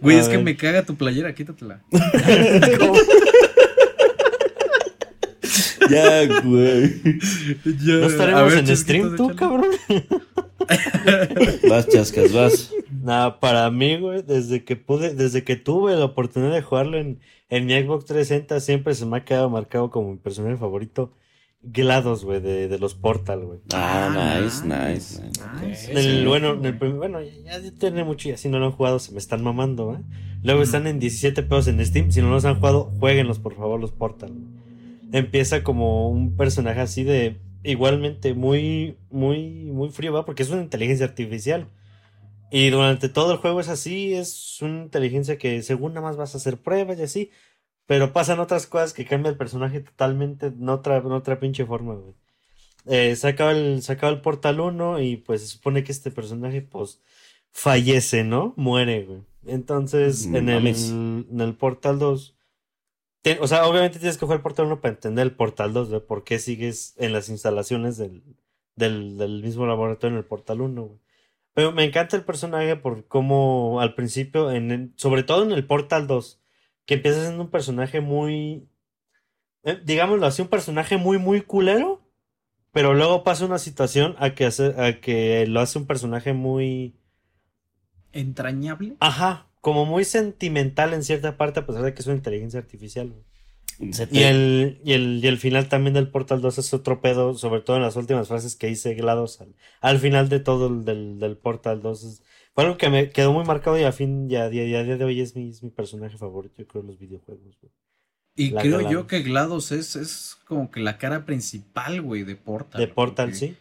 Güey, 0.00 0.16
A 0.16 0.20
es 0.20 0.28
que 0.28 0.38
me 0.38 0.56
caga 0.56 0.84
tu 0.84 0.96
playera, 0.96 1.34
quítatela. 1.34 1.80
Ya, 5.90 6.26
güey. 6.42 7.00
¿No 7.64 8.04
A 8.04 8.06
estaremos 8.08 8.54
ver, 8.54 8.58
en 8.68 8.76
stream 8.76 9.16
tú, 9.16 9.30
échale. 9.30 9.38
cabrón? 9.38 9.66
Vas, 11.68 11.88
chascas, 11.88 12.32
vas. 12.32 12.70
Nada, 13.06 13.38
para 13.40 13.70
mí, 13.70 13.98
güey, 13.98 14.22
desde 14.22 14.64
que 14.64 14.74
pude, 14.74 15.14
desde 15.14 15.44
que 15.44 15.54
tuve 15.56 15.94
la 15.94 16.04
oportunidad 16.06 16.52
de 16.52 16.62
jugarlo 16.62 16.98
en, 16.98 17.20
en 17.48 17.66
mi 17.66 17.72
Xbox 17.74 18.04
360, 18.06 18.58
siempre 18.60 18.94
se 18.94 19.06
me 19.06 19.18
ha 19.18 19.24
quedado 19.24 19.48
marcado 19.48 19.90
como 19.90 20.10
mi 20.10 20.16
personaje 20.16 20.56
favorito. 20.56 21.12
GLaDOS, 21.62 22.24
güey, 22.24 22.40
de, 22.40 22.68
de 22.68 22.78
los 22.78 22.94
Portal, 22.94 23.44
güey. 23.44 23.58
Ah, 23.72 24.10
Ah, 24.14 24.40
nice, 24.40 24.64
nice. 24.66 25.22
nice. 25.22 25.42
Nice. 25.66 25.90
En 25.92 25.98
el- 25.98 26.26
bueno, 26.26 26.54
en 26.54 26.64
el 26.64 26.78
prim- 26.78 26.96
bueno, 26.98 27.18
ya, 27.22 27.58
ya 27.60 27.70
tiene 27.78 28.02
mucho 28.04 28.28
y 28.28 28.32
así 28.32 28.48
no 28.48 28.58
lo 28.58 28.66
han 28.66 28.72
jugado, 28.72 28.98
se 28.98 29.12
me 29.12 29.18
están 29.18 29.42
mamando, 29.42 29.94
¿eh? 29.94 30.02
Luego 30.42 30.62
están 30.62 30.86
en 30.86 30.98
17 30.98 31.42
pesos 31.44 31.68
en 31.68 31.84
Steam, 31.84 32.10
si 32.12 32.20
no 32.22 32.30
los 32.30 32.44
han 32.44 32.56
jugado, 32.56 32.90
jueguenlos 33.00 33.38
por 33.38 33.54
favor, 33.56 33.80
los 33.80 33.90
Portal. 33.92 34.32
Empieza 35.12 35.62
como 35.62 36.08
un 36.10 36.36
personaje 36.36 36.80
así 36.80 37.04
de, 37.04 37.36
igualmente 37.64 38.34
muy, 38.34 38.96
muy, 39.10 39.64
muy 39.72 39.90
frío, 39.90 40.12
¿va? 40.12 40.24
Porque 40.24 40.42
es 40.42 40.50
una 40.50 40.62
inteligencia 40.62 41.06
artificial. 41.06 41.68
Y 42.56 42.70
durante 42.70 43.08
todo 43.08 43.32
el 43.32 43.38
juego 43.38 43.60
es 43.60 43.68
así, 43.68 44.14
es 44.14 44.62
una 44.62 44.82
inteligencia 44.84 45.36
que 45.38 45.62
según 45.62 45.92
nada 45.94 46.06
más 46.06 46.16
vas 46.16 46.34
a 46.34 46.38
hacer 46.38 46.56
pruebas 46.58 46.98
y 46.98 47.02
así, 47.02 47.30
pero 47.86 48.12
pasan 48.12 48.40
otras 48.40 48.66
cosas 48.66 48.92
que 48.94 49.04
cambian 49.04 49.32
el 49.34 49.38
personaje 49.38 49.80
totalmente 49.80 50.46
en 50.46 50.68
otra, 50.68 50.96
en 50.98 51.12
otra 51.12 51.38
pinche 51.40 51.66
forma, 51.66 51.94
güey. 51.94 52.14
Eh, 52.86 53.16
se 53.16 53.28
acaba 53.28 53.50
el, 53.52 53.82
se 53.82 53.92
acaba 53.92 54.12
el 54.12 54.20
Portal 54.22 54.60
1 54.60 55.00
y 55.02 55.16
pues 55.16 55.42
se 55.42 55.48
supone 55.48 55.84
que 55.84 55.92
este 55.92 56.10
personaje 56.10 56.62
pues 56.62 57.02
fallece, 57.52 58.24
¿no? 58.24 58.54
Muere, 58.56 59.04
güey. 59.04 59.20
Entonces, 59.46 60.24
en 60.38 60.48
el, 60.48 60.64
en 61.30 61.40
el 61.40 61.54
Portal 61.56 61.98
2, 61.98 62.36
te- 63.22 63.38
o 63.40 63.46
sea, 63.48 63.66
obviamente 63.66 63.98
tienes 63.98 64.16
que 64.18 64.24
jugar 64.26 64.38
el 64.38 64.42
Portal 64.42 64.66
1 64.66 64.80
para 64.80 64.94
entender 64.94 65.24
el 65.26 65.34
Portal 65.36 65.72
2, 65.72 65.90
de 65.90 66.00
por 66.00 66.24
qué 66.24 66.38
sigues 66.38 66.94
en 66.98 67.12
las 67.12 67.28
instalaciones 67.28 67.96
del, 67.98 68.22
del, 68.76 69.18
del 69.18 69.42
mismo 69.42 69.66
laboratorio 69.66 70.16
en 70.16 70.18
el 70.22 70.26
Portal 70.28 70.60
1, 70.62 70.82
güey. 70.84 71.00
Pero 71.56 71.72
me 71.72 71.84
encanta 71.84 72.16
el 72.18 72.22
personaje 72.22 72.76
por 72.76 73.08
cómo 73.08 73.80
al 73.80 73.94
principio, 73.94 74.50
en 74.50 74.70
el- 74.70 74.92
sobre 74.96 75.22
todo 75.22 75.42
en 75.42 75.52
el 75.52 75.66
Portal 75.66 76.06
2, 76.06 76.38
que 76.84 76.94
empieza 76.96 77.22
siendo 77.22 77.42
un 77.42 77.50
personaje 77.50 78.02
muy, 78.02 78.68
eh, 79.64 79.80
digámoslo 79.82 80.26
así, 80.26 80.42
un 80.42 80.48
personaje 80.48 80.98
muy, 80.98 81.16
muy 81.18 81.40
culero, 81.40 82.02
pero 82.72 82.92
luego 82.92 83.24
pasa 83.24 83.46
una 83.46 83.58
situación 83.58 84.14
a 84.18 84.34
que, 84.34 84.44
hace, 84.44 84.74
a 84.78 85.00
que 85.00 85.46
lo 85.46 85.60
hace 85.60 85.78
un 85.78 85.86
personaje 85.86 86.34
muy, 86.34 86.94
Entrañable. 88.12 88.96
ajá, 89.00 89.46
como 89.62 89.86
muy 89.86 90.04
sentimental 90.04 90.92
en 90.92 91.02
cierta 91.04 91.38
parte, 91.38 91.60
a 91.60 91.66
pesar 91.66 91.82
de 91.84 91.94
que 91.94 92.00
es 92.02 92.06
una 92.06 92.16
inteligencia 92.16 92.60
artificial. 92.60 93.14
Se 93.92 94.08
Y 94.10 94.22
el, 94.22 94.80
y, 94.84 94.92
el, 94.94 95.20
y 95.22 95.26
el 95.26 95.38
final 95.38 95.68
también 95.68 95.94
del 95.94 96.08
Portal 96.08 96.40
2 96.40 96.58
es 96.58 96.72
otro 96.72 97.00
pedo, 97.00 97.34
sobre 97.34 97.60
todo 97.60 97.76
en 97.76 97.82
las 97.82 97.96
últimas 97.96 98.28
frases 98.28 98.56
que 98.56 98.70
hice 98.70 98.94
GLaDOS 98.94 99.40
al, 99.42 99.54
al 99.80 99.98
final 99.98 100.28
de 100.28 100.40
todo 100.40 100.68
el 100.68 100.84
del, 100.84 101.18
del 101.18 101.36
Portal 101.36 101.82
2. 101.82 102.04
es- 102.04 102.22
fue 102.54 102.64
algo 102.64 102.78
que 102.78 102.88
me 102.88 103.10
quedó 103.10 103.34
muy 103.34 103.44
marcado 103.44 103.78
y 103.78 103.82
a 103.84 103.92
fin, 103.92 104.30
ya, 104.30 104.44
a 104.44 104.48
día 104.48 104.64
de 104.64 105.04
hoy 105.04 105.20
es 105.20 105.36
mi, 105.36 105.50
es 105.50 105.62
mi 105.62 105.68
personaje 105.70 106.16
favorito, 106.16 106.54
yo 106.56 106.66
creo, 106.66 106.80
de 106.82 106.88
los 106.88 106.98
videojuegos. 106.98 107.58
güey. 107.60 107.72
Y 108.34 108.50
La 108.50 108.62
creo 108.62 108.78
GLaDOS. 108.78 108.92
yo 108.92 109.06
que 109.06 109.20
GLaDOS 109.22 109.72
es, 109.72 109.96
es 109.96 110.36
como 110.46 110.70
que 110.70 110.80
la 110.80 110.96
cara 110.96 111.26
principal, 111.26 112.00
güey, 112.00 112.22
de 112.22 112.36
Portal. 112.36 112.80
De 112.80 112.88
Portal, 112.88 113.26
porque- 113.30 113.38
sí. 113.38 113.56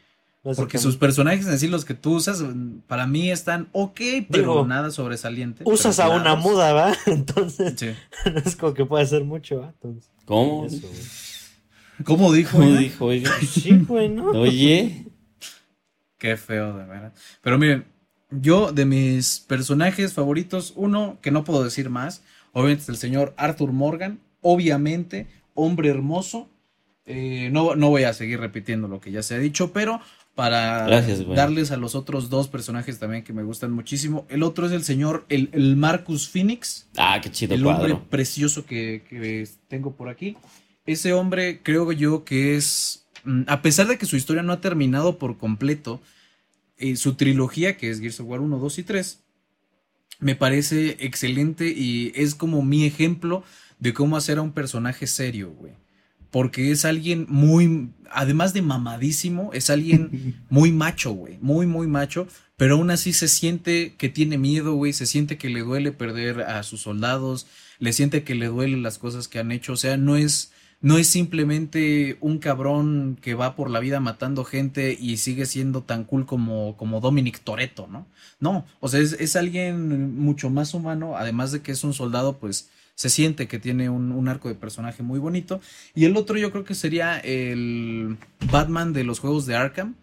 Porque 0.54 0.78
sus 0.78 0.96
personajes 0.98 1.48
en 1.48 1.58
sí, 1.58 1.68
los 1.68 1.86
que 1.86 1.96
tú 1.96 2.16
usas, 2.16 2.42
mm, 2.42 2.82
para 2.88 3.08
mí 3.08 3.32
están 3.32 3.68
ok, 3.72 4.00
pero 4.30 4.44
Digo, 4.54 4.68
nada 4.68 4.92
sobresaliente. 4.92 5.64
Usas 5.66 6.00
a 6.00 6.10
una 6.10 6.36
muda, 6.36 6.72
¿va? 6.74 6.96
Entonces, 7.08 7.74
Sí. 7.78 7.88
no 8.32 8.40
es 8.40 8.56
como 8.56 8.74
que 8.74 8.86
puede 8.86 9.04
hacer 9.04 9.24
mucho, 9.24 9.62
¿va? 9.62 9.68
Entonces, 9.70 10.12
¿Cómo? 10.26 10.66
eso, 10.66 10.88
güey. 10.88 11.02
¿Cómo 12.04 12.32
dijo? 12.34 12.58
¿Cómo 12.60 12.76
dijo, 12.76 13.06
oiga? 13.06 13.32
Sí, 13.42 13.72
güey, 13.88 14.10
¿no? 14.10 14.30
Oye. 14.32 15.08
Qué 16.18 16.38
feo, 16.38 16.78
de 16.78 16.86
verdad. 16.86 17.14
Pero 17.42 17.58
miren, 17.58 17.86
yo 18.30 18.72
de 18.72 18.86
mis 18.86 19.40
personajes 19.40 20.14
favoritos, 20.14 20.74
uno 20.76 21.18
que 21.22 21.32
no 21.32 21.44
puedo 21.44 21.64
decir 21.64 21.90
más, 21.90 22.22
obviamente 22.54 22.84
es 22.84 22.90
el 22.90 22.98
señor 22.98 23.34
Arthur 23.38 23.72
Morgan, 23.72 24.20
obviamente, 24.42 25.28
hombre 25.54 25.90
hermoso, 25.90 26.50
Eh, 27.08 27.50
no, 27.52 27.76
no 27.76 27.90
voy 27.90 28.04
a 28.04 28.14
seguir 28.14 28.40
repitiendo 28.40 28.88
lo 28.88 29.00
que 29.00 29.12
ya 29.12 29.22
se 29.22 29.36
ha 29.36 29.38
dicho, 29.38 29.72
pero 29.72 30.02
para 30.36 30.86
Gracias, 30.86 31.26
darles 31.28 31.72
a 31.72 31.78
los 31.78 31.95
otros 31.95 32.30
dos 32.30 32.49
personajes 32.49 32.99
también 32.99 33.24
que 33.24 33.32
me 33.32 33.44
gustan 33.44 33.72
muchísimo. 33.72 34.26
El 34.30 34.44
otro 34.44 34.68
es 34.68 34.74
el 34.74 34.84
señor, 34.84 35.26
el, 35.30 35.49
el 35.53 35.78
Marcus 35.78 36.28
Phoenix, 36.28 36.88
Ah, 36.98 37.20
qué 37.24 37.32
chido 37.32 37.56
el 37.56 37.66
hombre 37.66 37.98
precioso 38.10 38.66
que, 38.66 39.03
que 39.10 39.48
tengo 39.70 39.95
por 39.95 40.10
aquí. 40.10 40.36
Ese 40.86 41.14
hombre 41.14 41.62
creo 41.64 41.91
yo 41.94 42.26
que 42.26 42.57
es, 42.57 43.06
mm, 43.24 43.44
a 43.48 43.62
pesar 43.62 43.88
de 43.88 43.98
que 43.98 44.06
su 44.06 44.18
historia 44.18 44.44
no 44.44 44.52
ha 44.52 44.62
terminado 44.62 45.18
por 45.18 45.38
completo, 45.38 46.02
eh, 46.78 46.98
su 46.98 47.16
trilogía, 47.16 47.78
que 47.78 47.90
es 47.90 48.02
Gears 48.02 48.20
of 48.20 48.28
War 48.28 48.41
1, 48.41 48.57
2 48.60 48.80
y 48.80 48.84
3, 48.84 49.20
me 50.20 50.36
parece 50.36 50.98
excelente 50.99 51.68
y 51.70 52.12
es 52.16 52.36
como 52.36 52.62
mi 52.62 52.86
ejemplo 52.86 53.44
de 53.80 53.94
cómo 53.94 54.18
hacer 54.18 54.38
a 54.38 54.41
un 54.41 54.52
personaje 54.52 55.07
serio, 55.07 55.52
güey. 55.52 55.74
Porque 56.36 56.70
es 56.70 56.84
alguien 56.84 57.28
muy, 57.30 57.91
además 58.12 58.53
de 58.53 58.62
mamadísimo, 58.62 59.52
es 59.53 59.70
alguien 59.70 60.44
muy 60.49 60.74
macho, 60.74 61.14
güey. 61.14 61.38
Muy, 61.40 61.66
muy 61.66 61.88
macho. 61.88 62.28
Pero 62.57 62.76
aún 62.76 62.91
así 62.91 63.14
se 63.14 63.30
siente 63.30 63.95
que 63.98 64.10
tiene 64.10 64.38
miedo, 64.38 64.74
güey. 64.74 64.91
Se 64.91 65.06
siente 65.06 65.38
que 65.38 65.48
le 65.48 65.62
duele 65.62 65.94
perder 65.94 66.41
a 66.41 66.62
sus 66.64 66.82
soldados. 66.82 67.48
Le 67.80 67.94
siente 67.94 68.26
que 68.26 68.36
le 68.36 68.48
duelen 68.48 68.84
las 68.84 68.98
cosas 68.98 69.30
que 69.30 69.40
han 69.40 69.53
hecho. 69.53 69.72
O 69.72 69.78
sea, 69.78 69.95
no 69.95 70.18
es, 70.18 70.52
no 70.82 70.98
es 70.98 71.07
simplemente 71.07 72.18
un 72.20 72.40
cabrón 72.40 73.18
que 73.22 73.34
va 73.34 73.56
por 73.56 73.70
la 73.70 73.80
vida 73.80 74.02
matando 74.02 74.44
gente 74.44 74.98
y 74.99 75.16
sigue 75.16 75.45
siendo 75.45 75.84
tan 75.84 76.03
cool 76.03 76.26
como, 76.26 76.76
como 76.76 76.99
Dominic 76.99 77.45
Toretto, 77.45 77.88
¿no? 77.88 78.07
No, 78.41 78.66
o 78.82 78.90
sea, 78.90 78.99
es, 78.99 79.14
es 79.14 79.38
alguien 79.38 80.20
mucho 80.20 80.49
más 80.49 80.74
humano, 80.74 81.16
además 81.16 81.53
de 81.53 81.62
que 81.62 81.72
es 81.72 81.86
un 81.86 81.94
soldado, 81.94 82.40
pues 82.40 82.68
se 82.96 83.10
siente 83.10 83.48
que 83.48 83.60
tiene 83.60 83.90
un, 83.90 84.12
un 84.12 84.28
arco 84.30 84.48
de 84.48 84.56
personaje 84.56 85.04
muy 85.04 85.20
bonito. 85.20 85.62
Y 85.94 86.06
el 86.06 86.16
otro 86.18 86.38
yo 86.38 86.52
creo 86.52 86.64
que 86.64 86.76
sería 86.76 87.20
el 87.20 88.18
Batman 88.52 88.94
de 88.94 89.04
los 89.04 89.20
juegos 89.20 89.46
de 89.46 89.56
Arkham. 89.56 89.96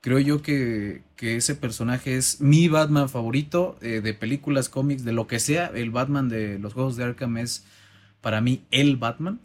Creo 0.00 0.18
yo 0.18 0.42
que, 0.42 1.02
que 1.14 1.36
ese 1.36 1.54
personaje 1.54 2.16
es 2.16 2.40
mi 2.40 2.66
Batman 2.66 3.08
favorito 3.08 3.78
eh, 3.80 4.00
de 4.00 4.12
películas, 4.12 4.68
cómics, 4.68 5.04
de 5.04 5.12
lo 5.12 5.28
que 5.28 5.38
sea. 5.38 5.70
El 5.72 5.92
Batman 5.92 6.28
de 6.28 6.58
los 6.58 6.74
juegos 6.74 6.96
de 6.96 7.04
Arkham 7.04 7.38
es 7.38 7.64
para 8.20 8.40
mí 8.40 8.62
el 8.72 8.96
Batman. 8.96 9.40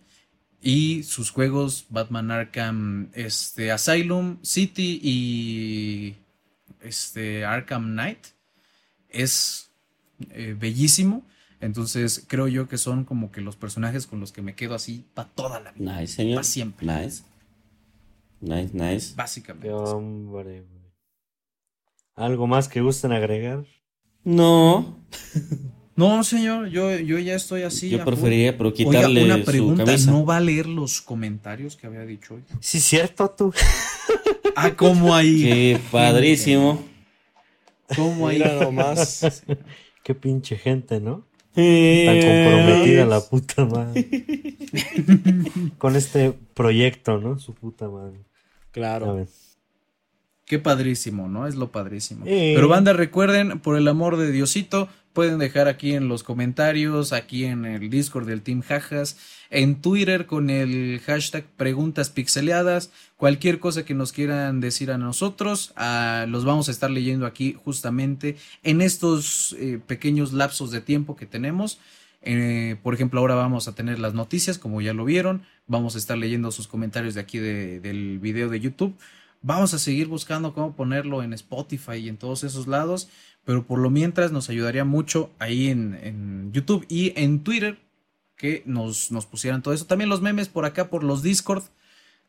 Y 0.60 1.04
sus 1.04 1.30
juegos, 1.30 1.86
Batman 1.90 2.32
Arkham, 2.32 3.10
este, 3.14 3.72
Asylum, 3.72 4.40
City 4.42 5.00
y 5.04 6.16
este, 6.82 7.46
Arkham 7.46 7.92
Knight, 7.92 8.26
es 9.10 9.70
eh, 10.32 10.56
bellísimo. 10.60 11.24
Entonces 11.60 12.24
creo 12.28 12.48
yo 12.48 12.68
que 12.68 12.78
son 12.78 13.04
como 13.04 13.32
que 13.32 13.42
los 13.42 13.56
personajes 13.56 14.06
con 14.08 14.20
los 14.20 14.32
que 14.32 14.42
me 14.42 14.56
quedo 14.56 14.76
así 14.76 15.06
para 15.14 15.30
toda 15.30 15.60
la 15.60 15.72
vida. 15.72 16.00
Nice, 16.00 16.14
señor. 16.14 16.36
Para 16.36 16.44
siempre. 16.44 16.86
Nice. 16.88 17.24
Nice, 18.40 18.70
nice. 18.74 19.14
Básicamente. 19.16 19.68
Qué 19.70 19.74
hombre, 19.74 20.62
güey. 20.62 20.78
¿Algo 22.16 22.48
más 22.48 22.68
que 22.68 22.82
gusten 22.82 23.12
agregar? 23.12 23.66
No, 24.24 25.00
No, 25.98 26.24
señor, 26.24 26.68
yo, 26.68 26.96
yo 26.96 27.18
ya 27.18 27.34
estoy 27.34 27.64
así. 27.64 27.90
yo 27.90 28.06
preferiría, 28.06 28.56
pero 28.56 28.70
Oiga, 28.70 28.78
quitarle 28.78 29.26
una 29.26 29.38
su 29.40 29.46
pregunta, 29.46 29.84
cabeza. 29.84 30.12
¿no 30.12 30.24
va 30.28 30.38
a 30.38 30.40
leer 30.40 30.68
los 30.68 31.02
comentarios 31.02 31.76
que 31.76 31.88
había 31.88 32.02
dicho 32.06 32.36
hoy? 32.36 32.44
Sí, 32.60 32.80
cierto, 32.80 33.30
tú. 33.32 33.52
Ah, 34.60 34.76
¿cómo 34.76 35.14
ahí? 35.14 35.44
Qué 35.44 35.80
padrísimo. 35.92 36.84
¿Cómo 37.96 38.28
ahí? 38.28 38.40
Mira 38.40 38.56
nomás. 38.56 39.44
Qué 40.04 40.16
pinche 40.16 40.56
gente, 40.58 41.00
¿no? 41.00 41.27
Tan 41.58 42.22
comprometida 42.22 43.06
la 43.08 43.20
puta 43.20 43.66
madre. 43.66 44.08
Con 45.80 45.96
este 45.96 46.32
proyecto, 46.54 47.18
¿no? 47.18 47.40
Su 47.40 47.56
puta 47.56 47.90
madre. 47.90 48.20
Claro. 48.70 49.26
Qué 50.46 50.60
padrísimo, 50.60 51.28
¿no? 51.28 51.48
Es 51.48 51.56
lo 51.56 51.72
padrísimo. 51.72 52.26
Eh. 52.28 52.54
Pero 52.56 52.68
banda, 52.68 52.94
recuerden, 52.94 53.60
por 53.60 53.76
el 53.76 53.88
amor 53.88 54.18
de 54.18 54.32
Diosito, 54.32 54.88
pueden 55.18 55.40
dejar 55.40 55.68
aquí 55.68 55.96
en 55.96 56.10
los 56.10 56.22
comentarios, 56.22 57.12
aquí 57.12 57.46
en 57.46 57.66
el 57.66 57.90
Discord 57.90 58.28
del 58.28 58.44
Team 58.44 58.62
Jajas, 58.62 59.18
en 59.50 59.82
Twitter 59.82 60.28
con 60.28 60.52
el 60.52 61.02
hashtag 61.08 61.44
preguntas 61.58 62.12
pixeleadas, 62.12 62.92
cualquier 63.16 63.58
cosa 63.60 63.84
que 63.84 63.96
nos 63.96 64.12
quieran 64.12 64.60
decir 64.60 64.92
a 64.92 65.00
nosotros, 65.00 65.74
ah, 65.76 66.28
los 66.30 66.46
vamos 66.46 66.68
a 66.68 66.72
estar 66.72 66.92
leyendo 66.92 67.26
aquí 67.26 67.56
justamente 67.66 68.38
en 68.62 68.80
estos 68.80 69.56
eh, 69.58 69.80
pequeños 69.88 70.34
lapsos 70.34 70.70
de 70.70 70.82
tiempo 70.82 71.16
que 71.16 71.26
tenemos. 71.26 71.80
Eh, 72.22 72.76
por 72.84 72.94
ejemplo, 72.94 73.20
ahora 73.20 73.34
vamos 73.34 73.68
a 73.68 73.74
tener 73.74 73.98
las 73.98 74.14
noticias, 74.14 74.60
como 74.60 74.82
ya 74.82 74.94
lo 74.94 75.04
vieron. 75.04 75.42
Vamos 75.66 75.96
a 75.96 75.98
estar 75.98 76.20
leyendo 76.20 76.52
sus 76.52 76.68
comentarios 76.68 77.16
de 77.16 77.22
aquí 77.22 77.40
de- 77.40 77.80
del 77.80 78.20
video 78.20 78.50
de 78.50 78.60
YouTube. 78.60 78.94
Vamos 79.42 79.74
a 79.74 79.80
seguir 79.80 80.08
buscando 80.08 80.54
cómo 80.54 80.76
ponerlo 80.76 81.24
en 81.24 81.34
Spotify 81.34 81.96
y 81.98 82.10
en 82.10 82.18
todos 82.18 82.44
esos 82.44 82.68
lados. 82.68 83.08
Pero 83.48 83.66
por 83.66 83.80
lo 83.80 83.90
mientras 83.90 84.34
nos 84.34 84.50
ayudaría 84.50 84.84
mucho 84.84 85.32
ahí 85.40 85.70
en, 85.70 85.98
en 86.04 86.52
YouTube 86.52 86.86
y 86.90 87.14
en 87.16 87.46
Twitter 87.46 87.78
que 88.36 88.62
nos, 88.66 89.10
nos 89.10 89.26
pusieran 89.26 89.64
todo 89.64 89.74
eso. 89.74 89.86
También 89.86 90.10
los 90.10 90.22
memes 90.22 90.50
por 90.50 90.66
acá, 90.66 90.90
por 90.90 91.02
los 91.06 91.24
Discord. 91.24 91.64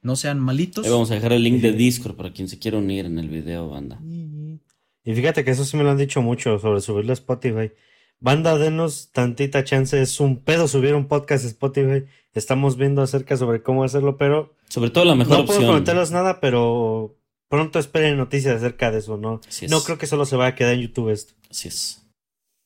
No 0.01 0.15
sean 0.15 0.39
malitos. 0.39 0.87
Ahí 0.87 0.93
vamos 0.93 1.11
a 1.11 1.15
dejar 1.15 1.33
el 1.33 1.43
link 1.43 1.61
de 1.61 1.73
Discord 1.73 2.15
para 2.15 2.33
quien 2.33 2.47
se 2.49 2.61
quiera 2.61 2.79
unir 2.79 3.05
en 3.05 3.19
el 3.19 3.29
video, 3.29 3.69
banda. 3.69 4.01
Y 4.05 5.13
fíjate 5.13 5.45
que 5.45 5.51
eso 5.51 5.65
sí 5.65 5.77
me 5.77 5.83
lo 5.83 5.91
han 5.91 5.97
dicho 5.99 6.23
mucho 6.23 6.61
sobre 6.61 6.81
subirlo 6.81 7.11
a 7.11 7.15
Spotify. 7.15 7.73
Banda, 8.21 8.57
denos 8.57 9.11
tantita 9.11 9.65
chance. 9.65 10.01
Es 10.01 10.21
un 10.21 10.37
pedo 10.37 10.69
subir 10.69 10.95
un 10.95 11.09
podcast 11.09 11.45
a 11.45 11.49
Spotify. 11.49 12.05
Estamos 12.33 12.77
viendo 12.77 13.03
acerca 13.03 13.37
sobre 13.37 13.61
cómo 13.63 13.83
hacerlo, 13.83 14.17
pero 14.17 14.55
Sobre 14.69 14.91
todo 14.91 15.05
la 15.05 15.17
mejor 15.17 15.39
no 15.39 15.47
puedo 15.47 15.59
opción. 15.59 15.73
prometerles 15.73 16.13
nada, 16.13 16.39
pero 16.39 17.17
pronto 17.49 17.79
esperen 17.79 18.17
noticias 18.17 18.57
acerca 18.57 18.91
de 18.91 18.99
eso, 18.99 19.17
¿no? 19.17 19.41
No 19.69 19.81
creo 19.83 19.99
que 19.99 20.07
solo 20.07 20.25
se 20.27 20.37
vaya 20.37 20.51
a 20.51 20.55
quedar 20.55 20.75
en 20.75 20.81
YouTube 20.81 21.11
esto. 21.11 21.35
Así 21.51 21.69
es. 21.69 22.07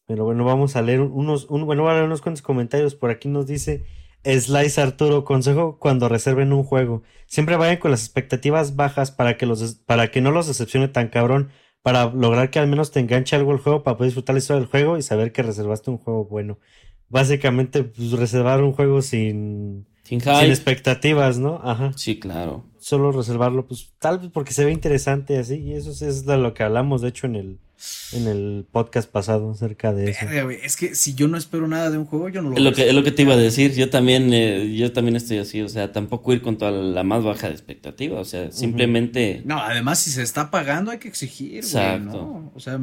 Pero 0.07 0.25
bueno, 0.25 0.45
vamos 0.45 0.77
a 0.77 0.83
leer 0.83 1.01
unos, 1.01 1.47
un, 1.47 1.65
bueno, 1.65 1.83
voy 1.83 1.93
a 1.93 1.95
leer 1.95 2.07
unos 2.07 2.21
cuantos 2.21 2.43
comentarios. 2.43 2.95
Por 2.95 3.11
aquí 3.11 3.29
nos 3.29 3.47
dice 3.47 3.85
Slice 4.25 4.81
Arturo, 4.81 5.25
consejo 5.25 5.79
cuando 5.79 6.09
reserven 6.09 6.53
un 6.53 6.65
juego. 6.65 7.03
Siempre 7.27 7.57
vayan 7.57 7.79
con 7.79 7.91
las 7.91 8.03
expectativas 8.03 8.77
bajas 8.77 9.11
para 9.11 9.37
que 9.37 9.47
los 9.47 9.77
para 9.87 10.11
que 10.11 10.21
no 10.21 10.31
los 10.31 10.47
decepcione 10.47 10.89
tan 10.89 11.09
cabrón, 11.09 11.51
para 11.83 12.07
lograr 12.11 12.51
que 12.51 12.59
al 12.59 12.69
menos 12.69 12.91
te 12.91 13.01
enganche 13.01 13.37
algo 13.37 13.53
el 13.53 13.59
juego, 13.59 13.83
para 13.83 13.97
poder 13.97 14.09
disfrutar 14.09 14.35
la 14.35 14.39
historia 14.41 14.61
del 14.61 14.69
juego 14.69 14.99
y 14.99 15.03
saber 15.03 15.33
que 15.33 15.43
reservaste 15.43 15.91
un 15.91 15.99
juego 15.99 16.25
bueno. 16.25 16.59
Básicamente, 17.09 17.85
pues, 17.85 18.13
reservar 18.13 18.63
un 18.63 18.73
juego 18.73 19.03
sin, 19.03 19.87
Sin 20.03 20.21
sin 20.21 20.51
expectativas, 20.51 21.39
¿no? 21.39 21.61
Ajá. 21.63 21.93
Sí, 21.97 22.19
claro. 22.19 22.72
Solo 22.83 23.13
reservarlo, 23.13 23.65
pues 23.65 23.93
tal 24.01 24.19
vez 24.19 24.31
porque 24.33 24.53
se 24.53 24.65
ve 24.65 24.73
interesante 24.73 25.39
así. 25.39 25.55
Y 25.55 25.75
eso 25.75 25.91
es 25.91 26.27
de 26.27 26.37
lo 26.37 26.53
que 26.53 26.65
hablamos, 26.65 27.01
de 27.01 27.11
hecho, 27.11 27.29
en 27.29 27.37
el, 27.37 27.59
en 28.13 28.27
el 28.27 28.67
podcast 28.73 29.09
pasado 29.09 29.53
acerca 29.53 29.93
de 29.93 30.11
eso. 30.11 30.27
Güey, 30.27 30.59
Es 30.65 30.77
que 30.77 30.97
si 30.97 31.15
yo 31.15 31.29
no 31.29 31.37
espero 31.37 31.69
nada 31.69 31.91
de 31.91 31.99
un 31.99 32.07
juego, 32.07 32.29
yo 32.29 32.43
no 32.43 32.51
lo 32.51 32.57
Es 32.57 32.63
lo 32.63 32.73
que, 32.73 32.89
es 32.89 32.95
lo 32.95 33.05
que 33.05 33.13
te 33.13 33.23
iba 33.23 33.35
a 33.35 33.37
decir. 33.37 33.73
Yo 33.75 33.89
también, 33.89 34.35
eh, 34.35 34.75
yo 34.75 34.93
también 34.93 35.15
estoy 35.15 35.39
así. 35.39 35.63
O 35.63 35.69
sea, 35.69 35.93
tampoco 35.93 36.33
ir 36.33 36.43
con 36.43 36.59
toda 36.59 36.73
la 36.73 37.05
más 37.05 37.23
baja 37.23 37.47
de 37.47 37.53
expectativa. 37.53 38.19
O 38.19 38.25
sea, 38.25 38.51
simplemente. 38.51 39.43
No, 39.45 39.61
además, 39.61 40.01
si 40.01 40.11
se 40.11 40.23
está 40.23 40.51
pagando, 40.51 40.91
hay 40.91 40.99
que 40.99 41.07
exigir, 41.07 41.51
güey, 41.51 41.59
Exacto. 41.61 42.11
¿no? 42.11 42.53
O 42.57 42.59
sea, 42.59 42.81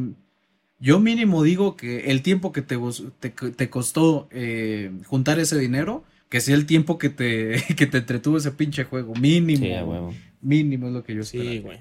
yo 0.79 0.99
mínimo 0.99 1.43
digo 1.43 1.75
que 1.75 2.09
el 2.11 2.21
tiempo 2.21 2.53
que 2.53 2.61
te, 2.61 2.77
te, 3.19 3.29
te 3.31 3.69
costó 3.69 4.29
eh, 4.31 4.91
juntar 5.07 5.39
ese 5.39 5.59
dinero, 5.59 6.05
que 6.29 6.41
sea 6.41 6.55
el 6.55 6.65
tiempo 6.65 6.97
que 6.97 7.09
te, 7.09 7.63
que 7.75 7.85
te 7.87 7.97
entretuvo 7.99 8.37
ese 8.37 8.51
pinche 8.51 8.83
juego. 8.85 9.13
Mínimo. 9.15 10.11
Sí. 10.11 10.17
Mínimo 10.41 10.87
es 10.87 10.93
lo 10.93 11.03
que 11.03 11.15
yo 11.15 11.23
Sí, 11.23 11.37
espero. 11.39 11.61
güey. 11.63 11.79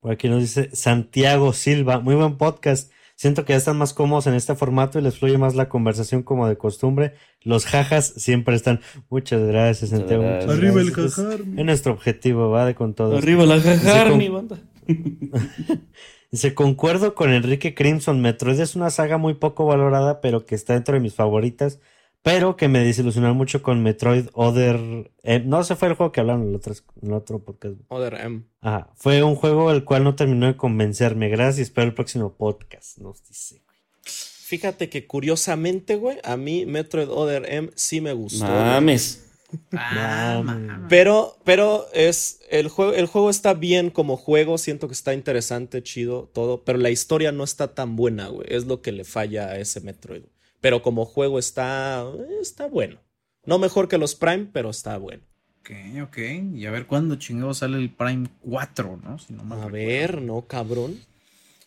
Por 0.00 0.12
aquí 0.12 0.28
nos 0.28 0.40
dice 0.42 0.70
Santiago 0.74 1.52
Silva, 1.52 1.98
muy 2.00 2.14
buen 2.14 2.36
podcast. 2.36 2.92
Siento 3.16 3.44
que 3.44 3.52
ya 3.52 3.56
están 3.56 3.76
más 3.76 3.94
cómodos 3.94 4.28
en 4.28 4.34
este 4.34 4.54
formato 4.54 4.96
y 4.98 5.02
les 5.02 5.18
fluye 5.18 5.38
más 5.38 5.56
la 5.56 5.68
conversación 5.68 6.22
como 6.22 6.46
de 6.46 6.56
costumbre. 6.56 7.14
Los 7.42 7.66
jajas 7.66 8.06
siempre 8.16 8.54
están. 8.54 8.80
Muchas 9.10 9.42
gracias, 9.42 9.90
Muchas 9.90 9.98
Santiago. 10.08 10.22
gracias. 10.22 10.44
muchas 10.46 10.58
Arriba 10.60 10.80
el 10.80 10.90
gracias. 10.92 11.14
jajar. 11.16 11.40
Es 11.40 11.64
nuestro 11.64 11.92
objetivo, 11.94 12.48
va 12.50 12.64
de 12.64 12.76
con 12.76 12.94
todos. 12.94 13.20
Arriba 13.20 13.44
la 13.44 13.60
jajar, 13.60 14.14
mi 14.14 14.28
banda. 14.28 14.60
Dice, 16.30 16.54
concuerdo 16.54 17.14
con 17.14 17.32
Enrique 17.32 17.74
Crimson. 17.74 18.20
Metroid 18.20 18.60
es 18.60 18.76
una 18.76 18.90
saga 18.90 19.16
muy 19.18 19.34
poco 19.34 19.66
valorada, 19.66 20.20
pero 20.20 20.44
que 20.46 20.54
está 20.54 20.74
dentro 20.74 20.94
de 20.94 21.00
mis 21.00 21.14
favoritas. 21.14 21.80
Pero 22.28 22.56
que 22.56 22.68
me 22.68 22.84
desilusionó 22.84 23.34
mucho 23.34 23.62
con 23.62 23.82
Metroid 23.82 24.26
Other. 24.34 25.10
eh, 25.22 25.40
no, 25.40 25.62
ese 25.62 25.76
fue 25.76 25.88
el 25.88 25.94
juego 25.94 26.12
que 26.12 26.20
hablaron 26.20 26.42
en 26.42 26.48
el 26.50 26.56
otro, 26.56 26.74
el 27.00 27.12
otro 27.14 27.42
podcast. 27.42 27.76
Other 27.88 28.14
M. 28.16 28.42
Ajá, 28.60 28.90
fue 28.96 29.22
un 29.22 29.34
juego 29.34 29.70
el 29.70 29.84
cual 29.84 30.04
no 30.04 30.14
terminó 30.14 30.46
de 30.46 30.54
convencerme. 30.54 31.30
Gracias 31.30 31.58
y 31.58 31.62
espero 31.62 31.86
el 31.86 31.94
próximo 31.94 32.34
podcast. 32.34 32.98
Nos 32.98 33.26
dice. 33.26 33.62
Fíjate 34.02 34.90
que 34.90 35.06
curiosamente, 35.06 35.96
güey, 35.96 36.18
a 36.22 36.36
mí 36.36 36.66
Metroid 36.66 37.08
Other 37.08 37.46
M 37.48 37.70
sí 37.74 38.02
me 38.02 38.12
gustó. 38.12 38.44
Mames. 38.44 39.24
Ah. 39.72 40.84
Pero, 40.90 41.38
pero 41.44 41.86
es 41.94 42.40
el 42.50 42.68
juego, 42.68 42.92
el 42.92 43.06
juego 43.06 43.30
está 43.30 43.54
bien 43.54 43.88
como 43.88 44.18
juego, 44.18 44.58
siento 44.58 44.86
que 44.86 44.92
está 44.92 45.14
interesante, 45.14 45.82
chido, 45.82 46.30
todo, 46.34 46.62
pero 46.64 46.78
la 46.78 46.90
historia 46.90 47.32
no 47.32 47.44
está 47.44 47.74
tan 47.74 47.96
buena, 47.96 48.28
güey. 48.28 48.46
Es 48.50 48.66
lo 48.66 48.82
que 48.82 48.92
le 48.92 49.04
falla 49.04 49.48
a 49.48 49.58
ese 49.58 49.80
Metroid. 49.80 50.24
Pero 50.60 50.82
como 50.82 51.04
juego 51.04 51.38
está, 51.38 52.04
está 52.40 52.66
bueno. 52.66 53.00
No 53.44 53.58
mejor 53.58 53.88
que 53.88 53.98
los 53.98 54.14
Prime, 54.14 54.48
pero 54.52 54.70
está 54.70 54.98
bueno. 54.98 55.22
Ok, 55.60 55.70
ok. 56.02 56.18
Y 56.54 56.66
a 56.66 56.70
ver 56.70 56.86
cuándo 56.86 57.16
chingado 57.16 57.54
sale 57.54 57.78
el 57.78 57.90
Prime 57.90 58.28
4, 58.40 59.00
¿no? 59.02 59.18
Si 59.18 59.32
no 59.32 59.42
A 59.42 59.66
recuerdo. 59.66 59.70
ver, 59.70 60.22
¿no, 60.22 60.42
cabrón? 60.46 60.98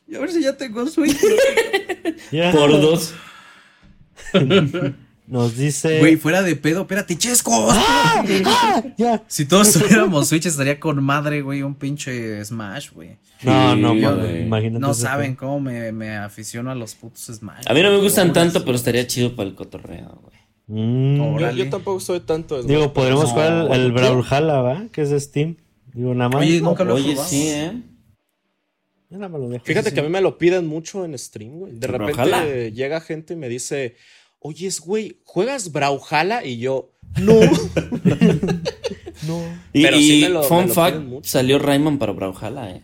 Y 0.07 0.15
a 0.15 0.19
ver 0.19 0.31
si 0.31 0.41
ya 0.43 0.57
tengo 0.57 0.85
Switch. 0.87 1.17
Por 2.51 2.71
dos. 2.81 3.13
Nos 5.31 5.55
dice. 5.55 5.99
Güey, 5.99 6.17
fuera 6.17 6.41
de 6.43 6.57
pedo, 6.57 6.81
espérate, 6.81 7.17
Chesco. 7.17 7.69
¡Ah! 7.71 8.21
Ya. 8.97 9.23
Si 9.27 9.45
todos 9.45 9.71
tuviéramos 9.71 10.27
Switch, 10.27 10.45
estaría 10.45 10.77
con 10.77 11.01
madre, 11.01 11.41
güey, 11.41 11.61
un 11.63 11.73
pinche 11.75 12.43
Smash, 12.43 12.91
güey. 12.91 13.17
No, 13.41 13.73
no, 13.77 13.95
güey. 13.95 14.41
imagínate. 14.41 14.79
No 14.79 14.93
saben 14.93 15.35
cómo 15.35 15.61
me, 15.61 15.93
me 15.93 16.17
aficiono 16.17 16.69
a 16.69 16.75
los 16.75 16.95
putos 16.95 17.21
Smash. 17.33 17.63
A 17.65 17.73
mí 17.73 17.81
no 17.81 17.91
me 17.91 17.99
gustan 18.01 18.33
tanto, 18.33 18.65
pero 18.65 18.75
estaría 18.75 19.07
chido 19.07 19.33
para 19.33 19.47
el 19.47 19.55
cotorreo, 19.55 20.19
güey. 20.21 20.31
Mm, 20.67 21.39
Yo, 21.39 21.51
yo 21.51 21.69
tampoco 21.69 22.01
soy 22.01 22.19
tanto. 22.19 22.61
digo, 22.63 22.91
podremos 22.91 23.23
No, 23.23 23.29
jugar 23.29 23.71
el, 23.71 23.81
el. 23.85 23.91
Brawlhalla, 23.93 24.61
¿va? 24.61 24.83
Que 24.91 25.01
es 25.03 25.11
de 25.11 25.19
Steam. 25.21 25.55
Digo, 25.93 26.13
nada 26.13 26.29
más. 26.29 26.41
Oye, 26.41 26.59
nunca 26.59 26.83
lo 26.83 26.95
Oye, 26.95 27.15
sí, 27.15 27.47
¿eh? 27.47 27.71
Nada 29.09 29.29
más 29.29 29.39
lo 29.41 29.47
dejo. 29.49 29.63
Fíjate 29.65 29.93
que 29.93 29.99
a 30.01 30.03
mí 30.03 30.09
me 30.09 30.19
lo 30.21 30.37
piden 30.37 30.67
mucho 30.67 31.03
en 31.05 31.17
stream, 31.17 31.59
güey. 31.59 31.73
De 31.73 31.87
repente 31.87 32.13
Brawlhalla. 32.13 32.67
llega 32.69 32.99
gente 33.01 33.33
y 33.33 33.37
me 33.37 33.49
dice, 33.49 33.95
oye, 34.41 34.69
güey, 34.85 35.17
¿juegas 35.23 35.71
Brawlhalla? 35.71 36.43
Y 36.45 36.57
yo, 36.59 36.91
no. 37.21 37.33
No. 39.27 39.39
Y, 39.71 39.83
Pero 39.83 39.97
sí 39.97 40.19
me 40.23 40.29
lo- 40.29 40.43
fun 40.43 40.61
me 40.61 40.67
lo 40.67 40.73
fact, 40.73 40.97
mucho. 41.03 41.29
salió 41.29 41.59
Rayman 41.59 41.99
para 41.99 42.11
Brawlhalla, 42.11 42.71
¿eh? 42.71 42.81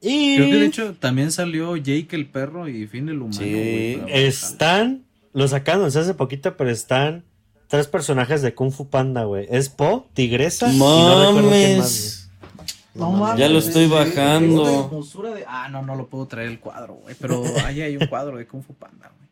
Y 0.00 0.36
Creo 0.36 0.48
que 0.50 0.56
de 0.58 0.66
hecho 0.66 0.94
también 0.94 1.32
salió 1.32 1.76
Jake 1.76 2.08
el 2.12 2.30
perro 2.30 2.68
y 2.68 2.86
Finn 2.86 3.08
el 3.08 3.16
humano. 3.20 3.32
Sí. 3.36 4.00
están. 4.06 5.04
Lo 5.32 5.48
sacaron 5.48 5.84
hace 5.86 6.14
poquito, 6.14 6.56
pero 6.56 6.70
están 6.70 7.24
tres 7.66 7.88
personajes 7.88 8.42
de 8.42 8.54
Kung 8.54 8.70
Fu 8.70 8.88
Panda, 8.88 9.24
güey. 9.24 9.46
Es 9.50 9.68
Po, 9.70 10.06
Tigresa 10.14 10.72
y 10.72 10.78
no 10.78 11.26
recuerdo 11.26 11.50
quién 11.50 11.78
más. 11.78 12.28
Mames. 12.28 12.30
No 12.94 13.10
mames. 13.12 13.38
Ya 13.40 13.48
lo 13.48 13.58
estoy 13.58 13.86
bajando. 13.88 14.64
de 14.64 15.34
de- 15.34 15.44
Ah, 15.48 15.68
no, 15.68 15.82
no 15.82 15.96
lo 15.96 16.06
puedo 16.08 16.26
traer 16.28 16.48
el 16.48 16.60
cuadro, 16.60 16.94
güey. 16.94 17.16
Pero 17.20 17.42
ahí 17.64 17.80
hay 17.82 17.96
un 17.96 18.06
cuadro 18.06 18.36
de 18.38 18.46
Kung 18.46 18.62
Fu 18.62 18.74
Panda, 18.74 19.10
güey. 19.18 19.27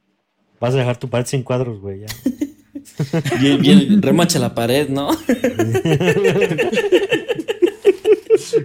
Vas 0.61 0.75
a 0.75 0.79
dejar 0.79 0.97
tu 0.99 1.09
pared 1.09 1.27
sin 1.27 1.43
cuadros, 1.43 1.81
güey. 1.81 2.01
Ya. 2.01 2.07
Bien, 3.41 3.61
bien, 3.61 4.01
remacha 4.01 4.39
la 4.39 4.55
pared, 4.55 4.89
¿no? 4.89 5.11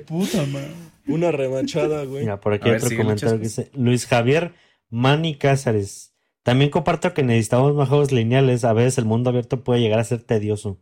Puta 0.06 0.46
madre. 0.46 0.72
Una 1.08 1.32
remachada, 1.32 2.04
güey. 2.06 2.22
Mira, 2.22 2.40
por 2.40 2.54
aquí 2.54 2.70
A 2.70 2.74
ver, 2.74 2.84
otro 2.84 2.96
comentario 2.98 3.40
que 3.40 3.48
Chescos. 3.48 3.66
dice 3.66 3.72
Luis 3.78 4.06
Javier 4.06 4.54
Mani 4.90 5.36
Cázares. 5.36 6.14
También 6.44 6.70
comparto 6.70 7.14
que 7.14 7.24
necesitamos 7.24 7.76
más 7.76 7.90
juegos 7.90 8.12
lineales. 8.12 8.64
A 8.64 8.74
veces 8.74 8.98
el 8.98 9.06
mundo 9.06 9.30
abierto 9.30 9.64
puede 9.64 9.82
llegar 9.82 10.00
a 10.00 10.04
ser 10.04 10.22
tedioso. 10.24 10.80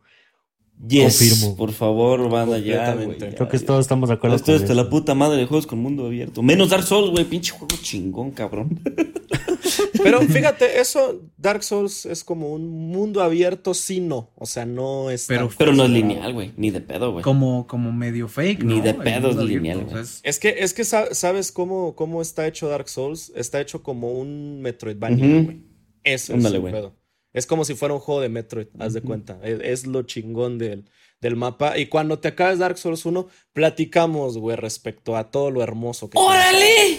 Yes. 0.88 1.18
Confirmo. 1.18 1.56
Por 1.56 1.72
favor, 1.72 2.28
banda, 2.30 2.58
ya, 2.58 2.86
Completamente. 2.86 3.04
güey. 3.18 3.30
ya, 3.32 3.36
Creo 3.36 3.48
que 3.48 3.58
ya. 3.58 3.66
todos 3.66 3.80
estamos 3.82 4.08
de 4.08 4.14
acuerdo 4.14 4.36
Esto 4.36 4.54
eso. 4.54 4.72
la 4.74 4.88
puta 4.88 5.14
madre 5.14 5.36
de 5.38 5.46
juegos 5.46 5.66
con 5.66 5.78
mundo 5.78 6.06
abierto. 6.06 6.42
Menos 6.42 6.70
Dark 6.70 6.84
Souls, 6.84 7.10
güey. 7.10 7.24
Pinche 7.26 7.52
juego 7.52 7.74
chingón, 7.82 8.30
cabrón. 8.30 8.80
Pero 10.02 10.20
fíjate, 10.22 10.80
eso, 10.80 11.20
Dark 11.36 11.62
Souls 11.62 12.06
es 12.06 12.24
como 12.24 12.52
un 12.52 12.68
mundo 12.90 13.22
abierto, 13.22 13.74
sí, 13.74 14.00
no. 14.00 14.30
O 14.36 14.46
sea, 14.46 14.64
no 14.64 15.10
es. 15.10 15.26
Pero- 15.26 15.50
Pero 15.58 15.72
no 15.74 15.84
es 15.84 15.90
lineal, 15.90 16.32
güey. 16.32 16.52
Ni 16.56 16.70
de 16.70 16.80
pedo, 16.80 17.12
güey. 17.12 17.22
Como, 17.22 17.66
como 17.66 17.92
medio 17.92 18.26
fake, 18.28 18.64
Ni 18.64 18.76
¿no? 18.78 18.82
de 18.82 18.94
pedo 18.94 19.30
es 19.30 19.36
lineal, 19.36 19.84
güey. 19.84 20.02
es- 20.02 20.20
Es 20.22 20.38
que, 20.38 20.56
es 20.60 20.72
que 20.72 20.84
sa- 20.84 21.14
sabes 21.14 21.52
cómo, 21.52 21.94
cómo 21.94 22.22
está 22.22 22.46
hecho 22.46 22.68
Dark 22.68 22.88
Souls. 22.88 23.30
Está 23.36 23.60
hecho 23.60 23.82
como 23.82 24.12
un 24.12 24.60
Metroidvania, 24.62 25.42
güey. 25.42 25.60
Eso 26.02 26.32
Ándale, 26.32 26.58
es 26.58 26.64
el 26.64 26.70
pedo. 26.72 26.94
Es 27.32 27.46
como 27.46 27.64
si 27.64 27.74
fuera 27.74 27.94
un 27.94 28.00
juego 28.00 28.20
de 28.20 28.28
Metroid, 28.28 28.66
haz 28.78 28.92
de 28.92 29.02
cuenta. 29.02 29.38
Es, 29.42 29.60
es 29.62 29.86
lo 29.86 30.02
chingón 30.02 30.58
del, 30.58 30.90
del 31.20 31.36
mapa. 31.36 31.78
Y 31.78 31.86
cuando 31.86 32.18
te 32.18 32.28
acabes 32.28 32.58
Dark 32.58 32.76
Souls 32.76 33.06
1, 33.06 33.28
platicamos, 33.52 34.36
güey, 34.36 34.56
respecto 34.56 35.16
a 35.16 35.30
todo 35.30 35.50
lo 35.50 35.62
hermoso 35.62 36.10
que. 36.10 36.18
¡Órale! 36.18 36.98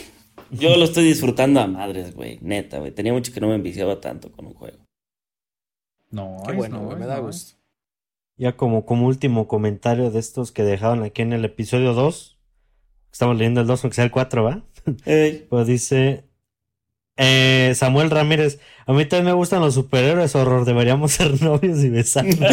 Yo 0.52 0.76
lo 0.78 0.86
estoy 0.86 1.06
disfrutando 1.06 1.60
a 1.60 1.68
madres, 1.68 2.16
güey. 2.16 2.40
Neta, 2.42 2.80
güey. 2.80 2.92
Tenía 2.92 3.14
mucho 3.14 3.34
que 3.34 3.42
no 3.42 3.48
me 3.48 3.56
enviciaba 3.56 4.00
tanto 4.00 4.32
con 4.32 4.48
un 4.48 4.54
juego. 4.54 4.78
No, 6.10 6.38
Qué 6.46 6.52
es 6.52 6.58
bueno, 6.58 6.80
no, 6.80 6.86
güey, 6.86 6.98
me 6.98 7.06
da 7.06 7.18
no, 7.18 7.24
gusto. 7.24 7.58
Ya 8.38 8.56
como, 8.58 8.86
como 8.86 9.08
último 9.08 9.48
comentario 9.48 10.12
de 10.12 10.20
estos 10.20 10.52
que 10.52 10.64
dejaron 10.64 11.04
aquí 11.04 11.22
en 11.22 11.34
el 11.34 11.46
episodio 11.46 11.94
2. 11.94 12.40
Estamos 13.12 13.38
leyendo 13.38 13.62
el 13.62 13.68
2, 13.68 13.84
aunque 13.84 13.96
sea 13.96 14.06
el 14.06 14.12
4, 14.12 14.44
¿va? 14.44 14.66
Pues 15.50 15.68
dice 15.68 16.31
eh, 17.18 17.74
Samuel 17.76 18.10
Ramírez. 18.10 18.60
A 18.86 18.94
mí 18.94 19.06
también 19.06 19.26
me 19.28 19.34
gustan 19.34 19.62
los 19.62 19.74
superhéroes 19.76 20.36
horror. 20.36 20.66
Deberíamos 20.66 21.12
ser 21.14 21.42
novios 21.42 21.80
y 21.84 21.90
besarnos. 21.90 22.38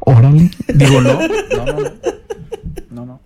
Órale. 0.00 0.50
Digo, 0.74 1.00
no. 1.00 1.20
No, 1.20 1.28
no, 1.66 1.72
no. 1.80 1.92
No, 2.90 3.06
no. 3.06 3.20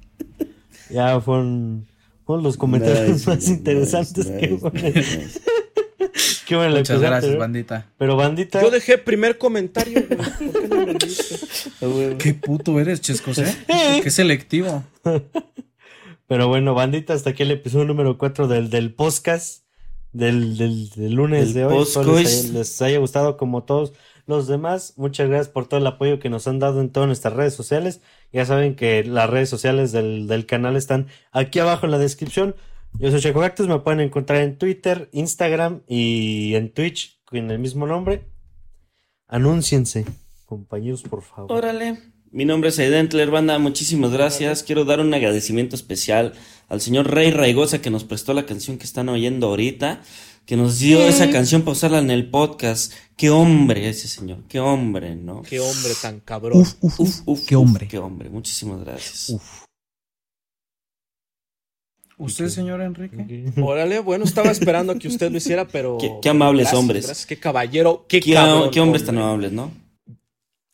ya 0.91 1.21
fueron, 1.21 1.87
fueron 2.27 2.43
los 2.45 2.57
comentarios 2.57 3.09
Nice, 3.09 3.29
más 3.31 3.39
nice, 3.39 3.51
interesantes 3.53 4.27
nice, 4.27 4.39
que 4.39 4.45
el- 4.47 4.95
nice. 4.95 5.41
Muchas 6.51 6.75
episodio 6.79 7.01
gracias, 7.01 7.15
anterior. 7.15 7.39
bandita. 7.39 7.87
Pero 7.97 8.17
bandita, 8.17 8.61
Yo 8.61 8.71
dejé 8.73 8.99
primer 8.99 9.39
comentario, 9.39 10.03
güey. 10.09 10.19
¿Por 10.19 10.61
qué 10.61 10.69
no 10.69 10.77
lo 10.77 10.87
leíste? 10.87 11.37
Ah, 11.81 11.87
güey. 11.87 12.19
Qué 12.19 12.35
puto 12.35 12.81
eres, 12.81 13.01
Chescos, 13.01 13.39
¿eh? 13.39 13.55
Qué 14.03 14.11
selectivo. 14.11 14.83
Pero 16.31 16.47
bueno, 16.47 16.75
bandita, 16.75 17.13
hasta 17.13 17.31
aquí 17.31 17.43
el 17.43 17.51
episodio 17.51 17.87
número 17.87 18.17
4 18.17 18.47
del, 18.47 18.71
del 18.71 18.95
podcast 18.95 19.65
del, 20.13 20.57
del, 20.57 20.89
del 20.91 21.13
lunes 21.13 21.53
Del 21.53 21.55
de 21.55 21.65
hoy. 21.65 21.83
Espero 21.83 22.21
les, 22.21 22.45
haya, 22.45 22.53
les 22.53 22.83
haya 22.83 22.99
gustado 23.01 23.37
como 23.37 23.65
todos 23.65 23.95
los 24.27 24.47
demás. 24.47 24.95
Muchas 24.97 25.29
gracias 25.29 25.49
por 25.49 25.67
todo 25.67 25.81
el 25.81 25.87
apoyo 25.89 26.21
que 26.21 26.31
nos 26.31 26.47
han 26.47 26.61
dado 26.61 26.81
en 26.81 26.91
todas 26.91 27.09
nuestras 27.09 27.35
redes 27.35 27.55
sociales. 27.55 28.01
Ya 28.33 28.47
saben 28.47 28.77
que 28.77 29.03
las 29.03 29.29
redes 29.29 29.49
sociales 29.49 29.91
del, 29.91 30.29
del 30.29 30.47
canal 30.47 30.77
están 30.77 31.09
aquí 31.33 31.59
abajo 31.59 31.87
en 31.87 31.91
la 31.91 31.99
descripción. 31.99 32.55
Yo 33.01 33.11
soy 33.11 33.21
Checo 33.21 33.41
Cactus, 33.41 33.67
me 33.67 33.81
pueden 33.81 33.99
encontrar 33.99 34.41
en 34.41 34.57
Twitter, 34.57 35.09
Instagram 35.11 35.83
y 35.89 36.55
en 36.55 36.73
Twitch 36.73 37.21
con 37.25 37.51
el 37.51 37.59
mismo 37.59 37.89
nombre. 37.89 38.23
Anúnciense, 39.27 40.07
compañeros, 40.47 41.03
por 41.03 41.23
favor. 41.23 41.51
Órale. 41.51 42.10
Mi 42.33 42.45
nombre 42.45 42.69
es 42.71 42.79
Aidentler, 42.79 43.31
banda. 43.31 43.59
Muchísimas 43.59 44.13
gracias. 44.13 44.63
Quiero 44.63 44.85
dar 44.85 45.01
un 45.01 45.13
agradecimiento 45.13 45.75
especial 45.75 46.33
al 46.69 46.81
señor 46.81 47.11
Rey 47.11 47.33
Raigosa 47.33 47.83
que 47.83 47.91
nos 47.91 48.05
prestó 48.05 48.35
la 48.35 48.47
canción 48.47 48.79
que 48.79 48.85
están 48.85 49.09
oyendo 49.09 49.49
ahorita. 49.49 50.01
Que 50.47 50.57
nos 50.57 50.79
dio 50.79 51.01
esa 51.07 51.31
canción 51.31 51.63
para 51.63 51.73
usarla 51.73 51.99
en 51.99 52.11
el 52.11 52.31
podcast. 52.31 52.93
Qué 53.17 53.31
hombre 53.31 53.89
ese 53.89 54.09
señor. 54.09 54.39
Qué 54.49 54.59
hombre, 54.61 55.15
¿no? 55.17 55.43
Qué 55.43 55.61
hombre 55.61 55.91
tan 56.01 56.21
cabrón. 56.21 56.59
Uf, 56.61 56.75
uf, 56.81 57.01
uf. 57.01 57.21
Uf, 57.27 57.47
Qué 57.47 57.57
uf, 57.57 57.63
hombre. 57.63 57.89
Qué 57.89 57.99
hombre. 57.99 58.31
Muchísimas 58.31 58.81
gracias. 58.85 59.35
¿Usted, 62.17 62.49
señor 62.49 62.81
Enrique? 62.83 63.53
Órale, 63.61 63.99
bueno, 64.01 64.25
estaba 64.25 64.51
esperando 64.51 64.97
que 64.99 65.09
usted 65.09 65.31
lo 65.31 65.39
hiciera, 65.39 65.67
pero. 65.67 65.99
Qué- 65.99 66.13
qué 66.23 66.29
amables 66.29 66.65
Gracias, 66.65 66.79
hombres. 66.81 67.07
Gracias, 67.07 67.27
qué 67.27 67.39
caballero, 67.39 68.05
qué, 68.09 68.21
Qué, 68.21 68.35
cabrón, 68.35 68.71
qué 68.71 68.81
hombres 68.81 69.05
tan 69.05 69.17
hombre. 69.19 69.49
amables, 69.49 69.53
¿no? 69.53 69.80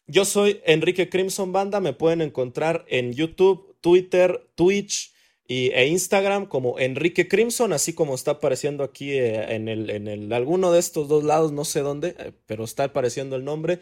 Yo 0.07 0.25
soy 0.25 0.61
Enrique 0.65 1.09
Crimson 1.09 1.53
Banda. 1.53 1.81
Me 1.81 1.93
pueden 1.93 2.21
encontrar 2.21 2.85
en 2.89 3.13
YouTube, 3.13 3.77
Twitter, 3.81 4.49
Twitch 4.55 5.13
y, 5.49 5.71
e 5.71 5.87
Instagram 5.89 6.47
como 6.47 6.79
Enrique 6.79 7.29
Crimson, 7.29 7.73
así 7.73 7.93
como 7.93 8.15
está 8.15 8.33
apareciendo 8.33 8.85
aquí 8.85 9.13
eh, 9.13 9.55
en, 9.55 9.69
el, 9.69 9.91
en 9.91 10.09
el, 10.09 10.33
alguno 10.33 10.73
de 10.73 10.79
estos 10.81 11.09
dos 11.09 11.25
lados, 11.25 11.53
no 11.53 11.65
sé 11.65 11.81
dónde, 11.81 12.15
eh, 12.19 12.33
pero 12.47 12.65
está 12.65 12.85
apareciendo 12.85 13.37
el 13.37 13.45
nombre. 13.45 13.81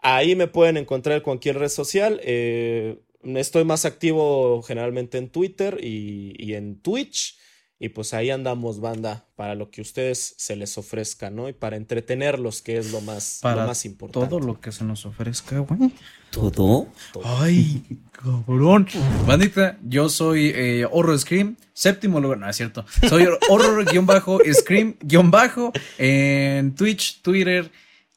Ahí 0.00 0.36
me 0.36 0.46
pueden 0.48 0.76
encontrar 0.76 1.16
en 1.18 1.22
cualquier 1.22 1.58
red 1.58 1.68
social. 1.68 2.20
eh, 2.22 2.98
estoy 3.22 3.64
más 3.64 3.84
activo 3.84 4.62
generalmente 4.62 5.18
en 5.18 5.28
Twitter 5.30 5.78
y, 5.82 6.34
y 6.38 6.54
en 6.54 6.80
Twitch. 6.80 7.37
Y 7.80 7.90
pues 7.90 8.12
ahí 8.12 8.30
andamos, 8.30 8.80
banda, 8.80 9.24
para 9.36 9.54
lo 9.54 9.70
que 9.70 9.80
ustedes 9.80 10.34
se 10.36 10.56
les 10.56 10.76
ofrezca, 10.78 11.30
¿no? 11.30 11.48
Y 11.48 11.52
para 11.52 11.76
entretenerlos, 11.76 12.60
que 12.60 12.76
es 12.76 12.90
lo 12.90 13.00
más, 13.02 13.38
Para 13.40 13.62
lo 13.62 13.68
más 13.68 13.84
importante. 13.84 14.28
Todo 14.28 14.40
lo 14.40 14.60
que 14.60 14.72
se 14.72 14.82
nos 14.84 15.06
ofrezca, 15.06 15.60
güey. 15.60 15.92
¿Todo? 16.32 16.88
Ay, 17.24 17.84
cabrón. 18.10 18.88
Bandita, 19.28 19.78
yo 19.84 20.08
soy 20.08 20.50
eh, 20.54 20.86
Horror 20.90 21.18
Scream, 21.20 21.56
séptimo 21.72 22.20
lugar, 22.20 22.38
no 22.38 22.50
es 22.50 22.56
cierto. 22.56 22.84
Soy 23.08 23.26
Horror-Scream- 23.48 24.96
en 25.98 26.74
Twitch, 26.74 27.22
Twitter, 27.22 27.70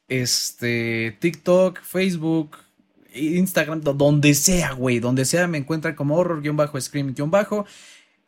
este, 0.08 1.16
TikTok, 1.20 1.80
Facebook, 1.82 2.58
Instagram, 3.14 3.82
do- 3.82 3.94
donde 3.94 4.34
sea, 4.34 4.72
güey, 4.74 5.00
donde 5.00 5.26
sea 5.26 5.48
me 5.48 5.58
encuentran 5.58 5.96
como 5.96 6.18
Horror-Scream- 6.18 7.14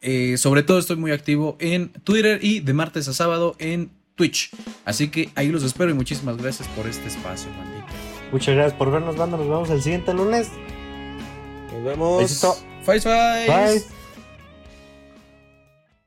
eh, 0.04 0.38
sobre 0.38 0.64
todo 0.64 0.80
estoy 0.80 0.98
muy 0.98 1.12
activo 1.12 1.58
en 1.60 1.90
Twitter 2.04 2.40
y 2.42 2.60
de 2.60 2.74
martes 2.74 3.08
a 3.08 3.14
sábado 3.14 3.56
en 3.58 3.90
Twitch. 4.16 4.52
Así 4.86 5.10
que 5.10 5.30
ahí 5.36 5.50
los 5.50 5.64
espero 5.64 5.90
y 5.90 5.94
muchísimas 5.94 6.38
gracias 6.38 6.68
por 6.70 6.88
este 6.88 7.08
espacio, 7.08 7.50
bandita. 7.58 7.88
Muchas 8.32 8.56
gracias 8.56 8.78
por 8.78 8.92
vernos, 8.92 9.16
banda. 9.16 9.38
Nos 9.38 9.48
vemos 9.48 9.70
el 9.70 9.82
siguiente 9.82 10.14
lunes. 10.14 10.50
Nos 11.74 11.84
vemos. 11.84 12.22
Besito. 12.22 12.56
Bye, 12.86 13.00
bye. 13.00 13.48
Bye. 13.48 14.03